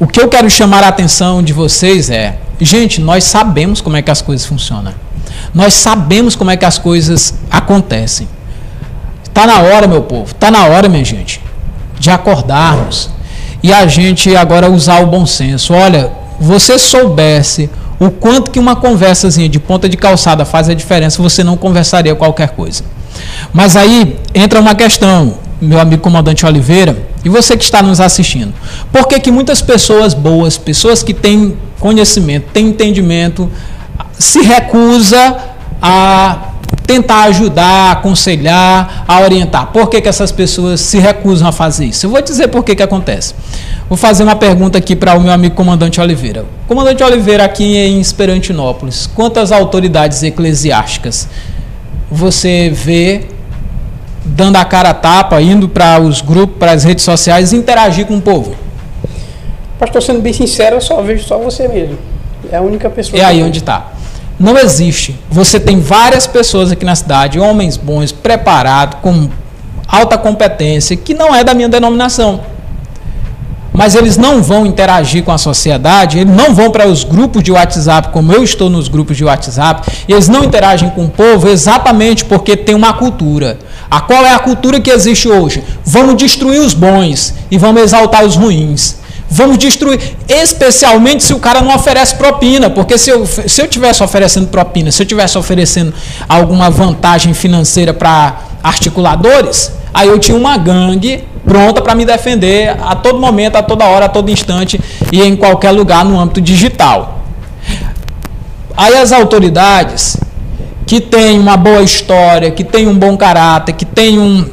O 0.00 0.06
que 0.06 0.18
eu 0.18 0.28
quero 0.28 0.48
chamar 0.48 0.82
a 0.84 0.88
atenção 0.88 1.42
de 1.42 1.52
vocês 1.52 2.08
é, 2.08 2.38
gente, 2.60 3.00
nós 3.00 3.24
sabemos 3.24 3.80
como 3.80 3.96
é 3.96 4.02
que 4.02 4.10
as 4.10 4.22
coisas 4.22 4.46
funcionam. 4.46 4.92
Nós 5.54 5.74
sabemos 5.74 6.36
como 6.36 6.50
é 6.50 6.56
que 6.56 6.64
as 6.64 6.78
coisas 6.78 7.34
acontecem. 7.50 8.28
Está 9.24 9.46
na 9.46 9.60
hora, 9.60 9.86
meu 9.86 10.02
povo, 10.02 10.32
está 10.32 10.50
na 10.50 10.66
hora, 10.66 10.88
minha 10.88 11.04
gente, 11.04 11.40
de 11.98 12.10
acordarmos 12.10 13.10
e 13.62 13.72
a 13.72 13.86
gente 13.86 14.34
agora 14.36 14.70
usar 14.70 15.02
o 15.02 15.06
bom 15.06 15.26
senso. 15.26 15.72
Olha, 15.72 16.10
você 16.38 16.78
soubesse 16.78 17.70
o 17.98 18.10
quanto 18.10 18.50
que 18.50 18.58
uma 18.58 18.74
conversazinha 18.74 19.48
de 19.48 19.60
ponta 19.60 19.88
de 19.88 19.96
calçada 19.96 20.44
faz 20.44 20.68
a 20.68 20.74
diferença, 20.74 21.22
você 21.22 21.44
não 21.44 21.56
conversaria 21.56 22.14
qualquer 22.14 22.50
coisa. 22.50 22.82
Mas 23.52 23.76
aí 23.76 24.18
entra 24.34 24.58
uma 24.58 24.74
questão, 24.74 25.34
meu 25.60 25.78
amigo 25.78 26.02
comandante 26.02 26.46
Oliveira, 26.46 26.96
e 27.22 27.28
você 27.28 27.56
que 27.56 27.64
está 27.64 27.82
nos 27.82 28.00
assistindo. 28.00 28.54
Por 28.90 29.06
que, 29.06 29.20
que 29.20 29.30
muitas 29.30 29.60
pessoas 29.60 30.14
boas, 30.14 30.56
pessoas 30.56 31.02
que 31.02 31.12
têm 31.12 31.56
conhecimento, 31.80 32.50
têm 32.52 32.68
entendimento, 32.68 33.50
se 34.12 34.42
recusa 34.42 35.36
a 35.82 36.50
tentar 36.86 37.22
ajudar, 37.24 37.92
aconselhar, 37.92 39.04
a 39.06 39.20
orientar. 39.20 39.68
Por 39.68 39.88
que, 39.88 40.00
que 40.00 40.08
essas 40.08 40.30
pessoas 40.30 40.80
se 40.80 40.98
recusam 40.98 41.48
a 41.48 41.52
fazer 41.52 41.86
isso? 41.86 42.06
Eu 42.06 42.10
vou 42.10 42.20
dizer 42.20 42.48
por 42.48 42.62
que, 42.64 42.74
que 42.74 42.82
acontece. 42.82 43.34
Vou 43.88 43.96
fazer 43.96 44.22
uma 44.24 44.36
pergunta 44.36 44.78
aqui 44.78 44.94
para 44.94 45.14
o 45.14 45.20
meu 45.20 45.32
amigo 45.32 45.54
comandante 45.54 46.00
Oliveira. 46.00 46.44
Comandante 46.66 47.02
Oliveira, 47.02 47.44
aqui 47.44 47.76
em 47.76 48.00
Esperantinópolis, 48.00 49.08
quantas 49.14 49.52
autoridades 49.52 50.22
eclesiásticas 50.22 51.28
você 52.10 52.70
vê 52.74 53.26
dando 54.24 54.56
a 54.56 54.64
cara 54.64 54.90
a 54.90 54.94
tapa, 54.94 55.40
indo 55.40 55.68
para 55.68 56.00
os 56.00 56.20
grupos, 56.20 56.56
para 56.58 56.72
as 56.72 56.84
redes 56.84 57.04
sociais, 57.04 57.52
interagir 57.52 58.06
com 58.06 58.16
o 58.16 58.20
povo? 58.20 58.54
Pastor, 59.80 60.02
sendo 60.02 60.20
bem 60.20 60.34
sincero, 60.34 60.76
eu 60.76 60.80
só 60.82 61.00
vejo 61.00 61.24
só 61.24 61.38
você 61.38 61.66
mesmo. 61.66 61.96
É 62.52 62.58
a 62.58 62.60
única 62.60 62.90
pessoa. 62.90 63.18
É 63.18 63.24
aí 63.24 63.42
onde 63.42 63.60
está. 63.60 63.92
Não 64.38 64.58
existe. 64.58 65.18
Você 65.30 65.58
tem 65.58 65.80
várias 65.80 66.26
pessoas 66.26 66.70
aqui 66.70 66.84
na 66.84 66.94
cidade, 66.94 67.40
homens 67.40 67.78
bons, 67.78 68.12
preparados, 68.12 68.98
com 69.00 69.30
alta 69.88 70.18
competência, 70.18 70.94
que 70.94 71.14
não 71.14 71.34
é 71.34 71.42
da 71.42 71.54
minha 71.54 71.68
denominação. 71.68 72.42
Mas 73.72 73.94
eles 73.94 74.18
não 74.18 74.42
vão 74.42 74.66
interagir 74.66 75.24
com 75.24 75.32
a 75.32 75.38
sociedade, 75.38 76.18
eles 76.18 76.34
não 76.34 76.54
vão 76.54 76.70
para 76.70 76.86
os 76.86 77.02
grupos 77.02 77.42
de 77.42 77.50
WhatsApp, 77.50 78.10
como 78.10 78.34
eu 78.34 78.44
estou 78.44 78.68
nos 78.68 78.86
grupos 78.86 79.16
de 79.16 79.24
WhatsApp, 79.24 79.90
e 80.06 80.12
eles 80.12 80.28
não 80.28 80.44
interagem 80.44 80.90
com 80.90 81.06
o 81.06 81.08
povo 81.08 81.48
exatamente 81.48 82.26
porque 82.26 82.54
tem 82.54 82.74
uma 82.74 82.92
cultura. 82.92 83.58
A 83.90 84.02
qual 84.02 84.26
é 84.26 84.34
a 84.34 84.38
cultura 84.38 84.78
que 84.78 84.90
existe 84.90 85.26
hoje? 85.26 85.64
Vamos 85.86 86.16
destruir 86.16 86.60
os 86.60 86.74
bons 86.74 87.34
e 87.50 87.56
vamos 87.56 87.80
exaltar 87.80 88.26
os 88.26 88.36
ruins. 88.36 89.00
Vamos 89.32 89.58
destruir, 89.58 90.16
especialmente 90.28 91.22
se 91.22 91.32
o 91.32 91.38
cara 91.38 91.60
não 91.60 91.72
oferece 91.74 92.16
propina, 92.16 92.68
porque 92.68 92.98
se 92.98 93.10
eu, 93.10 93.24
se 93.24 93.62
eu 93.62 93.68
tivesse 93.68 94.02
oferecendo 94.02 94.48
propina, 94.48 94.90
se 94.90 95.02
eu 95.02 95.06
tivesse 95.06 95.38
oferecendo 95.38 95.94
alguma 96.28 96.68
vantagem 96.68 97.32
financeira 97.32 97.94
para 97.94 98.40
articuladores, 98.60 99.72
aí 99.94 100.08
eu 100.08 100.18
tinha 100.18 100.36
uma 100.36 100.56
gangue 100.56 101.22
pronta 101.44 101.80
para 101.80 101.94
me 101.94 102.04
defender 102.04 102.76
a 102.82 102.96
todo 102.96 103.20
momento, 103.20 103.54
a 103.54 103.62
toda 103.62 103.84
hora, 103.84 104.06
a 104.06 104.08
todo 104.08 104.30
instante 104.30 104.80
e 105.12 105.22
em 105.22 105.36
qualquer 105.36 105.70
lugar 105.70 106.04
no 106.04 106.18
âmbito 106.18 106.40
digital. 106.40 107.20
Aí 108.76 108.96
as 108.96 109.12
autoridades 109.12 110.16
que 110.86 111.00
têm 111.00 111.38
uma 111.38 111.56
boa 111.56 111.82
história, 111.82 112.50
que 112.50 112.64
têm 112.64 112.88
um 112.88 112.98
bom 112.98 113.16
caráter, 113.16 113.74
que 113.74 113.84
têm 113.84 114.18
um, 114.18 114.44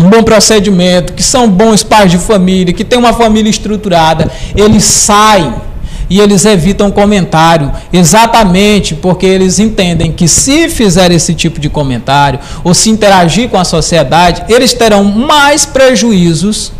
um 0.00 0.08
bom 0.08 0.22
procedimento, 0.22 1.12
que 1.12 1.22
são 1.22 1.48
bons 1.48 1.82
pais 1.82 2.10
de 2.10 2.18
família, 2.18 2.72
que 2.72 2.84
têm 2.84 2.98
uma 2.98 3.12
família 3.12 3.50
estruturada, 3.50 4.30
eles 4.56 4.82
saem 4.82 5.52
e 6.08 6.18
eles 6.18 6.44
evitam 6.44 6.90
comentário, 6.90 7.70
exatamente 7.92 8.96
porque 8.96 9.26
eles 9.26 9.60
entendem 9.60 10.10
que 10.10 10.26
se 10.26 10.68
fizer 10.68 11.12
esse 11.12 11.34
tipo 11.34 11.60
de 11.60 11.68
comentário 11.68 12.40
ou 12.64 12.74
se 12.74 12.90
interagir 12.90 13.48
com 13.48 13.58
a 13.58 13.64
sociedade, 13.64 14.42
eles 14.48 14.72
terão 14.72 15.04
mais 15.04 15.64
prejuízos 15.64 16.72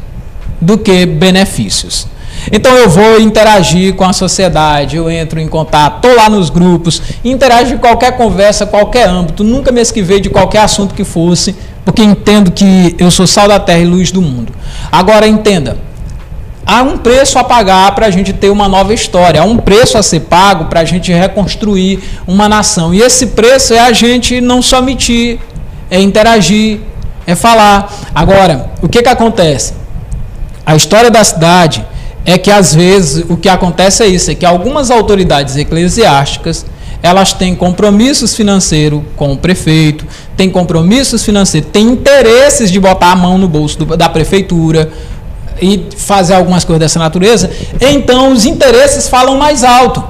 do 0.60 0.76
que 0.76 1.06
benefícios. 1.06 2.08
Então 2.50 2.74
eu 2.74 2.88
vou 2.88 3.20
interagir 3.20 3.94
com 3.94 4.04
a 4.04 4.12
sociedade, 4.12 4.96
eu 4.96 5.10
entro 5.10 5.38
em 5.38 5.46
contato, 5.46 5.96
estou 5.96 6.16
lá 6.16 6.28
nos 6.28 6.48
grupos, 6.48 7.00
interajo 7.24 7.74
em 7.74 7.78
qualquer 7.78 8.16
conversa, 8.16 8.66
qualquer 8.66 9.08
âmbito, 9.08 9.44
nunca 9.44 9.70
me 9.70 9.80
esquivei 9.80 10.20
de 10.20 10.30
qualquer 10.30 10.60
assunto 10.60 10.94
que 10.94 11.04
fosse, 11.04 11.54
porque 11.84 12.02
entendo 12.02 12.50
que 12.50 12.94
eu 12.98 13.10
sou 13.10 13.26
sal 13.26 13.48
da 13.48 13.58
terra 13.58 13.80
e 13.80 13.86
luz 13.86 14.10
do 14.12 14.20
mundo. 14.20 14.52
Agora 14.90 15.26
entenda, 15.26 15.78
há 16.66 16.82
um 16.82 16.98
preço 16.98 17.38
a 17.38 17.44
pagar 17.44 17.94
para 17.94 18.06
a 18.06 18.10
gente 18.10 18.32
ter 18.32 18.50
uma 18.50 18.68
nova 18.68 18.94
história, 18.94 19.40
há 19.40 19.44
um 19.44 19.56
preço 19.56 19.98
a 19.98 20.02
ser 20.02 20.20
pago 20.20 20.66
para 20.66 20.80
a 20.80 20.84
gente 20.84 21.12
reconstruir 21.12 22.00
uma 22.26 22.48
nação. 22.48 22.94
E 22.94 23.00
esse 23.00 23.28
preço 23.28 23.74
é 23.74 23.80
a 23.80 23.92
gente 23.92 24.40
não 24.40 24.62
só 24.62 24.80
omitir, 24.80 25.38
é 25.90 26.00
interagir, 26.00 26.80
é 27.26 27.34
falar. 27.34 27.92
Agora, 28.14 28.70
o 28.82 28.88
que, 28.88 29.02
que 29.02 29.08
acontece? 29.08 29.74
A 30.64 30.76
história 30.76 31.10
da 31.10 31.24
cidade 31.24 31.84
é 32.24 32.36
que 32.36 32.50
às 32.50 32.74
vezes 32.74 33.24
o 33.28 33.36
que 33.36 33.48
acontece 33.48 34.02
é 34.02 34.06
isso, 34.06 34.30
é 34.30 34.34
que 34.34 34.46
algumas 34.46 34.90
autoridades 34.90 35.56
eclesiásticas 35.56 36.66
elas 37.02 37.32
têm 37.32 37.54
compromissos 37.54 38.34
financeiros 38.34 39.02
com 39.16 39.32
o 39.32 39.36
prefeito, 39.36 40.06
têm 40.36 40.50
compromissos 40.50 41.24
financeiros, 41.24 41.70
têm 41.70 41.86
interesses 41.86 42.70
de 42.70 42.78
botar 42.78 43.12
a 43.12 43.16
mão 43.16 43.38
no 43.38 43.48
bolso 43.48 43.78
do, 43.78 43.96
da 43.96 44.08
prefeitura 44.08 44.90
e 45.60 45.88
fazer 45.96 46.34
algumas 46.34 46.64
coisas 46.64 46.80
dessa 46.80 46.98
natureza, 46.98 47.50
então 47.80 48.32
os 48.32 48.44
interesses 48.44 49.08
falam 49.08 49.36
mais 49.36 49.64
alto. 49.64 50.02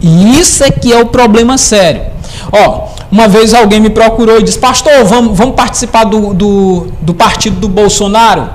E 0.00 0.38
isso 0.38 0.64
é 0.64 0.70
que 0.70 0.92
é 0.92 1.00
o 1.00 1.06
problema 1.06 1.56
sério. 1.56 2.02
Ó, 2.50 2.88
uma 3.10 3.28
vez 3.28 3.54
alguém 3.54 3.78
me 3.78 3.90
procurou 3.90 4.40
e 4.40 4.42
disse, 4.42 4.58
pastor, 4.58 5.04
vamos, 5.04 5.36
vamos 5.36 5.54
participar 5.54 6.04
do, 6.04 6.34
do, 6.34 6.88
do 7.00 7.14
partido 7.14 7.56
do 7.60 7.68
Bolsonaro? 7.68 8.50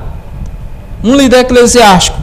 Um 1.03 1.15
líder 1.15 1.41
eclesiástico 1.41 2.17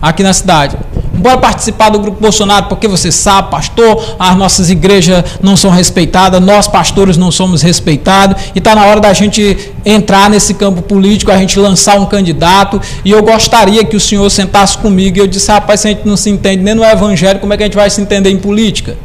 aqui 0.00 0.22
na 0.22 0.32
cidade. 0.32 0.76
Bora 1.22 1.38
participar 1.38 1.88
do 1.90 2.00
grupo 2.00 2.20
Bolsonaro, 2.20 2.66
porque 2.66 2.88
você 2.88 3.12
sabe, 3.12 3.48
pastor, 3.48 4.16
as 4.18 4.36
nossas 4.36 4.70
igrejas 4.70 5.24
não 5.40 5.56
são 5.56 5.70
respeitadas, 5.70 6.42
nós 6.42 6.66
pastores 6.66 7.16
não 7.16 7.30
somos 7.30 7.62
respeitados, 7.62 8.42
e 8.56 8.58
está 8.58 8.74
na 8.74 8.84
hora 8.86 9.00
da 9.00 9.12
gente 9.12 9.72
entrar 9.86 10.28
nesse 10.28 10.52
campo 10.54 10.82
político, 10.82 11.30
a 11.30 11.36
gente 11.36 11.56
lançar 11.60 11.96
um 12.00 12.06
candidato, 12.06 12.80
e 13.04 13.12
eu 13.12 13.22
gostaria 13.22 13.84
que 13.84 13.94
o 13.94 14.00
senhor 14.00 14.28
sentasse 14.30 14.76
comigo, 14.76 15.16
e 15.16 15.20
eu 15.20 15.28
disse, 15.28 15.48
rapaz, 15.48 15.80
se 15.80 15.86
a 15.86 15.90
gente 15.92 16.04
não 16.04 16.16
se 16.16 16.28
entende 16.28 16.60
nem 16.60 16.74
no 16.74 16.84
evangelho, 16.84 17.38
como 17.38 17.52
é 17.52 17.56
que 17.56 17.62
a 17.62 17.66
gente 17.66 17.76
vai 17.76 17.88
se 17.88 18.00
entender 18.00 18.30
em 18.30 18.38
política? 18.38 18.96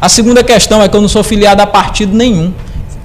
A 0.00 0.08
segunda 0.08 0.42
questão 0.42 0.82
é 0.82 0.88
que 0.88 0.96
eu 0.96 1.00
não 1.00 1.08
sou 1.08 1.22
filiado 1.22 1.62
a 1.62 1.66
partido 1.66 2.12
nenhum. 2.16 2.52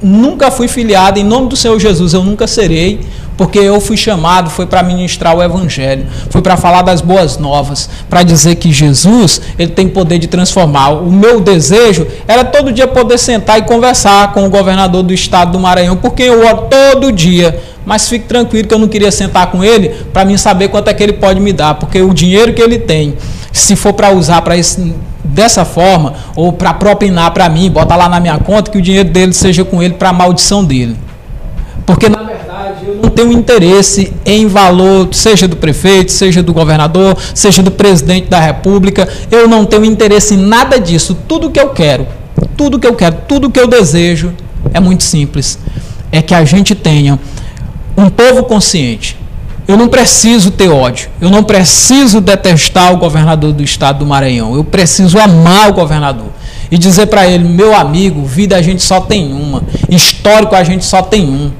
Nunca 0.02 0.50
fui 0.50 0.68
filiado, 0.68 1.20
em 1.20 1.24
nome 1.24 1.48
do 1.48 1.56
Senhor 1.56 1.80
Jesus, 1.80 2.14
eu 2.14 2.24
nunca 2.24 2.48
serei 2.48 3.02
porque 3.38 3.59
eu 3.59 3.80
fui 3.80 3.95
chamado, 3.95 4.49
foi 4.49 4.65
para 4.65 4.81
ministrar 4.81 5.35
o 5.35 5.43
evangelho, 5.43 6.07
foi 6.30 6.41
para 6.41 6.57
falar 6.57 6.81
das 6.81 6.99
boas 6.99 7.38
novas, 7.38 7.88
para 8.09 8.23
dizer 8.23 8.55
que 8.55 8.72
Jesus, 8.72 9.39
ele 9.57 9.72
tem 9.72 9.88
poder 9.88 10.18
de 10.18 10.27
transformar. 10.27 10.89
O 10.89 11.11
meu 11.11 11.39
desejo 11.39 12.07
era 12.27 12.43
todo 12.43 12.72
dia 12.72 12.88
poder 12.88 13.19
sentar 13.19 13.59
e 13.59 13.61
conversar 13.61 14.34
com 14.34 14.45
o 14.45 14.49
governador 14.49 15.03
do 15.03 15.14
estado 15.14 15.51
do 15.51 15.59
Maranhão, 15.59 15.95
porque 15.95 16.23
eu 16.23 16.45
oro 16.45 16.68
todo 16.69 17.11
dia. 17.11 17.61
Mas 17.85 18.09
fique 18.09 18.26
tranquilo 18.26 18.68
que 18.68 18.73
eu 18.73 18.80
não 18.80 18.88
queria 18.89 19.11
sentar 19.11 19.49
com 19.49 19.64
ele 19.64 19.89
para 20.11 20.26
mim 20.26 20.35
saber 20.35 20.68
quanto 20.68 20.89
é 20.89 20.93
que 20.93 21.01
ele 21.01 21.14
pode 21.14 21.39
me 21.39 21.53
dar, 21.53 21.76
porque 21.76 22.01
o 22.01 22.14
dinheiro 22.14 22.53
que 22.53 22.61
ele 22.61 22.80
tem, 22.80 23.15
se 23.53 23.77
for 23.77 23.93
para 23.93 24.11
usar 24.11 24.41
para 24.41 24.57
esse 24.57 24.93
dessa 25.23 25.64
forma 25.65 26.14
ou 26.35 26.51
para 26.53 26.73
propinar 26.73 27.31
para 27.31 27.47
mim, 27.49 27.69
bota 27.69 27.95
lá 27.95 28.09
na 28.09 28.19
minha 28.19 28.38
conta 28.39 28.72
que 28.72 28.77
o 28.77 28.81
dinheiro 28.81 29.09
dele 29.09 29.34
seja 29.34 29.64
com 29.64 29.84
ele 29.84 29.93
para 29.93 30.11
maldição 30.11 30.64
dele. 30.64 30.97
Porque 31.85 32.09
não 32.88 33.09
tenho 33.09 33.31
interesse 33.31 34.14
em 34.26 34.47
valor, 34.47 35.09
seja 35.11 35.47
do 35.47 35.55
prefeito, 35.55 36.11
seja 36.11 36.41
do 36.41 36.53
governador, 36.53 37.18
seja 37.34 37.61
do 37.61 37.72
presidente 37.72 38.27
da 38.27 38.39
república. 38.39 39.07
Eu 39.30 39.47
não 39.47 39.65
tenho 39.65 39.85
interesse 39.85 40.34
em 40.34 40.38
nada 40.38 40.80
disso. 40.80 41.18
Tudo 41.27 41.49
que 41.49 41.59
eu 41.59 41.69
quero, 41.69 42.07
tudo 42.55 42.80
que 42.80 42.88
eu 42.88 42.95
quero, 42.95 43.18
tudo 43.27 43.49
que 43.49 43.59
eu 43.59 43.68
desejo 43.68 44.34
é 44.73 44.80
muito 44.80 45.03
simples. 45.03 45.59
É 46.11 46.22
que 46.22 46.34
a 46.34 46.43
gente 46.45 46.73
tenha 46.73 47.19
um 47.95 48.09
povo 48.09 48.43
consciente. 48.43 49.18
Eu 49.68 49.76
não 49.76 49.89
preciso 49.89 50.49
ter 50.49 50.69
ódio. 50.69 51.09
Eu 51.19 51.30
não 51.30 51.43
preciso 51.43 52.22
detestar 52.22 52.93
o 52.93 52.97
governador 52.97 53.51
do 53.51 53.61
estado 53.61 53.99
do 53.99 54.05
Maranhão. 54.05 54.55
Eu 54.55 54.64
preciso 54.64 55.19
amar 55.19 55.69
o 55.69 55.73
governador 55.73 56.30
e 56.72 56.77
dizer 56.77 57.07
para 57.07 57.27
ele: 57.27 57.43
meu 57.43 57.76
amigo, 57.76 58.23
vida 58.23 58.55
a 58.55 58.61
gente 58.61 58.81
só 58.81 59.01
tem 59.01 59.34
uma, 59.34 59.64
histórico 59.89 60.55
a 60.55 60.64
gente 60.64 60.85
só 60.85 61.01
tem 61.01 61.26
um. 61.26 61.51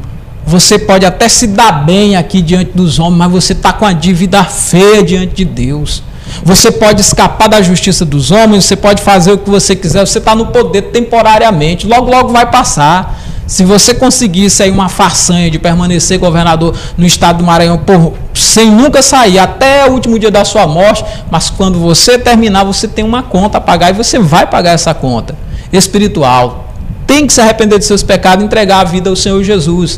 Você 0.48 0.80
pode 0.80 1.06
até 1.06 1.28
se 1.28 1.46
dar 1.46 1.84
bem 1.86 2.16
aqui 2.16 2.42
diante 2.42 2.72
dos 2.74 3.00
homens, 3.00 3.18
mas 3.18 3.32
você 3.32 3.52
está 3.52 3.74
com 3.74 3.86
a 3.86 3.92
dívida 3.92 4.46
feia 4.46 5.04
diante 5.04 5.36
de 5.36 5.44
Deus. 5.44 6.02
Você 6.42 6.72
pode 6.72 7.02
escapar 7.02 7.50
da 7.50 7.62
justiça 7.62 8.06
dos 8.06 8.32
homens, 8.32 8.64
você 8.64 8.78
pode 8.78 9.02
fazer 9.02 9.34
o 9.34 9.38
que 9.38 9.50
você 9.50 9.76
quiser, 9.76 10.08
você 10.08 10.20
está 10.20 10.34
no 10.34 10.48
poder 10.48 10.84
temporariamente, 10.84 11.86
logo, 11.86 12.10
logo 12.10 12.30
vai 12.30 12.50
passar. 12.50 13.20
Se 13.46 13.66
você 13.66 13.94
conseguisse 13.94 14.64
aí 14.64 14.72
uma 14.72 14.88
façanha 14.88 15.52
de 15.52 15.60
permanecer 15.60 16.18
governador 16.18 16.74
no 16.98 17.06
estado 17.06 17.40
do 17.40 17.44
Maranhão 17.44 17.78
por, 17.80 18.14
sem 18.34 18.72
nunca 18.72 19.02
sair 19.02 19.40
até 19.40 19.86
o 19.90 19.92
último 19.92 20.18
dia 20.18 20.32
da 20.32 20.46
sua 20.46 20.66
morte, 20.66 21.04
mas 21.30 21.50
quando 21.50 21.78
você 21.78 22.18
terminar, 22.18 22.64
você 22.64 22.88
tem 22.88 23.04
uma 23.04 23.22
conta 23.22 23.58
a 23.58 23.62
pagar 23.62 23.90
e 23.90 23.94
você 23.94 24.18
vai 24.18 24.48
pagar 24.48 24.72
essa 24.72 24.94
conta 24.94 25.36
espiritual. 25.74 26.68
Tem 27.06 27.26
que 27.26 27.32
se 27.32 27.40
arrepender 27.40 27.80
de 27.80 27.86
seus 27.86 28.04
pecados 28.04 28.44
e 28.44 28.46
entregar 28.46 28.82
a 28.82 28.84
vida 28.84 29.10
ao 29.10 29.16
Senhor 29.16 29.42
Jesus. 29.42 29.98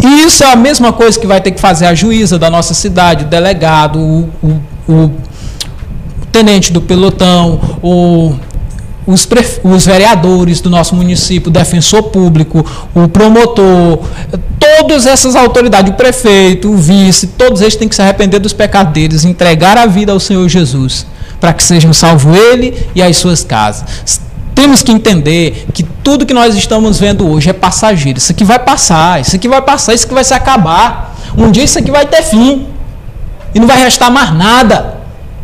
E 0.00 0.24
isso 0.24 0.42
é 0.42 0.52
a 0.52 0.56
mesma 0.56 0.92
coisa 0.92 1.18
que 1.18 1.26
vai 1.26 1.40
ter 1.40 1.50
que 1.50 1.60
fazer 1.60 1.86
a 1.86 1.94
juíza 1.94 2.38
da 2.38 2.48
nossa 2.48 2.74
cidade, 2.74 3.24
o 3.24 3.28
delegado, 3.28 3.98
o, 3.98 4.30
o, 4.42 4.92
o 4.92 5.10
tenente 6.30 6.72
do 6.72 6.80
pelotão, 6.80 7.60
o, 7.82 8.34
os, 9.06 9.28
os, 9.62 9.86
vereadores 9.86 10.60
do 10.60 10.70
nosso 10.70 10.94
município, 10.94 11.50
o 11.50 11.52
defensor 11.52 12.04
público, 12.04 12.64
o 12.94 13.08
promotor, 13.08 14.00
todas 14.58 15.06
essas 15.06 15.36
autoridades, 15.36 15.92
o 15.92 15.94
prefeito, 15.94 16.70
o 16.70 16.76
vice, 16.76 17.26
todos 17.26 17.60
eles 17.60 17.76
têm 17.76 17.88
que 17.88 17.94
se 17.94 18.02
arrepender 18.02 18.38
dos 18.38 18.52
pecados 18.52 18.92
deles, 18.92 19.24
entregar 19.24 19.76
a 19.76 19.86
vida 19.86 20.12
ao 20.12 20.20
Senhor 20.20 20.48
Jesus, 20.48 21.06
para 21.40 21.52
que 21.52 21.62
sejam 21.62 21.92
salvos 21.92 22.34
ele 22.36 22.86
e 22.94 23.02
as 23.02 23.16
suas 23.16 23.44
casas. 23.44 24.20
Temos 24.54 24.82
que 24.82 24.92
entender 24.92 25.66
que 25.72 25.82
tudo 25.82 26.26
que 26.26 26.34
nós 26.34 26.54
estamos 26.54 26.98
vendo 26.98 27.28
hoje 27.28 27.50
é 27.50 27.52
passageiro. 27.52 28.18
Isso 28.18 28.32
aqui 28.32 28.44
vai 28.44 28.58
passar, 28.58 29.20
isso 29.20 29.36
aqui 29.36 29.48
vai 29.48 29.62
passar, 29.62 29.94
isso 29.94 30.04
aqui 30.04 30.14
vai 30.14 30.24
se 30.24 30.34
acabar. 30.34 31.16
Um 31.36 31.50
dia 31.50 31.64
isso 31.64 31.78
aqui 31.78 31.90
vai 31.90 32.06
ter 32.06 32.22
fim. 32.22 32.66
E 33.54 33.60
não 33.60 33.66
vai 33.66 33.78
restar 33.78 34.10
mais 34.10 34.34
nada. 34.34 34.98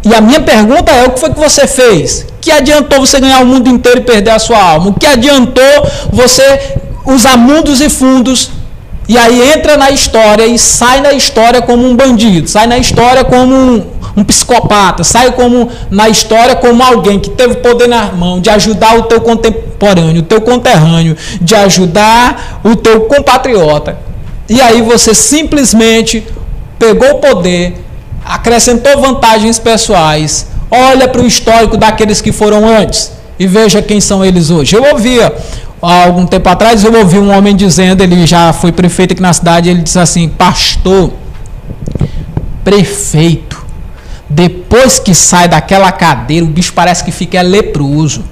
E 0.05 0.15
a 0.15 0.21
minha 0.21 0.41
pergunta 0.41 0.93
é: 0.93 1.07
o 1.07 1.11
que 1.13 1.21
foi 1.21 1.31
que 1.31 1.39
você 1.39 1.67
fez? 1.67 2.27
Que 2.41 2.51
adiantou 2.51 3.01
você 3.01 3.19
ganhar 3.19 3.41
o 3.41 3.47
mundo 3.47 3.69
inteiro 3.69 3.99
e 3.99 4.05
perder 4.05 4.31
a 4.31 4.39
sua 4.39 4.63
alma? 4.63 4.91
O 4.91 4.95
que 4.95 5.07
adiantou 5.07 5.65
você 6.13 6.77
usar 7.07 7.37
mundos 7.37 7.81
e 7.81 7.89
fundos 7.89 8.51
e 9.09 9.17
aí 9.17 9.53
entra 9.55 9.79
na 9.79 9.91
história 9.91 10.47
e 10.47 10.59
sai 10.59 11.01
na 11.01 11.15
história 11.15 11.63
como 11.63 11.89
um 11.89 11.97
bandido, 11.97 12.47
sai 12.47 12.67
na 12.67 12.77
história 12.77 13.25
como 13.25 13.55
um, 13.55 13.87
um 14.17 14.25
psicopata, 14.25 15.05
sai 15.05 15.33
como 15.33 15.69
na 15.91 16.09
história 16.09 16.55
como 16.57 16.83
alguém 16.83 17.19
que 17.19 17.31
teve 17.31 17.57
poder 17.57 17.89
na 17.89 18.13
mão 18.13 18.41
de 18.41 18.51
ajudar 18.51 18.99
o 18.99 19.03
teu 19.05 19.21
contemporâneo, 19.21 20.21
o 20.21 20.25
teu 20.25 20.41
conterrâneo, 20.41 21.17
de 21.41 21.55
ajudar 21.55 22.61
o 22.65 22.75
teu 22.75 23.03
compatriota. 23.03 23.99
E 24.49 24.61
aí 24.61 24.83
você 24.83 25.15
simplesmente 25.15 26.27
pegou 26.79 27.11
o 27.11 27.19
poder, 27.19 27.75
acrescentou 28.25 29.01
vantagens 29.01 29.59
pessoais, 29.59 30.49
olha 30.71 31.07
para 31.09 31.21
o 31.21 31.27
histórico 31.27 31.77
daqueles 31.77 32.21
que 32.21 32.33
foram 32.33 32.67
antes 32.67 33.13
e 33.39 33.47
veja 33.47 33.81
quem 33.81 34.01
são 34.01 34.25
eles 34.25 34.51
hoje. 34.51 34.75
Eu 34.75 34.85
ouvia 34.93 35.35
há 35.81 36.05
algum 36.05 36.27
tempo 36.27 36.49
atrás, 36.49 36.85
eu 36.85 36.93
ouvi 36.95 37.19
um 37.19 37.31
homem 37.37 37.55
dizendo, 37.55 38.03
ele 38.03 38.27
já 38.27 38.53
foi 38.53 38.73
prefeito 38.73 39.13
aqui 39.13 39.23
na 39.23 39.33
cidade, 39.33 39.69
ele 39.69 39.83
disse 39.83 39.99
assim: 39.99 40.29
Pastor, 40.29 41.13
prefeito, 42.65 43.58
depois 44.29 44.99
que 44.99 45.15
sai 45.15 45.49
daquela 45.49 45.91
cadeira, 45.91 46.45
o 46.45 46.49
bicho 46.49 46.73
parece 46.75 47.03
que 47.03 47.11
fica 47.11 47.41
leproso. 47.41 48.25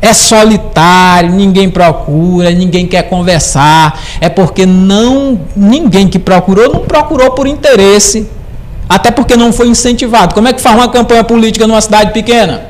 É 0.00 0.14
solitário, 0.14 1.30
ninguém 1.30 1.68
procura, 1.68 2.50
ninguém 2.50 2.86
quer 2.86 3.02
conversar. 3.02 4.00
É 4.20 4.30
porque 4.30 4.64
não 4.64 5.38
ninguém 5.54 6.08
que 6.08 6.18
procurou 6.18 6.72
não 6.72 6.80
procurou 6.80 7.32
por 7.32 7.46
interesse, 7.46 8.26
até 8.88 9.10
porque 9.10 9.36
não 9.36 9.52
foi 9.52 9.68
incentivado. 9.68 10.34
Como 10.34 10.48
é 10.48 10.54
que 10.54 10.60
faz 10.60 10.74
uma 10.74 10.88
campanha 10.88 11.22
política 11.22 11.66
numa 11.66 11.80
cidade 11.80 12.12
pequena? 12.12 12.62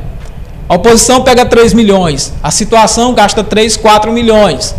A 0.69 0.75
oposição 0.75 1.23
pega 1.23 1.45
3 1.47 1.73
milhões, 1.73 2.33
a 2.43 2.51
situação 2.51 3.15
gasta 3.15 3.45
3, 3.45 3.77
4 3.77 4.13
milhões. 4.13 4.75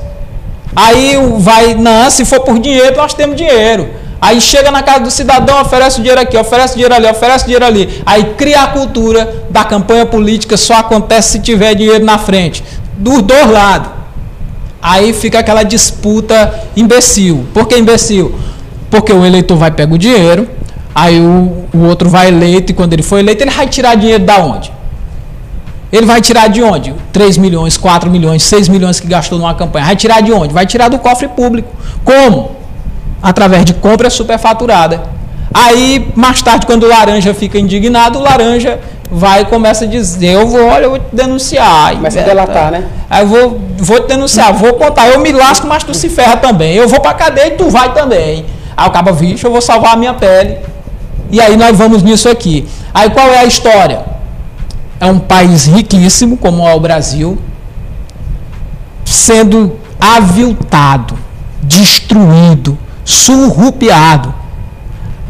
Aí 0.75 1.15
vai, 1.37 1.73
não, 1.75 2.09
se 2.09 2.25
for 2.25 2.41
por 2.41 2.59
dinheiro, 2.59 2.95
nós 2.95 3.13
temos 3.13 3.35
dinheiro. 3.35 3.89
Aí 4.21 4.39
chega 4.39 4.69
na 4.69 4.83
casa 4.83 4.99
do 4.99 5.09
cidadão, 5.09 5.59
oferece 5.61 5.97
o 5.97 6.01
dinheiro 6.01 6.21
aqui, 6.21 6.37
oferece 6.37 6.73
o 6.73 6.75
dinheiro 6.75 6.93
ali, 6.93 7.07
oferece 7.07 7.43
o 7.43 7.47
dinheiro 7.47 7.65
ali. 7.65 8.03
Aí 8.05 8.35
cria 8.37 8.61
a 8.61 8.67
cultura 8.67 9.45
da 9.49 9.63
campanha 9.63 10.05
política, 10.05 10.55
só 10.55 10.75
acontece 10.75 11.31
se 11.31 11.39
tiver 11.39 11.73
dinheiro 11.73 12.05
na 12.05 12.19
frente. 12.19 12.63
Dos 12.95 13.23
dois 13.23 13.49
lados. 13.49 13.89
Aí 14.79 15.11
fica 15.11 15.39
aquela 15.39 15.63
disputa 15.63 16.53
imbecil. 16.75 17.47
Por 17.51 17.67
que 17.67 17.75
imbecil? 17.75 18.35
Porque 18.91 19.11
o 19.11 19.25
eleitor 19.25 19.57
vai 19.57 19.71
pegar 19.71 19.95
o 19.95 19.97
dinheiro, 19.97 20.47
aí 20.93 21.19
o, 21.19 21.65
o 21.73 21.79
outro 21.85 22.07
vai 22.07 22.27
eleito, 22.27 22.71
e 22.71 22.75
quando 22.75 22.93
ele 22.93 23.01
for 23.01 23.17
eleito, 23.17 23.43
ele 23.43 23.51
vai 23.51 23.67
tirar 23.67 23.95
dinheiro 23.95 24.23
da 24.23 24.37
onde? 24.37 24.71
Ele 25.91 26.05
vai 26.05 26.21
tirar 26.21 26.47
de 26.47 26.61
onde? 26.61 26.93
3 27.11 27.37
milhões, 27.37 27.75
4 27.75 28.09
milhões, 28.09 28.43
6 28.43 28.69
milhões 28.69 28.99
que 28.99 29.07
gastou 29.07 29.39
numa 29.39 29.55
campanha. 29.55 29.87
Vai 29.87 29.95
tirar 29.95 30.21
de 30.21 30.31
onde? 30.31 30.53
Vai 30.53 30.65
tirar 30.67 30.89
do 30.89 30.99
cofre 30.99 31.27
público. 31.27 31.69
Como? 32.03 32.60
Através 33.21 33.65
de 33.65 33.73
compra 33.73 34.09
superfaturada. 34.09 35.01
Aí, 35.53 36.11
mais 36.15 36.41
tarde, 36.41 36.65
quando 36.65 36.83
o 36.83 36.87
laranja 36.87 37.33
fica 37.33 37.59
indignado, 37.59 38.19
o 38.19 38.21
laranja 38.21 38.79
vai 39.11 39.41
e 39.41 39.45
começa 39.45 39.83
a 39.83 39.87
dizer, 39.87 40.27
eu 40.27 40.47
vou, 40.47 40.65
olha, 40.65 40.85
eu 40.85 40.89
vou 40.91 40.99
te 40.99 41.13
denunciar. 41.13 41.93
Começa 41.95 42.21
a 42.21 42.23
delatar, 42.23 42.71
né? 42.71 42.85
Aí 43.09 43.23
eu 43.23 43.27
vou, 43.27 43.61
vou 43.77 43.99
te 43.99 44.07
denunciar, 44.07 44.53
vou 44.53 44.73
contar, 44.73 45.09
eu 45.09 45.19
me 45.19 45.31
lasco, 45.31 45.67
mas 45.67 45.83
tu 45.83 45.93
se 45.93 46.09
ferra 46.09 46.37
também. 46.37 46.75
Eu 46.75 46.87
vou 46.87 47.01
pra 47.01 47.13
cadeia 47.13 47.47
e 47.47 47.51
tu 47.51 47.69
vai 47.69 47.93
também. 47.93 48.45
Aí 48.75 48.87
o 48.87 48.91
cabo, 48.91 49.13
vixe, 49.13 49.45
eu 49.45 49.51
vou 49.51 49.61
salvar 49.61 49.93
a 49.93 49.97
minha 49.97 50.13
pele. 50.13 50.57
E 51.29 51.41
aí 51.41 51.57
nós 51.57 51.77
vamos 51.77 52.01
nisso 52.01 52.29
aqui. 52.29 52.67
Aí 52.93 53.09
qual 53.09 53.27
é 53.27 53.39
a 53.39 53.45
história? 53.45 54.11
é 55.01 55.07
um 55.07 55.17
país 55.17 55.65
riquíssimo, 55.65 56.37
como 56.37 56.65
é 56.67 56.75
o 56.75 56.79
Brasil, 56.79 57.35
sendo 59.03 59.79
aviltado, 59.99 61.17
destruído, 61.63 62.77
surrupiado. 63.03 64.41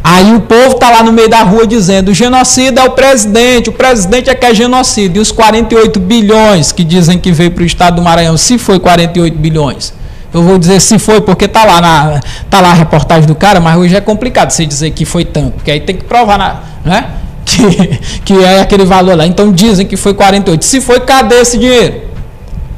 Aí 0.03 0.34
o 0.34 0.41
povo 0.41 0.72
está 0.72 0.89
lá 0.89 1.03
no 1.03 1.11
meio 1.11 1.30
da 1.30 1.43
rua 1.43 1.68
dizendo: 1.68 2.10
o 2.10 2.14
genocida 2.14 2.81
é 2.81 2.84
o 2.85 2.91
presidente, 2.91 3.69
o 3.69 3.73
presidente 3.73 4.30
é 4.30 4.35
que 4.35 4.45
é 4.45 4.53
genocida. 4.53 5.18
E 5.18 5.22
os 5.22 5.31
48 5.31 5.99
bilhões 5.99 6.72
que 6.72 6.84
dizem 6.84 7.19
que 7.19 7.31
veio 7.31 7.52
para 7.52 7.64
o 7.64 7.65
estado 7.65 7.98
do 7.98 8.02
Maranhão, 8.02 8.35
se 8.35 8.57
foi 8.57 8.80
48 8.80 9.38
bilhões. 9.38 9.93
Eu 10.34 10.43
vou 10.43 10.57
dizer 10.57 10.80
se 10.80 10.98
foi, 10.98 11.19
porque 11.22 11.43
está 11.43 11.65
lá, 11.65 11.81
na, 11.81 12.22
tá 12.49 12.61
lá 12.61 12.69
a 12.72 12.73
reportagem 12.73 13.27
do 13.27 13.35
cara, 13.35 13.60
mas 13.60 13.77
hoje 13.77 13.95
é 13.95 13.99
complicado 13.99 14.49
você 14.49 14.65
dizer 14.65 14.91
que 14.91 15.03
foi 15.03 15.26
tanto, 15.26 15.52
porque 15.52 15.69
aí 15.69 15.81
tem 15.81 15.98
que 15.98 16.06
provar, 16.06 16.38
na, 16.38 16.60
né? 16.84 17.06
Que, 17.43 17.99
que 18.23 18.43
é 18.45 18.61
aquele 18.61 18.85
valor 18.85 19.18
lá. 19.18 19.26
Então 19.26 19.52
dizem 19.52 19.85
que 19.85 19.98
foi 19.98 20.14
48. 20.14 20.64
Se 20.64 20.80
foi, 20.80 21.02
cadê 21.02 21.35
esse 21.41 21.57
dinheiro? 21.57 22.02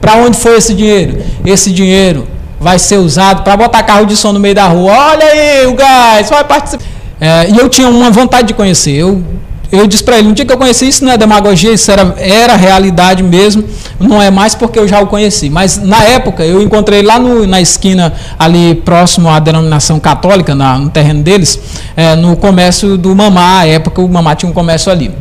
Para 0.01 0.15
onde 0.15 0.37
foi 0.37 0.57
esse 0.57 0.73
dinheiro? 0.73 1.21
Esse 1.45 1.71
dinheiro 1.71 2.27
vai 2.63 2.79
ser 2.79 2.97
usado 2.97 3.43
para 3.43 3.57
botar 3.57 3.83
carro 3.83 4.05
de 4.05 4.15
som 4.15 4.31
no 4.31 4.39
meio 4.39 4.55
da 4.55 4.65
rua. 4.67 4.93
Olha 4.93 5.25
aí, 5.25 5.67
o 5.67 5.73
gás, 5.75 6.29
vai 6.29 6.43
participar. 6.45 6.85
É, 7.19 7.49
e 7.49 7.57
eu 7.57 7.67
tinha 7.67 7.89
uma 7.89 8.09
vontade 8.09 8.47
de 8.47 8.53
conhecer. 8.53 8.95
Eu, 8.95 9.21
eu 9.69 9.85
disse 9.85 10.03
para 10.03 10.17
ele, 10.17 10.29
um 10.29 10.33
dia 10.33 10.45
que 10.45 10.53
eu 10.53 10.57
conheci, 10.57 10.87
isso 10.87 11.03
não 11.03 11.11
é 11.11 11.17
demagogia, 11.17 11.73
isso 11.73 11.91
era, 11.91 12.15
era 12.17 12.55
realidade 12.55 13.21
mesmo, 13.23 13.63
não 13.99 14.21
é 14.21 14.29
mais 14.29 14.55
porque 14.55 14.79
eu 14.79 14.87
já 14.87 15.01
o 15.01 15.07
conheci. 15.07 15.49
Mas 15.49 15.77
na 15.77 16.03
época, 16.03 16.45
eu 16.45 16.61
encontrei 16.61 17.01
lá 17.01 17.19
no, 17.19 17.45
na 17.45 17.59
esquina, 17.59 18.13
ali 18.39 18.75
próximo 18.75 19.29
à 19.29 19.39
denominação 19.39 19.99
católica, 19.99 20.55
na, 20.55 20.77
no 20.77 20.89
terreno 20.89 21.21
deles, 21.21 21.59
é, 21.97 22.15
no 22.15 22.37
comércio 22.37 22.97
do 22.97 23.13
Mamá, 23.15 23.59
à 23.59 23.67
época 23.67 24.01
o 24.01 24.07
Mamá 24.07 24.35
tinha 24.35 24.49
um 24.49 24.53
comércio 24.53 24.91
ali. 24.91 25.11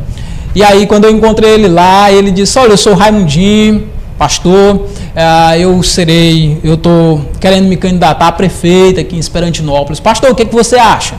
E 0.55 0.63
aí, 0.63 0.85
quando 0.85 1.05
eu 1.05 1.11
encontrei 1.11 1.51
ele 1.51 1.67
lá, 1.67 2.11
ele 2.11 2.29
disse: 2.29 2.57
Olha, 2.59 2.71
eu 2.73 2.77
sou 2.77 2.93
Raimundinho, 2.93 3.87
pastor, 4.17 4.87
é, 5.15 5.59
eu 5.59 5.81
serei, 5.83 6.59
eu 6.63 6.75
estou 6.75 7.25
querendo 7.39 7.67
me 7.67 7.77
candidatar 7.77 8.27
a 8.27 8.31
prefeito 8.31 8.99
aqui 8.99 9.15
em 9.15 9.19
Esperantinópolis. 9.19 9.99
Pastor, 9.99 10.31
o 10.31 10.35
que, 10.35 10.45
que 10.45 10.53
você 10.53 10.75
acha? 10.75 11.15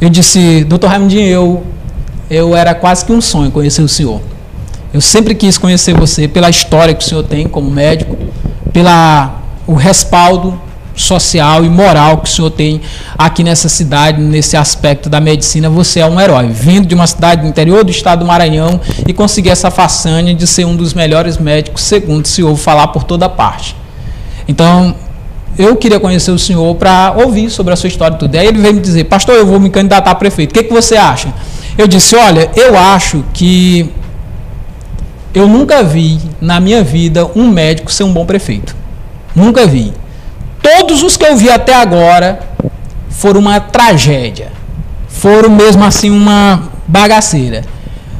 Eu 0.00 0.08
disse, 0.08 0.64
doutor 0.64 0.88
Raimundinho, 0.88 1.26
eu, 1.26 1.64
eu 2.30 2.56
era 2.56 2.74
quase 2.74 3.04
que 3.04 3.12
um 3.12 3.20
sonho 3.20 3.50
conhecer 3.50 3.82
o 3.82 3.88
senhor. 3.88 4.20
Eu 4.92 5.00
sempre 5.00 5.34
quis 5.34 5.58
conhecer 5.58 5.94
você 5.94 6.26
pela 6.26 6.48
história 6.48 6.94
que 6.94 7.04
o 7.04 7.06
senhor 7.06 7.22
tem 7.22 7.46
como 7.46 7.70
médico, 7.70 8.16
pela 8.72 9.42
o 9.66 9.74
respaldo 9.74 10.60
social 10.96 11.64
e 11.64 11.68
moral 11.68 12.18
que 12.18 12.28
o 12.28 12.32
senhor 12.32 12.50
tem 12.50 12.80
aqui 13.16 13.44
nessa 13.44 13.68
cidade, 13.68 14.20
nesse 14.20 14.56
aspecto 14.56 15.10
da 15.10 15.20
medicina, 15.20 15.68
você 15.68 16.00
é 16.00 16.06
um 16.06 16.18
herói. 16.18 16.48
Vindo 16.48 16.88
de 16.88 16.94
uma 16.94 17.06
cidade 17.06 17.42
do 17.42 17.48
interior 17.48 17.84
do 17.84 17.90
estado 17.90 18.20
do 18.20 18.24
Maranhão 18.24 18.80
e 19.06 19.12
conseguir 19.12 19.50
essa 19.50 19.70
façanha 19.70 20.34
de 20.34 20.46
ser 20.46 20.64
um 20.64 20.74
dos 20.74 20.94
melhores 20.94 21.36
médicos, 21.36 21.82
segundo 21.82 22.26
se 22.26 22.42
ouve 22.42 22.60
falar 22.60 22.88
por 22.88 23.04
toda 23.04 23.28
parte. 23.28 23.76
Então, 24.48 24.94
eu 25.58 25.76
queria 25.76 26.00
conhecer 26.00 26.30
o 26.30 26.38
senhor 26.38 26.74
para 26.76 27.14
ouvir 27.16 27.50
sobre 27.50 27.72
a 27.72 27.76
sua 27.76 27.88
história 27.88 28.14
e 28.14 28.18
tudo. 28.18 28.34
Aí 28.34 28.46
ele 28.46 28.58
veio 28.58 28.74
me 28.74 28.80
dizer, 28.80 29.04
pastor, 29.04 29.34
eu 29.36 29.46
vou 29.46 29.60
me 29.60 29.70
candidatar 29.70 30.10
a 30.10 30.14
prefeito. 30.14 30.50
O 30.50 30.54
que, 30.54 30.64
que 30.64 30.72
você 30.72 30.96
acha? 30.96 31.32
Eu 31.76 31.86
disse, 31.86 32.16
olha, 32.16 32.50
eu 32.56 32.76
acho 32.76 33.24
que 33.34 33.90
eu 35.34 35.46
nunca 35.46 35.82
vi 35.82 36.18
na 36.40 36.58
minha 36.60 36.82
vida 36.82 37.30
um 37.34 37.46
médico 37.48 37.92
ser 37.92 38.04
um 38.04 38.12
bom 38.12 38.24
prefeito. 38.24 38.74
Nunca 39.34 39.66
vi. 39.66 39.92
Todos 40.66 41.04
os 41.04 41.16
que 41.16 41.24
eu 41.24 41.36
vi 41.36 41.48
até 41.48 41.72
agora 41.72 42.40
foram 43.08 43.38
uma 43.38 43.60
tragédia. 43.60 44.48
Foram 45.06 45.48
mesmo 45.48 45.84
assim 45.84 46.10
uma 46.10 46.64
bagaceira. 46.88 47.62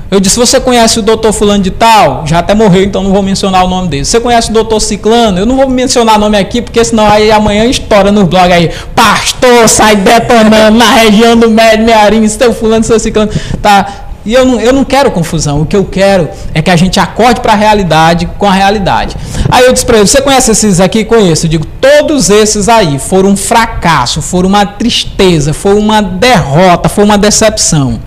Eu 0.09 0.20
disse: 0.20 0.39
Você 0.39 0.60
conhece 0.60 1.01
o 1.01 1.02
doutor 1.02 1.32
Fulano 1.32 1.60
de 1.64 1.73
Tal? 1.73 2.24
Já 2.24 2.39
até 2.39 2.55
morreu, 2.55 2.85
então 2.85 3.02
não 3.02 3.12
vou 3.12 3.20
mencionar 3.20 3.64
o 3.64 3.68
nome 3.68 3.89
dele. 3.89 4.05
Você 4.05 4.20
conhece 4.20 4.51
o 4.51 4.52
doutor 4.52 4.78
Ciclano? 4.78 5.40
Eu 5.40 5.44
não 5.44 5.56
vou 5.56 5.68
mencionar 5.68 6.14
o 6.14 6.18
nome 6.20 6.39
aqui, 6.39 6.62
porque 6.62 6.85
senão 6.85 7.10
aí 7.10 7.32
amanhã 7.32 7.64
estoura 7.64 8.12
nos 8.12 8.28
blogs 8.28 8.52
aí. 8.52 8.70
Pastor 8.94 9.68
sai 9.68 9.97
detonando 9.97 10.78
na 10.78 10.93
região 10.93 11.36
do 11.36 11.51
Médio 11.51 11.85
Mearim, 11.85 12.28
seu 12.28 12.55
Fulano, 12.55 12.85
seu 12.85 13.01
Ciclano. 13.01 13.32
Tá. 13.60 14.06
E 14.27 14.35
eu 14.35 14.44
não, 14.44 14.61
eu 14.61 14.73
não 14.73 14.85
quero 14.85 15.09
confusão. 15.12 15.62
O 15.62 15.66
que 15.66 15.77
eu 15.77 15.85
quero 15.85 16.28
é 16.53 16.61
que 16.61 16.69
a 16.69 16.74
gente 16.74 16.98
acorde 16.98 17.40
para 17.40 17.53
a 17.53 17.57
realidade 17.57 18.28
com 18.36 18.47
a 18.47 18.53
realidade. 18.53 19.16
Aí 19.48 19.65
eu 19.65 19.73
disse 19.73 19.86
para 19.86 19.98
ele: 19.98 20.07
Você 20.09 20.20
conhece 20.20 20.51
esses 20.51 20.81
aqui? 20.81 21.05
Conheço. 21.05 21.47
Eu 21.47 21.51
digo: 21.51 21.65
Todos 21.81 22.28
esses 22.28 22.69
aí 22.69 22.98
foram 22.98 23.31
um 23.31 23.36
fracasso, 23.36 24.20
foram 24.20 24.48
uma 24.48 24.66
tristeza, 24.66 25.55
foi 25.55 25.74
uma 25.74 26.03
derrota, 26.03 26.89
foi 26.89 27.05
uma 27.05 27.16
decepção. 27.16 28.01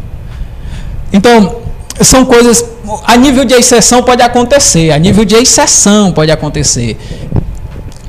Então, 1.14 1.56
são 2.02 2.26
coisas. 2.26 2.66
A 3.06 3.16
nível 3.16 3.46
de 3.46 3.54
exceção 3.54 4.04
pode 4.04 4.22
acontecer, 4.22 4.92
a 4.92 5.00
nível 5.00 5.24
de 5.24 5.36
exceção 5.36 6.12
pode 6.12 6.32
acontecer. 6.32 6.98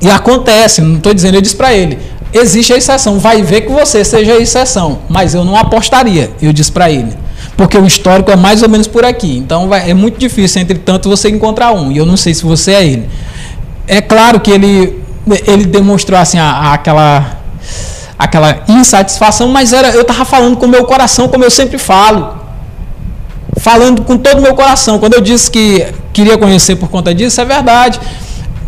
E 0.03 0.11
acontece, 0.11 0.81
não 0.81 0.97
estou 0.97 1.15
dizendo, 1.15 1.37
eu 1.37 1.41
disse 1.41 1.55
para 1.55 1.73
ele: 1.73 1.97
existe 2.33 2.73
a 2.73 2.77
exceção, 2.77 3.21
vai 3.21 3.41
ver 3.41 3.61
que 3.61 3.71
você 3.71 4.05
seja 4.05 4.33
a 4.33 4.41
exceção, 4.41 4.99
mas 5.09 5.33
eu 5.33 5.45
não 5.45 5.57
apostaria, 5.57 6.33
eu 6.43 6.53
disse 6.53 6.73
para 6.73 6.91
ele. 6.91 7.30
Porque 7.57 7.77
o 7.77 7.87
histórico 7.87 8.31
é 8.31 8.37
mais 8.37 8.63
ou 8.63 8.69
menos 8.69 8.87
por 8.87 9.05
aqui. 9.05 9.37
Então 9.37 9.69
vai, 9.69 9.91
é 9.91 9.95
muito 9.95 10.19
difícil, 10.19 10.63
entretanto, 10.63 11.09
você 11.09 11.29
encontrar 11.29 11.73
um. 11.73 11.93
E 11.93 11.99
eu 11.99 12.07
não 12.07 12.17
sei 12.17 12.35
se 12.35 12.43
você 12.43 12.73
é 12.73 12.87
ele. 12.87 13.11
É 13.87 14.01
claro 14.01 14.41
que 14.41 14.51
ele, 14.51 15.03
ele 15.47 15.67
demonstrou 15.67 16.19
assim, 16.19 16.39
a, 16.39 16.51
a, 16.51 16.75
aquela, 16.75 17.41
aquela 18.19 18.63
insatisfação, 18.69 19.49
mas 19.49 19.73
era, 19.73 19.89
eu 19.91 20.03
estava 20.03 20.25
falando 20.25 20.57
com 20.57 20.67
o 20.67 20.69
meu 20.69 20.85
coração, 20.85 21.29
como 21.29 21.45
eu 21.45 21.51
sempre 21.51 21.77
falo 21.77 22.41
falando 23.61 24.03
com 24.03 24.17
todo 24.17 24.39
o 24.39 24.43
meu 24.43 24.55
coração. 24.55 24.99
Quando 24.99 25.15
eu 25.15 25.21
disse 25.21 25.51
que 25.51 25.87
queria 26.13 26.39
conhecer 26.39 26.77
por 26.77 26.89
conta 26.89 27.15
disso, 27.15 27.41
é 27.41 27.45
verdade. 27.45 28.01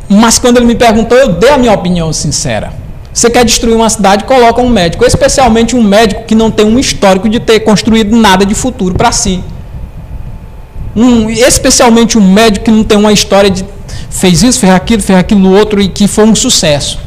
Mas 0.09 0.39
quando 0.39 0.59
ele 0.59 0.67
me 0.67 0.75
perguntou, 0.75 1.17
eu 1.17 1.29
dei 1.29 1.51
a 1.51 1.59
minha 1.59 1.73
opinião 1.73 2.13
sincera. 2.13 2.82
Você 3.13 3.29
quer 3.29 3.45
destruir 3.45 3.77
uma 3.77 3.91
cidade, 3.91 4.25
coloca 4.25 4.61
um 4.63 4.69
médico, 4.69 5.05
especialmente 5.05 5.77
um 5.77 5.83
médico 5.83 6.25
que 6.25 6.35
não 6.35 6.51
tem 6.51 6.65
um 6.65 6.79
histórico 6.79 7.29
de 7.29 7.39
ter 7.39 7.61
construído 7.61 8.17
nada 8.17 8.47
de 8.47 8.55
futuro 8.55 8.95
para 8.95 9.13
si. 9.13 9.43
Um, 10.97 11.29
especialmente 11.29 12.17
um 12.17 12.33
médico 12.33 12.67
que 12.67 12.71
não 12.71 12.85
tem 12.85 12.99
uma 12.99 13.13
história 13.13 13.51
de 13.51 13.65
fez 14.11 14.43
isso, 14.43 14.61
fez 14.61 14.73
aquilo, 14.73 15.03
fez 15.03 15.19
aquilo 15.19 15.51
outro 15.53 15.81
e 15.81 15.89
que 15.89 16.07
foi 16.07 16.25
um 16.25 16.35
sucesso. 16.35 16.99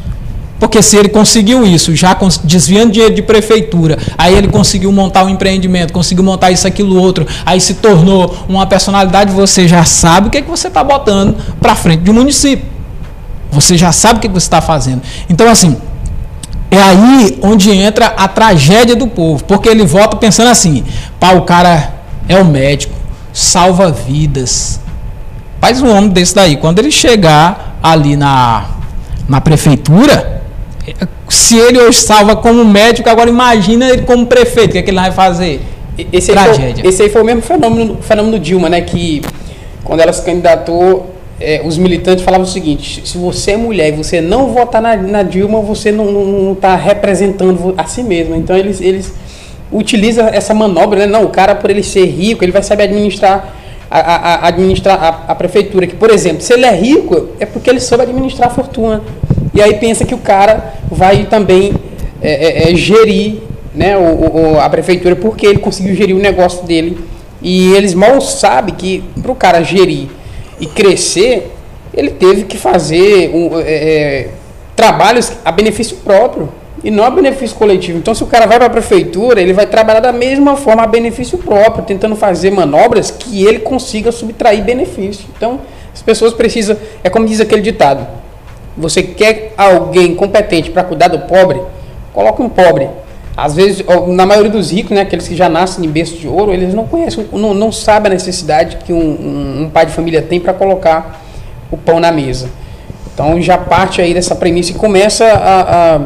Porque 0.59 0.81
se 0.81 0.95
ele 0.95 1.09
conseguiu 1.09 1.65
isso, 1.65 1.95
já 1.95 2.17
desviando 2.43 2.91
dinheiro 2.91 3.13
de 3.13 3.21
prefeitura, 3.21 3.97
aí 4.17 4.33
ele 4.33 4.47
conseguiu 4.47 4.91
montar 4.91 5.23
um 5.25 5.29
empreendimento, 5.29 5.91
conseguiu 5.91 6.23
montar 6.23 6.49
isso, 6.51 6.65
aquilo, 6.65 6.97
outro, 6.97 7.27
aí 7.45 7.59
se 7.59 7.75
tornou 7.75 8.35
uma 8.47 8.65
personalidade, 8.65 9.33
você 9.33 9.67
já 9.67 9.83
sabe 9.83 10.27
o 10.27 10.31
que, 10.31 10.37
é 10.37 10.41
que 10.41 10.49
você 10.49 10.67
está 10.67 10.83
botando 10.83 11.35
para 11.59 11.75
frente 11.75 12.03
de 12.03 12.11
um 12.11 12.13
município. 12.13 12.65
Você 13.51 13.77
já 13.77 13.91
sabe 13.91 14.17
o 14.17 14.21
que, 14.21 14.27
é 14.27 14.29
que 14.29 14.33
você 14.33 14.45
está 14.47 14.61
fazendo. 14.61 15.01
Então, 15.29 15.47
assim, 15.49 15.77
é 16.77 16.81
aí 16.81 17.39
onde 17.41 17.71
entra 17.71 18.07
a 18.07 18.27
tragédia 18.27 18.95
do 18.95 19.07
povo, 19.07 19.43
porque 19.43 19.69
ele 19.69 19.85
volta 19.85 20.17
pensando 20.17 20.49
assim: 20.49 20.83
pá, 21.19 21.33
o 21.33 21.43
cara 21.43 21.93
é 22.27 22.37
o 22.37 22.45
médico, 22.45 22.93
salva 23.33 23.91
vidas. 23.91 24.79
Faz 25.59 25.81
um 25.81 25.89
homem 25.89 26.09
desse 26.09 26.35
daí. 26.35 26.57
Quando 26.57 26.79
ele 26.79 26.91
chegar 26.91 27.79
ali 27.81 28.15
na, 28.15 28.65
na 29.27 29.41
prefeitura, 29.41 30.43
se 31.27 31.57
ele 31.57 31.79
hoje 31.79 31.99
salva 31.99 32.35
como 32.35 32.63
médico, 32.63 33.09
agora 33.09 33.29
imagina 33.29 33.89
ele 33.89 34.03
como 34.03 34.25
prefeito, 34.27 34.69
o 34.69 34.71
que, 34.73 34.77
é 34.77 34.81
que 34.81 34.89
ele 34.89 34.99
vai 34.99 35.11
fazer? 35.11 35.61
Esse 36.11 36.31
aí, 36.31 36.37
Tragédia. 36.37 36.83
Foi, 36.83 36.89
esse 36.89 37.01
aí 37.03 37.09
foi 37.09 37.21
o 37.21 37.25
mesmo 37.25 37.41
fenômeno, 37.41 37.97
fenômeno 38.01 38.39
Dilma, 38.39 38.69
né? 38.69 38.81
Que 38.81 39.21
quando 39.83 40.01
ela 40.01 40.11
se 40.11 40.21
candidatou, 40.23 41.14
é, 41.45 41.61
os 41.63 41.77
militantes 41.77 42.23
falavam 42.23 42.45
o 42.45 42.49
seguinte: 42.49 43.01
se 43.05 43.17
você 43.17 43.51
é 43.51 43.57
mulher 43.57 43.89
e 43.89 43.91
você 43.91 44.19
não 44.19 44.47
votar 44.47 44.81
na, 44.81 44.95
na 44.95 45.23
Dilma, 45.23 45.61
você 45.61 45.91
não 45.91 46.53
está 46.53 46.75
representando 46.75 47.73
a 47.77 47.85
si 47.85 48.03
mesmo. 48.03 48.35
Então 48.35 48.57
eles, 48.57 48.81
eles 48.81 49.13
utilizam 49.71 50.27
essa 50.27 50.53
manobra, 50.53 50.99
né? 50.99 51.05
Não, 51.05 51.23
o 51.23 51.29
cara, 51.29 51.55
por 51.55 51.69
ele 51.69 51.83
ser 51.83 52.05
rico, 52.05 52.43
ele 52.43 52.51
vai 52.51 52.63
saber 52.63 52.83
administrar. 52.83 53.61
A, 53.87 53.99
a, 53.99 54.15
a 54.15 54.47
administrar 54.47 55.01
a, 55.01 55.31
a 55.31 55.35
prefeitura, 55.35 55.85
que, 55.85 55.95
por 55.95 56.09
exemplo, 56.09 56.41
se 56.41 56.51
ele 56.51 56.65
é 56.65 56.71
rico, 56.71 57.29
é 57.39 57.45
porque 57.45 57.69
ele 57.69 57.79
soube 57.79 58.03
administrar 58.03 58.49
a 58.49 58.51
fortuna 58.51 59.03
e 59.55 59.61
aí 59.61 59.75
pensa 59.75 60.03
que 60.03 60.13
o 60.13 60.17
cara 60.17 60.73
vai 60.91 61.25
também 61.25 61.73
é, 62.21 62.67
é, 62.67 62.71
é, 62.71 62.75
gerir 62.75 63.37
né, 63.73 63.95
o, 63.95 64.55
o, 64.55 64.59
a 64.59 64.69
prefeitura 64.69 65.15
porque 65.15 65.45
ele 65.47 65.59
conseguiu 65.59 65.95
gerir 65.95 66.13
o 66.13 66.19
negócio 66.19 66.65
dele. 66.65 66.97
E 67.41 67.71
eles 67.73 67.93
mal 67.93 68.19
sabem 68.19 68.75
que 68.75 69.01
para 69.21 69.31
o 69.31 69.35
cara 69.35 69.63
gerir 69.63 70.09
e 70.59 70.65
crescer, 70.65 71.51
ele 71.93 72.11
teve 72.11 72.43
que 72.43 72.57
fazer 72.57 73.31
um, 73.33 73.59
é, 73.59 73.63
é, 73.63 74.29
trabalhos 74.75 75.31
a 75.43 75.51
benefício 75.51 75.97
próprio 75.97 76.51
e 76.83 76.91
não 76.91 77.03
a 77.03 77.09
benefício 77.09 77.55
coletivo. 77.55 77.97
Então, 77.97 78.13
se 78.13 78.23
o 78.23 78.27
cara 78.27 78.45
vai 78.45 78.57
para 78.57 78.67
a 78.67 78.69
prefeitura, 78.69 79.41
ele 79.41 79.53
vai 79.53 79.65
trabalhar 79.65 80.01
da 80.01 80.11
mesma 80.11 80.55
forma 80.55 80.83
a 80.83 80.87
benefício 80.87 81.37
próprio, 81.37 81.83
tentando 81.83 82.15
fazer 82.15 82.51
manobras 82.51 83.09
que 83.09 83.45
ele 83.45 83.59
consiga 83.59 84.11
subtrair 84.11 84.63
benefício. 84.63 85.25
Então, 85.35 85.61
as 85.93 86.01
pessoas 86.01 86.33
precisam, 86.33 86.77
é 87.03 87.09
como 87.09 87.25
diz 87.25 87.39
aquele 87.39 87.61
ditado: 87.61 88.05
você 88.77 89.01
quer 89.01 89.53
alguém 89.57 90.13
competente 90.13 90.69
para 90.69 90.83
cuidar 90.83 91.07
do 91.07 91.19
pobre, 91.19 91.61
coloca 92.13 92.43
um 92.43 92.49
pobre. 92.49 92.87
Às 93.37 93.55
vezes, 93.55 93.83
na 94.07 94.25
maioria 94.25 94.51
dos 94.51 94.71
ricos, 94.71 94.91
né, 94.91 95.01
aqueles 95.01 95.27
que 95.27 95.35
já 95.35 95.49
nascem 95.49 95.85
em 95.85 95.89
berço 95.89 96.15
de 96.15 96.27
ouro, 96.27 96.53
eles 96.53 96.73
não 96.73 96.87
conhecem, 96.87 97.27
não, 97.33 97.53
não 97.53 97.71
sabem 97.71 98.11
a 98.11 98.13
necessidade 98.13 98.77
que 98.77 98.93
um, 98.93 98.97
um, 98.97 99.63
um 99.63 99.69
pai 99.69 99.85
de 99.85 99.91
família 99.91 100.21
tem 100.21 100.39
para 100.39 100.53
colocar 100.53 101.21
o 101.69 101.75
pão 101.75 101.99
na 101.99 102.11
mesa. 102.13 102.49
Então 103.13 103.41
já 103.41 103.57
parte 103.57 104.01
aí 104.01 104.13
dessa 104.13 104.35
premissa 104.35 104.71
e 104.71 104.75
começa 104.75 105.25
a, 105.25 105.95
a, 105.95 106.01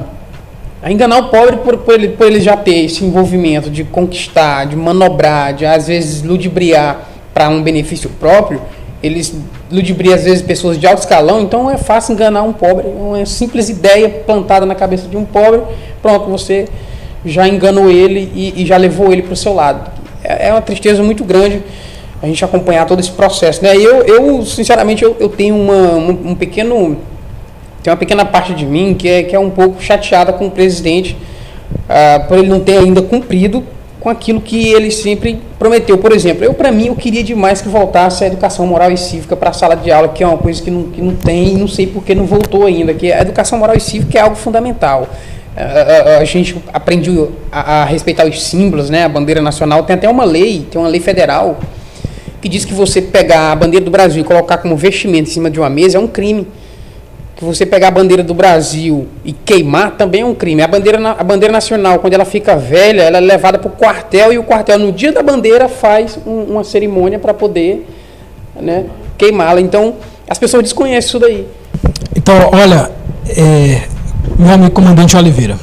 A 0.82 0.92
enganar 0.92 1.18
o 1.18 1.30
pobre 1.30 1.58
por, 1.58 1.78
por, 1.78 1.94
ele, 1.94 2.10
por 2.10 2.26
ele 2.26 2.40
já 2.40 2.56
ter 2.56 2.86
esse 2.86 3.04
envolvimento 3.04 3.70
de 3.70 3.84
conquistar, 3.84 4.66
de 4.66 4.76
manobrar, 4.76 5.54
de 5.54 5.66
às 5.66 5.88
vezes 5.88 6.24
ludibriar 6.24 7.10
para 7.34 7.50
um 7.50 7.62
benefício 7.62 8.10
próprio, 8.10 8.62
eles 9.04 9.36
ludibriam 9.72 10.16
às 10.16 10.24
vezes 10.24 10.42
pessoas 10.42 10.80
de 10.80 10.88
alto 10.88 11.00
escalão, 11.00 11.42
então 11.42 11.70
é 11.70 11.78
fácil 11.78 12.14
enganar 12.14 12.44
um 12.44 12.54
pobre. 12.54 12.88
É 12.88 12.90
uma 12.90 13.26
simples 13.26 13.70
ideia 13.70 14.10
plantada 14.10 14.66
na 14.66 14.74
cabeça 14.74 15.08
de 15.08 15.16
um 15.16 15.26
pobre, 15.26 15.62
pronto, 16.02 16.30
você 16.30 16.68
já 17.26 17.48
enganou 17.48 17.90
ele 17.90 18.32
e, 18.34 18.62
e 18.62 18.66
já 18.66 18.78
levou 18.78 19.12
ele 19.12 19.22
para 19.22 19.34
o 19.34 19.38
seu 19.38 19.54
lado. 19.54 19.92
É, 20.24 20.48
é, 20.48 20.52
uma 20.52 20.62
tristeza 20.62 21.02
muito 21.04 21.24
grande 21.24 21.62
a 22.22 22.26
gente 22.28 22.44
acompanhar 22.44 22.86
todo 22.86 23.00
esse 23.00 23.12
processo. 23.12 23.64
Né? 23.64 23.76
Eu, 23.76 24.04
eu 24.04 24.46
sinceramente, 24.46 25.04
eu, 25.04 25.16
eu 25.20 25.30
tenho 25.30 25.56
uma, 25.56 25.96
um, 25.96 26.32
um 26.32 26.36
pequeno 26.36 26.98
tem 27.82 27.92
uma 27.92 27.98
pequena 27.98 28.26
parte 28.26 28.54
de 28.54 28.66
mim 28.66 28.94
que 28.94 29.08
é, 29.08 29.24
que 29.24 29.36
é 29.36 29.40
um 29.40 29.50
pouco 29.50 29.82
chateada 29.82 30.34
com 30.34 30.48
o 30.48 30.52
presidente 30.52 31.16
uh, 31.72 32.28
por 32.28 32.38
ele 32.38 32.50
não 32.50 32.60
ter 32.60 32.78
ainda 32.78 33.02
cumprido 33.02 33.64
com 34.02 34.10
aquilo 34.10 34.40
que 34.40 34.70
ele 34.70 34.92
sempre 34.92 35.40
prometeu. 35.58 35.98
Por 35.98 36.12
exemplo, 36.12 36.44
eu 36.44 36.54
para 36.54 36.72
mim 36.72 36.88
eu 36.88 36.96
queria 36.96 37.24
demais 37.24 37.62
que 37.62 37.70
voltasse 37.70 38.24
a 38.24 38.28
educação 38.28 38.66
moral 38.66 38.92
e 38.92 38.98
cívica 38.98 39.36
para 39.36 39.50
a 39.50 39.54
sala 39.54 39.76
de 39.76 39.92
aula, 39.92 40.10
que 40.10 40.24
é 40.24 40.28
uma 40.28 40.38
coisa 40.38 40.62
que 40.62 40.72
não, 40.72 40.84
que 40.84 41.02
não 41.02 41.16
tem, 41.16 41.58
não 41.58 41.68
sei 41.68 41.88
por 41.88 42.04
que 42.04 42.16
não 42.16 42.26
voltou 42.26 42.66
ainda, 42.66 42.94
que 42.94 43.12
a 43.12 43.22
educação 43.22 43.60
moral 43.60 43.76
e 43.76 43.80
cívica 43.80 44.18
é 44.18 44.22
algo 44.22 44.36
fundamental. 44.36 45.08
A, 45.60 46.20
a, 46.20 46.24
gente 46.24 46.56
aprendeu 46.72 47.34
a, 47.52 47.82
a, 47.82 47.86
respeitar 47.86 48.26
os 48.26 48.42
símbolos, 48.44 48.90
né? 48.90 49.04
A 49.04 49.10
bandeira 49.10 49.42
nacional 49.42 49.84
tem 49.84 49.96
até 49.96 50.08
uma 50.08 50.24
lei, 50.24 50.66
tem 50.72 50.80
uma 50.80 50.88
lei 50.88 51.02
federal 51.02 51.60
que 52.42 52.48
diz 52.48 52.64
que 52.64 52.74
você 52.74 53.02
pegar 53.02 53.52
a 53.52 53.56
bandeira 53.56 53.84
do 53.84 53.92
Brasil 53.92 54.22
e 54.22 54.26
colocar 54.26 54.60
como 54.60 54.78
vestimento 54.78 55.30
em 55.30 55.34
cima 55.34 55.50
de 55.50 55.60
uma 55.60 55.70
mesa 55.70 55.98
é 55.98 56.00
um 56.00 56.08
crime 56.08 56.48
que 57.36 57.46
você 57.46 57.66
pegar 57.66 57.88
a 57.88 57.92
bandeira 57.92 58.22
do 58.22 58.34
Brasil 58.34 59.08
e 59.24 59.32
queimar 59.32 59.92
também 59.92 60.22
é 60.22 60.26
um 60.26 60.36
crime. 60.36 60.62
A 60.62 60.68
bandeira, 60.68 61.12
a 61.12 61.24
bandeira 61.24 61.52
nacional, 61.54 62.00
quando 62.00 62.14
ela 62.14 62.26
fica 62.26 62.56
velha, 62.58 63.04
ela 63.04 63.18
é 63.18 63.22
levada 63.22 63.58
para 63.58 63.70
o 63.70 63.72
quartel 63.72 64.34
e 64.34 64.38
o 64.38 64.44
quartel, 64.44 64.78
no 64.78 64.92
dia 64.92 65.14
da 65.14 65.24
bandeira, 65.24 65.70
faz 65.70 66.20
um, 66.28 66.44
uma 66.44 66.66
cerimônia 66.66 67.18
para 67.18 67.34
poder 67.34 67.88
né, 68.60 68.88
queimá-la. 69.18 69.62
Então, 69.62 69.96
as 70.28 70.38
pessoas 70.38 70.64
desconhecem 70.64 71.08
isso 71.08 71.18
daí. 71.18 71.48
Então, 72.14 72.36
olha, 72.52 72.92
é, 73.30 73.84
meu 74.40 74.54
amigo 74.54 74.72
comandante 74.72 75.18
Oliveira, 75.18 75.58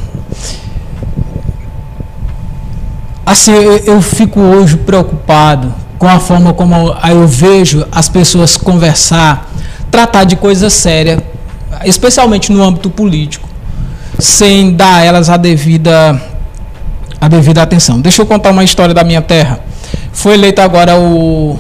assim, 3.25 3.53
eu, 3.53 3.79
eu 3.79 4.03
fico 4.03 4.39
hoje 4.39 4.77
preocupado 4.77 5.73
com 5.99 6.07
a 6.07 6.21
forma 6.21 6.53
como 6.53 6.95
eu 7.09 7.27
vejo 7.27 7.87
as 7.91 8.09
pessoas 8.09 8.59
conversar, 8.59 9.51
tratar 9.91 10.25
de 10.25 10.37
coisa 10.37 10.69
séria 10.69 11.25
especialmente 11.87 12.53
no 12.53 12.63
âmbito 12.63 12.91
político, 12.91 13.49
sem 14.19 14.75
dar 14.75 14.97
a 14.97 15.05
elas 15.05 15.31
a 15.31 15.39
devida, 15.39 16.21
a 17.19 17.29
devida 17.29 17.63
atenção. 17.63 18.01
Deixa 18.01 18.21
eu 18.21 18.27
contar 18.27 18.51
uma 18.51 18.65
história 18.65 18.95
da 18.95 19.05
minha 19.05 19.23
terra. 19.23 19.61
Foi 20.13 20.35
eleito 20.35 20.61
agora 20.61 20.99
o 20.99 21.59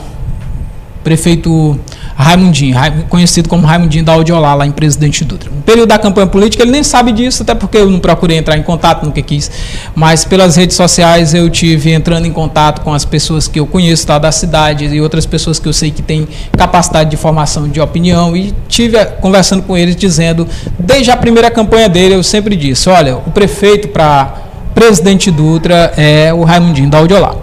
prefeito 1.02 1.78
Raimundinho, 2.18 2.76
conhecido 3.10 3.46
como 3.46 3.66
Raimundinho 3.66 4.02
da 4.02 4.12
Audiolá, 4.12 4.54
lá 4.54 4.66
em 4.66 4.72
Presidente 4.72 5.22
Dutra. 5.22 5.50
No 5.50 5.60
período 5.60 5.88
da 5.90 5.98
campanha 5.98 6.26
política, 6.26 6.62
ele 6.62 6.72
nem 6.72 6.82
sabe 6.82 7.12
disso, 7.12 7.42
até 7.42 7.54
porque 7.54 7.76
eu 7.76 7.90
não 7.90 7.98
procurei 7.98 8.38
entrar 8.38 8.56
em 8.56 8.62
contato, 8.62 9.04
nunca 9.04 9.20
quis. 9.20 9.50
Mas 9.94 10.24
pelas 10.24 10.56
redes 10.56 10.76
sociais 10.76 11.34
eu 11.34 11.50
tive 11.50 11.92
entrando 11.92 12.26
em 12.26 12.32
contato 12.32 12.80
com 12.80 12.94
as 12.94 13.04
pessoas 13.04 13.46
que 13.46 13.60
eu 13.60 13.66
conheço 13.66 14.06
tá, 14.06 14.18
da 14.18 14.32
cidade 14.32 14.86
e 14.86 15.00
outras 15.00 15.26
pessoas 15.26 15.58
que 15.58 15.68
eu 15.68 15.74
sei 15.74 15.90
que 15.90 16.00
têm 16.00 16.26
capacidade 16.56 17.10
de 17.10 17.18
formação 17.18 17.68
de 17.68 17.80
opinião 17.82 18.34
e 18.34 18.54
tive 18.66 19.04
conversando 19.20 19.62
com 19.62 19.76
eles 19.76 19.94
dizendo, 19.94 20.48
desde 20.78 21.10
a 21.10 21.16
primeira 21.18 21.50
campanha 21.50 21.88
dele, 21.88 22.14
eu 22.14 22.22
sempre 22.22 22.56
disse: 22.56 22.88
olha, 22.88 23.16
o 23.18 23.30
prefeito 23.30 23.88
para 23.88 24.36
Presidente 24.74 25.30
Dutra 25.30 25.92
é 25.98 26.32
o 26.32 26.44
Raimundinho 26.44 26.88
da 26.88 26.98
Audiolá. 26.98 27.34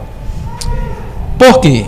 Por 1.38 1.60
quê? 1.60 1.86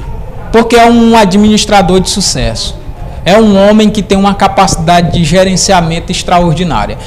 Porque 0.56 0.78
é 0.78 0.90
um 0.90 1.18
administrador 1.18 2.00
de 2.00 2.10
sucesso. 2.10 2.78
É 3.26 3.38
um 3.38 3.58
homem 3.58 3.90
que 3.90 4.02
tem 4.02 4.18
uma 4.18 4.34
capacidade 4.34 5.12
de 5.12 5.22
gerenciamento 5.22 6.14
extraordinária. 6.14 6.98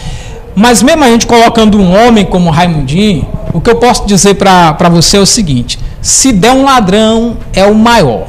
Mas 0.54 0.82
mesmo 0.82 1.02
a 1.02 1.08
gente 1.08 1.26
colocando 1.26 1.78
um 1.80 1.96
homem 1.96 2.26
como 2.26 2.50
Raimundinho, 2.50 3.26
o 3.54 3.58
que 3.58 3.70
eu 3.70 3.76
posso 3.76 4.06
dizer 4.06 4.34
para 4.34 4.90
você 4.90 5.16
é 5.16 5.20
o 5.20 5.24
seguinte: 5.24 5.78
se 6.02 6.30
der 6.30 6.52
um 6.52 6.62
ladrão, 6.62 7.38
é 7.54 7.64
o 7.64 7.74
maior. 7.74 8.26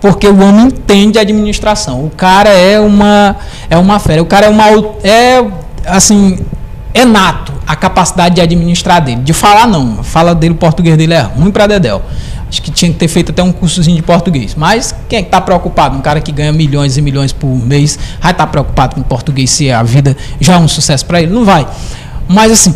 Porque 0.00 0.26
o 0.26 0.40
homem 0.40 0.68
entende 0.68 1.18
a 1.18 1.20
administração. 1.20 2.02
O 2.02 2.08
cara 2.08 2.48
é 2.48 2.80
uma 2.80 3.36
é 3.68 3.76
uma 3.76 3.98
fera. 3.98 4.22
O 4.22 4.26
cara 4.26 4.46
é 4.46 4.48
uma 4.48 4.64
é 5.04 5.44
assim, 5.84 6.38
é 6.94 7.04
nato 7.04 7.52
a 7.66 7.76
capacidade 7.76 8.36
de 8.36 8.40
administrar 8.40 9.02
dele. 9.02 9.20
De 9.20 9.34
falar 9.34 9.66
não, 9.66 10.02
fala 10.02 10.34
dele, 10.34 10.54
o 10.54 10.56
português 10.56 10.96
dele 10.96 11.12
é 11.12 11.20
ruim 11.20 11.50
para 11.50 11.66
dedéu. 11.66 12.00
Acho 12.52 12.60
que 12.60 12.70
tinha 12.70 12.92
que 12.92 12.98
ter 12.98 13.08
feito 13.08 13.32
até 13.32 13.42
um 13.42 13.50
cursozinho 13.50 13.96
de 13.96 14.02
português. 14.02 14.54
Mas 14.54 14.94
quem 15.08 15.20
é 15.20 15.22
que 15.22 15.28
está 15.28 15.40
preocupado? 15.40 15.96
Um 15.96 16.02
cara 16.02 16.20
que 16.20 16.30
ganha 16.30 16.52
milhões 16.52 16.98
e 16.98 17.00
milhões 17.00 17.32
por 17.32 17.48
mês 17.48 17.98
vai 18.20 18.30
estar 18.30 18.44
tá 18.44 18.46
preocupado 18.46 18.94
com 18.94 19.02
português 19.02 19.50
se 19.50 19.72
a 19.72 19.82
vida 19.82 20.14
já 20.38 20.56
é 20.56 20.58
um 20.58 20.68
sucesso 20.68 21.06
para 21.06 21.22
ele? 21.22 21.32
Não 21.32 21.46
vai. 21.46 21.66
Mas 22.28 22.52
assim, 22.52 22.74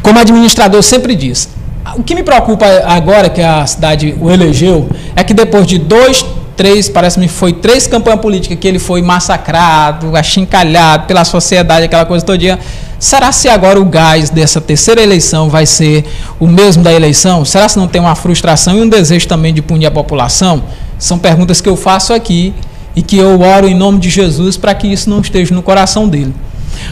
como 0.00 0.20
administrador 0.20 0.80
sempre 0.84 1.16
diz, 1.16 1.48
o 1.96 2.04
que 2.04 2.14
me 2.14 2.22
preocupa 2.22 2.64
agora 2.86 3.28
que 3.28 3.42
a 3.42 3.66
cidade 3.66 4.16
o 4.20 4.30
elegeu 4.30 4.88
é 5.16 5.24
que 5.24 5.34
depois 5.34 5.66
de 5.66 5.76
dois, 5.76 6.24
três, 6.56 6.88
parece-me 6.88 7.26
foi 7.26 7.54
três 7.54 7.88
campanhas 7.88 8.20
políticas 8.20 8.56
que 8.60 8.68
ele 8.68 8.78
foi 8.78 9.02
massacrado, 9.02 10.14
achincalhado 10.16 11.08
pela 11.08 11.24
sociedade, 11.24 11.86
aquela 11.86 12.06
coisa 12.06 12.24
todinha 12.24 12.60
Será 12.98 13.30
se 13.30 13.48
agora 13.48 13.80
o 13.80 13.84
gás 13.84 14.28
dessa 14.28 14.60
terceira 14.60 15.00
eleição 15.00 15.48
vai 15.48 15.64
ser 15.66 16.04
o 16.40 16.48
mesmo 16.48 16.82
da 16.82 16.92
eleição? 16.92 17.44
Será 17.44 17.68
se 17.68 17.78
não 17.78 17.86
tem 17.86 18.00
uma 18.00 18.16
frustração 18.16 18.76
e 18.76 18.82
um 18.82 18.88
desejo 18.88 19.28
também 19.28 19.54
de 19.54 19.62
punir 19.62 19.86
a 19.86 19.90
população? 19.90 20.64
São 20.98 21.16
perguntas 21.16 21.60
que 21.60 21.68
eu 21.68 21.76
faço 21.76 22.12
aqui 22.12 22.52
e 22.96 23.02
que 23.02 23.16
eu 23.16 23.40
oro 23.40 23.68
em 23.68 23.74
nome 23.74 24.00
de 24.00 24.10
Jesus 24.10 24.56
para 24.56 24.74
que 24.74 24.88
isso 24.88 25.08
não 25.08 25.20
esteja 25.20 25.54
no 25.54 25.62
coração 25.62 26.08
dele. 26.08 26.34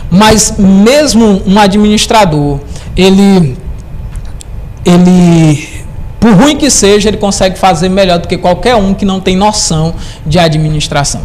Mas 0.08 0.54
mesmo 0.56 1.42
um 1.44 1.58
administrador, 1.58 2.60
ele 2.96 3.56
ele 4.84 5.68
por 6.20 6.32
ruim 6.34 6.56
que 6.56 6.70
seja, 6.70 7.08
ele 7.08 7.16
consegue 7.16 7.58
fazer 7.58 7.88
melhor 7.88 8.20
do 8.20 8.28
que 8.28 8.38
qualquer 8.38 8.76
um 8.76 8.94
que 8.94 9.04
não 9.04 9.20
tem 9.20 9.36
noção 9.36 9.94
de 10.24 10.38
administração 10.38 11.22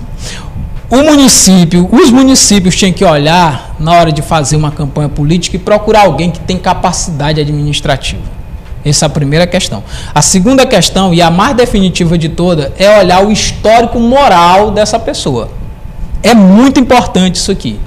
o 0.92 0.98
município, 0.98 1.88
os 1.90 2.12
municípios 2.12 2.76
tinham 2.76 2.92
que 2.92 3.06
olhar 3.06 3.76
na 3.80 3.94
hora 3.94 4.12
de 4.12 4.22
fazer 4.22 4.58
uma 4.58 4.72
campanha 4.72 5.08
política 5.08 5.56
e 5.56 5.60
procurar 5.60 6.02
alguém 6.02 6.30
que 6.30 6.40
tem 6.42 6.58
capacidade 6.58 7.40
administrativa. 7.40 8.22
Essa 8.84 9.06
é 9.06 9.08
a 9.08 9.10
primeira 9.10 9.48
questão. 9.48 9.82
A 10.14 10.22
segunda 10.22 10.66
questão, 10.66 11.14
e 11.14 11.22
a 11.22 11.32
mais 11.32 11.56
definitiva 11.56 12.18
de 12.18 12.28
toda, 12.28 12.74
é 12.78 13.00
olhar 13.00 13.26
o 13.26 13.32
histórico 13.32 14.00
moral 14.02 14.72
dessa 14.72 15.00
pessoa. 15.00 15.50
É 16.22 16.34
muito 16.34 16.78
importante 16.78 17.36
isso 17.36 17.52
aqui. 17.52 17.80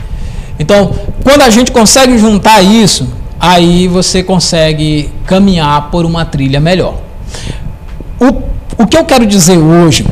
Então, 0.59 0.95
quando 1.23 1.43
a 1.43 1.51
gente 1.51 1.71
consegue 1.73 2.17
juntar 2.17 2.63
isso, 2.63 3.07
aí 3.39 3.87
você 3.87 4.23
consegue 4.23 5.11
caminhar 5.27 5.91
por 5.91 6.07
uma 6.07 6.25
trilha 6.25 6.59
melhor. 6.59 6.95
O, 8.19 8.83
o 8.83 8.87
que 8.87 8.97
eu 8.97 9.05
quero 9.05 9.27
dizer 9.27 9.59
hoje 9.59 10.07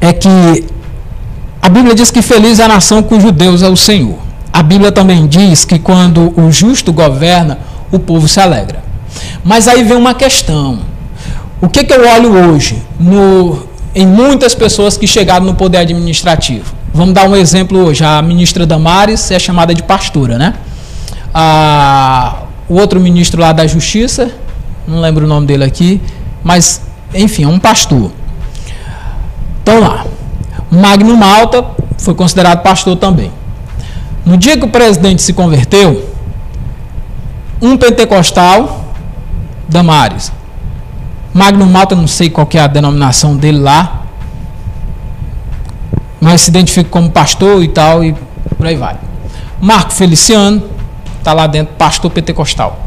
é 0.00 0.12
que 0.12 0.73
a 1.64 1.68
Bíblia 1.70 1.94
diz 1.94 2.10
que 2.10 2.20
feliz 2.20 2.58
é 2.58 2.64
a 2.64 2.68
nação 2.68 3.02
cujo 3.02 3.32
Deus 3.32 3.62
é 3.62 3.68
o 3.70 3.74
Senhor. 3.74 4.18
A 4.52 4.62
Bíblia 4.62 4.92
também 4.92 5.26
diz 5.26 5.64
que 5.64 5.78
quando 5.78 6.38
o 6.38 6.52
justo 6.52 6.92
governa, 6.92 7.58
o 7.90 7.98
povo 7.98 8.28
se 8.28 8.38
alegra. 8.38 8.84
Mas 9.42 9.66
aí 9.66 9.82
vem 9.82 9.96
uma 9.96 10.12
questão. 10.12 10.80
O 11.62 11.68
que, 11.70 11.82
que 11.82 11.94
eu 11.94 12.06
olho 12.06 12.34
hoje 12.34 12.82
no, 13.00 13.66
em 13.94 14.06
muitas 14.06 14.54
pessoas 14.54 14.98
que 14.98 15.06
chegaram 15.06 15.46
no 15.46 15.54
poder 15.54 15.78
administrativo? 15.78 16.70
Vamos 16.92 17.14
dar 17.14 17.26
um 17.26 17.34
exemplo 17.34 17.78
hoje. 17.78 18.04
A 18.04 18.20
ministra 18.20 18.66
Damares 18.66 19.30
é 19.30 19.38
chamada 19.38 19.74
de 19.74 19.82
pastora, 19.82 20.36
né? 20.36 20.52
O 22.68 22.74
outro 22.74 23.00
ministro 23.00 23.40
lá 23.40 23.54
da 23.54 23.66
Justiça, 23.66 24.30
não 24.86 25.00
lembro 25.00 25.24
o 25.24 25.28
nome 25.28 25.46
dele 25.46 25.64
aqui, 25.64 25.98
mas 26.42 26.82
enfim, 27.14 27.44
é 27.44 27.48
um 27.48 27.58
pastor. 27.58 28.12
Então 29.62 29.80
lá. 29.80 30.04
Magno 30.70 31.16
Malta 31.16 31.64
foi 31.98 32.14
considerado 32.14 32.62
pastor 32.62 32.96
também. 32.96 33.30
No 34.24 34.36
dia 34.36 34.56
que 34.56 34.64
o 34.64 34.68
presidente 34.68 35.22
se 35.22 35.32
converteu, 35.32 36.10
um 37.60 37.76
pentecostal, 37.76 38.84
Damares, 39.68 40.32
Magno 41.32 41.66
Malta, 41.66 41.94
não 41.94 42.06
sei 42.06 42.30
qual 42.30 42.48
é 42.54 42.58
a 42.58 42.66
denominação 42.66 43.36
dele 43.36 43.58
lá, 43.58 44.02
mas 46.20 46.42
se 46.42 46.50
identifica 46.50 46.88
como 46.88 47.10
pastor 47.10 47.62
e 47.62 47.68
tal, 47.68 48.04
e 48.04 48.14
por 48.56 48.66
aí 48.66 48.76
vai. 48.76 48.96
Marco 49.60 49.92
Feliciano, 49.92 50.62
está 51.18 51.32
lá 51.32 51.46
dentro, 51.46 51.74
pastor 51.74 52.10
pentecostal. 52.10 52.78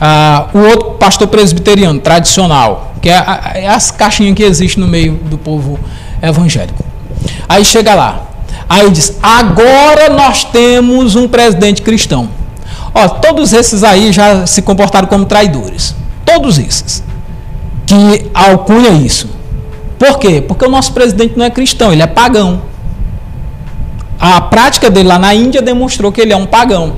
Ah, 0.00 0.46
o 0.52 0.58
outro, 0.58 0.90
pastor 0.92 1.28
presbiteriano, 1.28 2.00
tradicional, 2.00 2.92
que 3.00 3.08
é, 3.08 3.24
é 3.54 3.68
as 3.68 3.90
caixinhas 3.90 4.34
que 4.34 4.42
existem 4.42 4.82
no 4.82 4.90
meio 4.90 5.14
do 5.14 5.38
povo 5.38 5.78
evangélico. 6.20 6.91
Aí 7.48 7.64
chega 7.64 7.94
lá. 7.94 8.22
Aí 8.68 8.90
diz: 8.90 9.18
agora 9.22 10.08
nós 10.10 10.44
temos 10.44 11.14
um 11.14 11.28
presidente 11.28 11.82
cristão. 11.82 12.28
Ó, 12.94 13.08
todos 13.08 13.52
esses 13.52 13.82
aí 13.82 14.12
já 14.12 14.46
se 14.46 14.62
comportaram 14.62 15.08
como 15.08 15.24
traidores. 15.24 15.94
Todos 16.24 16.58
esses. 16.58 17.02
Que 17.86 18.30
alcunha 18.34 18.90
isso. 18.90 19.28
Por 19.98 20.18
quê? 20.18 20.40
Porque 20.40 20.64
o 20.64 20.70
nosso 20.70 20.92
presidente 20.92 21.34
não 21.36 21.44
é 21.44 21.50
cristão, 21.50 21.92
ele 21.92 22.02
é 22.02 22.06
pagão. 22.06 22.62
A 24.18 24.40
prática 24.40 24.90
dele 24.90 25.08
lá 25.08 25.18
na 25.18 25.34
Índia 25.34 25.62
demonstrou 25.62 26.12
que 26.12 26.20
ele 26.20 26.32
é 26.32 26.36
um 26.36 26.46
pagão. 26.46 26.94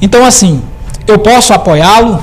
Então, 0.00 0.24
assim, 0.24 0.62
eu 1.06 1.18
posso 1.18 1.52
apoiá-lo 1.52 2.22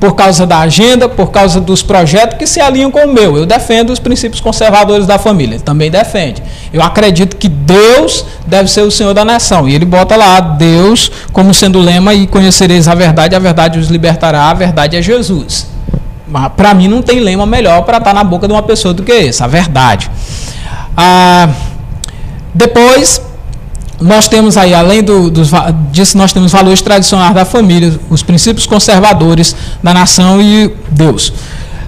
por 0.00 0.14
causa 0.14 0.46
da 0.46 0.60
agenda, 0.60 1.08
por 1.08 1.30
causa 1.30 1.60
dos 1.60 1.82
projetos 1.82 2.38
que 2.38 2.46
se 2.46 2.60
alinham 2.60 2.90
com 2.90 3.04
o 3.04 3.12
meu. 3.12 3.36
Eu 3.36 3.44
defendo 3.44 3.90
os 3.90 3.98
princípios 3.98 4.40
conservadores 4.40 5.06
da 5.06 5.18
família, 5.18 5.58
também 5.58 5.90
defende. 5.90 6.42
Eu 6.72 6.82
acredito 6.82 7.36
que 7.36 7.48
Deus 7.48 8.24
deve 8.46 8.70
ser 8.70 8.82
o 8.82 8.90
Senhor 8.90 9.12
da 9.12 9.24
nação. 9.24 9.68
E 9.68 9.74
ele 9.74 9.84
bota 9.84 10.14
lá 10.16 10.38
Deus 10.40 11.10
como 11.32 11.52
sendo 11.52 11.80
lema 11.80 12.14
e 12.14 12.26
conhecereis 12.26 12.86
a 12.86 12.94
verdade, 12.94 13.34
a 13.34 13.38
verdade 13.38 13.78
os 13.78 13.88
libertará, 13.88 14.50
a 14.50 14.54
verdade 14.54 14.96
é 14.96 15.02
Jesus. 15.02 15.66
Para 16.56 16.74
mim 16.74 16.88
não 16.88 17.02
tem 17.02 17.20
lema 17.20 17.46
melhor 17.46 17.82
para 17.82 17.98
estar 17.98 18.10
tá 18.10 18.14
na 18.14 18.22
boca 18.22 18.46
de 18.46 18.52
uma 18.52 18.62
pessoa 18.62 18.94
do 18.94 19.02
que 19.02 19.12
esse, 19.12 19.42
a 19.42 19.46
verdade. 19.46 20.10
Ah, 20.96 21.48
depois, 22.54 23.20
nós 24.00 24.28
temos 24.28 24.56
aí, 24.56 24.74
além 24.74 25.02
do, 25.02 25.30
dos, 25.30 25.50
disso, 25.90 26.16
nós 26.16 26.32
temos 26.32 26.52
valores 26.52 26.80
tradicionais 26.80 27.34
da 27.34 27.44
família, 27.44 27.98
os 28.08 28.22
princípios 28.22 28.66
conservadores 28.66 29.56
da 29.82 29.92
nação 29.92 30.40
e 30.40 30.72
Deus. 30.90 31.32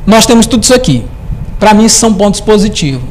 Nós 0.07 0.27
temos 0.27 0.47
tudo 0.47 0.63
isso 0.63 0.75
aqui. 0.75 1.05
Para 1.59 1.73
mim, 1.73 1.89
são 1.89 2.13
pontos 2.13 2.41
positivos. 2.41 3.03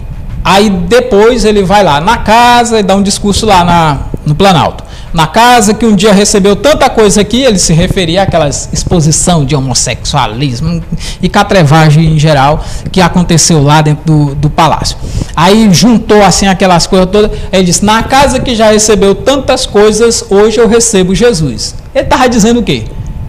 Aí 0.43 0.69
depois 0.69 1.45
ele 1.45 1.63
vai 1.63 1.83
lá 1.83 2.01
na 2.01 2.17
casa 2.17 2.79
e 2.79 2.83
dá 2.83 2.95
um 2.95 3.03
discurso 3.03 3.45
lá 3.45 3.63
na, 3.63 3.99
no 4.25 4.35
Planalto 4.35 4.88
na 5.13 5.25
casa, 5.25 5.73
que 5.73 5.85
um 5.85 5.95
dia 5.95 6.13
recebeu 6.13 6.55
tanta 6.55 6.89
coisa 6.89 7.21
aqui, 7.21 7.41
ele 7.41 7.57
se 7.57 7.73
referia 7.73 8.23
àquela 8.23 8.47
exposição 8.47 9.43
de 9.43 9.55
homossexualismo 9.55 10.83
e 11.21 11.27
catrevagem 11.27 12.13
em 12.13 12.19
geral 12.19 12.63
que 12.91 13.01
aconteceu 13.01 13.63
lá 13.63 13.81
dentro 13.81 14.05
do, 14.05 14.35
do 14.35 14.49
palácio. 14.49 14.97
Aí 15.35 15.69
juntou 15.73 16.21
assim 16.23 16.47
aquelas 16.47 16.85
coisas 16.85 17.09
todas, 17.09 17.31
ele 17.51 17.63
disse: 17.63 17.83
Na 17.83 18.03
casa 18.03 18.39
que 18.39 18.55
já 18.55 18.71
recebeu 18.71 19.15
tantas 19.15 19.65
coisas, 19.65 20.23
hoje 20.29 20.59
eu 20.59 20.67
recebo 20.67 21.15
Jesus. 21.15 21.75
Ele 21.93 22.03
estava 22.03 22.29
dizendo 22.29 22.59
o 22.59 22.63
quê? 22.63 22.85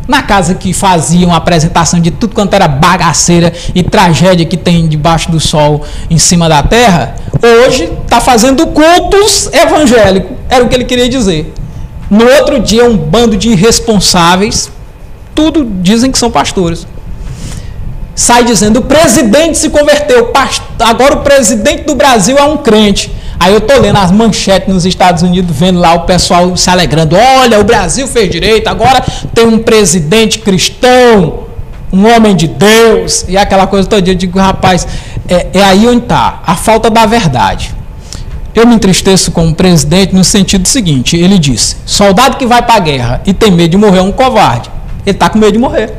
Na 0.07 0.23
casa 0.23 0.55
que 0.55 0.73
faziam 0.73 1.33
apresentação 1.33 2.01
de 2.01 2.11
tudo 2.11 2.35
quanto 2.35 2.53
era 2.53 2.67
bagaceira 2.67 3.53
e 3.75 3.83
tragédia 3.83 4.45
que 4.45 4.57
tem 4.57 4.89
debaixo 4.89 5.31
do 5.31 5.39
sol 5.39 5.85
em 6.11 6.19
cima 6.19 6.49
da 6.49 6.63
terra, 6.63 7.15
hoje 7.41 7.85
está 8.03 8.21
fazendo 8.21 8.67
cultos 8.67 9.49
evangélicos. 9.53 10.37
Era 10.49 10.65
o 10.65 10.69
que 10.69 10.75
ele 10.75 10.85
queria 10.85 11.09
dizer. 11.09 11.55
No 12.11 12.27
outro 12.27 12.59
dia, 12.59 12.85
um 12.85 12.97
bando 12.97 13.37
de 13.37 13.51
irresponsáveis, 13.51 14.71
tudo 15.35 15.65
dizem 15.65 16.11
que 16.11 16.19
são 16.19 16.31
pastores, 16.31 16.87
sai 18.15 18.45
dizendo: 18.45 18.81
o 18.81 18.83
presidente 18.83 19.57
se 19.57 19.71
converteu, 19.71 20.33
agora 20.81 21.15
o 21.15 21.21
presidente 21.21 21.85
do 21.85 21.95
Brasil 21.95 22.37
é 22.37 22.43
um 22.43 22.57
crente. 22.57 23.13
Aí 23.39 23.55
eu 23.55 23.61
tô 23.61 23.79
lendo 23.81 23.97
as 23.97 24.11
manchetes 24.11 24.69
nos 24.69 24.85
Estados 24.85 25.23
Unidos, 25.23 25.57
vendo 25.57 25.79
lá 25.79 25.95
o 25.95 26.01
pessoal 26.01 26.57
se 26.57 26.69
alegrando: 26.69 27.17
olha, 27.17 27.61
o 27.61 27.65
Brasil 27.65 28.07
fez 28.07 28.29
direito, 28.29 28.67
agora 28.67 29.03
tem 29.33 29.47
um 29.47 29.59
presidente 29.59 30.41
cristão, 30.41 31.45
um 31.93 32.07
homem 32.13 32.35
de 32.35 32.49
Deus, 32.49 33.25
e 33.29 33.39
aquela 33.39 33.67
coisa 33.67 33.89
todo 33.89 34.03
dia. 34.03 34.15
Eu 34.15 34.19
digo, 34.19 34.39
rapaz, 34.39 34.87
é, 35.29 35.47
é 35.55 35.63
aí 35.63 35.87
onde 35.87 36.03
está 36.03 36.41
a 36.45 36.57
falta 36.57 36.91
da 36.91 37.07
verdade. 37.07 37.80
Eu 38.55 38.67
me 38.67 38.75
entristeço 38.75 39.31
com 39.31 39.49
o 39.49 39.55
presidente 39.55 40.15
no 40.15 40.25
sentido 40.25 40.67
seguinte: 40.67 41.17
ele 41.17 41.39
disse, 41.39 41.77
soldado 41.87 42.37
que 42.37 42.47
vai 42.47 42.63
para 42.63 42.75
a 42.75 42.81
guerra 42.81 43.23
e 43.25 43.33
tem 43.33 43.51
medo 43.51 43.71
de 43.71 43.77
morrer 43.77 43.99
é 43.99 44.03
um 44.03 44.13
covarde. 44.13 44.71
Ele 45.07 45.15
está 45.15 45.29
com 45.31 45.39
medo 45.39 45.53
de 45.53 45.59
morrer. 45.59 45.95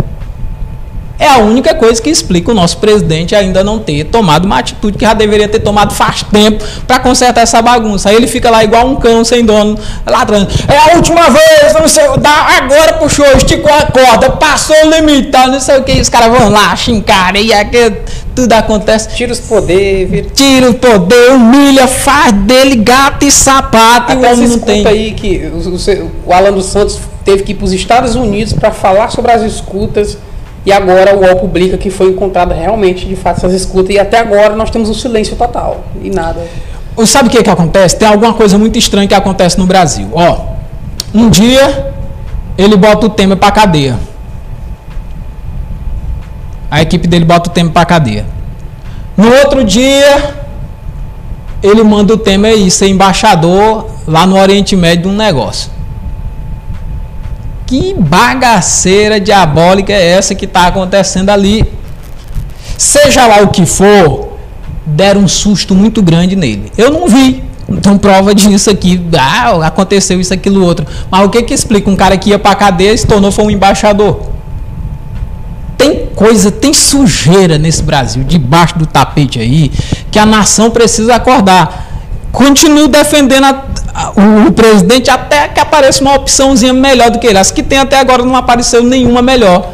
É 1.22 1.28
a 1.28 1.38
única 1.38 1.76
coisa 1.76 2.02
que 2.02 2.10
explica 2.10 2.50
o 2.50 2.54
nosso 2.56 2.80
presidente 2.80 3.36
ainda 3.36 3.64
não 3.64 3.78
ter 3.78 4.06
tomado 4.06 4.46
uma 4.46 4.58
atitude 4.58 4.98
que 4.98 5.06
já 5.06 5.14
deveria 5.14 5.48
ter 5.48 5.60
tomado 5.60 5.94
faz 5.94 6.24
tempo 6.24 6.64
para 6.88 6.98
consertar 6.98 7.42
essa 7.42 7.62
bagunça. 7.62 8.10
Aí 8.10 8.16
ele 8.16 8.26
fica 8.26 8.50
lá 8.50 8.64
igual 8.64 8.88
um 8.88 8.96
cão 8.96 9.24
sem 9.24 9.46
dono, 9.46 9.78
ladrando. 10.04 10.52
É 10.68 10.92
a 10.92 10.96
última 10.96 11.30
vez, 11.30 11.76
não 11.80 11.88
sei, 11.88 12.06
dá, 12.18 12.58
agora 12.58 12.94
puxou, 12.94 13.24
esticou 13.38 13.72
a 13.72 13.84
corda, 13.84 14.32
passou 14.32 14.76
o 14.84 14.90
limite, 14.90 15.30
tá, 15.30 15.46
não 15.46 15.60
sei 15.60 15.78
o 15.78 15.84
que. 15.84 16.02
Os 16.02 16.10
caras 16.10 16.36
vão 16.36 16.50
lá, 16.50 16.76
xincar, 16.76 17.36
e 17.36 17.54
aqui, 17.54 17.94
tudo 18.34 18.54
acontece. 18.54 19.16
Tira 19.16 19.32
os 19.32 19.40
poderes. 19.40 20.26
Tira 20.34 20.72
o 20.72 20.74
poder, 20.74 21.34
humilha, 21.34 21.88
faz 21.88 22.32
dele 22.32 22.78
gato 22.78 23.28
e 23.28 23.32
sapato. 23.32 24.14
Até 24.14 24.14
e 24.14 24.26
o 24.26 24.34
homem 24.34 24.48
não 24.48 24.60
tem. 24.60 24.88
aí 24.88 25.12
que 25.12 25.52
o, 25.54 26.30
o 26.30 26.34
Alan 26.34 26.52
dos 26.52 26.66
Santos 26.66 27.00
teve 27.24 27.44
que 27.44 27.52
ir 27.52 27.56
para 27.56 27.66
os 27.66 27.74
Estados 27.74 28.16
Unidos 28.16 28.54
para 28.54 28.72
falar 28.72 29.12
sobre 29.12 29.32
as 29.32 29.44
escutas 29.44 30.18
e 30.66 30.72
agora 30.72 31.16
o 31.16 31.22
UOL 31.22 31.38
publica 31.38 31.78
que 31.78 31.90
foi 31.90 32.10
encontrado 32.10 32.54
realmente, 32.54 33.08
de 33.08 33.16
fato, 33.16 33.38
essas 33.38 33.54
escutas. 33.54 33.96
E 33.96 34.00
até 34.00 34.20
agora 34.20 34.56
nós 34.56 34.70
temos 34.70 34.90
um 34.90 34.94
silêncio 34.94 35.36
total. 35.36 35.84
E 36.02 36.10
nada. 36.10 36.48
Sabe 37.06 37.30
o 37.30 37.32
que, 37.32 37.42
que 37.42 37.50
acontece? 37.50 37.96
Tem 37.96 38.08
alguma 38.08 38.34
coisa 38.34 38.58
muito 38.58 38.78
estranha 38.78 39.08
que 39.08 39.14
acontece 39.14 39.58
no 39.58 39.66
Brasil. 39.66 40.10
Ó, 40.14 40.46
um 41.14 41.30
dia 41.30 41.94
ele 42.58 42.78
bota 42.78 43.08
o 43.08 43.10
tema 43.10 43.36
para 43.36 43.52
cadeia. 43.52 43.98
A 46.70 46.82
equipe 46.82 47.08
dele 47.08 47.26
bota 47.26 47.50
o 47.50 47.54
tema 47.54 47.72
para 47.72 47.86
cadeia. 47.86 48.26
No 49.18 49.30
outro 49.30 49.64
dia, 49.64 50.36
ele 51.64 51.84
manda 51.84 52.14
o 52.14 52.18
tema 52.18 52.48
aí, 52.48 52.70
ser 52.70 52.88
embaixador 52.88 53.88
lá 54.08 54.26
no 54.26 54.38
Oriente 54.38 54.76
Médio 54.76 55.04
de 55.04 55.08
um 55.10 55.18
negócio. 55.18 55.72
Que 57.72 57.94
bagaceira 57.94 59.18
diabólica 59.18 59.94
é 59.94 60.08
essa 60.10 60.36
que 60.36 60.44
está 60.44 60.68
acontecendo 60.68 61.30
ali? 61.30 61.66
Seja 62.78 63.26
lá 63.26 63.38
o 63.44 63.48
que 63.48 63.66
for, 63.66 64.34
deram 64.86 65.22
um 65.22 65.28
susto 65.30 65.74
muito 65.74 66.02
grande 66.02 66.36
nele. 66.36 66.70
Eu 66.78 66.92
não 66.92 67.08
vi. 67.08 67.42
Então, 67.70 67.98
prova 67.98 68.36
disso 68.36 68.70
aqui. 68.70 69.02
Ah, 69.18 69.66
aconteceu 69.66 70.20
isso, 70.20 70.34
aquilo, 70.34 70.66
outro. 70.66 70.86
Mas 71.10 71.26
o 71.26 71.30
que 71.30 71.42
que 71.44 71.54
explica? 71.54 71.90
Um 71.90 71.96
cara 71.96 72.18
que 72.18 72.32
ia 72.32 72.38
para 72.38 72.56
cadeia 72.56 72.98
se 72.98 73.08
tornou 73.08 73.32
foi 73.32 73.46
um 73.46 73.50
embaixador. 73.50 74.20
Tem 75.78 76.08
coisa, 76.08 76.52
tem 76.52 76.74
sujeira 76.74 77.58
nesse 77.58 77.84
Brasil, 77.84 78.26
debaixo 78.26 78.78
do 78.78 78.86
tapete 78.86 79.40
aí, 79.40 79.72
que 80.12 80.20
a 80.20 80.26
nação 80.26 80.72
precisa 80.72 81.16
acordar. 81.16 81.91
Continuo 82.32 82.88
defendendo 82.88 83.44
a, 83.44 84.12
o, 84.16 84.48
o, 84.48 84.52
presidente 84.54 85.10
até 85.10 85.50
que 85.50 85.60
apareça 85.60 86.02
uma 86.02 86.16
opçãozinha 86.16 86.74
melhor 86.74 87.12
do 87.12 87.20
que 87.20 87.28
ele. 87.28 87.38
As 87.38 87.52
que 87.52 87.62
tem 87.62 87.78
até 87.78 88.00
agora 88.00 88.24
não 88.24 88.36
apareceu 88.36 88.84
nenhuma 88.84 89.22
melhor. 89.22 89.70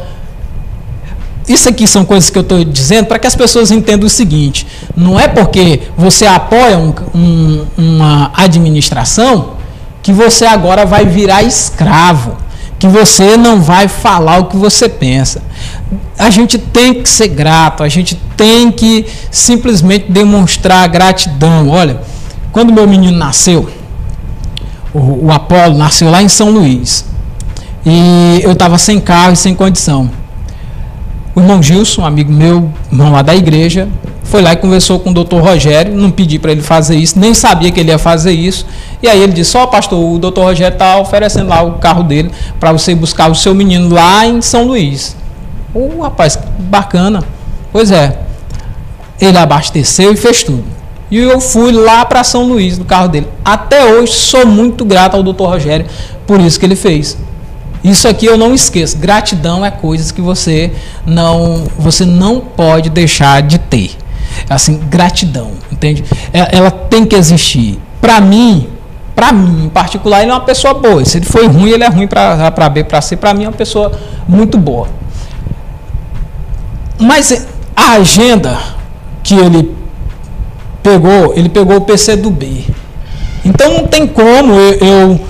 Isso 1.48 1.68
aqui 1.68 1.86
são 1.86 2.04
coisas 2.04 2.28
que 2.28 2.36
eu 2.36 2.42
estou 2.42 2.62
dizendo 2.64 3.06
para 3.06 3.18
que 3.18 3.26
as 3.26 3.34
pessoas 3.34 3.70
entendam 3.70 4.06
o 4.06 4.10
seguinte: 4.10 4.66
não 4.96 5.18
é 5.18 5.28
porque 5.28 5.82
você 5.96 6.26
apoia 6.26 6.76
um, 6.76 6.92
um, 7.14 7.66
uma 7.78 8.32
administração 8.34 9.52
que 10.02 10.12
você 10.12 10.44
agora 10.44 10.84
vai 10.84 11.06
virar 11.06 11.42
escravo, 11.42 12.36
que 12.78 12.88
você 12.88 13.36
não 13.36 13.62
vai 13.62 13.86
falar 13.86 14.38
o 14.38 14.46
que 14.46 14.56
você 14.56 14.88
pensa. 14.88 15.42
A 16.18 16.28
gente 16.28 16.58
tem 16.58 17.02
que 17.02 17.08
ser 17.08 17.28
grato, 17.28 17.84
a 17.84 17.88
gente 17.88 18.16
tem 18.36 18.70
que 18.72 19.06
simplesmente 19.30 20.10
demonstrar 20.10 20.86
gratidão. 20.88 21.68
Olha 21.68 22.00
quando 22.58 22.72
meu 22.72 22.88
menino 22.88 23.16
nasceu, 23.16 23.70
o, 24.92 25.26
o 25.26 25.30
Apolo 25.30 25.78
nasceu 25.78 26.10
lá 26.10 26.20
em 26.20 26.28
São 26.28 26.50
Luís. 26.50 27.04
E 27.86 28.40
eu 28.42 28.50
estava 28.50 28.76
sem 28.78 28.98
carro 28.98 29.32
e 29.32 29.36
sem 29.36 29.54
condição. 29.54 30.10
O 31.36 31.40
irmão 31.40 31.62
Gilson, 31.62 32.02
um 32.02 32.04
amigo 32.04 32.32
meu, 32.32 32.68
irmão 32.90 33.12
lá 33.12 33.22
da 33.22 33.32
igreja, 33.32 33.88
foi 34.24 34.42
lá 34.42 34.54
e 34.54 34.56
conversou 34.56 34.98
com 34.98 35.10
o 35.10 35.14
doutor 35.14 35.40
Rogério, 35.40 35.94
não 35.94 36.10
pedi 36.10 36.36
para 36.36 36.50
ele 36.50 36.60
fazer 36.60 36.96
isso, 36.96 37.16
nem 37.16 37.32
sabia 37.32 37.70
que 37.70 37.78
ele 37.78 37.90
ia 37.90 37.98
fazer 37.98 38.32
isso. 38.32 38.66
E 39.00 39.06
aí 39.06 39.22
ele 39.22 39.34
disse: 39.34 39.56
Ó, 39.56 39.62
oh, 39.62 39.68
pastor, 39.68 39.96
o 39.96 40.18
doutor 40.18 40.42
Rogério 40.42 40.74
está 40.74 40.98
oferecendo 40.98 41.50
lá 41.50 41.62
o 41.62 41.74
carro 41.74 42.02
dele 42.02 42.32
para 42.58 42.72
você 42.72 42.92
buscar 42.92 43.30
o 43.30 43.36
seu 43.36 43.54
menino 43.54 43.94
lá 43.94 44.26
em 44.26 44.42
São 44.42 44.64
Luís. 44.64 45.16
O 45.72 45.98
oh, 45.98 46.02
rapaz, 46.02 46.36
bacana. 46.58 47.22
Pois 47.70 47.92
é. 47.92 48.18
Ele 49.20 49.38
abasteceu 49.38 50.12
e 50.12 50.16
fez 50.16 50.42
tudo. 50.42 50.77
E 51.10 51.18
eu 51.18 51.40
fui 51.40 51.72
lá 51.72 52.04
para 52.04 52.22
São 52.22 52.46
Luís 52.46 52.78
no 52.78 52.84
carro 52.84 53.08
dele. 53.08 53.28
Até 53.44 53.84
hoje 53.94 54.12
sou 54.12 54.46
muito 54.46 54.84
grato 54.84 55.16
ao 55.16 55.22
Dr. 55.22 55.44
Rogério 55.44 55.86
por 56.26 56.40
isso 56.40 56.60
que 56.60 56.66
ele 56.66 56.76
fez. 56.76 57.16
Isso 57.82 58.06
aqui 58.06 58.26
eu 58.26 58.36
não 58.36 58.52
esqueço. 58.52 58.98
Gratidão 58.98 59.64
é 59.64 59.70
coisas 59.70 60.12
que 60.12 60.20
você 60.20 60.72
não 61.06 61.64
você 61.78 62.04
não 62.04 62.40
pode 62.40 62.90
deixar 62.90 63.40
de 63.40 63.58
ter. 63.58 63.92
Assim, 64.48 64.78
gratidão, 64.88 65.52
entende? 65.72 66.04
É, 66.32 66.56
ela 66.56 66.70
tem 66.70 67.06
que 67.06 67.16
existir. 67.16 67.78
Para 68.00 68.20
mim, 68.20 68.68
para 69.14 69.32
mim 69.32 69.64
em 69.66 69.68
particular, 69.68 70.22
ele 70.22 70.30
é 70.30 70.34
uma 70.34 70.40
pessoa 70.40 70.74
boa. 70.74 71.04
Se 71.04 71.18
ele 71.18 71.26
foi 71.26 71.46
ruim, 71.46 71.70
ele 71.70 71.84
é 71.84 71.88
ruim 71.88 72.06
para 72.06 72.68
B, 72.68 72.84
para 72.84 73.00
C. 73.00 73.16
Para 73.16 73.32
mim 73.32 73.44
é 73.44 73.48
uma 73.48 73.56
pessoa 73.56 73.92
muito 74.28 74.58
boa. 74.58 74.88
Mas 76.98 77.46
a 77.74 77.92
agenda 77.92 78.58
que 79.22 79.34
ele 79.34 79.77
pegou, 80.88 81.34
ele 81.36 81.48
pegou 81.48 81.76
o 81.76 81.80
PC 81.82 82.16
do 82.16 82.30
B. 82.30 82.64
Então 83.44 83.72
não 83.74 83.86
tem 83.86 84.06
como 84.06 84.54
eu, 84.54 84.78
eu 84.78 85.20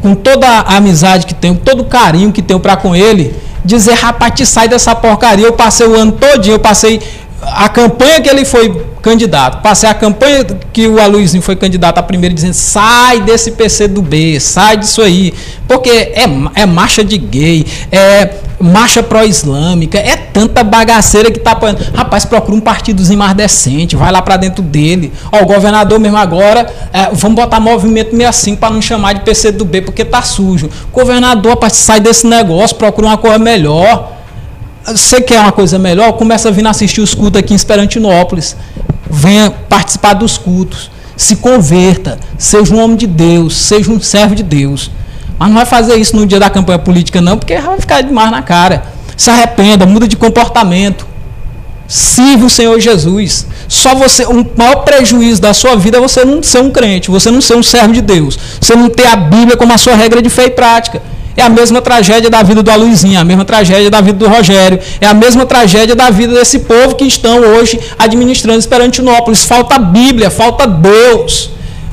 com 0.00 0.14
toda 0.14 0.46
a 0.48 0.76
amizade 0.76 1.26
que 1.26 1.34
tenho, 1.34 1.54
todo 1.54 1.80
o 1.80 1.84
carinho 1.84 2.32
que 2.32 2.42
tenho 2.42 2.58
para 2.58 2.76
com 2.76 2.96
ele, 2.96 3.34
dizer, 3.64 3.94
rapaz, 3.94 4.34
te 4.34 4.44
sai 4.44 4.66
dessa 4.68 4.94
porcaria. 4.94 5.46
Eu 5.46 5.52
passei 5.52 5.86
o 5.86 5.94
ano 5.94 6.12
todinho, 6.12 6.54
eu 6.54 6.58
passei 6.58 7.00
a 7.42 7.68
campanha 7.68 8.20
que 8.20 8.30
ele 8.30 8.44
foi 8.44 8.86
candidato, 9.02 9.60
passei 9.62 9.88
a 9.88 9.94
campanha 9.94 10.44
que 10.72 10.86
o 10.86 11.00
Aloysio 11.00 11.42
foi 11.42 11.56
candidato 11.56 11.98
a 11.98 12.02
primeiro, 12.02 12.32
dizendo 12.34 12.54
sai 12.54 13.20
desse 13.20 13.50
PC 13.52 13.88
do 13.88 14.00
B, 14.00 14.38
sai 14.38 14.76
disso 14.76 15.02
aí, 15.02 15.34
porque 15.66 15.90
é, 15.90 16.24
é 16.54 16.66
marcha 16.66 17.02
de 17.02 17.18
gay, 17.18 17.66
é 17.90 18.30
marcha 18.60 19.02
pró-islâmica, 19.02 19.98
é 19.98 20.14
tanta 20.14 20.62
bagaceira 20.62 21.32
que 21.32 21.40
tá 21.40 21.50
apoiando. 21.50 21.84
Rapaz, 21.92 22.24
procura 22.24 22.56
um 22.56 22.60
partidozinho 22.60 23.18
mais 23.18 23.34
decente, 23.34 23.96
vai 23.96 24.12
lá 24.12 24.22
para 24.22 24.36
dentro 24.36 24.62
dele. 24.62 25.12
Ó, 25.32 25.42
o 25.42 25.46
governador 25.46 25.98
mesmo 25.98 26.16
agora, 26.16 26.72
é, 26.92 27.08
vamos 27.12 27.34
botar 27.34 27.58
movimento 27.58 28.10
65 28.12 28.58
para 28.58 28.72
não 28.72 28.80
chamar 28.80 29.14
de 29.14 29.22
PC 29.22 29.50
do 29.50 29.64
B, 29.64 29.82
porque 29.82 30.04
tá 30.04 30.22
sujo. 30.22 30.70
Governador, 30.92 31.54
rapaz, 31.54 31.72
sai 31.72 31.98
desse 31.98 32.24
negócio, 32.24 32.76
procura 32.76 33.08
uma 33.08 33.18
coisa 33.18 33.38
melhor. 33.38 34.21
Você 34.86 35.20
quer 35.20 35.40
uma 35.40 35.52
coisa 35.52 35.78
melhor? 35.78 36.12
Começa 36.14 36.48
a 36.48 36.52
vir 36.52 36.66
assistir 36.66 37.00
os 37.00 37.14
cultos 37.14 37.38
aqui 37.38 37.52
em 37.52 37.56
Esperantinópolis. 37.56 38.56
Venha 39.08 39.50
participar 39.50 40.14
dos 40.14 40.36
cultos. 40.36 40.90
Se 41.16 41.36
converta. 41.36 42.18
Seja 42.36 42.74
um 42.74 42.82
homem 42.82 42.96
de 42.96 43.06
Deus. 43.06 43.56
Seja 43.56 43.90
um 43.90 44.00
servo 44.00 44.34
de 44.34 44.42
Deus. 44.42 44.90
Mas 45.38 45.48
não 45.48 45.56
vai 45.56 45.66
fazer 45.66 45.96
isso 45.96 46.14
no 46.16 46.26
dia 46.26 46.38
da 46.38 46.48
campanha 46.48 46.78
política, 46.78 47.20
não, 47.20 47.36
porque 47.36 47.56
vai 47.58 47.80
ficar 47.80 48.00
demais 48.00 48.30
na 48.30 48.42
cara. 48.42 48.84
Se 49.16 49.28
arrependa, 49.30 49.84
muda 49.84 50.06
de 50.06 50.16
comportamento. 50.16 51.06
Sirva 51.88 52.46
o 52.46 52.50
Senhor 52.50 52.78
Jesus. 52.78 53.46
Só 53.68 53.94
você, 53.94 54.24
o 54.24 54.46
maior 54.56 54.76
prejuízo 54.84 55.40
da 55.40 55.52
sua 55.52 55.76
vida 55.76 55.98
é 55.98 56.00
você 56.00 56.24
não 56.24 56.42
ser 56.42 56.60
um 56.60 56.70
crente, 56.70 57.10
você 57.10 57.30
não 57.30 57.40
ser 57.40 57.56
um 57.56 57.62
servo 57.62 57.92
de 57.92 58.00
Deus, 58.00 58.38
você 58.60 58.74
não 58.76 58.88
ter 58.88 59.06
a 59.06 59.16
Bíblia 59.16 59.56
como 59.56 59.72
a 59.72 59.78
sua 59.78 59.94
regra 59.94 60.22
de 60.22 60.30
fé 60.30 60.46
e 60.46 60.50
prática. 60.50 61.02
É 61.36 61.42
a 61.42 61.48
mesma 61.48 61.80
tragédia 61.80 62.28
da 62.28 62.42
vida 62.42 62.62
do 62.62 62.70
Aluizinho, 62.70 63.18
a 63.18 63.24
mesma 63.24 63.44
tragédia 63.44 63.90
da 63.90 64.00
vida 64.00 64.18
do 64.18 64.28
Rogério, 64.28 64.78
é 65.00 65.06
a 65.06 65.14
mesma 65.14 65.46
tragédia 65.46 65.94
da 65.94 66.10
vida 66.10 66.34
desse 66.34 66.60
povo 66.60 66.94
que 66.94 67.04
estão 67.04 67.40
hoje 67.40 67.80
administrando 67.98 68.58
Esperantinópolis. 68.58 69.44
Falta 69.44 69.78
Bíblia, 69.78 70.30
falta 70.30 70.66
Deus. 70.66 71.50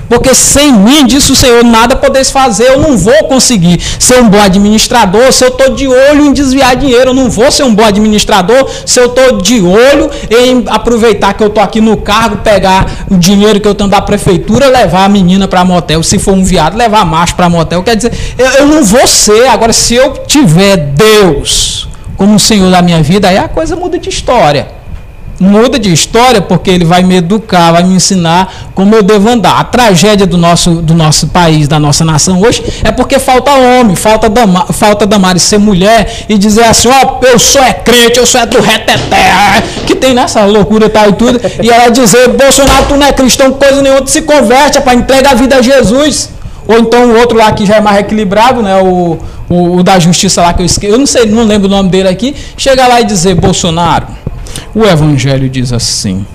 Porque 0.10 0.34
sem 0.34 0.74
mim, 0.74 1.06
disse 1.06 1.32
o 1.32 1.36
Senhor, 1.36 1.64
nada 1.64 1.96
podeis 1.96 2.32
fazer, 2.32 2.70
eu 2.70 2.80
não 2.80 2.98
vou 2.98 3.26
conseguir 3.26 3.80
ser 4.00 4.20
um 4.20 4.28
bom 4.28 4.42
administrador. 4.42 5.32
Se 5.32 5.46
eu 5.46 5.50
estou 5.50 5.76
de 5.76 5.88
olho 5.88 6.26
em 6.26 6.34
desviar 6.34 6.76
dinheiro, 6.76 7.12
eu 7.12 7.14
não 7.14 7.30
vou 7.30 7.52
ser 7.52 7.64
um 7.64 7.76
bom 7.76 7.86
administrador. 7.86 8.68
Se 8.86 9.00
eu 9.00 9.06
estou 9.06 9.40
de 9.40 9.62
olho 9.62 10.10
em 10.32 10.64
aproveitar 10.68 11.34
que 11.36 11.44
eu 11.44 11.48
estou 11.48 11.62
aqui 11.62 11.80
no 11.80 11.96
cargo, 11.96 12.38
pegar 12.38 13.06
o 13.10 13.18
dinheiro 13.18 13.60
que 13.60 13.68
eu 13.68 13.76
tenho 13.76 13.90
da 13.90 14.02
prefeitura, 14.02 14.68
levar 14.68 15.06
a 15.06 15.10
menina 15.10 15.48
para 15.48 15.64
motel, 15.64 16.02
se 16.02 16.18
for 16.18 16.34
um 16.34 16.44
viado, 16.44 16.76
levar 16.76 17.06
macho 17.06 17.36
para 17.36 17.48
motel. 17.48 17.84
Quer 17.84 17.96
dizer, 17.96 18.12
eu, 18.36 18.48
eu 18.48 18.68
não 18.68 18.84
vou 18.84 19.06
ser. 19.06 19.48
Agora, 19.48 19.72
se 19.72 19.94
eu 19.94 20.14
tiver 20.26 20.76
Deus 20.78 21.88
como 22.18 22.36
o 22.36 22.40
Senhor 22.40 22.72
da 22.72 22.82
minha 22.82 23.02
vida, 23.04 23.30
aí 23.30 23.38
a 23.38 23.48
coisa 23.48 23.76
muda 23.76 24.00
de 24.00 24.10
história 24.10 24.79
muda 25.40 25.80
de 25.80 25.92
história 25.92 26.42
porque 26.42 26.70
ele 26.70 26.84
vai 26.84 27.02
me 27.02 27.16
educar, 27.16 27.72
vai 27.72 27.84
me 27.84 27.96
ensinar 27.96 28.70
como 28.76 28.96
eu 28.96 29.02
devo 29.02 29.30
andar. 29.30 29.60
A 29.60 29.64
tragédia 29.64 30.28
do 30.28 30.38
nosso, 30.38 30.76
do 30.82 30.94
nosso 30.94 31.28
país, 31.28 31.68
da 31.68 31.80
nossa 31.80 32.04
nação 32.04 32.42
hoje, 32.42 32.64
é 32.84 32.92
porque 32.92 33.18
falta 33.18 33.52
homem, 33.52 33.96
falta, 33.96 34.30
dama, 34.30 34.66
falta 34.68 35.06
Damares 35.06 35.44
ser 35.44 35.58
mulher 35.58 36.26
e 36.28 36.38
dizer 36.38 36.66
assim, 36.66 36.90
ó, 36.90 37.20
oh, 37.22 37.26
eu 37.26 37.40
sou 37.40 37.64
é 37.64 37.74
crente, 37.74 38.20
eu 38.20 38.26
sou 38.26 38.42
é 38.42 38.46
do 38.46 38.60
reteté, 38.60 39.64
que 39.88 39.96
tem 39.96 40.14
nessa 40.14 40.44
loucura 40.46 40.90
tal 40.90 41.10
e 41.10 41.14
tudo, 41.14 41.40
e 41.64 41.70
ela 41.70 41.90
dizer, 41.90 42.28
Bolsonaro, 42.30 42.86
tu 42.88 42.98
não 42.98 43.08
é 43.08 43.14
cristão, 43.14 43.52
coisa 43.52 43.82
nenhuma, 43.82 44.02
tu 44.02 44.10
se 44.10 44.22
converte, 44.22 44.80
para 44.82 44.96
entregar 44.96 45.32
a 45.32 45.36
vida 45.36 45.58
a 45.58 45.62
Jesus. 45.62 46.30
Ou 46.68 46.78
então 46.78 47.10
o 47.10 47.18
outro 47.18 47.36
lá 47.36 47.52
que 47.52 47.66
já 47.66 47.78
é 47.78 47.82
mais 47.82 47.98
equilibrado, 47.98 48.62
né, 48.62 48.80
o, 48.80 49.18
o, 49.50 49.78
o 49.78 49.84
da 49.84 49.98
justiça 49.98 50.42
lá 50.42 50.54
que 50.54 50.62
eu 50.62 50.66
esqueci, 50.66 50.92
eu 50.92 51.00
não 51.00 51.08
sei, 51.08 51.26
não 51.26 51.44
lembro 51.44 51.68
o 51.68 51.72
nome 51.72 51.90
dele 51.90 52.08
aqui, 52.08 52.36
chega 52.56 52.86
lá 52.86 53.02
e 53.02 53.06
dizer, 53.06 53.34
Bolsonaro, 53.34 54.06
o 54.74 54.84
Evangelho 54.84 55.50
diz 55.50 55.74
assim. 55.74 56.26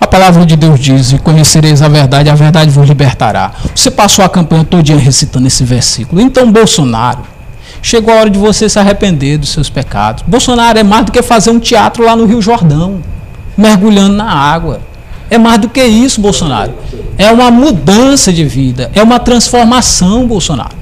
A 0.00 0.06
palavra 0.06 0.44
de 0.44 0.56
Deus 0.56 0.78
diz: 0.78 1.12
E 1.12 1.18
conhecereis 1.18 1.82
a 1.82 1.88
verdade, 1.88 2.28
a 2.28 2.34
verdade 2.34 2.70
vos 2.70 2.88
libertará. 2.88 3.52
Você 3.74 3.90
passou 3.90 4.24
a 4.24 4.28
campanha 4.28 4.64
todinha 4.64 4.98
recitando 4.98 5.46
esse 5.46 5.64
versículo. 5.64 6.20
Então, 6.20 6.50
Bolsonaro, 6.50 7.22
chegou 7.80 8.12
a 8.12 8.18
hora 8.18 8.30
de 8.30 8.38
você 8.38 8.68
se 8.68 8.78
arrepender 8.78 9.38
dos 9.38 9.50
seus 9.50 9.70
pecados. 9.70 10.24
Bolsonaro 10.26 10.78
é 10.78 10.82
mais 10.82 11.06
do 11.06 11.12
que 11.12 11.22
fazer 11.22 11.50
um 11.50 11.58
teatro 11.58 12.04
lá 12.04 12.14
no 12.14 12.26
Rio 12.26 12.42
Jordão, 12.42 13.00
mergulhando 13.56 14.14
na 14.14 14.30
água. 14.30 14.80
É 15.30 15.38
mais 15.38 15.58
do 15.58 15.68
que 15.68 15.82
isso, 15.82 16.20
Bolsonaro. 16.20 16.74
É 17.16 17.30
uma 17.32 17.50
mudança 17.50 18.32
de 18.32 18.44
vida, 18.44 18.90
é 18.94 19.02
uma 19.02 19.18
transformação, 19.18 20.26
Bolsonaro. 20.26 20.76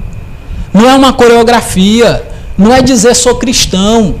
Não 0.73 0.89
é 0.89 0.93
uma 0.93 1.13
coreografia, 1.13 2.23
não 2.57 2.73
é 2.73 2.81
dizer 2.81 3.15
sou 3.15 3.35
cristão. 3.35 4.15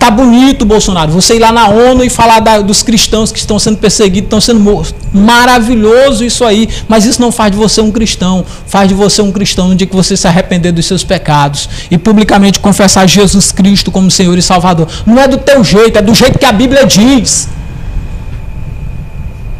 Tá 0.00 0.10
bonito, 0.10 0.64
Bolsonaro, 0.64 1.12
você 1.12 1.36
ir 1.36 1.40
lá 1.40 1.52
na 1.52 1.68
ONU 1.68 2.02
e 2.02 2.08
falar 2.08 2.40
da, 2.40 2.62
dos 2.62 2.82
cristãos 2.82 3.30
que 3.30 3.38
estão 3.38 3.58
sendo 3.58 3.76
perseguidos, 3.76 4.28
estão 4.28 4.40
sendo 4.40 4.58
mortos. 4.58 4.94
Maravilhoso 5.12 6.24
isso 6.24 6.42
aí, 6.42 6.70
mas 6.88 7.04
isso 7.04 7.20
não 7.20 7.30
faz 7.30 7.52
de 7.52 7.58
você 7.58 7.82
um 7.82 7.90
cristão. 7.90 8.42
Faz 8.66 8.88
de 8.88 8.94
você 8.94 9.20
um 9.20 9.30
cristão 9.30 9.68
no 9.68 9.74
dia 9.74 9.86
que 9.86 9.94
você 9.94 10.16
se 10.16 10.26
arrepender 10.26 10.72
dos 10.72 10.86
seus 10.86 11.04
pecados 11.04 11.68
e 11.90 11.98
publicamente 11.98 12.60
confessar 12.60 13.06
Jesus 13.06 13.52
Cristo 13.52 13.90
como 13.90 14.10
Senhor 14.10 14.38
e 14.38 14.40
Salvador. 14.40 14.88
Não 15.04 15.18
é 15.18 15.28
do 15.28 15.36
teu 15.36 15.62
jeito, 15.62 15.98
é 15.98 16.02
do 16.02 16.14
jeito 16.14 16.38
que 16.38 16.46
a 16.46 16.52
Bíblia 16.52 16.86
diz. 16.86 17.46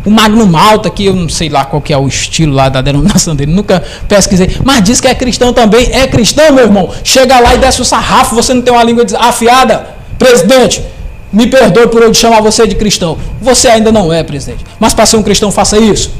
O 0.06 0.10
Magno 0.10 0.46
Malta, 0.46 0.88
que 0.88 1.04
eu 1.04 1.14
não 1.14 1.28
sei 1.28 1.50
lá 1.50 1.66
qual 1.66 1.82
que 1.82 1.92
é 1.92 1.98
o 1.98 2.08
estilo 2.08 2.54
lá 2.54 2.70
da 2.70 2.80
denominação 2.80 3.36
dele, 3.36 3.52
nunca 3.52 3.84
pesquisei, 4.08 4.56
mas 4.64 4.82
diz 4.82 5.02
que 5.02 5.06
é 5.06 5.14
cristão 5.14 5.52
também. 5.52 5.90
É 5.92 6.06
cristão, 6.06 6.50
meu 6.50 6.64
irmão. 6.64 6.88
Chega 7.04 7.38
lá 7.38 7.54
e 7.54 7.58
desce 7.58 7.82
o 7.82 7.84
sarrafo, 7.84 8.34
você 8.34 8.54
não 8.54 8.62
tem 8.62 8.72
uma 8.72 8.82
língua 8.82 9.04
afiada. 9.18 9.99
Presidente, 10.20 10.84
me 11.32 11.46
perdoe 11.46 11.88
por 11.88 12.02
eu 12.02 12.12
chamar 12.12 12.42
você 12.42 12.66
de 12.66 12.74
cristão. 12.74 13.16
Você 13.40 13.68
ainda 13.68 13.90
não 13.90 14.12
é, 14.12 14.22
presidente. 14.22 14.62
Mas 14.78 14.92
para 14.92 15.06
ser 15.06 15.16
um 15.16 15.22
cristão, 15.22 15.50
faça 15.50 15.78
isso. 15.78 16.12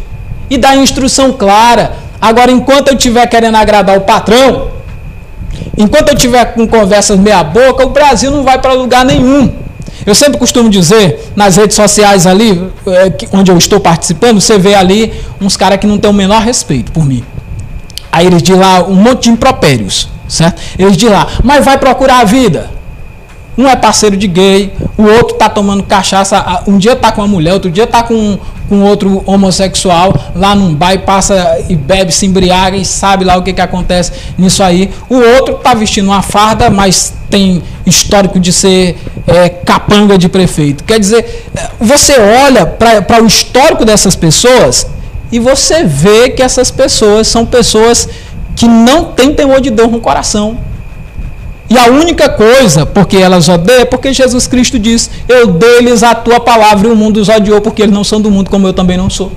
E 0.48 0.56
dá 0.56 0.74
instrução 0.74 1.34
clara. 1.34 1.92
Agora, 2.18 2.50
enquanto 2.50 2.88
eu 2.88 2.94
estiver 2.94 3.26
querendo 3.26 3.56
agradar 3.56 3.98
o 3.98 4.00
patrão, 4.00 4.70
enquanto 5.76 6.08
eu 6.08 6.14
estiver 6.14 6.46
com 6.54 6.66
conversas 6.66 7.18
meia-boca, 7.18 7.84
o 7.84 7.90
Brasil 7.90 8.30
não 8.30 8.42
vai 8.42 8.58
para 8.58 8.72
lugar 8.72 9.04
nenhum. 9.04 9.52
Eu 10.06 10.14
sempre 10.14 10.38
costumo 10.38 10.70
dizer, 10.70 11.30
nas 11.36 11.56
redes 11.56 11.76
sociais 11.76 12.26
ali, 12.26 12.72
é, 12.86 13.12
onde 13.32 13.50
eu 13.50 13.58
estou 13.58 13.80
participando, 13.80 14.40
você 14.40 14.58
vê 14.58 14.74
ali 14.74 15.12
uns 15.38 15.58
caras 15.58 15.78
que 15.78 15.86
não 15.86 15.98
têm 15.98 16.10
o 16.10 16.14
menor 16.14 16.40
respeito 16.40 16.90
por 16.90 17.04
mim. 17.04 17.22
Aí 18.10 18.26
eles 18.26 18.42
dizem 18.42 18.62
lá 18.62 18.82
um 18.82 18.94
monte 18.94 19.24
de 19.24 19.30
impropérios, 19.30 20.08
certo? 20.26 20.58
Eles 20.78 20.96
dizem 20.96 21.14
lá, 21.14 21.26
mas 21.44 21.66
vai 21.66 21.76
procurar 21.76 22.20
a 22.20 22.24
vida. 22.24 22.79
Um 23.60 23.68
é 23.68 23.76
parceiro 23.76 24.16
de 24.16 24.26
gay, 24.26 24.72
o 24.96 25.02
outro 25.02 25.36
tá 25.36 25.46
tomando 25.46 25.82
cachaça, 25.82 26.62
um 26.66 26.78
dia 26.78 26.96
tá 26.96 27.12
com 27.12 27.20
uma 27.20 27.28
mulher, 27.28 27.52
outro 27.52 27.70
dia 27.70 27.86
tá 27.86 28.02
com, 28.02 28.38
com 28.70 28.80
outro 28.80 29.22
homossexual, 29.26 30.18
lá 30.34 30.54
num 30.54 30.74
bar 30.74 30.94
e 30.94 30.98
passa 31.00 31.62
e 31.68 31.76
bebe, 31.76 32.10
se 32.10 32.24
embriaga 32.24 32.78
e 32.78 32.86
sabe 32.86 33.22
lá 33.22 33.36
o 33.36 33.42
que, 33.42 33.52
que 33.52 33.60
acontece 33.60 34.12
nisso 34.38 34.62
aí. 34.62 34.90
O 35.10 35.16
outro 35.16 35.56
tá 35.56 35.74
vestindo 35.74 36.06
uma 36.06 36.22
farda, 36.22 36.70
mas 36.70 37.12
tem 37.28 37.62
histórico 37.84 38.40
de 38.40 38.50
ser 38.50 38.96
é, 39.26 39.50
capanga 39.50 40.16
de 40.16 40.30
prefeito. 40.30 40.82
Quer 40.82 40.98
dizer, 40.98 41.46
você 41.78 42.14
olha 42.18 42.64
para 42.64 43.22
o 43.22 43.26
histórico 43.26 43.84
dessas 43.84 44.16
pessoas 44.16 44.86
e 45.30 45.38
você 45.38 45.84
vê 45.84 46.30
que 46.30 46.42
essas 46.42 46.70
pessoas 46.70 47.28
são 47.28 47.44
pessoas 47.44 48.08
que 48.56 48.66
não 48.66 49.12
têm 49.12 49.34
temor 49.34 49.60
de 49.60 49.68
Deus 49.68 49.92
no 49.92 50.00
coração 50.00 50.69
e 51.70 51.78
a 51.78 51.84
única 51.86 52.28
coisa 52.28 52.84
porque 52.84 53.16
elas 53.16 53.48
odeiam 53.48 53.82
é 53.82 53.84
porque 53.84 54.12
Jesus 54.12 54.48
Cristo 54.48 54.76
diz: 54.76 55.08
Eu 55.28 55.46
dei-lhes 55.46 56.02
a 56.02 56.16
tua 56.16 56.40
palavra 56.40 56.88
e 56.88 56.90
o 56.90 56.96
mundo 56.96 57.18
os 57.18 57.28
odiou 57.28 57.60
porque 57.60 57.82
eles 57.82 57.94
não 57.94 58.02
são 58.02 58.20
do 58.20 58.28
mundo, 58.28 58.50
como 58.50 58.66
eu 58.66 58.72
também 58.72 58.96
não 58.96 59.08
sou. 59.08 59.30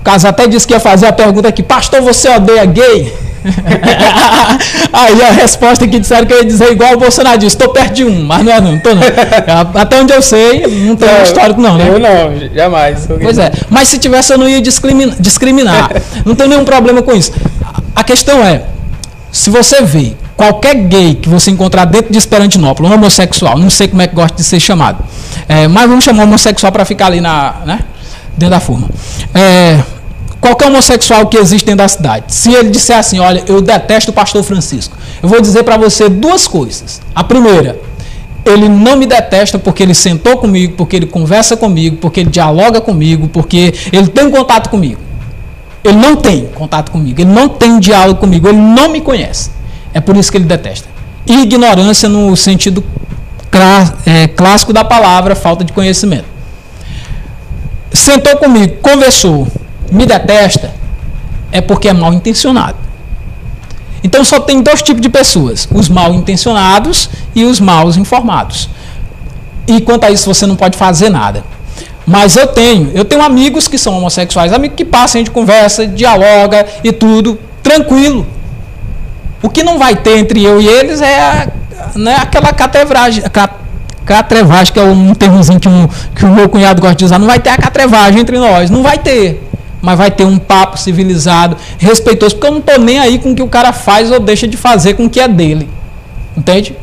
O 0.00 0.02
caso 0.02 0.26
até 0.26 0.46
disse 0.46 0.66
que 0.66 0.72
ia 0.72 0.80
fazer 0.80 1.06
a 1.06 1.12
pergunta 1.12 1.48
aqui: 1.48 1.62
Pastor, 1.62 2.00
você 2.00 2.30
odeia 2.30 2.64
gay? 2.64 3.12
Aí 4.90 5.22
a 5.22 5.32
resposta 5.32 5.86
que 5.86 5.98
disseram 5.98 6.26
que 6.26 6.32
eu 6.32 6.38
ia 6.38 6.44
dizer 6.46 6.72
igual 6.72 6.94
o 6.94 6.96
Bolsonaro 6.96 7.36
disse: 7.36 7.56
Estou 7.56 7.68
perto 7.68 7.92
de 7.92 8.04
um, 8.06 8.24
mas 8.24 8.42
não 8.42 8.50
é, 8.50 8.60
não, 8.62 8.76
estou 8.76 8.94
não. 8.94 9.02
Até 9.78 10.00
onde 10.00 10.14
eu 10.14 10.22
sei, 10.22 10.66
não 10.66 10.96
tem 10.96 11.08
não, 11.08 11.22
histórico, 11.22 11.60
não, 11.60 11.76
né? 11.76 11.88
Eu 11.90 11.98
não, 11.98 12.54
jamais. 12.54 13.06
Pois 13.20 13.36
é, 13.36 13.52
mas 13.68 13.86
se 13.88 13.98
tivesse, 13.98 14.32
eu 14.32 14.38
não 14.38 14.48
ia 14.48 14.62
discriminar. 14.62 15.14
discriminar. 15.20 15.90
não 16.24 16.34
tem 16.34 16.48
nenhum 16.48 16.64
problema 16.64 17.02
com 17.02 17.12
isso. 17.12 17.32
A 17.94 18.02
questão 18.02 18.42
é: 18.42 18.62
se 19.30 19.50
você 19.50 19.82
vê 19.82 20.14
qualquer 20.40 20.74
gay 20.74 21.16
que 21.16 21.28
você 21.28 21.50
encontrar 21.50 21.84
dentro 21.84 22.10
de 22.10 22.16
Esperantinópolis, 22.16 22.90
um 22.90 22.94
homossexual, 22.94 23.58
não 23.58 23.68
sei 23.68 23.88
como 23.88 24.00
é 24.00 24.06
que 24.06 24.14
gosta 24.14 24.34
de 24.34 24.42
ser 24.42 24.58
chamado, 24.58 25.04
é, 25.46 25.68
mas 25.68 25.86
vamos 25.86 26.02
chamar 26.02 26.22
homossexual 26.22 26.72
para 26.72 26.82
ficar 26.86 27.08
ali 27.08 27.20
na, 27.20 27.56
né, 27.66 27.80
dentro 28.38 28.54
da 28.54 28.58
forma. 28.58 28.88
É, 29.34 29.82
qualquer 30.40 30.68
homossexual 30.68 31.26
que 31.26 31.36
existe 31.36 31.66
dentro 31.66 31.84
da 31.84 31.88
cidade, 31.88 32.24
se 32.28 32.54
ele 32.54 32.70
disser 32.70 32.96
assim, 32.96 33.18
olha, 33.18 33.44
eu 33.46 33.60
detesto 33.60 34.12
o 34.12 34.14
pastor 34.14 34.42
Francisco, 34.42 34.96
eu 35.22 35.28
vou 35.28 35.42
dizer 35.42 35.62
para 35.62 35.76
você 35.76 36.08
duas 36.08 36.48
coisas. 36.48 37.02
A 37.14 37.22
primeira, 37.22 37.78
ele 38.42 38.66
não 38.66 38.96
me 38.96 39.04
detesta 39.04 39.58
porque 39.58 39.82
ele 39.82 39.92
sentou 39.92 40.38
comigo, 40.38 40.72
porque 40.74 40.96
ele 40.96 41.06
conversa 41.06 41.54
comigo, 41.54 41.96
porque 41.96 42.20
ele 42.20 42.30
dialoga 42.30 42.80
comigo, 42.80 43.28
porque 43.28 43.74
ele 43.92 44.08
tem 44.08 44.30
contato 44.30 44.70
comigo. 44.70 45.02
Ele 45.84 45.98
não 45.98 46.16
tem 46.16 46.46
contato 46.54 46.90
comigo, 46.90 47.20
ele 47.20 47.30
não 47.30 47.46
tem 47.46 47.78
diálogo 47.78 48.20
comigo, 48.20 48.48
ele 48.48 48.56
não 48.56 48.90
me 48.90 49.02
conhece. 49.02 49.59
É 49.92 50.00
por 50.00 50.16
isso 50.16 50.30
que 50.30 50.38
ele 50.38 50.44
detesta. 50.44 50.88
Ignorância 51.26 52.08
no 52.08 52.36
sentido 52.36 52.82
é, 54.06 54.28
clássico 54.28 54.72
da 54.72 54.84
palavra, 54.84 55.34
falta 55.34 55.64
de 55.64 55.72
conhecimento. 55.72 56.26
Sentou 57.92 58.36
comigo, 58.36 58.76
conversou, 58.80 59.48
me 59.90 60.06
detesta, 60.06 60.72
é 61.50 61.60
porque 61.60 61.88
é 61.88 61.92
mal 61.92 62.14
intencionado. 62.14 62.76
Então 64.02 64.24
só 64.24 64.40
tem 64.40 64.62
dois 64.62 64.80
tipos 64.82 65.02
de 65.02 65.08
pessoas: 65.08 65.68
os 65.72 65.88
mal 65.88 66.14
intencionados 66.14 67.10
e 67.34 67.44
os 67.44 67.60
mal 67.60 67.88
informados. 67.90 68.68
E 69.66 69.80
quanto 69.80 70.04
a 70.04 70.10
isso 70.10 70.32
você 70.32 70.46
não 70.46 70.56
pode 70.56 70.76
fazer 70.78 71.10
nada. 71.10 71.44
Mas 72.06 72.36
eu 72.36 72.46
tenho, 72.46 72.90
eu 72.94 73.04
tenho 73.04 73.22
amigos 73.22 73.68
que 73.68 73.78
são 73.78 73.96
homossexuais, 73.96 74.52
amigos 74.52 74.76
que 74.76 74.84
passam, 74.84 75.18
a 75.18 75.20
gente 75.20 75.30
conversa, 75.30 75.86
dialoga 75.86 76.66
e 76.82 76.92
tudo, 76.92 77.38
tranquilo. 77.62 78.26
O 79.42 79.48
que 79.48 79.62
não 79.62 79.78
vai 79.78 79.96
ter 79.96 80.18
entre 80.18 80.42
eu 80.44 80.60
e 80.60 80.66
eles 80.66 81.00
é 81.00 81.20
a, 81.20 81.48
né, 81.94 82.16
aquela 82.20 82.52
catevragem, 82.52 83.22
catrevagem, 84.04 84.72
que 84.72 84.78
é 84.78 84.82
um 84.82 85.14
termozinho 85.14 85.58
que, 85.58 85.68
um, 85.68 85.88
que 86.14 86.24
o 86.24 86.28
meu 86.28 86.48
cunhado 86.48 86.80
gosta 86.80 86.96
de 86.96 87.04
usar. 87.04 87.18
Não 87.18 87.26
vai 87.26 87.38
ter 87.38 87.50
a 87.50 87.56
catrevagem 87.56 88.20
entre 88.20 88.38
nós, 88.38 88.70
não 88.70 88.82
vai 88.82 88.98
ter. 88.98 89.48
Mas 89.80 89.96
vai 89.96 90.10
ter 90.10 90.24
um 90.24 90.38
papo 90.38 90.78
civilizado, 90.78 91.56
respeitoso, 91.78 92.34
porque 92.34 92.46
eu 92.46 92.52
não 92.52 92.58
estou 92.58 92.78
nem 92.78 92.98
aí 92.98 93.18
com 93.18 93.30
o 93.30 93.34
que 93.34 93.42
o 93.42 93.48
cara 93.48 93.72
faz 93.72 94.10
ou 94.10 94.20
deixa 94.20 94.46
de 94.46 94.56
fazer 94.56 94.92
com 94.94 95.06
o 95.06 95.10
que 95.10 95.18
é 95.18 95.26
dele. 95.26 95.70
Entende? 96.36 96.76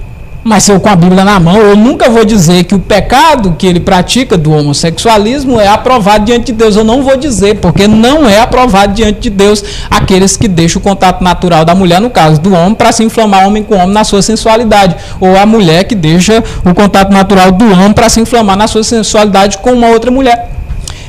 Mas 0.47 0.69
eu 0.69 0.79
com 0.79 0.87
a 0.87 0.95
Bíblia 0.95 1.25
na 1.25 1.41
mão, 1.41 1.57
eu 1.57 1.75
nunca 1.75 2.09
vou 2.09 2.23
dizer 2.23 2.63
que 2.63 2.73
o 2.73 2.79
pecado 2.79 3.57
que 3.59 3.67
ele 3.67 3.81
pratica 3.81 4.37
do 4.37 4.53
homossexualismo 4.53 5.59
é 5.59 5.67
aprovado 5.67 6.23
diante 6.23 6.45
de 6.45 6.53
Deus. 6.53 6.77
Eu 6.77 6.85
não 6.85 7.03
vou 7.03 7.17
dizer, 7.17 7.55
porque 7.55 7.85
não 7.85 8.29
é 8.29 8.39
aprovado 8.39 8.93
diante 8.93 9.19
de 9.19 9.29
Deus 9.29 9.61
aqueles 9.91 10.37
que 10.37 10.47
deixam 10.47 10.79
o 10.79 10.81
contato 10.81 11.21
natural 11.21 11.65
da 11.65 11.75
mulher, 11.75 11.99
no 11.99 12.09
caso 12.09 12.39
do 12.39 12.53
homem, 12.53 12.75
para 12.75 12.93
se 12.93 13.03
inflamar 13.03 13.45
homem 13.45 13.61
com 13.61 13.75
homem 13.75 13.91
na 13.91 14.05
sua 14.05 14.21
sensualidade. 14.21 14.95
Ou 15.19 15.35
a 15.35 15.45
mulher 15.45 15.83
que 15.83 15.95
deixa 15.95 16.41
o 16.63 16.73
contato 16.73 17.11
natural 17.11 17.51
do 17.51 17.65
homem 17.69 17.91
para 17.91 18.07
se 18.07 18.21
inflamar 18.21 18.55
na 18.55 18.69
sua 18.69 18.85
sensualidade 18.85 19.57
com 19.57 19.73
uma 19.73 19.87
outra 19.87 20.09
mulher. 20.09 20.49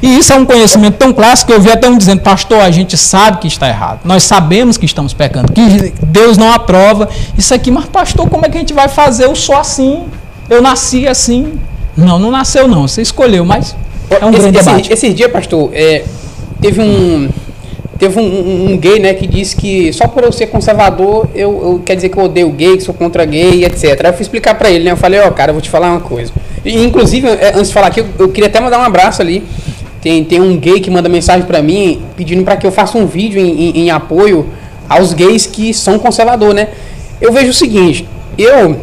E 0.00 0.18
isso 0.18 0.32
é 0.32 0.36
um 0.36 0.44
conhecimento 0.44 0.96
tão 0.96 1.12
clássico 1.12 1.50
que 1.50 1.56
eu 1.56 1.60
vi 1.60 1.70
até 1.70 1.88
um 1.88 1.96
dizendo, 1.98 2.20
pastor, 2.20 2.60
a 2.60 2.70
gente 2.70 2.96
sabe 2.96 3.38
que 3.38 3.46
está 3.46 3.68
errado. 3.68 4.00
Nós 4.04 4.22
sabemos 4.22 4.76
que 4.76 4.86
estamos 4.86 5.12
pecando, 5.12 5.52
que 5.52 5.92
Deus 6.04 6.36
não 6.36 6.52
aprova 6.52 7.08
isso 7.36 7.52
aqui. 7.52 7.70
Mas, 7.70 7.86
pastor, 7.86 8.28
como 8.28 8.46
é 8.46 8.48
que 8.48 8.56
a 8.56 8.60
gente 8.60 8.72
vai 8.72 8.88
fazer? 8.88 9.24
Eu 9.24 9.34
sou 9.34 9.56
assim, 9.56 10.04
eu 10.48 10.62
nasci 10.62 11.06
assim. 11.06 11.58
Não, 11.96 12.18
não 12.18 12.30
nasceu 12.30 12.68
não, 12.68 12.86
você 12.86 13.02
escolheu, 13.02 13.44
mas 13.44 13.74
é 14.08 14.24
um 14.24 14.30
esse, 14.30 14.38
grande 14.38 14.58
debate. 14.58 14.92
Esse, 14.92 15.06
esse 15.06 15.14
dia, 15.14 15.28
pastor, 15.28 15.70
é, 15.72 16.04
teve 16.60 16.80
um 16.80 17.28
teve 17.98 18.18
um, 18.20 18.22
um, 18.22 18.72
um, 18.72 18.78
gay, 18.78 19.00
né, 19.00 19.12
que 19.12 19.26
disse 19.26 19.56
que 19.56 19.92
só 19.92 20.06
por 20.06 20.22
eu 20.22 20.30
ser 20.30 20.46
conservador, 20.46 21.28
eu, 21.34 21.50
eu 21.50 21.82
quer 21.84 21.96
dizer 21.96 22.08
que 22.08 22.16
eu 22.16 22.22
odeio 22.22 22.48
gay, 22.50 22.76
que 22.76 22.84
sou 22.84 22.94
contra 22.94 23.24
gay, 23.24 23.64
etc. 23.64 23.84
Aí 24.04 24.10
eu 24.10 24.12
fui 24.12 24.22
explicar 24.22 24.54
para 24.54 24.70
ele, 24.70 24.84
né, 24.84 24.92
eu 24.92 24.96
falei, 24.96 25.18
ó, 25.20 25.26
oh, 25.28 25.32
cara, 25.32 25.50
eu 25.50 25.54
vou 25.54 25.60
te 25.60 25.68
falar 25.68 25.90
uma 25.90 26.00
coisa. 26.00 26.32
E, 26.64 26.84
inclusive, 26.84 27.26
é, 27.26 27.52
antes 27.54 27.68
de 27.68 27.74
falar 27.74 27.88
aqui, 27.88 28.00
eu, 28.00 28.06
eu, 28.18 28.28
queria 28.28 28.48
até 28.48 28.60
mandar 28.60 28.78
um 28.78 28.84
abraço 28.84 29.20
ali 29.20 29.44
tem, 30.00 30.24
tem 30.24 30.40
um 30.40 30.56
gay 30.56 30.80
que 30.80 30.90
manda 30.90 31.08
mensagem 31.08 31.46
para 31.46 31.60
mim 31.60 32.02
pedindo 32.16 32.44
para 32.44 32.56
que 32.56 32.66
eu 32.66 32.72
faça 32.72 32.96
um 32.96 33.06
vídeo 33.06 33.40
em, 33.40 33.70
em, 33.70 33.78
em, 33.80 33.90
apoio 33.90 34.46
aos 34.88 35.12
gays 35.12 35.46
que 35.46 35.74
são 35.74 35.98
conservador, 35.98 36.54
né? 36.54 36.68
Eu 37.20 37.32
vejo 37.32 37.50
o 37.50 37.54
seguinte, 37.54 38.08
eu 38.36 38.76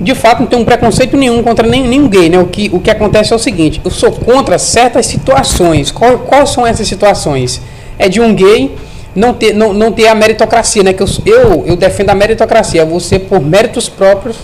de 0.00 0.14
fato 0.14 0.40
não 0.40 0.46
tenho 0.46 0.62
um 0.62 0.64
preconceito 0.64 1.16
nenhum 1.16 1.42
contra 1.42 1.66
nenhum, 1.66 1.88
nenhum 1.88 2.08
gay, 2.08 2.28
né? 2.30 2.38
O 2.38 2.46
que, 2.46 2.70
o 2.72 2.80
que 2.80 2.90
acontece 2.90 3.32
é 3.32 3.36
o 3.36 3.38
seguinte, 3.38 3.80
eu 3.84 3.90
sou 3.90 4.12
contra 4.12 4.58
certas 4.58 5.06
situações. 5.06 5.90
Qual, 5.90 6.20
quais 6.20 6.50
são 6.50 6.66
essas 6.66 6.86
situações? 6.88 7.60
É 7.98 8.08
de 8.08 8.20
um 8.20 8.34
gay 8.34 8.74
não 9.14 9.34
ter, 9.34 9.52
não, 9.52 9.72
não 9.72 9.92
ter 9.92 10.06
a 10.06 10.14
meritocracia, 10.14 10.82
né? 10.82 10.92
Que 10.92 11.02
eu, 11.02 11.08
eu, 11.26 11.64
eu 11.66 11.76
defendo 11.76 12.10
a 12.10 12.14
meritocracia, 12.14 12.84
você 12.84 13.18
por 13.18 13.40
méritos 13.40 13.88
próprios 13.88 14.36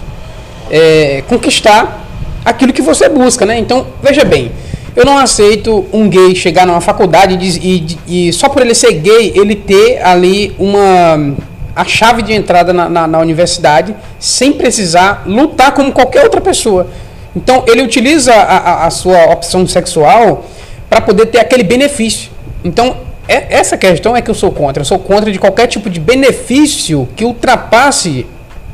é, 0.71 1.23
conquistar 1.29 2.05
aquilo 2.45 2.73
que 2.73 2.83
você 2.83 3.09
busca, 3.09 3.47
né? 3.47 3.59
Então, 3.59 3.87
veja 4.03 4.25
bem, 4.25 4.53
eu 4.97 5.05
não 5.05 5.19
aceito 5.19 5.85
um 5.93 6.09
gay 6.09 6.35
chegar 6.35 6.67
numa 6.67 6.81
faculdade 6.81 7.37
e, 7.41 7.97
e, 8.07 8.29
e 8.29 8.33
só 8.33 8.49
por 8.49 8.63
ele 8.63 8.75
ser 8.75 8.93
gay, 8.93 9.33
ele 9.35 9.57
ter 9.57 10.01
ali 10.03 10.55
uma 10.59 11.35
a 11.75 11.85
chave 11.85 12.23
de 12.23 12.33
entrada 12.33 12.73
na, 12.73 12.89
na, 12.89 13.07
na, 13.07 13.19
universidade 13.19 13.97
sem 14.21 14.53
precisar 14.53 15.25
lutar 15.27 15.73
como 15.73 15.91
qualquer 15.91 16.23
outra 16.23 16.41
pessoa. 16.41 16.87
Então 17.35 17.65
ele 17.67 17.83
utiliza 17.83 18.33
a, 18.33 18.59
a, 18.59 18.87
a 18.87 18.91
sua 18.91 19.25
opção 19.33 19.67
sexual 19.67 20.45
para 20.89 21.01
poder 21.01 21.27
ter 21.27 21.41
aquele 21.41 21.65
benefício. 21.65 22.31
Então 22.63 22.97
é, 23.27 23.57
essa 23.57 23.77
questão 23.77 24.17
é 24.17 24.23
que 24.23 24.31
eu 24.31 24.35
sou 24.35 24.53
contra. 24.53 24.81
Eu 24.81 24.85
sou 24.85 25.01
contra 25.01 25.33
de 25.33 25.39
qualquer 25.39 25.67
tipo 25.67 25.91
de 25.91 25.99
benefício 25.99 27.09
que 27.17 27.25
ultrapasse 27.25 28.27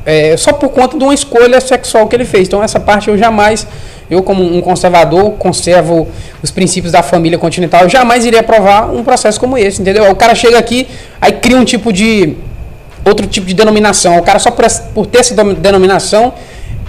é, 0.04 0.36
só 0.36 0.52
por 0.52 0.68
conta 0.70 0.98
de 0.98 1.04
uma 1.04 1.14
escolha 1.14 1.60
sexual 1.60 2.06
que 2.06 2.14
ele 2.14 2.26
fez. 2.26 2.48
Então 2.48 2.62
essa 2.62 2.78
parte 2.78 3.08
eu 3.08 3.16
jamais 3.16 3.66
eu, 4.10 4.22
como 4.22 4.42
um 4.42 4.60
conservador, 4.60 5.32
conservo 5.32 6.08
os 6.42 6.50
princípios 6.50 6.92
da 6.92 7.02
família 7.02 7.38
continental. 7.38 7.82
Eu 7.82 7.88
jamais 7.88 8.24
iria 8.24 8.40
aprovar 8.40 8.90
um 8.92 9.04
processo 9.04 9.38
como 9.38 9.56
esse, 9.56 9.80
entendeu? 9.80 10.10
O 10.10 10.16
cara 10.16 10.34
chega 10.34 10.58
aqui, 10.58 10.88
aí 11.20 11.32
cria 11.32 11.56
um 11.56 11.64
tipo 11.64 11.92
de. 11.92 12.36
outro 13.04 13.26
tipo 13.26 13.46
de 13.46 13.54
denominação. 13.54 14.18
O 14.18 14.22
cara, 14.22 14.38
só 14.38 14.50
por, 14.50 14.64
por 14.94 15.06
ter 15.06 15.18
essa 15.18 15.34
denominação, 15.54 16.34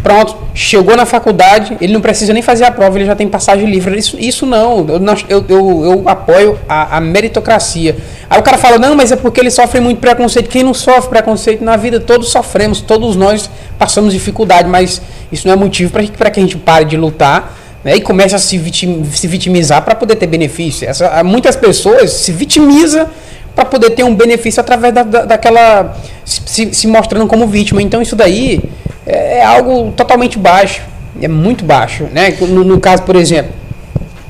pronto, 0.04 0.36
chegou 0.54 0.96
na 0.96 1.06
faculdade, 1.06 1.78
ele 1.80 1.94
não 1.94 2.02
precisa 2.02 2.34
nem 2.34 2.42
fazer 2.42 2.66
a 2.66 2.72
prova, 2.72 2.98
ele 2.98 3.06
já 3.06 3.16
tem 3.16 3.28
passagem 3.28 3.70
livre. 3.70 3.98
Isso, 3.98 4.18
isso 4.20 4.46
não, 4.46 4.86
eu, 5.30 5.46
eu, 5.48 5.86
eu 5.86 6.04
apoio 6.06 6.60
a, 6.68 6.98
a, 6.98 7.02
meritocracia. 7.02 7.96
Aí 8.30 8.40
o 8.40 8.44
cara 8.44 8.58
fala, 8.58 8.78
não, 8.78 8.96
mas 8.96 9.12
é 9.12 9.16
porque 9.16 9.40
ele 9.40 9.52
sofre 9.52 9.80
muito 9.80 10.00
preconceito. 10.00 10.50
Quem 10.50 10.64
não 10.64 10.74
sofre 10.74 11.10
preconceito 11.10 11.64
na 11.64 11.78
vida, 11.78 12.00
todos 12.00 12.30
sofremos, 12.30 12.82
todos 12.82 13.16
nós 13.16 13.50
passamos 13.78 14.14
dificuldade, 14.14 14.68
mas 14.68 15.02
isso 15.32 15.48
não 15.48 15.54
é 15.54 15.58
motivo 15.58 15.92
para 15.92 16.32
que 16.32 16.40
a 16.40 16.44
gente 16.44 16.58
pare 16.58 16.86
de 16.86 16.98
lutar 16.98 17.58
né, 17.84 17.96
e 17.96 18.02
comece 18.02 18.36
a 18.36 18.40
se, 18.40 18.58
vitim, 18.58 19.04
se 19.06 19.28
vitimizar 19.28 19.84
para 19.84 19.96
poder 19.96 20.16
ter 20.16 20.28
benefício. 20.28 20.88
Essa, 20.88 21.24
muitas 21.24 21.56
pessoas 21.56 22.12
se 22.12 22.32
vitimizam 22.32 23.08
para 23.56 23.66
poder 23.66 23.92
ter 23.92 24.04
um 24.04 24.16
benefício 24.16 24.62
através 24.62 24.94
da, 24.94 25.04
da 25.04 25.26
daquela. 25.26 25.96
Se, 26.24 26.74
se 26.74 26.88
mostrando 26.88 27.28
como 27.28 27.48
vítima. 27.48 27.82
Então 27.82 28.02
isso 28.02 28.16
daí 28.16 28.62
é, 29.06 29.40
é 29.40 29.46
algo 29.46 29.92
totalmente 29.92 30.38
baixo, 30.38 30.82
é 31.22 31.28
muito 31.28 31.66
baixo, 31.66 32.06
né? 32.12 32.36
No, 32.42 32.64
no, 32.64 32.80
caso, 32.80 33.04
por 33.04 33.16
exemplo, 33.16 33.52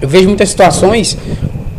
eu 0.02 0.08
vejo 0.08 0.28
muitas 0.28 0.50
situações, 0.50 1.18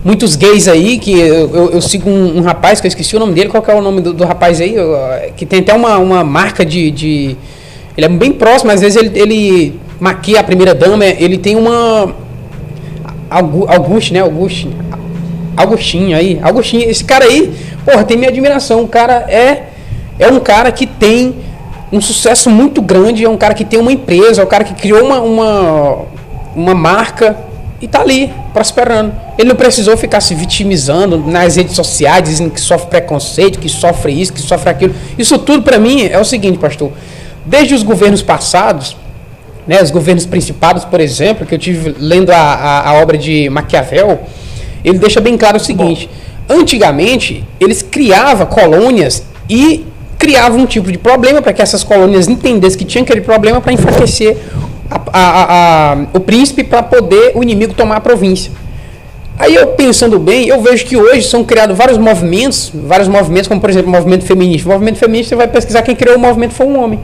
muitos 0.05 0.37
gays 0.37 0.69
aí, 0.69 0.99
que 0.99 1.13
eu, 1.19 1.55
eu, 1.55 1.71
eu 1.73 1.81
sigo 1.81 2.09
um, 2.09 2.39
um, 2.39 2.43
rapaz, 2.43 2.81
que 2.81 2.87
eu 2.87 2.89
esqueci 2.89 3.17
o 3.17 3.19
nome 3.19 3.33
dele, 3.33 3.49
qual 3.49 3.65
é 3.67 3.75
o 3.75 3.83
nome 3.83 4.01
do, 4.01 4.13
do 4.13 4.25
rapaz 4.25 4.61
aí, 4.61 4.75
eu, 4.75 4.97
que 5.37 5.47
tem 5.47 5.61
até 5.61 5.73
uma, 5.73 5.99
uma 5.99 6.25
marca 6.25 6.65
de, 6.65 6.91
de, 6.91 7.37
Ele 7.97 8.07
é 8.07 8.09
bem 8.09 8.33
próximo, 8.33 8.71
às 8.71 8.81
vezes 8.81 8.97
ele, 8.97 9.19
ele 9.19 9.81
maquia 9.99 10.41
a 10.41 10.45
primeira 10.45 10.75
dama, 10.75 11.05
ele 11.05 11.39
tem 11.39 11.57
uma. 11.57 12.15
Augusto, 13.31 14.13
né? 14.13 14.21
Augusto. 14.21 14.69
Augustinho 15.57 16.17
aí. 16.17 16.39
Augustinho, 16.43 16.89
esse 16.91 17.05
cara 17.05 17.25
aí, 17.25 17.53
porra, 17.85 18.05
tem 18.05 18.17
minha 18.17 18.29
admiração. 18.29 18.83
O 18.83 18.89
cara 18.89 19.27
é, 19.29 19.69
é 20.19 20.29
um 20.29 20.41
cara 20.41 20.73
que 20.73 20.87
tem 20.87 21.37
um 21.93 22.01
sucesso 22.01 22.49
muito 22.49 22.81
grande, 22.81 23.25
é 23.25 23.29
um 23.29 23.37
cara 23.37 23.53
que 23.53 23.65
tem 23.65 23.79
uma 23.79 23.93
empresa, 23.93 24.41
é 24.41 24.45
um 24.45 24.49
cara 24.49 24.65
que 24.65 24.73
criou 24.73 25.05
uma, 25.05 25.21
uma, 25.21 25.99
uma 26.57 26.75
marca 26.75 27.37
e 27.83 27.87
tá 27.87 28.01
ali, 28.01 28.33
prosperando. 28.53 29.13
Ele 29.37 29.49
não 29.49 29.57
precisou 29.57 29.97
ficar 29.97 30.21
se 30.21 30.35
vitimizando 30.35 31.19
nas 31.19 31.57
redes 31.57 31.77
sociais, 31.77 32.23
dizendo 32.23 32.51
que 32.51 32.61
sofre 32.61 32.89
preconceito, 32.89 33.59
que 33.59 33.69
sofre 33.69 34.13
isso, 34.13 34.33
que 34.33 34.41
sofre 34.41 34.71
aquilo. 34.71 34.95
Isso 35.19 35.39
tudo 35.39 35.63
para 35.63 35.79
mim 35.79 36.07
é 36.07 36.19
o 36.19 36.25
seguinte, 36.25 36.59
pastor. 36.59 36.93
Desde 37.45 37.75
os 37.75 37.83
governos 37.83 38.23
passados, 38.23 38.97
né, 39.67 39.83
os 39.83 39.91
governos 39.91 40.25
principados, 40.25 40.85
por 40.85 41.01
exemplo, 41.01 41.45
que 41.45 41.55
eu 41.55 41.59
tive 41.59 41.95
lendo 41.99 42.31
a, 42.31 42.37
a, 42.37 42.91
a 42.91 42.95
obra 43.03 43.19
de 43.19 43.51
Maquiavel, 43.51 44.21
ele 44.85 44.99
deixa 44.99 45.21
bem 45.21 45.37
claro 45.37 45.57
o 45.57 45.61
seguinte: 45.61 46.09
Bom. 46.49 46.55
antigamente 46.55 47.45
eles 47.61 47.83
criavam 47.83 48.47
colônias 48.47 49.25
e 49.51 49.87
criava 50.23 50.57
um 50.57 50.65
tipo 50.65 50.93
de 50.93 50.99
problema 50.99 51.43
para 51.43 51.53
que 51.53 51.61
essas 51.61 51.83
colônias 51.83 52.29
entendessem 52.29 52.79
que 52.79 52.85
tinha 52.85 53.03
aquele 53.03 53.21
problema 53.21 53.61
para 53.61 53.73
enfraquecer 53.73 54.37
a, 54.89 55.01
a, 55.13 55.93
a, 55.95 55.97
o 56.15 56.21
príncipe 56.21 56.63
para 56.63 56.81
poder 56.81 57.33
o 57.35 57.43
inimigo 57.43 57.75
tomar 57.75 57.97
a 57.97 58.01
província. 58.01 58.53
Aí 59.37 59.53
eu 59.53 59.67
pensando 59.69 60.21
bem, 60.21 60.47
eu 60.47 60.61
vejo 60.63 60.87
que 60.87 60.97
hoje 60.97 61.23
são 61.23 61.43
criados 61.43 61.77
vários 61.77 61.99
movimentos, 61.99 62.71
vários 62.73 63.09
movimentos, 63.09 63.49
como 63.49 63.61
por 63.61 63.69
exemplo 63.69 63.89
o 63.89 63.93
movimento 63.93 64.25
feminista. 64.25 64.69
O 64.69 64.73
movimento 64.73 64.99
feminista 64.99 65.31
você 65.31 65.37
vai 65.37 65.49
pesquisar 65.49 65.83
quem 65.83 65.97
criou 65.97 66.17
o 66.17 66.21
movimento 66.21 66.55
foi 66.55 66.67
um 66.67 66.81
homem. 66.81 67.01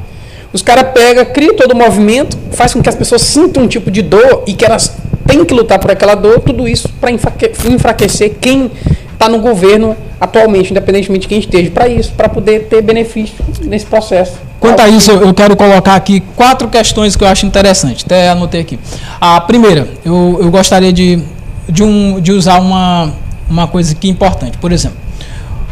Os 0.53 0.63
caras 0.63 0.93
pegam, 0.95 1.25
criam 1.25 1.57
todo 1.57 1.73
o 1.73 1.77
movimento, 1.77 2.39
faz 2.53 2.73
com 2.73 2.81
que 2.81 2.89
as 2.89 2.95
pessoas 2.95 3.23
sintam 3.23 3.65
um 3.65 3.67
tipo 3.67 3.91
de 3.91 4.01
dor 4.01 4.45
e 4.47 4.55
que 4.55 4.65
elas 4.65 4.97
têm 5.27 5.45
que 5.45 5.53
lutar 5.53 5.81
por 5.81 5.91
aquela 5.91 6.15
dor, 6.15 6.39
tudo 6.39 6.69
isso 6.69 6.89
para 7.01 7.11
enfraquecer 7.11 8.37
quem 8.41 8.71
está 9.19 9.29
no 9.29 9.41
governo 9.41 9.97
atualmente, 10.21 10.71
independentemente 10.71 11.23
de 11.23 11.29
quem 11.29 11.41
esteja, 11.41 11.71
para 11.73 11.89
isso, 11.89 12.13
para 12.13 12.29
poder 12.29 12.69
ter 12.69 12.81
benefício 12.83 13.35
nesse 13.63 13.85
processo. 13.85 14.39
Quanto 14.61 14.81
a 14.81 14.89
isso, 14.89 15.11
eu 15.11 15.35
quero 15.35 15.57
colocar 15.57 15.97
aqui 15.97 16.21
quatro 16.37 16.69
questões 16.69 17.17
que 17.17 17.25
eu 17.25 17.29
acho 17.29 17.45
interessantes, 17.45 18.05
até 18.05 18.31
anotei 18.31 18.61
aqui. 18.61 18.79
A 19.21 19.41
primeira, 19.41 19.89
eu, 20.05 20.39
eu 20.41 20.51
gostaria 20.51 20.93
de, 20.93 21.21
de, 21.69 21.83
um, 21.83 22.21
de 22.21 22.31
usar 22.31 22.61
uma, 22.61 23.13
uma 23.51 23.67
coisa 23.67 23.93
que 23.95 24.07
é 24.07 24.11
importante. 24.11 24.57
Por 24.59 24.71
exemplo, 24.71 24.99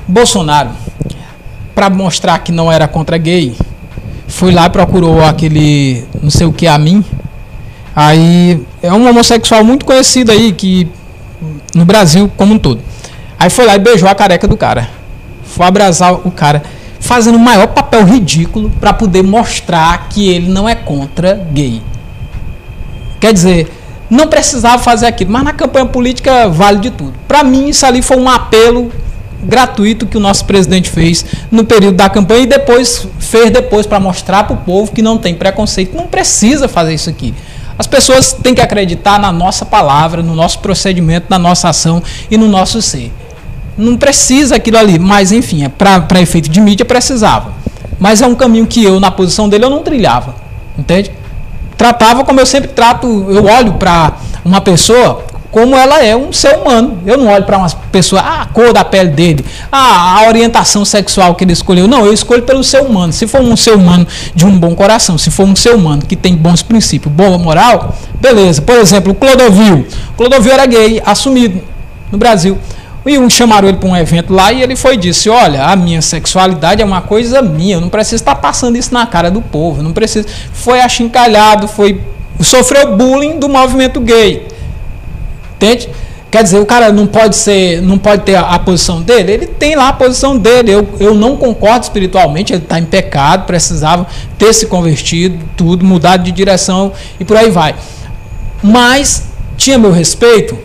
Bolsonaro, 0.09 0.71
para 1.75 1.89
mostrar 1.89 2.39
que 2.41 2.51
não 2.51 2.71
era 2.71 2.89
contra 2.89 3.17
gay, 3.17 3.55
foi 4.27 4.51
lá 4.51 4.67
e 4.67 4.71
procurou 4.71 5.25
aquele 5.25 6.05
não 6.21 6.31
sei 6.31 6.47
o 6.47 6.53
que 6.53 6.67
a 6.67 6.77
mim. 6.79 7.05
Aí 7.95 8.61
é 8.83 8.93
um 8.93 9.09
homossexual 9.09 9.63
muito 9.65 9.85
conhecido 9.85 10.33
aí 10.33 10.53
que 10.53 10.89
no 11.75 11.85
Brasil 11.85 12.31
como 12.37 12.55
um 12.55 12.59
todo. 12.59 12.81
Aí 13.39 13.51
foi 13.51 13.67
lá 13.67 13.75
e 13.77 13.79
beijou 13.79 14.09
a 14.09 14.15
careca 14.15 14.49
do 14.49 14.57
cara. 14.57 14.89
Foi 15.45 15.67
abraçar 15.67 16.13
o 16.13 16.31
cara, 16.31 16.63
fazendo 17.01 17.37
o 17.37 17.41
maior 17.41 17.69
papel 17.69 18.05
ridículo 18.05 18.71
para 18.81 18.93
poder 18.93 19.23
mostrar 19.23 20.09
que 20.09 20.29
ele 20.29 20.49
não 20.49 20.69
é 20.69 20.75
contra 20.75 21.35
gay. 21.53 21.83
Quer 23.21 23.33
dizer, 23.33 23.73
não 24.09 24.29
precisava 24.29 24.83
fazer 24.83 25.07
aquilo, 25.07 25.33
mas 25.33 25.43
na 25.43 25.53
campanha 25.53 25.87
política 25.87 26.49
vale 26.49 26.79
de 26.79 26.91
tudo. 26.91 27.15
Para 27.27 27.43
mim, 27.43 27.69
isso 27.69 27.85
ali 27.85 28.03
foi 28.03 28.17
um 28.17 28.29
apelo 28.29 28.91
gratuito 29.43 30.07
que 30.07 30.17
o 30.17 30.21
nosso 30.21 30.45
presidente 30.45 30.91
fez 30.91 31.25
no 31.51 31.65
período 31.65 31.97
da 31.97 32.09
campanha 32.09 32.43
e 32.43 32.47
depois 32.47 33.07
fez 33.19 33.51
depois 33.51 33.87
para 33.87 34.01
mostrar 34.01 34.45
para 34.45 34.55
o 34.55 34.59
povo 34.59 34.93
que 34.93 35.03
não 35.03 35.19
tem 35.19 35.35
preconceito. 35.35 35.97
Não 35.97 36.07
precisa 36.07 36.69
fazer 36.69 36.95
isso 36.95 37.11
aqui. 37.11 37.35
As 37.79 37.87
pessoas 37.87 38.33
têm 38.33 38.55
que 38.55 38.61
acreditar 38.61 39.19
na 39.19 39.31
nossa 39.31 39.65
palavra, 39.65 40.23
no 40.23 40.35
nosso 40.35 40.61
procedimento, 40.61 41.27
na 41.29 41.39
nossa 41.39 41.69
ação 41.69 42.03
e 42.31 42.39
no 42.39 42.49
nosso 42.49 42.81
ser. 42.81 43.13
Não 43.77 43.97
precisa 43.97 44.57
aquilo 44.57 44.79
ali, 44.79 44.99
mas 44.99 45.33
enfim, 45.33 45.65
é 45.65 45.69
para 45.69 46.21
efeito 46.21 46.49
de 46.49 46.61
mídia 46.61 46.85
precisava. 46.85 47.53
Mas 47.99 48.23
é 48.23 48.27
um 48.27 48.35
caminho 48.35 48.67
que 48.67 48.83
eu, 48.83 49.01
na 49.01 49.11
posição 49.11 49.49
dele, 49.49 49.65
eu 49.65 49.71
não 49.71 49.83
trilhava. 49.83 50.35
Entende? 50.79 51.11
Tratava 51.77 52.25
como 52.25 52.41
eu 52.41 52.47
sempre 52.47 52.69
trato, 52.69 53.07
eu 53.07 53.45
olho 53.45 53.75
para 53.75 54.15
uma 54.45 54.61
pessoa 54.61 55.25
como 55.57 55.75
ela 55.75 56.05
é 56.05 56.15
um 56.15 56.35
ser 56.35 56.55
humano. 56.59 56.99
Eu 57.07 57.17
não 57.17 57.29
olho 57.29 57.45
para 57.45 57.57
uma 57.57 57.71
pessoa, 57.91 58.21
ah, 58.21 58.43
a 58.43 58.47
cor 58.47 58.75
da 58.75 58.85
pele 58.85 59.09
dele, 59.09 59.45
ah, 59.73 60.19
a 60.19 60.29
orientação 60.29 60.85
sexual 60.85 61.35
que 61.35 61.45
ele 61.45 61.53
escolheu. 61.55 61.89
Não, 61.89 62.05
eu 62.05 62.13
escolho 62.13 62.43
pelo 62.43 62.63
ser 62.63 62.83
humano. 62.83 63.11
Se 63.11 63.27
for 63.27 63.41
um 63.41 63.57
ser 63.57 63.75
humano 63.75 64.07
de 64.35 64.45
um 64.45 64.59
bom 64.59 64.75
coração, 64.75 65.17
se 65.17 65.31
for 65.31 65.45
um 65.45 65.57
ser 65.57 65.75
humano 65.75 66.03
que 66.07 66.15
tem 66.15 66.37
bons 66.37 66.63
princípios, 66.63 67.11
boa 67.11 67.39
moral, 67.39 67.97
beleza. 68.21 68.61
Por 68.61 68.77
exemplo, 68.77 69.15
Clodovil. 69.15 69.87
Clodovil 70.15 70.53
era 70.53 70.67
gay, 70.67 71.03
assumido 71.05 71.63
no 72.13 72.19
Brasil. 72.19 72.59
E 73.07 73.19
um 73.19 73.31
chamaram 73.31 73.69
ele 73.69 73.77
para 73.77 73.89
um 73.89 73.97
evento 73.97 74.35
lá 74.35 74.53
e 74.53 74.63
ele 74.63 74.75
foi 74.75 74.95
e 74.95 74.97
disse: 74.97 75.31
Olha, 75.31 75.67
a 75.67 75.77
minha 75.77 76.03
sexualidade 76.03 76.83
é 76.83 76.85
uma 76.85 77.01
coisa 77.01 77.41
minha, 77.41 77.77
eu 77.77 77.81
não 77.81 77.89
preciso 77.89 78.17
estar 78.17 78.35
passando 78.35 78.77
isso 78.77 78.93
na 78.93 79.07
cara 79.07 79.31
do 79.31 79.41
povo, 79.41 79.83
não 79.83 79.93
preciso. 79.93 80.27
Foi 80.53 80.81
achincalhado, 80.81 81.69
foi 81.69 82.01
sofreu 82.41 82.97
bullying 82.97 83.39
do 83.39 83.49
movimento 83.49 84.01
gay. 84.01 84.49
Entende? 85.55 85.89
Quer 86.31 86.43
dizer, 86.43 86.59
o 86.59 86.67
cara 86.67 86.93
não 86.93 87.07
pode 87.07 87.37
ser, 87.37 87.81
não 87.81 87.97
pode 87.97 88.25
ter 88.25 88.35
a, 88.35 88.41
a, 88.41 88.59
posição 88.59 89.01
dele, 89.01 89.33
ele 89.33 89.47
tem 89.47 89.77
lá 89.77 89.89
a 89.89 89.93
posição 89.93 90.37
dele. 90.37 90.73
Eu, 90.73 90.89
eu 90.99 91.15
não 91.15 91.37
concordo 91.37 91.85
espiritualmente, 91.85 92.53
ele 92.53 92.63
está 92.63 92.79
em 92.79 92.85
pecado, 92.85 93.47
precisava 93.47 94.07
ter 94.37 94.53
se 94.53 94.67
convertido, 94.67 95.39
tudo, 95.57 95.85
mudado 95.85 96.25
de 96.25 96.33
direção 96.33 96.93
e 97.21 97.25
por 97.25 97.37
aí 97.37 97.51
vai. 97.51 97.77
Mas 98.63 99.29
tinha 99.57 99.79
meu 99.79 99.93
respeito, 99.93 100.59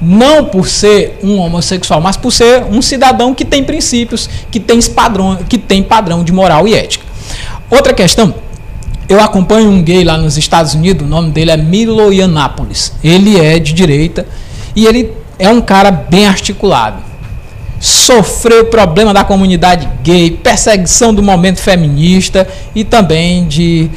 não 0.00 0.44
por 0.44 0.68
ser 0.68 1.18
um 1.22 1.38
homossexual, 1.38 2.00
mas 2.00 2.16
por 2.16 2.30
ser 2.30 2.64
um 2.64 2.80
cidadão 2.80 3.34
que 3.34 3.44
tem 3.44 3.64
princípios, 3.64 4.28
que 4.50 4.60
tem 4.60 4.80
padrão, 4.82 5.36
que 5.48 5.58
tem 5.58 5.82
padrão 5.82 6.22
de 6.22 6.32
moral 6.32 6.68
e 6.68 6.74
ética. 6.74 7.04
Outra 7.70 7.92
questão 7.92 8.34
eu 9.08 9.20
acompanho 9.20 9.70
um 9.70 9.82
gay 9.82 10.04
lá 10.04 10.18
nos 10.18 10.36
Estados 10.36 10.74
Unidos, 10.74 11.06
o 11.06 11.08
nome 11.08 11.30
dele 11.30 11.50
é 11.50 11.56
Milo 11.56 12.12
Yiannopoulos. 12.12 12.92
Ele 13.02 13.40
é 13.40 13.58
de 13.58 13.72
direita 13.72 14.26
e 14.76 14.84
ele 14.84 15.12
é 15.38 15.48
um 15.48 15.62
cara 15.62 15.90
bem 15.90 16.26
articulado. 16.26 17.02
Sofreu 17.80 18.66
problema 18.66 19.14
da 19.14 19.24
comunidade 19.24 19.88
gay, 20.02 20.30
perseguição 20.30 21.14
do 21.14 21.22
momento 21.22 21.58
feminista 21.58 22.46
e 22.74 22.84
também 22.84 23.46
de 23.46 23.88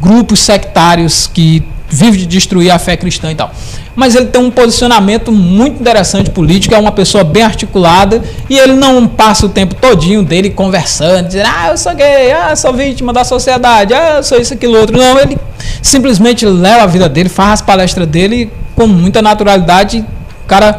grupos 0.00 0.40
sectários 0.40 1.26
que 1.26 1.62
vivem 1.88 2.20
de 2.20 2.26
destruir 2.26 2.70
a 2.70 2.78
fé 2.78 2.96
cristã 2.96 3.30
e 3.30 3.34
tal 3.34 3.52
mas 3.96 4.14
ele 4.14 4.26
tem 4.26 4.42
um 4.42 4.50
posicionamento 4.50 5.30
muito 5.30 5.80
interessante 5.80 6.30
político, 6.30 6.74
é 6.74 6.78
uma 6.78 6.92
pessoa 6.92 7.22
bem 7.22 7.42
articulada 7.42 8.22
e 8.48 8.58
ele 8.58 8.74
não 8.74 9.06
passa 9.06 9.46
o 9.46 9.48
tempo 9.48 9.74
todinho 9.74 10.22
dele 10.22 10.50
conversando, 10.50 11.28
dizendo, 11.28 11.48
ah, 11.48 11.68
eu 11.68 11.76
sou 11.76 11.94
gay, 11.94 12.32
ah, 12.32 12.56
sou 12.56 12.72
vítima 12.72 13.12
da 13.12 13.24
sociedade, 13.24 13.94
ah, 13.94 14.16
eu 14.16 14.22
sou 14.22 14.38
isso, 14.38 14.54
aquilo, 14.54 14.76
outro. 14.78 14.96
Não, 14.96 15.18
ele 15.18 15.38
simplesmente 15.80 16.44
leva 16.44 16.82
a 16.82 16.86
vida 16.86 17.08
dele, 17.08 17.28
faz 17.28 17.52
as 17.52 17.62
palestras 17.62 18.06
dele 18.08 18.50
com 18.74 18.86
muita 18.86 19.22
naturalidade, 19.22 20.04
cara 20.46 20.78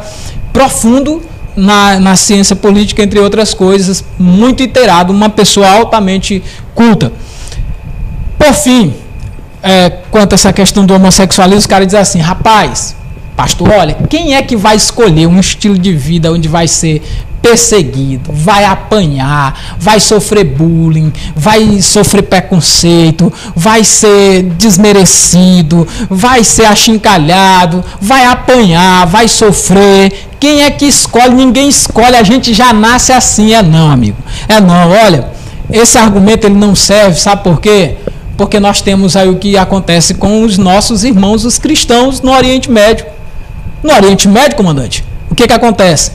profundo 0.52 1.22
na, 1.56 1.98
na 1.98 2.16
ciência 2.16 2.54
política, 2.54 3.02
entre 3.02 3.18
outras 3.18 3.54
coisas, 3.54 4.04
muito 4.18 4.62
iterado, 4.62 5.12
uma 5.12 5.30
pessoa 5.30 5.68
altamente 5.68 6.42
culta. 6.74 7.10
Por 8.46 8.54
fim, 8.54 8.94
é, 9.60 9.90
quanto 10.08 10.32
a 10.32 10.36
essa 10.36 10.52
questão 10.52 10.86
do 10.86 10.94
homossexualismo, 10.94 11.58
os 11.58 11.66
caras 11.66 11.88
dizem 11.88 12.00
assim, 12.00 12.20
rapaz, 12.20 12.94
Pastor, 13.36 13.68
olha, 13.70 13.94
quem 14.08 14.36
é 14.36 14.42
que 14.42 14.56
vai 14.56 14.76
escolher 14.76 15.26
um 15.26 15.40
estilo 15.40 15.76
de 15.76 15.92
vida 15.92 16.32
onde 16.32 16.46
vai 16.46 16.68
ser 16.68 17.02
perseguido, 17.42 18.30
vai 18.32 18.64
apanhar, 18.64 19.76
vai 19.80 19.98
sofrer 19.98 20.44
bullying, 20.44 21.12
vai 21.34 21.82
sofrer 21.82 22.22
preconceito, 22.22 23.32
vai 23.54 23.82
ser 23.82 24.44
desmerecido, 24.56 25.86
vai 26.08 26.44
ser 26.44 26.66
achincalhado, 26.66 27.84
vai 28.00 28.26
apanhar, 28.26 29.06
vai 29.06 29.26
sofrer. 29.26 30.28
Quem 30.38 30.62
é 30.62 30.70
que 30.70 30.86
escolhe? 30.86 31.34
Ninguém 31.34 31.68
escolhe, 31.68 32.14
a 32.14 32.22
gente 32.22 32.54
já 32.54 32.72
nasce 32.72 33.12
assim. 33.12 33.52
É 33.52 33.62
não, 33.62 33.90
amigo. 33.90 34.18
É 34.48 34.60
não. 34.60 34.92
Olha, 34.92 35.30
esse 35.70 35.98
argumento 35.98 36.46
ele 36.46 36.54
não 36.54 36.74
serve, 36.74 37.18
sabe 37.18 37.42
por 37.42 37.60
quê? 37.60 37.96
Porque 38.36 38.60
nós 38.60 38.82
temos 38.82 39.16
aí 39.16 39.28
o 39.28 39.36
que 39.36 39.56
acontece 39.56 40.14
com 40.14 40.42
os 40.42 40.58
nossos 40.58 41.04
irmãos, 41.04 41.44
os 41.44 41.58
cristãos 41.58 42.20
no 42.20 42.32
Oriente 42.32 42.70
Médio. 42.70 43.06
No 43.82 43.94
Oriente 43.94 44.28
Médio, 44.28 44.56
comandante, 44.56 45.04
o 45.30 45.34
que, 45.34 45.46
que 45.46 45.52
acontece? 45.52 46.12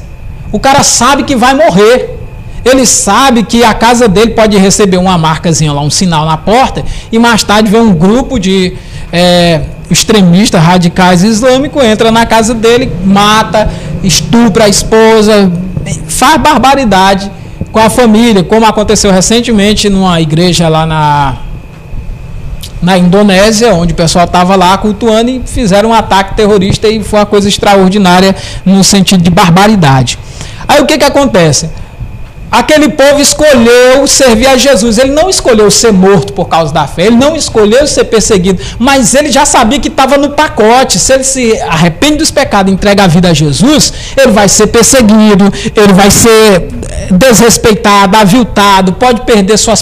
O 0.51 0.59
cara 0.59 0.83
sabe 0.83 1.23
que 1.23 1.35
vai 1.35 1.53
morrer. 1.53 2.17
Ele 2.63 2.85
sabe 2.85 3.43
que 3.43 3.63
a 3.63 3.73
casa 3.73 4.07
dele 4.07 4.31
pode 4.31 4.55
receber 4.57 4.97
uma 4.97 5.17
marcazinha 5.17 5.73
lá, 5.73 5.81
um 5.81 5.89
sinal 5.89 6.25
na 6.25 6.37
porta, 6.37 6.85
e 7.11 7.17
mais 7.17 7.43
tarde 7.43 7.71
vem 7.71 7.81
um 7.81 7.93
grupo 7.93 8.39
de 8.39 8.73
é, 9.11 9.61
extremistas 9.89 10.61
radicais 10.61 11.23
islâmicos, 11.23 11.83
entra 11.83 12.11
na 12.11 12.23
casa 12.23 12.53
dele, 12.53 12.91
mata, 13.03 13.67
estupra 14.03 14.65
a 14.65 14.69
esposa, 14.69 15.51
faz 16.07 16.39
barbaridade 16.39 17.31
com 17.71 17.79
a 17.79 17.89
família, 17.89 18.43
como 18.43 18.65
aconteceu 18.65 19.11
recentemente 19.11 19.89
numa 19.89 20.21
igreja 20.21 20.69
lá 20.69 20.85
na 20.85 21.37
na 22.81 22.97
Indonésia, 22.97 23.73
onde 23.73 23.93
o 23.93 23.95
pessoal 23.95 24.25
estava 24.25 24.55
lá 24.55 24.77
cultuando 24.77 25.29
e 25.29 25.41
fizeram 25.45 25.89
um 25.89 25.93
ataque 25.93 26.35
terrorista 26.35 26.87
e 26.87 27.03
foi 27.03 27.19
uma 27.19 27.25
coisa 27.25 27.47
extraordinária 27.47 28.35
no 28.65 28.83
sentido 28.83 29.23
de 29.23 29.29
barbaridade. 29.29 30.17
Aí 30.67 30.81
o 30.81 30.85
que, 30.85 30.97
que 30.97 31.05
acontece? 31.05 31.69
Aquele 32.51 32.89
povo 32.89 33.21
escolheu 33.21 34.05
servir 34.05 34.45
a 34.45 34.57
Jesus. 34.57 34.97
Ele 34.97 35.11
não 35.11 35.29
escolheu 35.29 35.71
ser 35.71 35.93
morto 35.93 36.33
por 36.33 36.49
causa 36.49 36.73
da 36.73 36.85
fé, 36.85 37.05
ele 37.05 37.15
não 37.15 37.33
escolheu 37.33 37.87
ser 37.87 38.03
perseguido, 38.03 38.61
mas 38.77 39.15
ele 39.15 39.31
já 39.31 39.45
sabia 39.45 39.79
que 39.79 39.87
estava 39.87 40.17
no 40.17 40.31
pacote. 40.31 40.99
Se 40.99 41.13
ele 41.13 41.23
se 41.23 41.57
arrepende 41.61 42.17
dos 42.17 42.29
pecados 42.29 42.69
e 42.69 42.75
entrega 42.75 43.05
a 43.05 43.07
vida 43.07 43.29
a 43.29 43.33
Jesus, 43.33 43.93
ele 44.17 44.33
vai 44.33 44.49
ser 44.49 44.67
perseguido, 44.67 45.45
ele 45.73 45.93
vai 45.93 46.11
ser 46.11 46.67
eh, 46.89 47.07
desrespeitado, 47.11 48.17
aviltado, 48.17 48.91
pode 48.93 49.21
perder 49.21 49.57
suas 49.57 49.81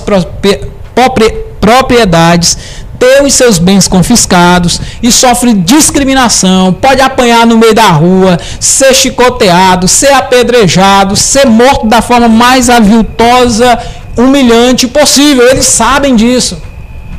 propriedades, 1.59 2.55
ter 2.99 3.23
os 3.23 3.33
seus 3.33 3.57
bens 3.57 3.87
confiscados 3.87 4.81
e 5.01 5.09
sofre 5.11 5.53
discriminação, 5.53 6.73
pode 6.73 7.01
apanhar 7.01 7.47
no 7.47 7.57
meio 7.57 7.73
da 7.73 7.89
rua, 7.89 8.37
ser 8.59 8.93
chicoteado, 8.93 9.87
ser 9.87 10.11
apedrejado, 10.11 11.15
ser 11.15 11.47
morto 11.47 11.87
da 11.87 12.01
forma 12.01 12.27
mais 12.27 12.69
aviltosa, 12.69 13.79
humilhante 14.17 14.87
possível. 14.87 15.47
Eles 15.49 15.65
sabem 15.65 16.15
disso, 16.15 16.61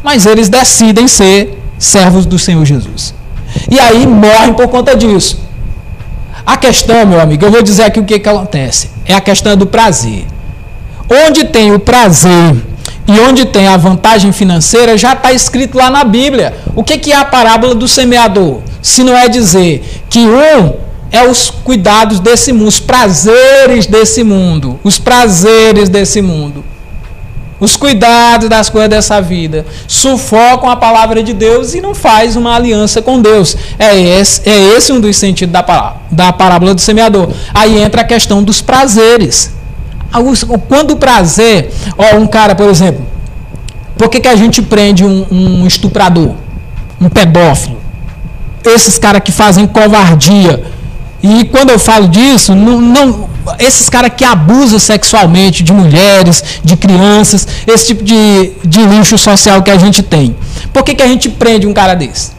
mas 0.02 0.26
eles 0.26 0.48
decidem 0.48 1.08
ser 1.08 1.58
servos 1.78 2.26
do 2.26 2.38
Senhor 2.38 2.64
Jesus. 2.64 3.14
E 3.70 3.80
aí 3.80 4.06
morrem 4.06 4.52
por 4.52 4.68
conta 4.68 4.94
disso. 4.94 5.40
A 6.44 6.56
questão, 6.56 7.06
meu 7.06 7.20
amigo, 7.20 7.44
eu 7.44 7.50
vou 7.50 7.62
dizer 7.62 7.84
aqui 7.84 7.98
o 7.98 8.04
que, 8.04 8.18
que 8.18 8.28
acontece. 8.28 8.90
É 9.04 9.14
a 9.14 9.20
questão 9.20 9.56
do 9.56 9.66
prazer. 9.66 10.26
Onde 11.26 11.44
tem 11.44 11.72
o 11.72 11.78
prazer 11.78 12.56
e 13.12 13.18
onde 13.20 13.44
tem 13.44 13.66
a 13.66 13.76
vantagem 13.76 14.30
financeira, 14.30 14.96
já 14.96 15.14
está 15.14 15.32
escrito 15.32 15.76
lá 15.76 15.90
na 15.90 16.04
Bíblia. 16.04 16.54
O 16.76 16.84
que, 16.84 16.96
que 16.96 17.10
é 17.10 17.16
a 17.16 17.24
parábola 17.24 17.74
do 17.74 17.88
semeador? 17.88 18.60
Se 18.80 19.02
não 19.02 19.16
é 19.16 19.28
dizer 19.28 19.82
que 20.08 20.20
um 20.20 20.74
é 21.10 21.28
os 21.28 21.50
cuidados 21.50 22.20
desse 22.20 22.52
mundo, 22.52 22.68
os 22.68 22.78
prazeres 22.78 23.86
desse 23.86 24.22
mundo, 24.22 24.78
os 24.84 24.96
prazeres 24.96 25.88
desse 25.88 26.22
mundo, 26.22 26.64
os 27.58 27.74
cuidados 27.74 28.48
das 28.48 28.70
coisas 28.70 28.88
dessa 28.88 29.20
vida, 29.20 29.66
sufocam 29.88 30.70
a 30.70 30.76
palavra 30.76 31.20
de 31.20 31.32
Deus 31.32 31.74
e 31.74 31.80
não 31.80 31.96
faz 31.96 32.36
uma 32.36 32.54
aliança 32.54 33.02
com 33.02 33.20
Deus. 33.20 33.56
É 33.76 33.98
esse, 34.00 34.48
é 34.48 34.76
esse 34.76 34.92
um 34.92 35.00
dos 35.00 35.16
sentidos 35.16 35.52
da, 35.52 35.96
da 36.12 36.32
parábola 36.32 36.74
do 36.74 36.80
semeador. 36.80 37.28
Aí 37.52 37.76
entra 37.82 38.02
a 38.02 38.04
questão 38.04 38.40
dos 38.40 38.62
prazeres 38.62 39.50
Quando 40.68 40.92
o 40.92 40.96
prazer, 40.96 41.72
ó, 41.96 42.16
um 42.16 42.26
cara, 42.26 42.54
por 42.54 42.68
exemplo, 42.68 43.06
por 43.96 44.08
que, 44.08 44.20
que 44.20 44.28
a 44.28 44.36
gente 44.36 44.62
prende 44.62 45.04
um, 45.04 45.26
um 45.30 45.66
estuprador, 45.66 46.32
um 47.00 47.08
pedófilo? 47.08 47.78
Esses 48.64 48.98
caras 48.98 49.22
que 49.22 49.32
fazem 49.32 49.66
covardia. 49.66 50.62
E 51.22 51.44
quando 51.44 51.70
eu 51.70 51.78
falo 51.78 52.08
disso, 52.08 52.54
não, 52.54 52.80
não 52.80 53.30
esses 53.58 53.88
caras 53.88 54.12
que 54.16 54.24
abusam 54.24 54.78
sexualmente 54.78 55.62
de 55.62 55.72
mulheres, 55.72 56.42
de 56.62 56.76
crianças, 56.76 57.46
esse 57.66 57.88
tipo 57.88 58.04
de, 58.04 58.52
de 58.64 58.80
lixo 58.86 59.16
social 59.18 59.62
que 59.62 59.70
a 59.70 59.78
gente 59.78 60.02
tem. 60.02 60.36
Por 60.72 60.82
que, 60.82 60.94
que 60.94 61.02
a 61.02 61.06
gente 61.06 61.28
prende 61.28 61.66
um 61.66 61.72
cara 61.72 61.94
desse? 61.94 62.32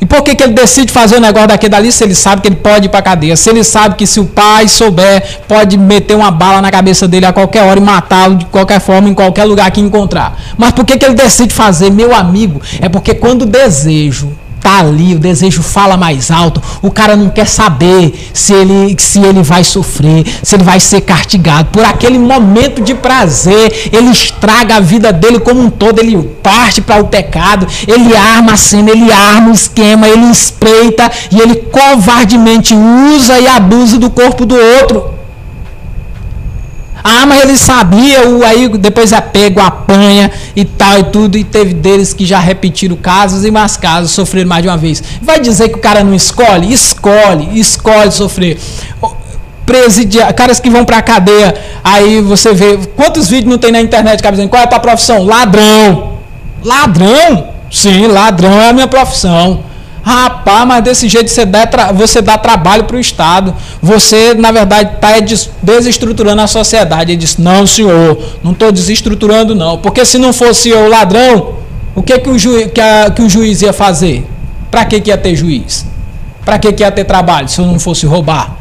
E 0.00 0.06
por 0.06 0.22
que, 0.22 0.34
que 0.34 0.42
ele 0.42 0.54
decide 0.54 0.90
fazer 0.90 1.16
o 1.16 1.20
negócio 1.20 1.48
daquele 1.48 1.70
dali 1.70 1.92
se 1.92 2.02
ele 2.02 2.14
sabe 2.14 2.40
que 2.40 2.48
ele 2.48 2.56
pode 2.56 2.86
ir 2.86 2.88
para 2.88 3.02
cadeia? 3.02 3.36
Se 3.36 3.50
ele 3.50 3.62
sabe 3.62 3.96
que 3.96 4.06
se 4.06 4.18
o 4.18 4.24
pai 4.24 4.66
souber, 4.66 5.40
pode 5.46 5.76
meter 5.76 6.14
uma 6.16 6.30
bala 6.30 6.62
na 6.62 6.70
cabeça 6.70 7.06
dele 7.06 7.26
a 7.26 7.32
qualquer 7.32 7.62
hora 7.64 7.78
e 7.78 7.82
matá-lo 7.82 8.36
de 8.36 8.46
qualquer 8.46 8.80
forma, 8.80 9.08
em 9.10 9.14
qualquer 9.14 9.44
lugar 9.44 9.70
que 9.70 9.80
encontrar. 9.80 10.40
Mas 10.56 10.72
por 10.72 10.86
que, 10.86 10.96
que 10.96 11.04
ele 11.04 11.14
decide 11.14 11.52
fazer? 11.52 11.90
Meu 11.90 12.14
amigo, 12.14 12.62
é 12.80 12.88
porque 12.88 13.12
quando 13.12 13.42
o 13.42 13.46
desejo 13.46 14.32
tá 14.60 14.80
ali, 14.80 15.14
o 15.14 15.18
desejo 15.18 15.62
fala 15.62 15.96
mais 15.96 16.30
alto, 16.30 16.62
o 16.82 16.90
cara 16.90 17.16
não 17.16 17.30
quer 17.30 17.46
saber 17.46 18.30
se 18.32 18.52
ele, 18.52 18.94
se 18.98 19.18
ele 19.20 19.42
vai 19.42 19.64
sofrer, 19.64 20.24
se 20.42 20.54
ele 20.54 20.64
vai 20.64 20.78
ser 20.78 21.00
castigado. 21.00 21.70
Por 21.70 21.84
aquele 21.84 22.18
momento 22.18 22.82
de 22.82 22.94
prazer, 22.94 23.90
ele 23.92 24.10
estraga 24.10 24.76
a 24.76 24.80
vida 24.80 25.12
dele 25.12 25.40
como 25.40 25.60
um 25.60 25.70
todo, 25.70 25.98
ele 25.98 26.16
parte 26.42 26.80
para 26.80 27.00
o 27.00 27.08
pecado, 27.08 27.66
ele 27.86 28.14
arma 28.16 28.52
a 28.52 28.56
cena, 28.56 28.90
ele 28.90 29.10
arma 29.10 29.50
o 29.50 29.54
esquema, 29.54 30.08
ele 30.08 30.30
espreita 30.30 31.10
e 31.30 31.40
ele 31.40 31.56
covardemente 31.56 32.74
usa 32.74 33.38
e 33.38 33.46
abusa 33.46 33.98
do 33.98 34.10
corpo 34.10 34.44
do 34.44 34.54
outro. 34.54 35.19
Ah, 37.02 37.24
mas 37.26 37.42
ele 37.42 37.56
sabia, 37.56 38.28
o, 38.28 38.44
aí 38.44 38.68
depois 38.68 39.12
é 39.12 39.20
pego, 39.20 39.60
apanha 39.60 40.30
e 40.54 40.64
tal 40.64 40.98
e 40.98 41.04
tudo, 41.04 41.38
e 41.38 41.44
teve 41.44 41.74
deles 41.74 42.12
que 42.12 42.26
já 42.26 42.38
repetiram 42.38 42.96
casos 42.96 43.44
e 43.44 43.50
mais 43.50 43.76
casos, 43.76 44.10
sofreram 44.10 44.48
mais 44.48 44.62
de 44.62 44.68
uma 44.68 44.76
vez. 44.76 45.02
Vai 45.22 45.40
dizer 45.40 45.68
que 45.68 45.76
o 45.76 45.80
cara 45.80 46.04
não 46.04 46.14
escolhe? 46.14 46.72
Escolhe, 46.72 47.58
escolhe 47.58 48.12
sofrer. 48.12 48.58
Presidia, 49.64 50.32
caras 50.32 50.58
que 50.58 50.68
vão 50.68 50.84
pra 50.84 51.00
cadeia, 51.00 51.54
aí 51.84 52.20
você 52.20 52.52
vê, 52.52 52.76
quantos 52.96 53.28
vídeos 53.28 53.50
não 53.50 53.58
tem 53.58 53.70
na 53.70 53.80
internet, 53.80 54.22
cara, 54.22 54.36
qual 54.48 54.60
é 54.60 54.64
a 54.64 54.68
tua 54.68 54.80
profissão? 54.80 55.24
Ladrão. 55.24 56.18
Ladrão? 56.64 57.48
Sim, 57.70 58.08
ladrão 58.08 58.60
é 58.60 58.70
a 58.70 58.72
minha 58.72 58.88
profissão. 58.88 59.69
Rapaz, 60.02 60.66
mas 60.66 60.82
desse 60.82 61.08
jeito 61.08 61.30
você 61.30 61.44
dá, 61.44 61.92
você 61.92 62.22
dá 62.22 62.38
trabalho 62.38 62.84
para 62.84 62.96
o 62.96 63.00
Estado. 63.00 63.54
Você, 63.82 64.34
na 64.34 64.50
verdade, 64.50 64.94
está 64.94 65.10
desestruturando 65.62 66.40
a 66.40 66.46
sociedade. 66.46 67.12
Ele 67.12 67.18
disse: 67.18 67.40
Não, 67.40 67.66
senhor, 67.66 68.18
não 68.42 68.52
estou 68.52 68.72
desestruturando, 68.72 69.54
não. 69.54 69.78
Porque 69.78 70.04
se 70.04 70.18
não 70.18 70.32
fosse 70.32 70.70
eu 70.70 70.88
ladrão, 70.88 71.54
o 71.94 72.02
que, 72.02 72.18
que, 72.18 72.30
o, 72.30 72.38
ju, 72.38 72.68
que, 72.70 72.80
a, 72.80 73.10
que 73.10 73.22
o 73.22 73.28
juiz 73.28 73.60
ia 73.62 73.72
fazer? 73.72 74.26
Para 74.70 74.84
que, 74.84 75.00
que 75.00 75.10
ia 75.10 75.18
ter 75.18 75.36
juiz? 75.36 75.86
Para 76.44 76.58
que, 76.58 76.72
que 76.72 76.82
ia 76.82 76.90
ter 76.90 77.04
trabalho 77.04 77.48
se 77.48 77.60
eu 77.60 77.66
não 77.66 77.78
fosse 77.78 78.06
roubar? 78.06 78.56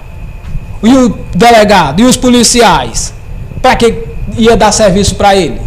E 0.84 0.94
o 0.94 1.18
delegado? 1.34 2.02
E 2.02 2.04
os 2.04 2.18
policiais? 2.18 3.14
Para 3.62 3.76
que 3.76 4.04
ia 4.38 4.58
dar 4.58 4.72
serviço 4.72 5.16
para 5.16 5.36
ele? 5.36 5.62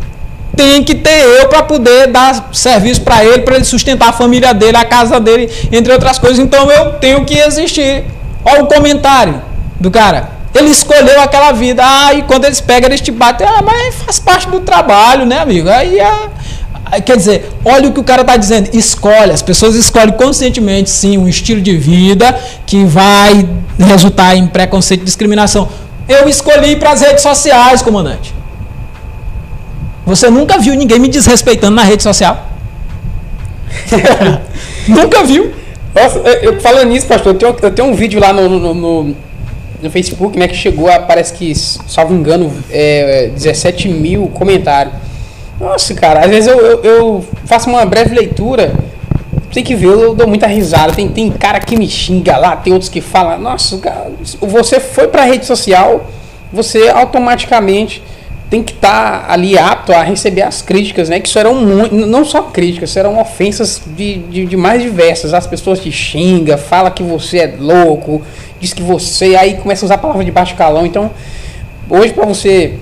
Tem 0.57 0.83
que 0.83 0.95
ter 0.95 1.25
eu 1.41 1.49
para 1.49 1.63
poder 1.63 2.09
dar 2.09 2.51
serviço 2.53 3.01
para 3.01 3.25
ele, 3.25 3.41
para 3.41 3.57
ele 3.57 3.65
sustentar 3.65 4.11
a 4.11 4.13
família 4.13 4.53
dele, 4.53 4.77
a 4.77 4.85
casa 4.85 5.19
dele, 5.19 5.51
entre 5.71 5.93
outras 5.93 6.19
coisas. 6.19 6.39
Então 6.39 6.71
eu 6.71 6.93
tenho 6.95 7.25
que 7.25 7.39
existir. 7.39 8.05
Olha 8.45 8.65
o 8.65 8.67
comentário 8.67 9.41
do 9.81 9.91
cara. 9.91 10.31
Ele 10.55 10.69
escolheu 10.69 11.21
aquela 11.21 11.53
vida. 11.53 11.83
Ah, 11.85 12.13
e 12.13 12.23
quando 12.23 12.45
eles 12.45 12.61
pegam, 12.61 12.89
eles 12.89 13.01
te 13.01 13.11
batem. 13.11 13.47
Ah, 13.47 13.63
mas 13.63 13.95
faz 13.97 14.19
parte 14.19 14.49
do 14.49 14.61
trabalho, 14.61 15.25
né, 15.25 15.39
amigo? 15.39 15.69
Aí 15.69 15.99
é. 15.99 16.13
Quer 17.01 17.17
dizer, 17.17 17.51
olha 17.65 17.89
o 17.89 17.93
que 17.93 18.01
o 18.01 18.05
cara 18.05 18.21
está 18.21 18.37
dizendo. 18.37 18.69
Escolhe, 18.75 19.33
as 19.33 19.41
pessoas 19.41 19.75
escolhem 19.75 20.13
conscientemente, 20.13 20.91
sim, 20.91 21.17
um 21.17 21.27
estilo 21.27 21.63
de 21.63 21.75
vida 21.75 22.39
que 22.67 22.85
vai 22.85 23.49
resultar 23.79 24.37
em 24.37 24.47
preconceito 24.47 25.01
e 25.01 25.05
discriminação. 25.05 25.71
Eu 26.07 26.29
escolhi 26.29 26.77
para 26.77 26.91
as 26.91 27.01
redes 27.01 27.23
sociais, 27.23 27.81
comandante. 27.81 28.42
Você 30.05 30.29
nunca 30.29 30.59
viu 30.59 30.75
ninguém 30.75 30.99
me 30.99 31.09
desrespeitando 31.09 31.77
na 31.77 31.85
rede 31.85 32.03
social? 32.03 32.49
nunca 34.89 35.25
viu? 35.25 35.53
Nossa, 35.95 36.19
eu, 36.19 36.61
falando 36.61 36.89
nisso, 36.89 37.07
pastor, 37.07 37.35
eu 37.35 37.39
tenho, 37.39 37.57
eu 37.63 37.71
tenho 37.71 37.89
um 37.89 37.95
vídeo 37.95 38.19
lá 38.19 38.33
no, 38.33 38.49
no, 38.49 38.75
no, 38.75 39.17
no, 39.83 39.91
Facebook, 39.91 40.39
né, 40.39 40.49
que 40.49 40.57
chegou 40.57 40.91
a, 40.91 40.99
parece 40.99 41.35
que, 41.35 41.55
salvo 41.55 42.15
engano, 42.15 42.53
é, 42.71 43.31
17 43.35 43.89
mil 43.89 44.29
comentários. 44.29 44.95
Nossa, 45.61 45.95
cara, 45.95 46.21
às 46.21 46.31
vezes 46.31 46.49
eu, 46.49 46.59
eu, 46.59 46.83
eu 46.83 47.25
faço 47.45 47.69
uma 47.69 47.85
breve 47.85 48.15
leitura, 48.15 48.75
tem 49.53 49.63
que 49.63 49.75
ver, 49.75 49.89
eu 49.89 50.15
dou 50.15 50.27
muita 50.27 50.47
risada. 50.47 50.93
Tem, 50.93 51.09
tem 51.09 51.31
cara 51.31 51.61
que 51.61 51.77
me 51.77 51.87
xinga 51.87 52.37
lá, 52.39 52.57
tem 52.57 52.73
outros 52.73 52.89
que 52.89 53.01
falam, 53.01 53.39
nossa, 53.39 53.79
cara, 53.79 54.11
você 54.41 54.81
foi 54.81 55.09
pra 55.09 55.25
rede 55.25 55.45
social, 55.45 56.07
você 56.51 56.89
automaticamente 56.89 58.03
tem 58.53 58.63
que 58.63 58.73
estar 58.73 59.29
tá 59.29 59.33
ali 59.33 59.57
apto 59.57 59.95
a 59.95 60.03
receber 60.03 60.43
as 60.43 60.61
críticas, 60.61 61.09
né? 61.09 61.19
Que 61.19 61.39
eram 61.39 61.55
muito, 61.55 61.95
não 61.95 62.23
só 62.23 62.43
críticas, 62.43 62.91
serão 62.91 63.19
ofensas 63.19 63.81
de, 63.97 64.19
de, 64.19 64.45
de, 64.45 64.57
mais 64.59 64.83
diversas. 64.83 65.33
As 65.33 65.47
pessoas 65.47 65.81
te 65.81 65.91
xingam, 65.91 66.59
fala 66.59 66.91
que 66.91 67.03
você 67.03 67.39
é 67.39 67.55
louco, 67.59 68.21
diz 68.61 68.75
que 68.75 68.83
você. 68.83 69.37
Aí 69.37 69.55
começa 69.55 69.83
a 69.83 69.87
usar 69.87 69.95
a 69.95 69.99
palavra 69.99 70.23
de 70.23 70.31
baixo 70.31 70.55
calão. 70.55 70.85
Então, 70.85 71.11
hoje 71.89 72.13
para 72.13 72.27
você. 72.27 72.75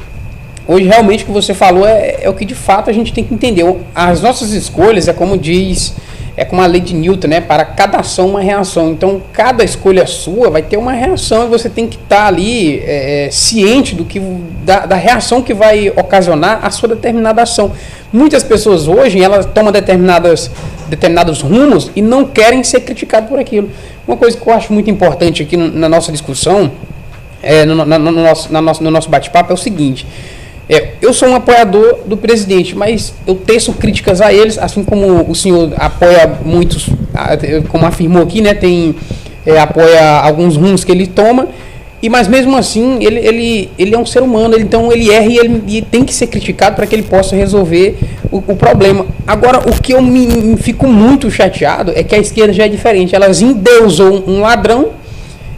Hoje 0.67 0.87
realmente 0.87 1.23
o 1.23 1.27
que 1.27 1.33
você 1.33 1.55
falou 1.55 1.87
é, 1.87 2.17
é 2.21 2.29
o 2.29 2.35
que 2.35 2.45
de 2.45 2.55
fato 2.57 2.91
a 2.91 2.93
gente 2.93 3.13
tem 3.13 3.23
que 3.23 3.33
entender. 3.33 3.65
As 3.95 4.21
nossas 4.21 4.51
escolhas, 4.51 5.07
é 5.07 5.13
como 5.13 5.39
diz 5.39 5.95
é 6.41 6.45
como 6.47 6.62
a 6.62 6.67
lei 6.67 6.81
de 6.81 6.95
Newton, 6.95 7.29
né? 7.29 7.39
Para 7.43 7.67
cada 7.67 7.99
ação, 7.99 8.29
uma 8.29 8.41
reação. 8.41 8.93
Então, 8.93 9.21
cada 9.31 9.62
escolha 9.62 10.07
sua 10.07 10.49
vai 10.49 10.62
ter 10.62 10.79
uma 10.79 10.93
reação 10.93 11.45
e 11.45 11.49
você 11.49 11.69
tem 11.69 11.87
que 11.87 11.97
estar 11.97 12.17
tá 12.17 12.27
ali 12.29 12.79
é, 12.79 13.27
é, 13.27 13.31
ciente 13.31 13.95
do 13.95 14.07
que 14.07 14.19
da, 14.65 14.87
da, 14.87 14.97
reação 14.97 15.43
que 15.43 15.53
vai 15.53 15.91
ocasionar 15.91 16.61
a 16.62 16.71
sua 16.71 16.89
determinada 16.89 17.43
ação. 17.43 17.73
Muitas 18.11 18.43
pessoas 18.43 18.89
hoje 18.89 19.23
elas 19.23 19.45
tomam 19.45 19.71
determinadas, 19.71 20.51
determinados 20.89 21.43
rumos 21.43 21.91
e 21.95 22.01
não 22.01 22.25
querem 22.25 22.65
ser 22.65 22.81
criticadas 22.81 23.29
por 23.29 23.39
aquilo. 23.39 23.69
Uma 24.09 24.17
coisa 24.17 24.35
que 24.35 24.49
eu 24.49 24.55
acho 24.55 24.73
muito 24.73 24.89
importante 24.89 25.43
aqui 25.43 25.59
na 25.59 25.91
nossa 25.91 26.11
discussão, 26.11 26.73
é, 27.43 27.67
no, 27.67 27.75
no, 27.75 27.99
no, 27.99 28.12
nosso, 28.12 28.51
na 28.51 28.62
nosso, 28.62 28.83
no 28.83 28.91
nosso 28.91 29.11
bate-papo, 29.11 29.53
é 29.53 29.55
o 29.55 29.59
seguinte. 29.59 30.07
É, 30.71 30.91
eu 31.03 31.13
sou 31.13 31.29
um 31.29 31.35
apoiador 31.35 31.99
do 32.07 32.17
presidente, 32.17 32.77
mas 32.77 33.13
eu 33.27 33.35
teço 33.35 33.73
críticas 33.73 34.21
a 34.21 34.33
eles, 34.33 34.57
assim 34.57 34.85
como 34.85 35.29
o 35.29 35.35
senhor 35.35 35.73
apoia 35.77 36.33
muitos, 36.45 36.89
como 37.69 37.85
afirmou 37.85 38.23
aqui, 38.23 38.41
né, 38.41 38.55
tem, 38.55 38.95
é, 39.45 39.59
apoia 39.59 40.21
alguns 40.21 40.57
rumos 40.57 40.85
que 40.85 40.93
ele 40.93 41.09
toma, 41.09 41.49
e 42.01 42.09
mas 42.09 42.29
mesmo 42.29 42.57
assim 42.57 43.03
ele, 43.05 43.19
ele, 43.19 43.71
ele 43.77 43.95
é 43.97 43.99
um 43.99 44.07
ser 44.07 44.23
humano, 44.23 44.55
ele, 44.55 44.63
então 44.63 44.93
ele 44.93 45.11
erra 45.11 45.27
e 45.27 45.39
ele 45.39 45.63
e 45.67 45.83
tem 45.83 46.05
que 46.05 46.15
ser 46.15 46.29
criticado 46.29 46.77
para 46.77 46.87
que 46.87 46.95
ele 46.95 47.03
possa 47.03 47.35
resolver 47.35 47.99
o, 48.31 48.37
o, 48.37 48.55
problema. 48.55 49.07
Agora, 49.27 49.59
o 49.69 49.83
que 49.83 49.93
eu 49.93 50.01
me, 50.01 50.25
me, 50.25 50.57
fico 50.57 50.87
muito 50.87 51.29
chateado 51.33 51.93
é 51.97 52.05
que 52.05 52.15
a 52.15 52.19
esquerda 52.19 52.53
já 52.53 52.67
é 52.67 52.69
diferente, 52.69 53.13
elas 53.13 53.43
endeusam 53.43 54.23
um 54.25 54.41
ladrão 54.41 55.00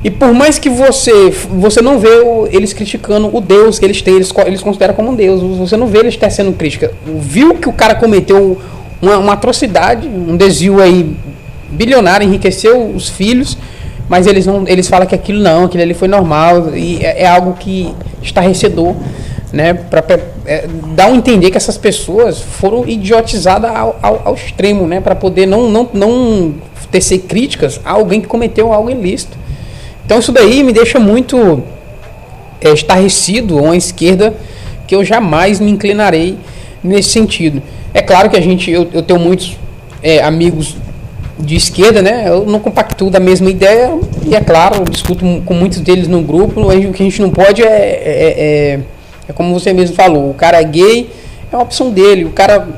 e 0.05 0.11
por 0.11 0.35
mais 0.35 0.59
que 0.59 0.69
você 0.69 1.31
você 1.31 1.81
não 1.81 1.99
vê 1.99 2.09
eles 2.51 2.73
criticando 2.73 3.35
o 3.35 3.41
Deus 3.41 3.79
que 3.79 3.85
eles 3.85 4.03
têm, 4.03 4.15
eles, 4.15 4.33
eles 4.47 4.61
consideram 4.61 4.95
como 4.95 5.11
um 5.11 5.15
Deus, 5.15 5.41
você 5.57 5.77
não 5.77 5.87
vê 5.87 5.99
eles 5.99 6.17
tecendo 6.17 6.53
crítica. 6.53 6.93
Viu 7.07 7.55
que 7.55 7.69
o 7.69 7.73
cara 7.73 7.95
cometeu 7.95 8.61
uma, 9.01 9.19
uma 9.19 9.33
atrocidade, 9.35 10.09
um 10.09 10.37
desvio 10.37 10.81
aí 10.81 11.17
bilionário, 11.71 12.27
enriqueceu 12.27 12.91
os 12.91 13.09
filhos, 13.09 13.57
mas 14.09 14.27
eles 14.27 14.45
não 14.45 14.65
eles 14.67 14.89
falam 14.89 15.07
que 15.07 15.15
aquilo 15.15 15.41
não, 15.41 15.65
aquilo 15.65 15.85
ali 15.85 15.95
foi 15.95 16.09
normal 16.09 16.75
e 16.75 16.99
é, 17.05 17.23
é 17.23 17.27
algo 17.29 17.55
que 17.55 17.95
estarrecedor, 18.21 18.97
né, 19.53 19.75
para 19.75 20.03
é, 20.47 20.67
dar 20.97 21.09
um 21.09 21.17
entender 21.17 21.51
que 21.51 21.57
essas 21.57 21.79
pessoas 21.79 22.41
foram 22.41 22.89
idiotizadas 22.89 23.71
ao, 23.71 23.99
ao, 24.03 24.23
ao 24.25 24.35
extremo, 24.35 24.87
né, 24.89 25.01
para 25.01 25.15
poder 25.15 25.47
não 25.47 25.71
não 25.71 25.89
não 25.95 26.55
tecer 26.91 27.21
críticas 27.21 27.81
a 27.85 27.93
alguém 27.93 28.21
que 28.21 28.27
cometeu 28.27 28.73
algo 28.73 28.91
ilícito. 28.91 29.42
Então 30.05 30.19
isso 30.19 30.33
daí 30.33 30.63
me 30.63 30.73
deixa 30.73 30.99
muito 30.99 31.63
é, 32.61 32.71
estarrecido 32.73 33.59
a 33.59 33.63
uma 33.63 33.77
esquerda 33.77 34.35
que 34.87 34.95
eu 34.95 35.05
jamais 35.05 35.61
me 35.61 35.71
inclinarei 35.71 36.37
nesse 36.83 37.11
sentido. 37.11 37.63
É 37.95 38.03
claro 38.03 38.31
que 38.31 38.37
a 38.37 38.41
gente, 38.41 38.71
eu, 38.71 38.89
eu 38.93 39.03
tenho 39.03 39.21
muitos 39.21 39.57
é, 40.03 40.23
amigos 40.23 40.77
de 41.39 41.57
esquerda, 41.57 42.03
né? 42.03 42.25
Eu 42.27 42.45
não 42.45 42.61
compactuo 42.61 43.11
da 43.11 43.21
mesma 43.21 43.51
ideia 43.51 43.99
e 44.25 44.35
é 44.35 44.41
claro, 44.41 44.77
eu 44.77 44.85
discuto 44.85 45.25
com 45.45 45.55
muitos 45.55 45.81
deles 45.81 46.09
no 46.09 46.23
grupo. 46.23 46.61
O 46.61 46.93
que 46.93 47.03
a 47.03 47.07
gente 47.07 47.21
não 47.21 47.31
pode 47.31 47.63
é, 47.63 47.67
é, 47.67 48.35
é, 48.39 48.81
é 49.29 49.33
como 49.33 49.53
você 49.53 49.73
mesmo 49.73 49.97
falou, 49.97 50.31
o 50.31 50.35
cara 50.35 50.61
é 50.61 50.65
gay, 50.65 51.11
é 51.51 51.57
uma 51.57 51.63
opção 51.63 51.91
dele. 51.91 52.25
O 52.25 52.31
cara, 52.31 52.69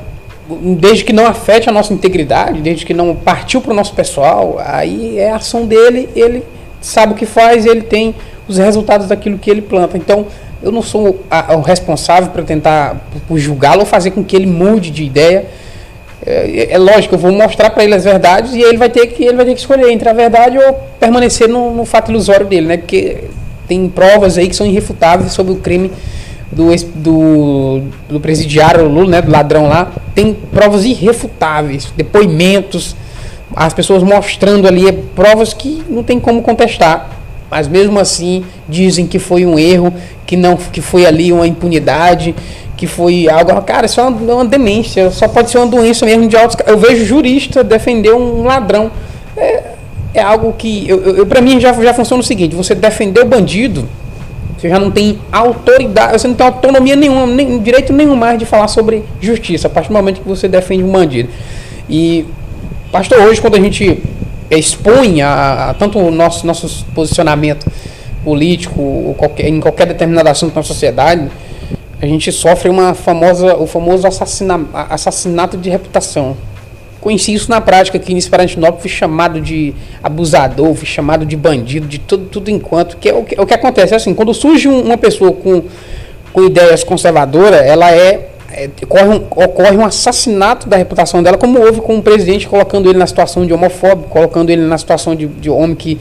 desde 0.79 1.03
que 1.03 1.13
não 1.13 1.25
afete 1.25 1.69
a 1.69 1.71
nossa 1.71 1.93
integridade, 1.93 2.61
desde 2.61 2.85
que 2.85 2.93
não 2.93 3.15
partiu 3.15 3.61
para 3.61 3.71
o 3.71 3.75
nosso 3.75 3.93
pessoal, 3.93 4.57
aí 4.63 5.17
é 5.17 5.31
a 5.31 5.35
ação 5.35 5.65
dele, 5.65 6.09
ele 6.15 6.43
sabe 6.85 7.13
o 7.13 7.15
que 7.15 7.25
faz, 7.25 7.65
ele 7.65 7.81
tem 7.81 8.15
os 8.47 8.57
resultados 8.57 9.07
daquilo 9.07 9.37
que 9.37 9.49
ele 9.49 9.61
planta. 9.61 9.97
Então, 9.97 10.27
eu 10.61 10.71
não 10.71 10.81
sou 10.81 11.23
o 11.49 11.61
responsável 11.61 12.31
para 12.31 12.43
tentar 12.43 12.97
julgá-lo 13.35 13.81
ou 13.81 13.85
fazer 13.85 14.11
com 14.11 14.23
que 14.23 14.35
ele 14.35 14.47
mude 14.47 14.89
de 14.89 15.03
ideia. 15.03 15.45
É, 16.25 16.73
é 16.73 16.77
lógico, 16.77 17.15
eu 17.15 17.19
vou 17.19 17.31
mostrar 17.31 17.69
para 17.69 17.83
ele 17.83 17.93
as 17.93 18.03
verdades 18.03 18.53
e 18.53 18.61
ele 18.61 18.77
vai 18.77 18.89
ter 18.89 19.05
que 19.07 19.23
ele 19.23 19.35
vai 19.35 19.45
ter 19.45 19.53
que 19.53 19.59
escolher 19.59 19.91
entre 19.91 20.09
a 20.09 20.13
verdade 20.13 20.57
ou 20.57 20.73
permanecer 20.99 21.47
no, 21.47 21.73
no 21.75 21.85
fato 21.85 22.09
ilusório 22.09 22.47
dele, 22.47 22.67
né? 22.67 22.77
Porque 22.77 23.25
tem 23.67 23.87
provas 23.89 24.37
aí 24.37 24.47
que 24.47 24.55
são 24.55 24.65
irrefutáveis 24.65 25.33
sobre 25.33 25.53
o 25.53 25.57
crime 25.57 25.91
do, 26.51 26.69
do, 26.95 27.81
do 28.09 28.19
presidiário 28.19 28.87
Lula, 28.87 29.09
né, 29.09 29.21
do 29.21 29.31
ladrão 29.31 29.67
lá, 29.67 29.91
tem 30.13 30.33
provas 30.33 30.85
irrefutáveis, 30.85 31.91
depoimentos, 31.95 32.95
as 33.55 33.73
pessoas 33.73 34.03
mostrando 34.03 34.67
ali 34.67 34.91
provas 35.15 35.53
que 35.53 35.83
não 35.89 36.03
tem 36.03 36.19
como 36.19 36.41
contestar. 36.41 37.09
Mas 37.49 37.67
mesmo 37.67 37.99
assim 37.99 38.43
dizem 38.67 39.07
que 39.07 39.19
foi 39.19 39.45
um 39.45 39.57
erro, 39.57 39.93
que 40.25 40.35
não 40.35 40.57
que 40.57 40.81
foi 40.81 41.05
ali 41.05 41.31
uma 41.31 41.47
impunidade, 41.47 42.35
que 42.75 42.87
foi 42.87 43.29
algo. 43.29 43.61
Cara, 43.61 43.85
isso 43.85 43.99
é 43.99 44.03
uma, 44.03 44.33
uma 44.33 44.45
demência, 44.45 45.09
só 45.11 45.27
pode 45.27 45.51
ser 45.51 45.59
uma 45.59 45.67
doença 45.67 46.05
mesmo 46.05 46.27
de 46.27 46.35
altos. 46.35 46.57
Eu 46.65 46.77
vejo 46.77 47.05
jurista 47.05 47.63
defender 47.63 48.13
um 48.13 48.43
ladrão. 48.43 48.91
É, 49.37 49.63
é 50.15 50.21
algo 50.21 50.53
que. 50.57 50.89
Eu, 50.89 51.17
eu, 51.17 51.25
para 51.25 51.39
mim 51.39 51.59
já, 51.59 51.71
já 51.73 51.93
funciona 51.93 52.21
o 52.21 52.25
seguinte: 52.25 52.55
você 52.55 52.75
defender 52.75 53.21
o 53.21 53.25
bandido 53.25 53.87
você 54.57 54.69
já 54.69 54.79
não 54.79 54.89
tem 54.89 55.19
autoridade, 55.31 56.19
você 56.19 56.27
não 56.27 56.35
tem 56.35 56.47
autonomia 56.47 56.95
nenhuma, 56.95 57.27
nem, 57.27 57.59
direito 57.59 57.91
nenhum 57.91 58.15
mais 58.15 58.39
de 58.39 58.45
falar 58.45 58.67
sobre 58.67 59.03
justiça, 59.21 59.67
a 59.67 59.69
partir 59.69 59.89
do 59.89 59.93
momento 59.93 60.21
que 60.21 60.27
você 60.27 60.47
defende 60.47 60.83
um 60.83 60.91
bandido. 60.91 61.29
E, 61.89 62.25
pastor, 62.95 63.19
hoje 63.19 63.41
quando 63.41 63.55
a 63.55 63.59
gente 63.59 64.01
expõe 64.49 65.21
a, 65.21 65.71
a 65.71 65.73
tanto 65.73 65.99
o 65.99 66.09
nosso, 66.09 66.47
nosso 66.47 66.85
posicionamento 66.95 67.69
político 68.23 69.13
qualquer, 69.17 69.49
em 69.49 69.59
qualquer 69.59 69.87
determinado 69.87 70.29
assunto 70.29 70.63
sociedade, 70.63 71.27
a 72.01 72.05
gente 72.05 72.31
sofre 72.31 72.69
uma 72.69 72.93
famosa, 72.93 73.53
o 73.57 73.67
famoso 73.67 74.07
assassina, 74.07 74.65
assassinato 74.73 75.57
de 75.57 75.69
reputação 75.69 76.37
conheci 77.01 77.33
isso 77.33 77.51
na 77.51 77.59
prática 77.59 77.97
aqui 77.97 78.13
em 78.13 78.17
Esperantinópolis, 78.17 78.81
fui 78.81 78.89
chamado 78.89 79.39
de 79.39 79.75
abusador, 80.01 80.73
fui 80.73 80.87
chamado 80.87 81.23
de 81.23 81.35
bandido, 81.35 81.85
de 81.85 81.99
tudo, 81.99 82.25
tudo 82.25 82.49
enquanto. 82.49 82.97
Que 82.97 83.09
é 83.09 83.13
o, 83.13 83.23
que, 83.23 83.39
o 83.39 83.45
que 83.45 83.53
acontece 83.53 83.93
é 83.93 83.97
assim, 83.97 84.11
quando 84.15 84.33
surge 84.33 84.67
um, 84.67 84.81
uma 84.81 84.97
pessoa 84.97 85.31
com, 85.31 85.61
com 86.33 86.43
ideias 86.43 86.83
conservadoras, 86.83 87.61
ela 87.61 87.91
é, 87.91 88.29
é 88.57 88.69
ocorre, 88.83 89.09
um, 89.09 89.15
ocorre 89.15 89.77
um 89.77 89.85
assassinato 89.85 90.69
da 90.69 90.77
reputação 90.77 91.21
dela, 91.21 91.37
como 91.37 91.59
houve 91.59 91.81
com 91.81 91.97
o 91.97 92.01
presidente 92.01 92.47
colocando 92.47 92.89
ele 92.89 92.97
na 92.97 93.05
situação 93.05 93.45
de 93.45 93.51
homofóbico, 93.51 94.07
colocando 94.07 94.49
ele 94.49 94.61
na 94.61 94.77
situação 94.77 95.13
de, 95.13 95.27
de 95.27 95.49
homem 95.49 95.75
que, 95.75 95.99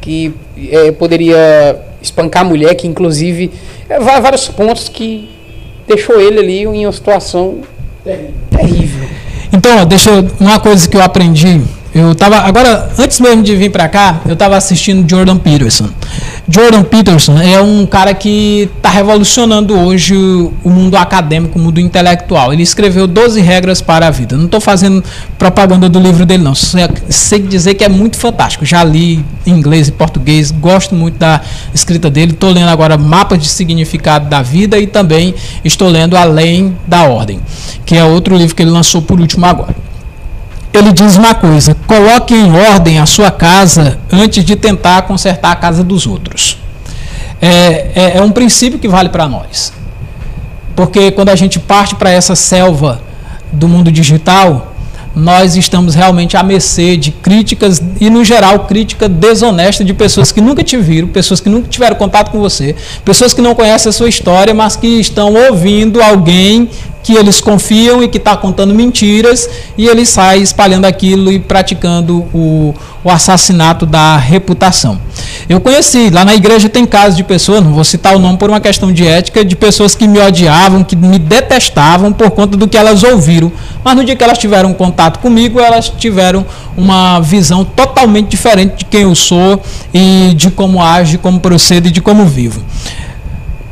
que 0.00 0.34
é, 0.68 0.90
poderia 0.90 1.80
espancar 2.02 2.42
a 2.42 2.44
mulher, 2.44 2.74
que 2.74 2.88
inclusive 2.88 3.52
é, 3.88 4.00
vários 4.00 4.48
pontos 4.48 4.88
que 4.88 5.30
deixou 5.86 6.20
ele 6.20 6.40
ali 6.40 6.62
em 6.62 6.84
uma 6.84 6.92
situação 6.92 7.60
terrível. 8.50 9.08
Então, 9.52 9.86
deixa 9.86 10.10
eu, 10.10 10.26
uma 10.40 10.58
coisa 10.58 10.88
que 10.88 10.96
eu 10.96 11.02
aprendi 11.02 11.60
eu 11.94 12.14
tava 12.14 12.38
agora 12.38 12.90
antes 12.98 13.20
mesmo 13.20 13.42
de 13.42 13.54
vir 13.54 13.70
para 13.70 13.86
cá, 13.86 14.22
eu 14.24 14.32
estava 14.32 14.56
assistindo 14.56 15.08
Jordan 15.08 15.36
Peterson. 15.36 15.90
Jordan 16.48 16.82
Peterson 16.84 17.38
é 17.38 17.60
um 17.60 17.84
cara 17.84 18.14
que 18.14 18.70
está 18.76 18.88
revolucionando 18.88 19.78
hoje 19.78 20.14
o 20.14 20.70
mundo 20.70 20.96
acadêmico, 20.96 21.58
o 21.58 21.62
mundo 21.62 21.78
intelectual. 21.78 22.50
Ele 22.50 22.62
escreveu 22.62 23.06
12 23.06 23.40
regras 23.42 23.82
para 23.82 24.06
a 24.06 24.10
vida. 24.10 24.36
Não 24.36 24.46
estou 24.46 24.60
fazendo 24.60 25.04
propaganda 25.38 25.86
do 25.86 26.00
livro 26.00 26.24
dele 26.24 26.42
não. 26.42 26.54
Sei 26.54 27.38
dizer 27.40 27.74
que 27.74 27.84
é 27.84 27.88
muito 27.90 28.16
fantástico. 28.16 28.64
Já 28.64 28.82
li 28.82 29.22
em 29.46 29.50
inglês 29.50 29.88
e 29.88 29.92
português, 29.92 30.50
gosto 30.50 30.94
muito 30.94 31.18
da 31.18 31.42
escrita 31.74 32.08
dele. 32.08 32.32
Estou 32.32 32.50
lendo 32.50 32.70
agora 32.70 32.96
Mapas 32.96 33.38
de 33.38 33.48
Significado 33.48 34.30
da 34.30 34.40
Vida 34.40 34.78
e 34.78 34.86
também 34.86 35.34
estou 35.62 35.88
lendo 35.88 36.16
Além 36.16 36.74
da 36.86 37.02
Ordem, 37.02 37.38
que 37.84 37.96
é 37.96 38.04
outro 38.04 38.34
livro 38.34 38.54
que 38.56 38.62
ele 38.62 38.70
lançou 38.70 39.02
por 39.02 39.20
último 39.20 39.44
agora 39.44 39.91
ele 40.72 40.92
diz 40.92 41.16
uma 41.16 41.34
coisa: 41.34 41.76
coloque 41.86 42.34
em 42.34 42.52
ordem 42.54 42.98
a 42.98 43.06
sua 43.06 43.30
casa 43.30 43.98
antes 44.10 44.44
de 44.44 44.56
tentar 44.56 45.02
consertar 45.02 45.52
a 45.52 45.56
casa 45.56 45.84
dos 45.84 46.06
outros. 46.06 46.58
É, 47.40 47.90
é, 47.94 48.18
é 48.18 48.22
um 48.22 48.30
princípio 48.30 48.78
que 48.78 48.88
vale 48.88 49.08
para 49.08 49.28
nós. 49.28 49.72
Porque 50.74 51.10
quando 51.10 51.28
a 51.28 51.36
gente 51.36 51.58
parte 51.58 51.94
para 51.94 52.10
essa 52.10 52.34
selva 52.34 53.02
do 53.52 53.68
mundo 53.68 53.92
digital, 53.92 54.71
nós 55.14 55.56
estamos 55.56 55.94
realmente 55.94 56.36
à 56.36 56.42
mercê 56.42 56.96
de 56.96 57.10
críticas 57.10 57.82
e, 58.00 58.08
no 58.08 58.24
geral, 58.24 58.60
crítica 58.60 59.08
desonesta 59.08 59.84
de 59.84 59.92
pessoas 59.92 60.32
que 60.32 60.40
nunca 60.40 60.62
te 60.62 60.76
viram, 60.76 61.08
pessoas 61.08 61.40
que 61.40 61.48
nunca 61.48 61.68
tiveram 61.68 61.96
contato 61.96 62.30
com 62.30 62.38
você, 62.38 62.74
pessoas 63.04 63.34
que 63.34 63.42
não 63.42 63.54
conhecem 63.54 63.90
a 63.90 63.92
sua 63.92 64.08
história, 64.08 64.54
mas 64.54 64.76
que 64.76 64.86
estão 64.86 65.34
ouvindo 65.34 66.02
alguém 66.02 66.68
que 67.02 67.14
eles 67.14 67.40
confiam 67.40 68.02
e 68.02 68.08
que 68.08 68.18
está 68.18 68.36
contando 68.36 68.74
mentiras 68.74 69.48
e 69.76 69.86
ele 69.86 70.06
sai 70.06 70.38
espalhando 70.38 70.84
aquilo 70.84 71.32
e 71.32 71.38
praticando 71.38 72.18
o, 72.32 72.74
o, 73.02 73.10
assassinato 73.10 73.84
da 73.84 74.16
reputação. 74.16 75.00
Eu 75.48 75.60
conheci, 75.60 76.10
lá 76.10 76.24
na 76.24 76.34
igreja 76.34 76.68
tem 76.68 76.86
casos 76.86 77.16
de 77.16 77.24
pessoas, 77.24 77.62
não 77.62 77.72
vou 77.72 77.84
citar 77.84 78.14
o 78.14 78.18
nome 78.18 78.38
por 78.38 78.48
uma 78.48 78.60
questão 78.60 78.92
de 78.92 79.06
ética, 79.06 79.44
de 79.44 79.56
pessoas 79.56 79.94
que 79.94 80.06
me 80.06 80.18
odiavam, 80.18 80.84
que 80.84 80.94
me 80.94 81.18
detestavam 81.18 82.12
por 82.12 82.30
conta 82.30 82.56
do 82.56 82.68
que 82.68 82.76
elas 82.76 83.02
ouviram, 83.02 83.52
mas 83.84 83.96
no 83.96 84.04
dia 84.04 84.14
que 84.14 84.22
elas 84.22 84.38
tiveram 84.38 84.72
contato 84.72 85.18
comigo, 85.18 85.60
elas 85.60 85.88
tiveram 85.88 86.46
uma 86.76 87.20
visão 87.20 87.64
totalmente 87.64 88.28
diferente 88.28 88.76
de 88.78 88.84
quem 88.84 89.02
eu 89.02 89.14
sou 89.14 89.60
e 89.92 90.32
de 90.34 90.50
como 90.50 90.82
age, 90.82 91.12
de 91.12 91.18
como 91.18 91.40
procedo 91.40 91.88
e 91.88 91.90
de 91.90 92.00
como 92.00 92.24
vivo. 92.24 92.62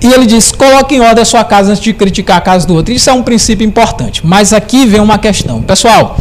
E 0.03 0.07
ele 0.07 0.25
diz: 0.27 0.51
coloque 0.51 0.95
em 0.95 1.01
ordem 1.01 1.23
a 1.23 1.25
sua 1.27 1.45
casa 1.45 1.73
antes 1.73 1.83
de 1.83 1.93
criticar 1.93 2.39
a 2.39 2.41
casa 2.41 2.67
do 2.67 2.75
outro. 2.75 2.93
Isso 2.93 3.11
é 3.11 3.13
um 3.13 3.23
princípio 3.23 3.67
importante. 3.67 4.27
Mas 4.27 4.53
aqui 4.53 4.87
vem 4.87 5.01
uma 5.01 5.19
questão. 5.19 5.61
Pessoal, 5.61 6.17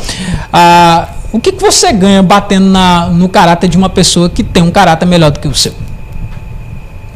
ah, 0.51 1.07
o 1.31 1.39
que, 1.39 1.51
que 1.51 1.61
você 1.61 1.91
ganha 1.93 2.23
batendo 2.23 2.67
na, 2.67 3.07
no 3.07 3.29
caráter 3.29 3.67
de 3.67 3.77
uma 3.77 3.89
pessoa 3.89 4.29
que 4.29 4.43
tem 4.43 4.63
um 4.63 4.71
caráter 4.71 5.05
melhor 5.05 5.31
do 5.31 5.39
que 5.39 5.47
o 5.47 5.53
seu? 5.53 5.73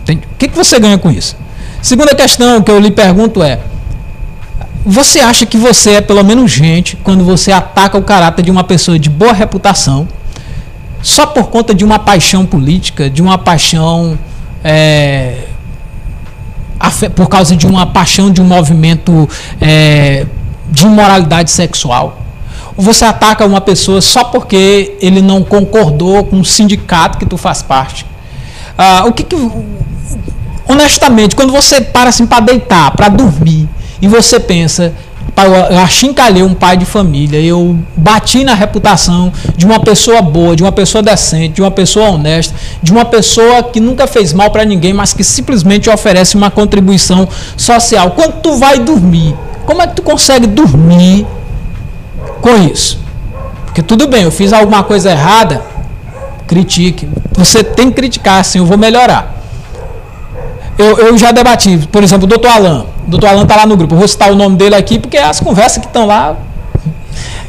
Entende? 0.01 0.27
O 0.31 0.37
que, 0.37 0.47
que 0.47 0.55
você 0.55 0.79
ganha 0.79 0.97
com 0.97 1.09
isso? 1.09 1.35
Segunda 1.81 2.13
questão 2.13 2.61
que 2.61 2.69
eu 2.69 2.79
lhe 2.79 2.91
pergunto 2.91 3.41
é: 3.41 3.59
você 4.85 5.19
acha 5.19 5.45
que 5.45 5.57
você 5.57 5.95
é 5.95 6.01
pelo 6.01 6.23
menos 6.23 6.51
gente 6.51 6.95
quando 6.97 7.23
você 7.23 7.51
ataca 7.51 7.97
o 7.97 8.03
caráter 8.03 8.43
de 8.43 8.51
uma 8.51 8.63
pessoa 8.63 8.99
de 8.99 9.09
boa 9.09 9.33
reputação 9.33 10.07
só 11.01 11.25
por 11.25 11.49
conta 11.49 11.75
de 11.75 11.83
uma 11.83 11.99
paixão 11.99 12.45
política, 12.45 13.09
de 13.09 13.21
uma 13.21 13.37
paixão. 13.37 14.17
É, 14.63 15.47
por 17.15 17.27
causa 17.27 17.55
de 17.55 17.65
uma 17.65 17.85
paixão 17.85 18.31
de 18.31 18.41
um 18.41 18.45
movimento 18.45 19.29
é, 19.59 20.25
de 20.69 20.85
imoralidade 20.85 21.51
sexual. 21.51 22.22
Você 22.75 23.05
ataca 23.05 23.45
uma 23.45 23.61
pessoa 23.61 24.01
só 24.01 24.23
porque 24.23 24.95
ele 24.99 25.21
não 25.21 25.43
concordou 25.43 26.23
com 26.23 26.39
o 26.39 26.45
sindicato 26.45 27.17
que 27.17 27.25
tu 27.25 27.37
faz 27.37 27.61
parte. 27.61 28.05
Ah, 28.77 29.03
o 29.05 29.13
que, 29.13 29.23
que 29.23 29.35
honestamente, 30.67 31.35
quando 31.35 31.51
você 31.51 31.81
para 31.81 32.09
assim 32.09 32.25
para 32.25 32.39
deitar, 32.39 32.91
para 32.91 33.09
dormir, 33.09 33.69
e 34.01 34.07
você 34.07 34.39
pensa, 34.39 34.93
eu 35.71 35.79
achincalhei 35.79 36.43
um 36.43 36.53
pai 36.53 36.77
de 36.77 36.85
família, 36.85 37.39
eu 37.39 37.77
bati 37.95 38.43
na 38.43 38.53
reputação 38.53 39.31
de 39.55 39.65
uma 39.65 39.79
pessoa 39.79 40.21
boa, 40.21 40.55
de 40.55 40.61
uma 40.61 40.71
pessoa 40.71 41.01
decente, 41.01 41.55
de 41.55 41.61
uma 41.61 41.71
pessoa 41.71 42.09
honesta, 42.09 42.53
de 42.81 42.91
uma 42.91 43.05
pessoa 43.05 43.63
que 43.63 43.79
nunca 43.79 44.05
fez 44.05 44.33
mal 44.33 44.51
para 44.51 44.63
ninguém, 44.63 44.93
mas 44.93 45.13
que 45.13 45.23
simplesmente 45.23 45.89
oferece 45.89 46.35
uma 46.35 46.51
contribuição 46.51 47.27
social. 47.57 48.11
Quando 48.11 48.41
tu 48.41 48.57
vai 48.57 48.79
dormir, 48.79 49.35
como 49.65 49.81
é 49.81 49.87
que 49.87 49.95
tu 49.95 50.01
consegue 50.01 50.45
dormir 50.45 51.25
com 52.43 52.57
isso? 52.57 52.99
Porque 53.65 53.81
tudo 53.81 54.05
bem, 54.05 54.23
eu 54.23 54.31
fiz 54.31 54.51
alguma 54.51 54.83
coisa 54.83 55.09
errada, 55.09 55.63
critique. 56.45 57.07
Você 57.31 57.63
tem 57.63 57.89
que 57.89 57.95
criticar, 57.95 58.41
assim, 58.41 58.59
eu 58.59 58.65
vou 58.65 58.77
melhorar. 58.77 59.33
Eu, 60.77 60.97
eu 60.97 61.17
já 61.17 61.31
debati, 61.31 61.77
por 61.89 62.03
exemplo, 62.03 62.25
o 62.25 62.27
doutor 62.27 62.51
Alain. 62.51 62.85
O 63.07 63.09
doutor 63.09 63.27
Alan 63.27 63.45
tá 63.45 63.55
lá 63.55 63.65
no 63.65 63.77
grupo. 63.77 63.93
Eu 63.93 63.99
vou 63.99 64.07
citar 64.07 64.29
o 64.29 64.35
nome 64.35 64.57
dele 64.57 64.75
aqui, 64.75 64.99
porque 64.99 65.17
as 65.17 65.39
conversas 65.39 65.77
que 65.77 65.87
estão 65.87 66.05
lá. 66.05 66.35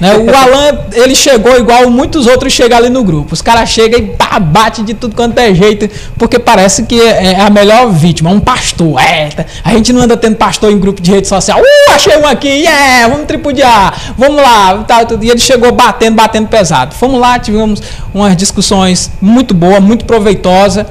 Né? 0.05 0.19
O 0.19 0.37
Alan, 0.37 0.81
ele 0.93 1.15
chegou 1.15 1.57
igual 1.57 1.89
muitos 1.89 2.27
outros 2.27 2.53
chegam 2.53 2.77
ali 2.77 2.91
no 2.91 3.03
grupo. 3.03 3.33
Os 3.33 3.41
caras 3.41 3.71
chegam 3.71 3.99
e 3.99 4.03
pá, 4.03 4.39
bate 4.39 4.83
de 4.83 4.93
tudo 4.93 5.17
quanto 5.17 5.39
é 5.39 5.55
jeito, 5.55 5.89
porque 6.19 6.39
parece 6.39 6.83
que 6.83 7.01
é, 7.01 7.33
é 7.33 7.41
a 7.41 7.49
melhor 7.49 7.91
vítima, 7.91 8.29
um 8.29 8.39
pastor. 8.39 9.01
É, 9.01 9.31
tá. 9.31 9.47
a 9.65 9.73
gente 9.73 9.95
não 9.95 10.03
anda 10.03 10.15
tendo 10.15 10.37
pastor 10.37 10.71
em 10.71 10.79
grupo 10.79 11.01
de 11.01 11.11
rede 11.11 11.27
social. 11.27 11.59
Uh, 11.59 11.95
achei 11.95 12.19
um 12.19 12.27
aqui, 12.27 12.49
yeah, 12.49 13.09
vamos 13.09 13.27
tripudiar, 13.27 14.15
vamos 14.19 14.37
lá. 14.43 14.85
E 15.23 15.31
ele 15.31 15.41
chegou 15.41 15.73
batendo, 15.73 16.17
batendo 16.17 16.49
pesado. 16.49 16.95
Fomos 16.95 17.19
lá, 17.19 17.39
tivemos 17.39 17.81
umas 18.13 18.37
discussões 18.37 19.11
muito 19.23 19.55
boas, 19.55 19.83
muito 19.83 20.05
proveitosas. 20.05 20.85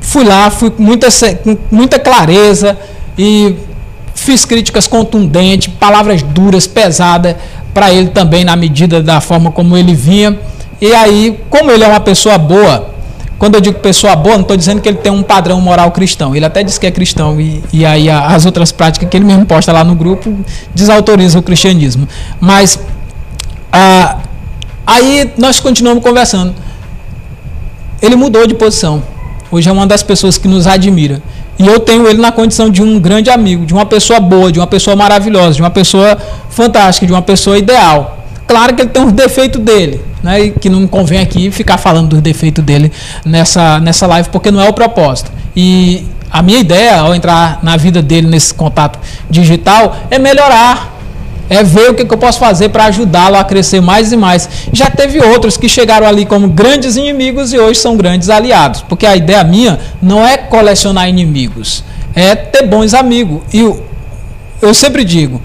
Fui 0.00 0.24
lá, 0.24 0.50
fui 0.50 0.70
com 0.70 0.82
muita, 0.82 1.06
com 1.44 1.56
muita 1.70 2.00
clareza 2.00 2.76
e 3.16 3.54
fiz 4.18 4.44
críticas 4.44 4.88
contundentes, 4.88 5.72
palavras 5.78 6.22
duras, 6.22 6.66
pesadas 6.66 7.36
para 7.78 7.92
ele 7.92 8.08
também 8.08 8.44
na 8.44 8.56
medida 8.56 9.00
da 9.00 9.20
forma 9.20 9.52
como 9.52 9.76
ele 9.76 9.94
vinha. 9.94 10.36
E 10.80 10.92
aí, 10.92 11.38
como 11.48 11.70
ele 11.70 11.84
é 11.84 11.86
uma 11.86 12.00
pessoa 12.00 12.36
boa, 12.36 12.90
quando 13.38 13.54
eu 13.54 13.60
digo 13.60 13.78
pessoa 13.78 14.16
boa, 14.16 14.34
não 14.34 14.42
estou 14.42 14.56
dizendo 14.56 14.80
que 14.80 14.88
ele 14.88 14.98
tem 14.98 15.12
um 15.12 15.22
padrão 15.22 15.60
moral 15.60 15.92
cristão. 15.92 16.34
Ele 16.34 16.44
até 16.44 16.64
diz 16.64 16.76
que 16.76 16.88
é 16.88 16.90
cristão 16.90 17.40
e, 17.40 17.62
e 17.72 17.86
aí 17.86 18.10
as 18.10 18.44
outras 18.44 18.72
práticas 18.72 19.08
que 19.08 19.16
ele 19.16 19.24
mesmo 19.24 19.46
posta 19.46 19.72
lá 19.72 19.84
no 19.84 19.94
grupo 19.94 20.36
desautorizam 20.74 21.40
o 21.40 21.44
cristianismo. 21.44 22.08
Mas 22.40 22.80
ah, 23.72 24.16
aí 24.84 25.32
nós 25.38 25.60
continuamos 25.60 26.02
conversando. 26.02 26.56
Ele 28.02 28.16
mudou 28.16 28.44
de 28.44 28.54
posição. 28.54 29.04
Hoje 29.52 29.68
é 29.68 29.72
uma 29.72 29.86
das 29.86 30.02
pessoas 30.02 30.36
que 30.36 30.48
nos 30.48 30.66
admira. 30.66 31.22
E 31.58 31.66
eu 31.66 31.80
tenho 31.80 32.06
ele 32.06 32.20
na 32.20 32.30
condição 32.30 32.70
de 32.70 32.82
um 32.82 33.00
grande 33.00 33.30
amigo, 33.30 33.66
de 33.66 33.74
uma 33.74 33.84
pessoa 33.84 34.20
boa, 34.20 34.52
de 34.52 34.60
uma 34.60 34.66
pessoa 34.66 34.94
maravilhosa, 34.94 35.54
de 35.54 35.62
uma 35.62 35.70
pessoa 35.70 36.16
fantástica, 36.48 37.06
de 37.06 37.12
uma 37.12 37.22
pessoa 37.22 37.58
ideal. 37.58 38.18
Claro 38.46 38.74
que 38.74 38.82
ele 38.82 38.90
tem 38.90 39.04
os 39.04 39.12
defeitos 39.12 39.60
dele, 39.60 40.00
né? 40.22 40.40
E 40.40 40.50
que 40.52 40.70
não 40.70 40.86
convém 40.86 41.18
aqui 41.18 41.50
ficar 41.50 41.76
falando 41.76 42.08
dos 42.08 42.20
defeitos 42.20 42.64
dele 42.64 42.92
nessa, 43.24 43.80
nessa 43.80 44.06
live, 44.06 44.28
porque 44.30 44.50
não 44.50 44.60
é 44.60 44.68
o 44.68 44.72
propósito. 44.72 45.30
E 45.56 46.06
a 46.30 46.42
minha 46.42 46.58
ideia, 46.58 47.00
ao 47.00 47.14
entrar 47.14 47.58
na 47.62 47.76
vida 47.76 48.00
dele 48.00 48.26
nesse 48.26 48.54
contato 48.54 48.98
digital, 49.28 49.96
é 50.10 50.18
melhorar. 50.18 50.97
É 51.50 51.62
ver 51.62 51.90
o 51.90 51.94
que, 51.94 52.04
que 52.04 52.12
eu 52.12 52.18
posso 52.18 52.38
fazer 52.38 52.68
para 52.68 52.84
ajudá-lo 52.84 53.36
a 53.36 53.44
crescer 53.44 53.80
mais 53.80 54.12
e 54.12 54.16
mais. 54.16 54.48
Já 54.72 54.90
teve 54.90 55.18
outros 55.18 55.56
que 55.56 55.68
chegaram 55.68 56.06
ali 56.06 56.26
como 56.26 56.48
grandes 56.48 56.96
inimigos 56.96 57.52
e 57.52 57.58
hoje 57.58 57.80
são 57.80 57.96
grandes 57.96 58.28
aliados. 58.28 58.82
Porque 58.82 59.06
a 59.06 59.16
ideia 59.16 59.42
minha 59.44 59.78
não 60.00 60.26
é 60.26 60.36
colecionar 60.36 61.08
inimigos, 61.08 61.82
é 62.14 62.34
ter 62.34 62.66
bons 62.66 62.92
amigos. 62.92 63.40
E 63.52 63.60
eu, 63.60 63.82
eu 64.60 64.74
sempre 64.74 65.04
digo, 65.04 65.40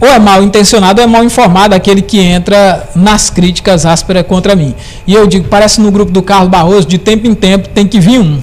ou 0.00 0.08
é 0.08 0.18
mal 0.18 0.42
intencionado 0.42 1.00
ou 1.00 1.04
é 1.06 1.10
mal 1.10 1.24
informado 1.24 1.74
aquele 1.74 2.02
que 2.02 2.20
entra 2.20 2.88
nas 2.94 3.30
críticas 3.30 3.84
ásperas 3.84 4.24
contra 4.26 4.54
mim. 4.54 4.74
E 5.06 5.14
eu 5.14 5.26
digo, 5.26 5.48
parece 5.48 5.80
no 5.80 5.90
grupo 5.90 6.12
do 6.12 6.22
Carlos 6.22 6.48
Barroso, 6.48 6.86
de 6.86 6.98
tempo 6.98 7.26
em 7.26 7.34
tempo 7.34 7.68
tem 7.68 7.86
que 7.86 7.98
vir 7.98 8.20
um. 8.20 8.40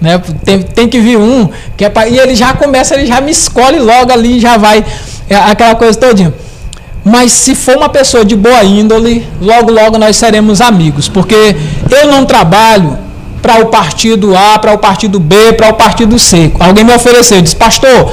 Né? 0.00 0.20
Tem, 0.44 0.60
tem 0.62 0.88
que 0.88 0.98
vir 0.98 1.16
um, 1.16 1.48
que 1.76 1.84
é 1.84 1.88
pra, 1.88 2.08
e 2.08 2.18
ele 2.18 2.34
já 2.34 2.52
começa, 2.54 2.94
ele 2.94 3.06
já 3.06 3.20
me 3.20 3.30
escolhe 3.30 3.78
logo 3.78 4.12
ali, 4.12 4.40
já 4.40 4.56
vai, 4.56 4.84
é, 5.32 5.50
aquela 5.50 5.74
coisa 5.74 5.98
todinha. 5.98 6.32
Mas 7.04 7.32
se 7.32 7.54
for 7.54 7.76
uma 7.76 7.88
pessoa 7.88 8.24
de 8.24 8.36
boa 8.36 8.62
índole, 8.62 9.26
logo, 9.40 9.72
logo 9.72 9.98
nós 9.98 10.16
seremos 10.16 10.60
amigos, 10.60 11.08
porque 11.08 11.56
eu 11.90 12.06
não 12.10 12.24
trabalho 12.24 12.96
para 13.40 13.60
o 13.60 13.66
partido 13.66 14.36
A, 14.36 14.58
para 14.58 14.72
o 14.72 14.78
partido 14.78 15.18
B, 15.18 15.52
para 15.54 15.68
o 15.68 15.74
partido 15.74 16.16
C. 16.18 16.52
Alguém 16.60 16.84
me 16.84 16.94
ofereceu, 16.94 17.42
disse, 17.42 17.56
pastor, 17.56 18.12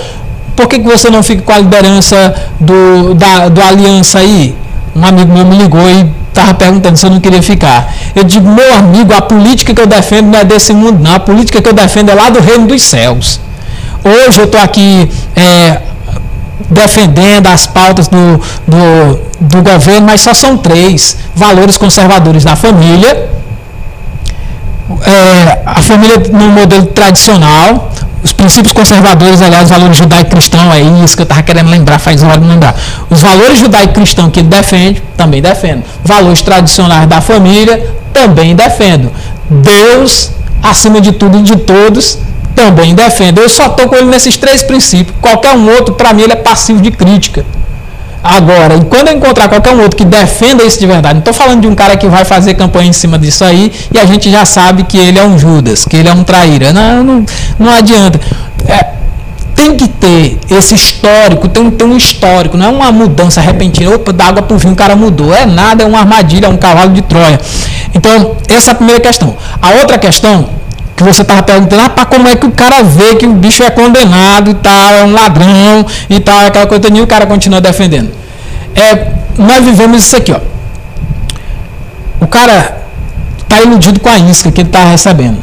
por 0.55 0.67
que, 0.67 0.79
que 0.79 0.85
você 0.85 1.09
não 1.09 1.21
fica 1.21 1.43
com 1.43 1.51
a 1.51 1.59
liderança 1.59 2.35
do, 2.59 3.13
da, 3.13 3.47
do 3.47 3.61
Aliança 3.61 4.19
aí? 4.19 4.55
Um 4.95 5.05
amigo 5.05 5.31
meu 5.31 5.45
me 5.45 5.55
ligou 5.55 5.87
e 5.87 6.11
estava 6.29 6.53
perguntando 6.55 6.97
se 6.97 7.05
eu 7.05 7.11
não 7.11 7.19
queria 7.19 7.43
ficar. 7.43 7.93
Eu 8.15 8.23
digo, 8.23 8.49
meu 8.49 8.73
amigo, 8.73 9.13
a 9.13 9.21
política 9.21 9.73
que 9.73 9.79
eu 9.79 9.87
defendo 9.87 10.27
não 10.27 10.39
é 10.39 10.43
desse 10.43 10.73
mundo, 10.73 10.99
não. 10.99 11.13
A 11.13 11.19
política 11.19 11.61
que 11.61 11.69
eu 11.69 11.73
defendo 11.73 12.09
é 12.09 12.15
lá 12.15 12.29
do 12.29 12.39
reino 12.41 12.65
dos 12.65 12.81
céus. 12.81 13.39
Hoje 14.03 14.39
eu 14.39 14.45
estou 14.45 14.59
aqui 14.59 15.09
é, 15.35 15.81
defendendo 16.69 17.47
as 17.47 17.65
pautas 17.65 18.07
do, 18.07 18.41
do, 18.67 19.19
do 19.39 19.61
governo, 19.61 20.07
mas 20.07 20.21
só 20.21 20.33
são 20.33 20.57
três: 20.57 21.17
valores 21.35 21.77
conservadores 21.77 22.43
da 22.43 22.55
família, 22.55 23.29
é, 25.03 25.61
a 25.65 25.81
família 25.81 26.17
no 26.31 26.49
modelo 26.49 26.87
tradicional, 26.87 27.91
os 28.23 28.33
princípios 28.33 28.73
conservadores, 28.73 29.41
aliás, 29.41 29.65
os 29.65 29.69
valores 29.69 29.97
judaico-cristão, 29.97 30.73
é 30.73 30.81
isso 30.81 31.15
que 31.15 31.21
eu 31.21 31.23
estava 31.23 31.41
querendo 31.41 31.69
lembrar, 31.69 31.99
faz 31.99 32.21
hora 32.21 32.37
de 32.37 32.47
lembrar. 32.47 32.75
Os 33.09 33.21
valores 33.21 33.59
judaico-cristão 33.59 34.29
que 34.29 34.41
ele 34.41 34.49
defende, 34.49 35.01
também 35.15 35.41
defendo. 35.41 35.83
Valores 36.03 36.41
tradicionais 36.41 37.07
da 37.07 37.21
família, 37.21 37.93
também 38.11 38.55
defendo. 38.55 39.11
Deus, 39.49 40.31
acima 40.61 40.99
de 40.99 41.13
tudo 41.13 41.39
e 41.39 41.43
de 41.43 41.55
todos, 41.55 42.17
também 42.59 42.93
defendo. 42.93 43.39
Eu 43.39 43.47
só 43.47 43.67
estou 43.67 43.87
com 43.87 43.95
ele 43.95 44.07
nesses 44.07 44.35
três 44.35 44.61
princípios. 44.61 45.15
Qualquer 45.21 45.53
um 45.53 45.69
outro, 45.69 45.95
para 45.95 46.11
mim, 46.11 46.23
ele 46.23 46.33
é 46.33 46.35
passivo 46.35 46.81
de 46.81 46.91
crítica. 46.91 47.45
Agora, 48.21 48.77
quando 48.89 49.07
eu 49.07 49.15
encontrar 49.15 49.47
qualquer 49.47 49.73
um 49.73 49.81
outro 49.81 49.95
que 49.95 50.03
defenda 50.03 50.61
isso 50.65 50.77
de 50.77 50.85
verdade, 50.85 51.13
não 51.13 51.19
estou 51.19 51.33
falando 51.33 51.61
de 51.61 51.67
um 51.67 51.73
cara 51.73 51.95
que 51.95 52.05
vai 52.05 52.25
fazer 52.25 52.53
campanha 52.55 52.89
em 52.89 52.93
cima 52.93 53.17
disso 53.17 53.45
aí 53.45 53.71
e 53.93 53.97
a 53.97 54.05
gente 54.05 54.29
já 54.29 54.43
sabe 54.43 54.83
que 54.83 54.97
ele 54.97 55.17
é 55.17 55.23
um 55.23 55.39
Judas, 55.39 55.85
que 55.85 55.95
ele 55.95 56.09
é 56.09 56.13
um 56.13 56.21
traíra. 56.21 56.73
Não, 56.73 57.01
não, 57.01 57.25
não 57.57 57.73
adianta. 57.73 58.19
É, 58.67 58.87
tem 59.55 59.77
que 59.77 59.87
ter 59.87 60.37
esse 60.49 60.75
histórico, 60.75 61.47
tem 61.47 61.71
que 61.71 61.77
ter 61.77 61.85
um 61.85 61.95
histórico, 61.95 62.57
não 62.57 62.65
é 62.65 62.69
uma 62.69 62.91
mudança 62.91 63.39
repentina. 63.39 63.95
Opa, 63.95 64.11
da 64.11 64.25
água 64.25 64.41
para 64.41 64.53
o 64.53 64.59
vinho 64.59 64.73
o 64.73 64.75
cara 64.75 64.97
mudou. 64.97 65.33
É 65.33 65.45
nada, 65.45 65.85
é 65.85 65.87
uma 65.87 65.99
armadilha, 65.99 66.47
é 66.47 66.49
um 66.49 66.57
cavalo 66.57 66.91
de 66.91 67.01
Troia. 67.03 67.39
Então, 67.95 68.35
essa 68.49 68.71
é 68.71 68.73
a 68.73 68.75
primeira 68.75 68.99
questão. 68.99 69.37
A 69.61 69.69
outra 69.75 69.97
questão 69.97 70.58
que 70.99 71.03
você 71.03 71.21
estava 71.21 71.41
perguntando, 71.41 71.81
ah, 71.81 72.05
como 72.05 72.27
é 72.27 72.35
que 72.35 72.45
o 72.45 72.51
cara 72.51 72.83
vê 72.83 73.15
que 73.15 73.25
o 73.25 73.33
bicho 73.33 73.63
é 73.63 73.69
condenado 73.69 74.51
e 74.51 74.53
tal, 74.55 74.93
é 74.95 75.03
um 75.05 75.13
ladrão 75.13 75.85
e 76.09 76.19
tal, 76.19 76.47
aquela 76.47 76.67
coisa 76.67 76.89
e 76.93 77.01
o 77.01 77.07
cara 77.07 77.25
continua 77.25 77.61
defendendo. 77.61 78.11
É, 78.75 79.07
nós 79.37 79.63
vivemos 79.63 80.03
isso 80.03 80.17
aqui, 80.17 80.33
ó. 80.33 80.39
O 82.19 82.27
cara 82.27 82.81
está 83.41 83.61
iludido 83.61 83.99
com 84.01 84.09
a 84.09 84.19
isca 84.19 84.51
que 84.51 84.59
ele 84.59 84.67
está 84.67 84.83
recebendo. 84.83 85.37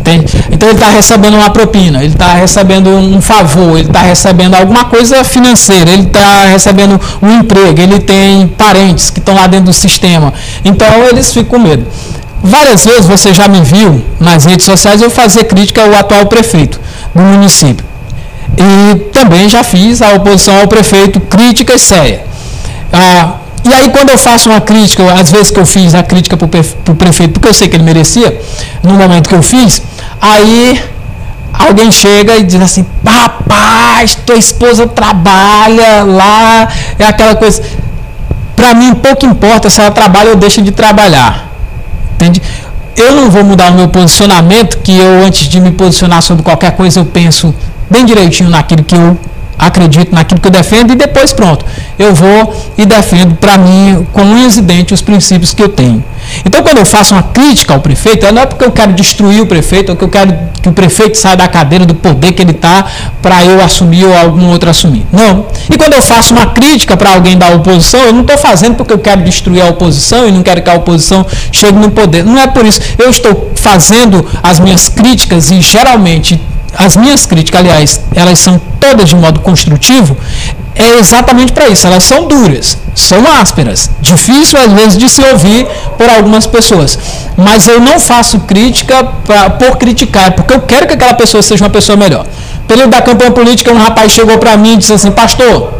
Entende? 0.00 0.26
Então 0.50 0.68
ele 0.68 0.76
está 0.76 0.90
recebendo 0.90 1.34
uma 1.34 1.50
propina, 1.50 2.02
ele 2.02 2.12
está 2.12 2.34
recebendo 2.34 2.90
um 2.90 3.20
favor, 3.22 3.78
ele 3.78 3.88
está 3.88 4.02
recebendo 4.02 4.54
alguma 4.54 4.84
coisa 4.84 5.24
financeira, 5.24 5.90
ele 5.90 6.02
está 6.02 6.46
recebendo 6.46 7.00
um 7.22 7.40
emprego, 7.40 7.80
ele 7.80 7.98
tem 8.00 8.46
parentes 8.48 9.08
que 9.08 9.18
estão 9.18 9.34
lá 9.34 9.46
dentro 9.46 9.66
do 9.66 9.72
sistema. 9.72 10.32
Então 10.64 11.08
eles 11.08 11.32
ficam 11.32 11.58
com 11.58 11.58
medo. 11.58 11.86
Várias 12.46 12.84
vezes 12.84 13.06
você 13.06 13.32
já 13.32 13.48
me 13.48 13.62
viu 13.62 14.04
nas 14.20 14.44
redes 14.44 14.66
sociais 14.66 15.00
eu 15.00 15.08
fazer 15.08 15.44
crítica 15.44 15.82
ao 15.82 15.94
atual 15.94 16.26
prefeito 16.26 16.78
do 17.14 17.22
município. 17.22 17.82
E 18.58 18.98
também 19.12 19.48
já 19.48 19.64
fiz 19.64 20.02
a 20.02 20.12
oposição 20.12 20.60
ao 20.60 20.68
prefeito 20.68 21.18
críticas 21.20 21.80
sérias. 21.80 22.20
Ah, 22.92 23.36
e 23.64 23.72
aí 23.72 23.88
quando 23.88 24.10
eu 24.10 24.18
faço 24.18 24.50
uma 24.50 24.60
crítica, 24.60 25.10
às 25.14 25.32
vezes 25.32 25.50
que 25.50 25.58
eu 25.58 25.64
fiz 25.64 25.94
a 25.94 26.02
crítica 26.02 26.36
para 26.36 26.44
o 26.44 26.94
prefeito, 26.94 27.32
porque 27.32 27.48
eu 27.48 27.54
sei 27.54 27.66
que 27.66 27.76
ele 27.76 27.82
merecia, 27.82 28.38
no 28.82 28.92
momento 28.92 29.26
que 29.26 29.34
eu 29.34 29.42
fiz, 29.42 29.80
aí 30.20 30.84
alguém 31.50 31.90
chega 31.90 32.36
e 32.36 32.42
diz 32.42 32.60
assim, 32.60 32.84
rapaz, 33.06 34.16
tua 34.26 34.36
esposa 34.36 34.86
trabalha 34.86 36.04
lá, 36.04 36.68
é 36.98 37.06
aquela 37.06 37.36
coisa. 37.36 37.62
Para 38.54 38.74
mim 38.74 38.94
pouco 38.94 39.24
importa 39.24 39.70
se 39.70 39.80
ela 39.80 39.90
trabalha 39.90 40.28
ou 40.28 40.36
deixa 40.36 40.60
de 40.60 40.72
trabalhar. 40.72 41.53
Entende? 42.14 42.40
Eu 42.96 43.12
não 43.16 43.30
vou 43.30 43.44
mudar 43.44 43.72
o 43.72 43.74
meu 43.74 43.88
posicionamento, 43.88 44.78
que 44.78 44.96
eu, 44.96 45.24
antes 45.24 45.48
de 45.48 45.60
me 45.60 45.72
posicionar 45.72 46.22
sobre 46.22 46.42
qualquer 46.42 46.72
coisa, 46.72 47.00
eu 47.00 47.04
penso 47.04 47.54
bem 47.90 48.04
direitinho 48.04 48.50
naquilo 48.50 48.84
que 48.84 48.94
eu 48.94 49.18
acredito, 49.58 50.14
naquilo 50.14 50.40
que 50.40 50.48
eu 50.48 50.52
defendo, 50.52 50.92
e 50.92 50.96
depois 50.96 51.32
pronto. 51.32 51.64
Eu 51.98 52.14
vou 52.14 52.54
e 52.76 52.84
defendo 52.84 53.34
para 53.36 53.56
mim, 53.58 54.06
com 54.12 54.22
unhas 54.22 54.56
e 54.56 54.62
dentes, 54.62 54.92
os 54.92 55.02
princípios 55.02 55.54
que 55.54 55.62
eu 55.62 55.68
tenho. 55.68 56.02
Então, 56.44 56.62
quando 56.62 56.78
eu 56.78 56.86
faço 56.86 57.14
uma 57.14 57.22
crítica 57.22 57.74
ao 57.74 57.80
prefeito, 57.80 58.30
não 58.32 58.42
é 58.42 58.46
porque 58.46 58.64
eu 58.64 58.72
quero 58.72 58.92
destruir 58.92 59.40
o 59.42 59.46
prefeito, 59.46 59.90
ou 59.90 59.96
que 59.96 60.04
eu 60.04 60.08
quero 60.08 60.36
que 60.62 60.68
o 60.68 60.72
prefeito 60.72 61.18
saia 61.18 61.36
da 61.36 61.46
cadeira 61.46 61.84
do 61.84 61.94
poder 61.94 62.32
que 62.32 62.40
ele 62.40 62.52
está 62.52 62.86
para 63.20 63.44
eu 63.44 63.62
assumir 63.62 64.04
ou 64.04 64.16
algum 64.16 64.48
outro 64.48 64.70
assumir. 64.70 65.06
Não. 65.12 65.46
E 65.70 65.76
quando 65.76 65.92
eu 65.92 66.02
faço 66.02 66.32
uma 66.32 66.46
crítica 66.46 66.96
para 66.96 67.12
alguém 67.12 67.36
da 67.36 67.50
oposição, 67.50 68.00
eu 68.00 68.12
não 68.12 68.22
estou 68.22 68.38
fazendo 68.38 68.74
porque 68.74 68.92
eu 68.92 68.98
quero 68.98 69.22
destruir 69.22 69.62
a 69.62 69.68
oposição 69.68 70.26
e 70.26 70.32
não 70.32 70.42
quero 70.42 70.62
que 70.62 70.70
a 70.70 70.74
oposição 70.74 71.26
chegue 71.52 71.78
no 71.78 71.90
poder. 71.90 72.24
Não 72.24 72.38
é 72.38 72.46
por 72.46 72.64
isso. 72.64 72.80
Eu 72.98 73.10
estou 73.10 73.52
fazendo 73.54 74.26
as 74.42 74.58
minhas 74.58 74.88
críticas 74.88 75.50
e 75.50 75.60
geralmente 75.60 76.40
as 76.76 76.96
minhas 76.96 77.26
críticas, 77.26 77.60
aliás, 77.60 78.00
elas 78.14 78.38
são 78.38 78.60
todas 78.80 79.08
de 79.08 79.16
modo 79.16 79.40
construtivo, 79.40 80.16
é 80.74 80.98
exatamente 80.98 81.52
para 81.52 81.68
isso. 81.68 81.86
Elas 81.86 82.04
são 82.04 82.26
duras, 82.26 82.76
são 82.94 83.24
ásperas, 83.40 83.90
difícil 84.00 84.58
às 84.58 84.72
vezes 84.72 84.98
de 84.98 85.08
se 85.08 85.22
ouvir 85.22 85.66
por 85.96 86.08
algumas 86.08 86.46
pessoas. 86.46 86.98
Mas 87.36 87.68
eu 87.68 87.80
não 87.80 87.98
faço 87.98 88.40
crítica 88.40 89.04
pra, 89.24 89.50
por 89.50 89.76
criticar, 89.76 90.32
porque 90.32 90.54
eu 90.54 90.60
quero 90.60 90.86
que 90.86 90.94
aquela 90.94 91.14
pessoa 91.14 91.42
seja 91.42 91.64
uma 91.64 91.70
pessoa 91.70 91.96
melhor. 91.96 92.26
Período 92.66 92.90
da 92.90 93.02
campanha 93.02 93.30
política, 93.30 93.72
um 93.72 93.78
rapaz 93.78 94.12
chegou 94.12 94.38
para 94.38 94.56
mim 94.56 94.74
e 94.74 94.76
disse 94.78 94.92
assim: 94.92 95.10
Pastor, 95.10 95.74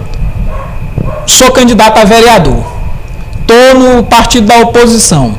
sou 1.27 1.51
candidato 1.51 1.99
a 1.99 2.05
vereador, 2.05 2.65
estou 3.41 3.81
no 3.81 4.05
partido 4.05 4.47
da 4.47 4.59
oposição. 4.59 5.35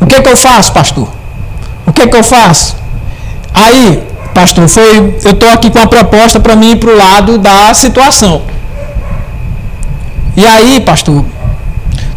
O 0.00 0.06
que, 0.06 0.14
é 0.14 0.20
que 0.20 0.28
eu 0.28 0.36
faço, 0.36 0.72
pastor? 0.72 1.08
O 1.86 1.92
que, 1.92 2.02
é 2.02 2.06
que 2.06 2.16
eu 2.16 2.22
faço? 2.22 2.76
Aí, 3.56 4.06
pastor, 4.34 4.68
foi, 4.68 5.16
eu 5.24 5.30
estou 5.30 5.48
aqui 5.48 5.70
com 5.70 5.78
uma 5.78 5.86
proposta 5.86 6.38
para 6.38 6.54
mim 6.54 6.72
ir 6.72 6.76
para 6.76 6.90
o 6.90 6.96
lado 6.96 7.38
da 7.38 7.72
situação. 7.72 8.42
E 10.36 10.46
aí, 10.46 10.78
pastor, 10.80 11.24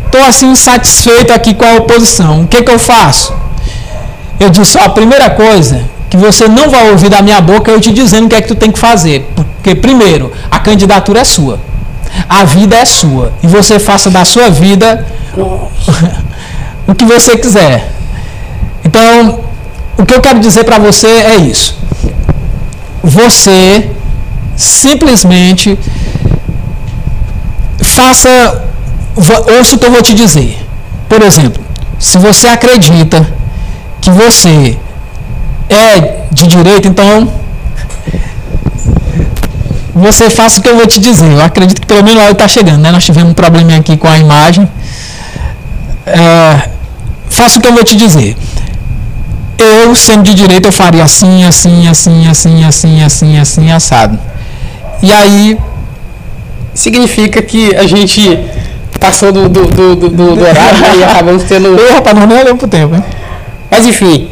estou 0.06 0.22
assim 0.26 0.52
insatisfeito 0.52 1.32
aqui 1.32 1.54
com 1.54 1.64
a 1.64 1.76
oposição. 1.76 2.42
O 2.42 2.48
que, 2.48 2.62
que 2.62 2.70
eu 2.70 2.78
faço? 2.78 3.34
Eu 4.38 4.50
disse, 4.50 4.78
ó, 4.78 4.84
a 4.84 4.90
primeira 4.90 5.30
coisa 5.30 5.86
que 6.10 6.18
você 6.18 6.46
não 6.50 6.70
vai 6.70 6.92
ouvir 6.92 7.08
da 7.08 7.22
minha 7.22 7.40
boca 7.40 7.72
é 7.72 7.76
eu 7.76 7.80
te 7.80 7.94
dizendo 7.94 8.26
o 8.26 8.30
que 8.30 8.36
é 8.36 8.42
que 8.42 8.50
tu 8.50 8.56
tem 8.56 8.70
que 8.70 8.80
fazer. 8.80 9.26
Porque, 9.34 9.74
primeiro, 9.74 10.34
a 10.52 10.60
candidatura 10.60 11.22
é 11.22 11.24
sua. 11.24 11.58
A 12.28 12.44
vida 12.44 12.76
é 12.76 12.84
sua. 12.84 13.32
E 13.42 13.48
você 13.48 13.80
faça 13.80 14.10
da 14.10 14.26
sua 14.26 14.50
vida 14.50 15.06
o 16.86 16.94
que 16.94 17.06
você 17.06 17.38
quiser. 17.38 17.90
Então, 18.84 19.49
o 20.00 20.06
que 20.06 20.14
eu 20.14 20.22
quero 20.22 20.40
dizer 20.40 20.64
para 20.64 20.80
você 20.80 21.08
é 21.08 21.36
isso. 21.36 21.78
Você 23.04 23.90
simplesmente 24.56 25.78
faça, 27.82 28.64
ouça 29.58 29.76
o 29.76 29.80
que 29.80 29.86
eu 29.86 29.92
vou 29.92 30.02
te 30.02 30.14
dizer. 30.14 30.58
Por 31.08 31.22
exemplo, 31.22 31.62
se 31.98 32.18
você 32.18 32.48
acredita 32.48 33.28
que 34.00 34.10
você 34.10 34.78
é 35.70 36.24
de 36.32 36.48
direita, 36.48 36.88
então 36.88 37.30
você 39.94 40.30
faça 40.30 40.60
o 40.60 40.64
que 40.64 40.70
eu 40.70 40.78
vou 40.78 40.88
te 40.88 41.00
dizer. 41.00 41.30
Eu 41.32 41.42
acredito 41.42 41.82
que 41.82 41.88
pelo 41.88 42.04
menos 42.04 42.24
lá 42.24 42.32
está 42.32 42.48
chegando, 42.48 42.82
né? 42.82 42.92
Nós 42.92 43.04
tivemos 43.04 43.32
um 43.32 43.34
probleminha 43.34 43.80
aqui 43.80 43.98
com 43.98 44.08
a 44.08 44.18
imagem. 44.18 44.70
É, 46.06 46.70
faça 47.30 47.60
o 47.60 47.62
que 47.62 47.68
eu 47.68 47.74
vou 47.74 47.84
te 47.84 47.98
dizer. 47.98 48.38
Eu, 49.60 49.94
sendo 49.94 50.24
de 50.24 50.34
direita, 50.34 50.70
eu 50.70 50.72
faria 50.72 51.04
assim, 51.04 51.44
assim, 51.44 51.88
assim, 51.88 52.28
assim, 52.28 52.64
assim, 52.64 53.04
assim, 53.04 53.40
assim, 53.40 53.72
assado. 53.72 54.18
E 55.04 55.12
aí. 55.12 55.58
Significa 56.74 57.42
que 57.42 57.76
a 57.76 57.86
gente 57.86 58.40
passou 59.00 59.32
do, 59.34 59.50
do, 59.50 59.66
do, 59.66 59.96
do, 59.96 60.10
do 60.10 60.42
horário 60.42 60.80
né, 60.80 60.98
e 61.00 61.04
acabamos 61.04 61.44
tendo. 61.44 61.68
Eu, 61.68 61.96
rapaz, 61.96 62.16
não 62.16 62.26
nem 62.26 62.40
olhei 62.40 62.54
pro 62.54 62.68
tempo, 62.68 62.96
hein? 62.96 63.04
Mas 63.70 63.86
enfim, 63.86 64.30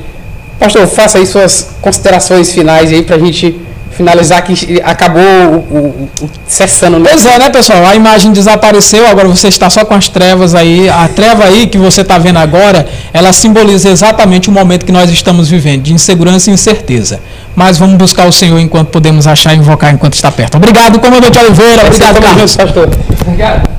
pastor, 0.60 0.88
faça 0.88 1.18
aí 1.18 1.26
suas 1.26 1.72
considerações 1.82 2.52
finais 2.54 2.91
aí 2.91 3.04
pra 3.04 3.18
gente 3.20 3.60
finalizar 3.98 4.41
que 4.44 4.80
acabou 4.84 5.22
o, 5.22 5.56
o, 5.76 6.10
o, 6.22 6.30
cessando. 6.48 6.99
Né? 6.99 7.10
Pois 7.10 7.26
é, 7.26 7.40
né, 7.40 7.49
pessoal? 7.49 7.86
A 7.86 7.95
imagem 7.95 8.32
desapareceu, 8.32 9.07
agora 9.07 9.28
você 9.28 9.48
está 9.48 9.69
só 9.69 9.84
com 9.84 9.95
as 9.95 10.07
trevas 10.07 10.53
aí. 10.53 10.88
A 10.88 11.07
treva 11.07 11.45
aí 11.45 11.68
que 11.68 11.78
você 11.78 12.02
está 12.02 12.18
vendo 12.19 12.38
agora, 12.38 12.88
ela 13.11 13.34
simboliza 13.34 13.90
exatamente 13.90 14.49
o 14.49 14.52
momento 14.52 14.86
que 14.86 14.91
nós 14.91 15.10
estamos 15.10 15.49
vivendo, 15.49 15.82
de 15.82 15.94
insegurança 15.94 16.52
e 16.52 16.53
incerteza. 16.53 17.19
Mas 17.56 17.78
vamos 17.78 17.98
buscar 17.98 18.28
o 18.28 18.32
Senhor 18.32 18.60
enquanto 18.60 18.90
podemos 18.90 19.26
achar 19.26 19.53
e 19.53 19.57
invocar 19.57 19.91
enquanto 19.91 20.14
está 20.14 20.32
perto. 20.32 20.56
Obrigado, 20.56 20.99
comandante 20.99 21.40
Oliveira. 21.40 21.86
Obrigado, 21.86 22.22
Carlos. 22.22 22.56
Pastor. 22.56 22.90
Obrigado. 23.26 23.78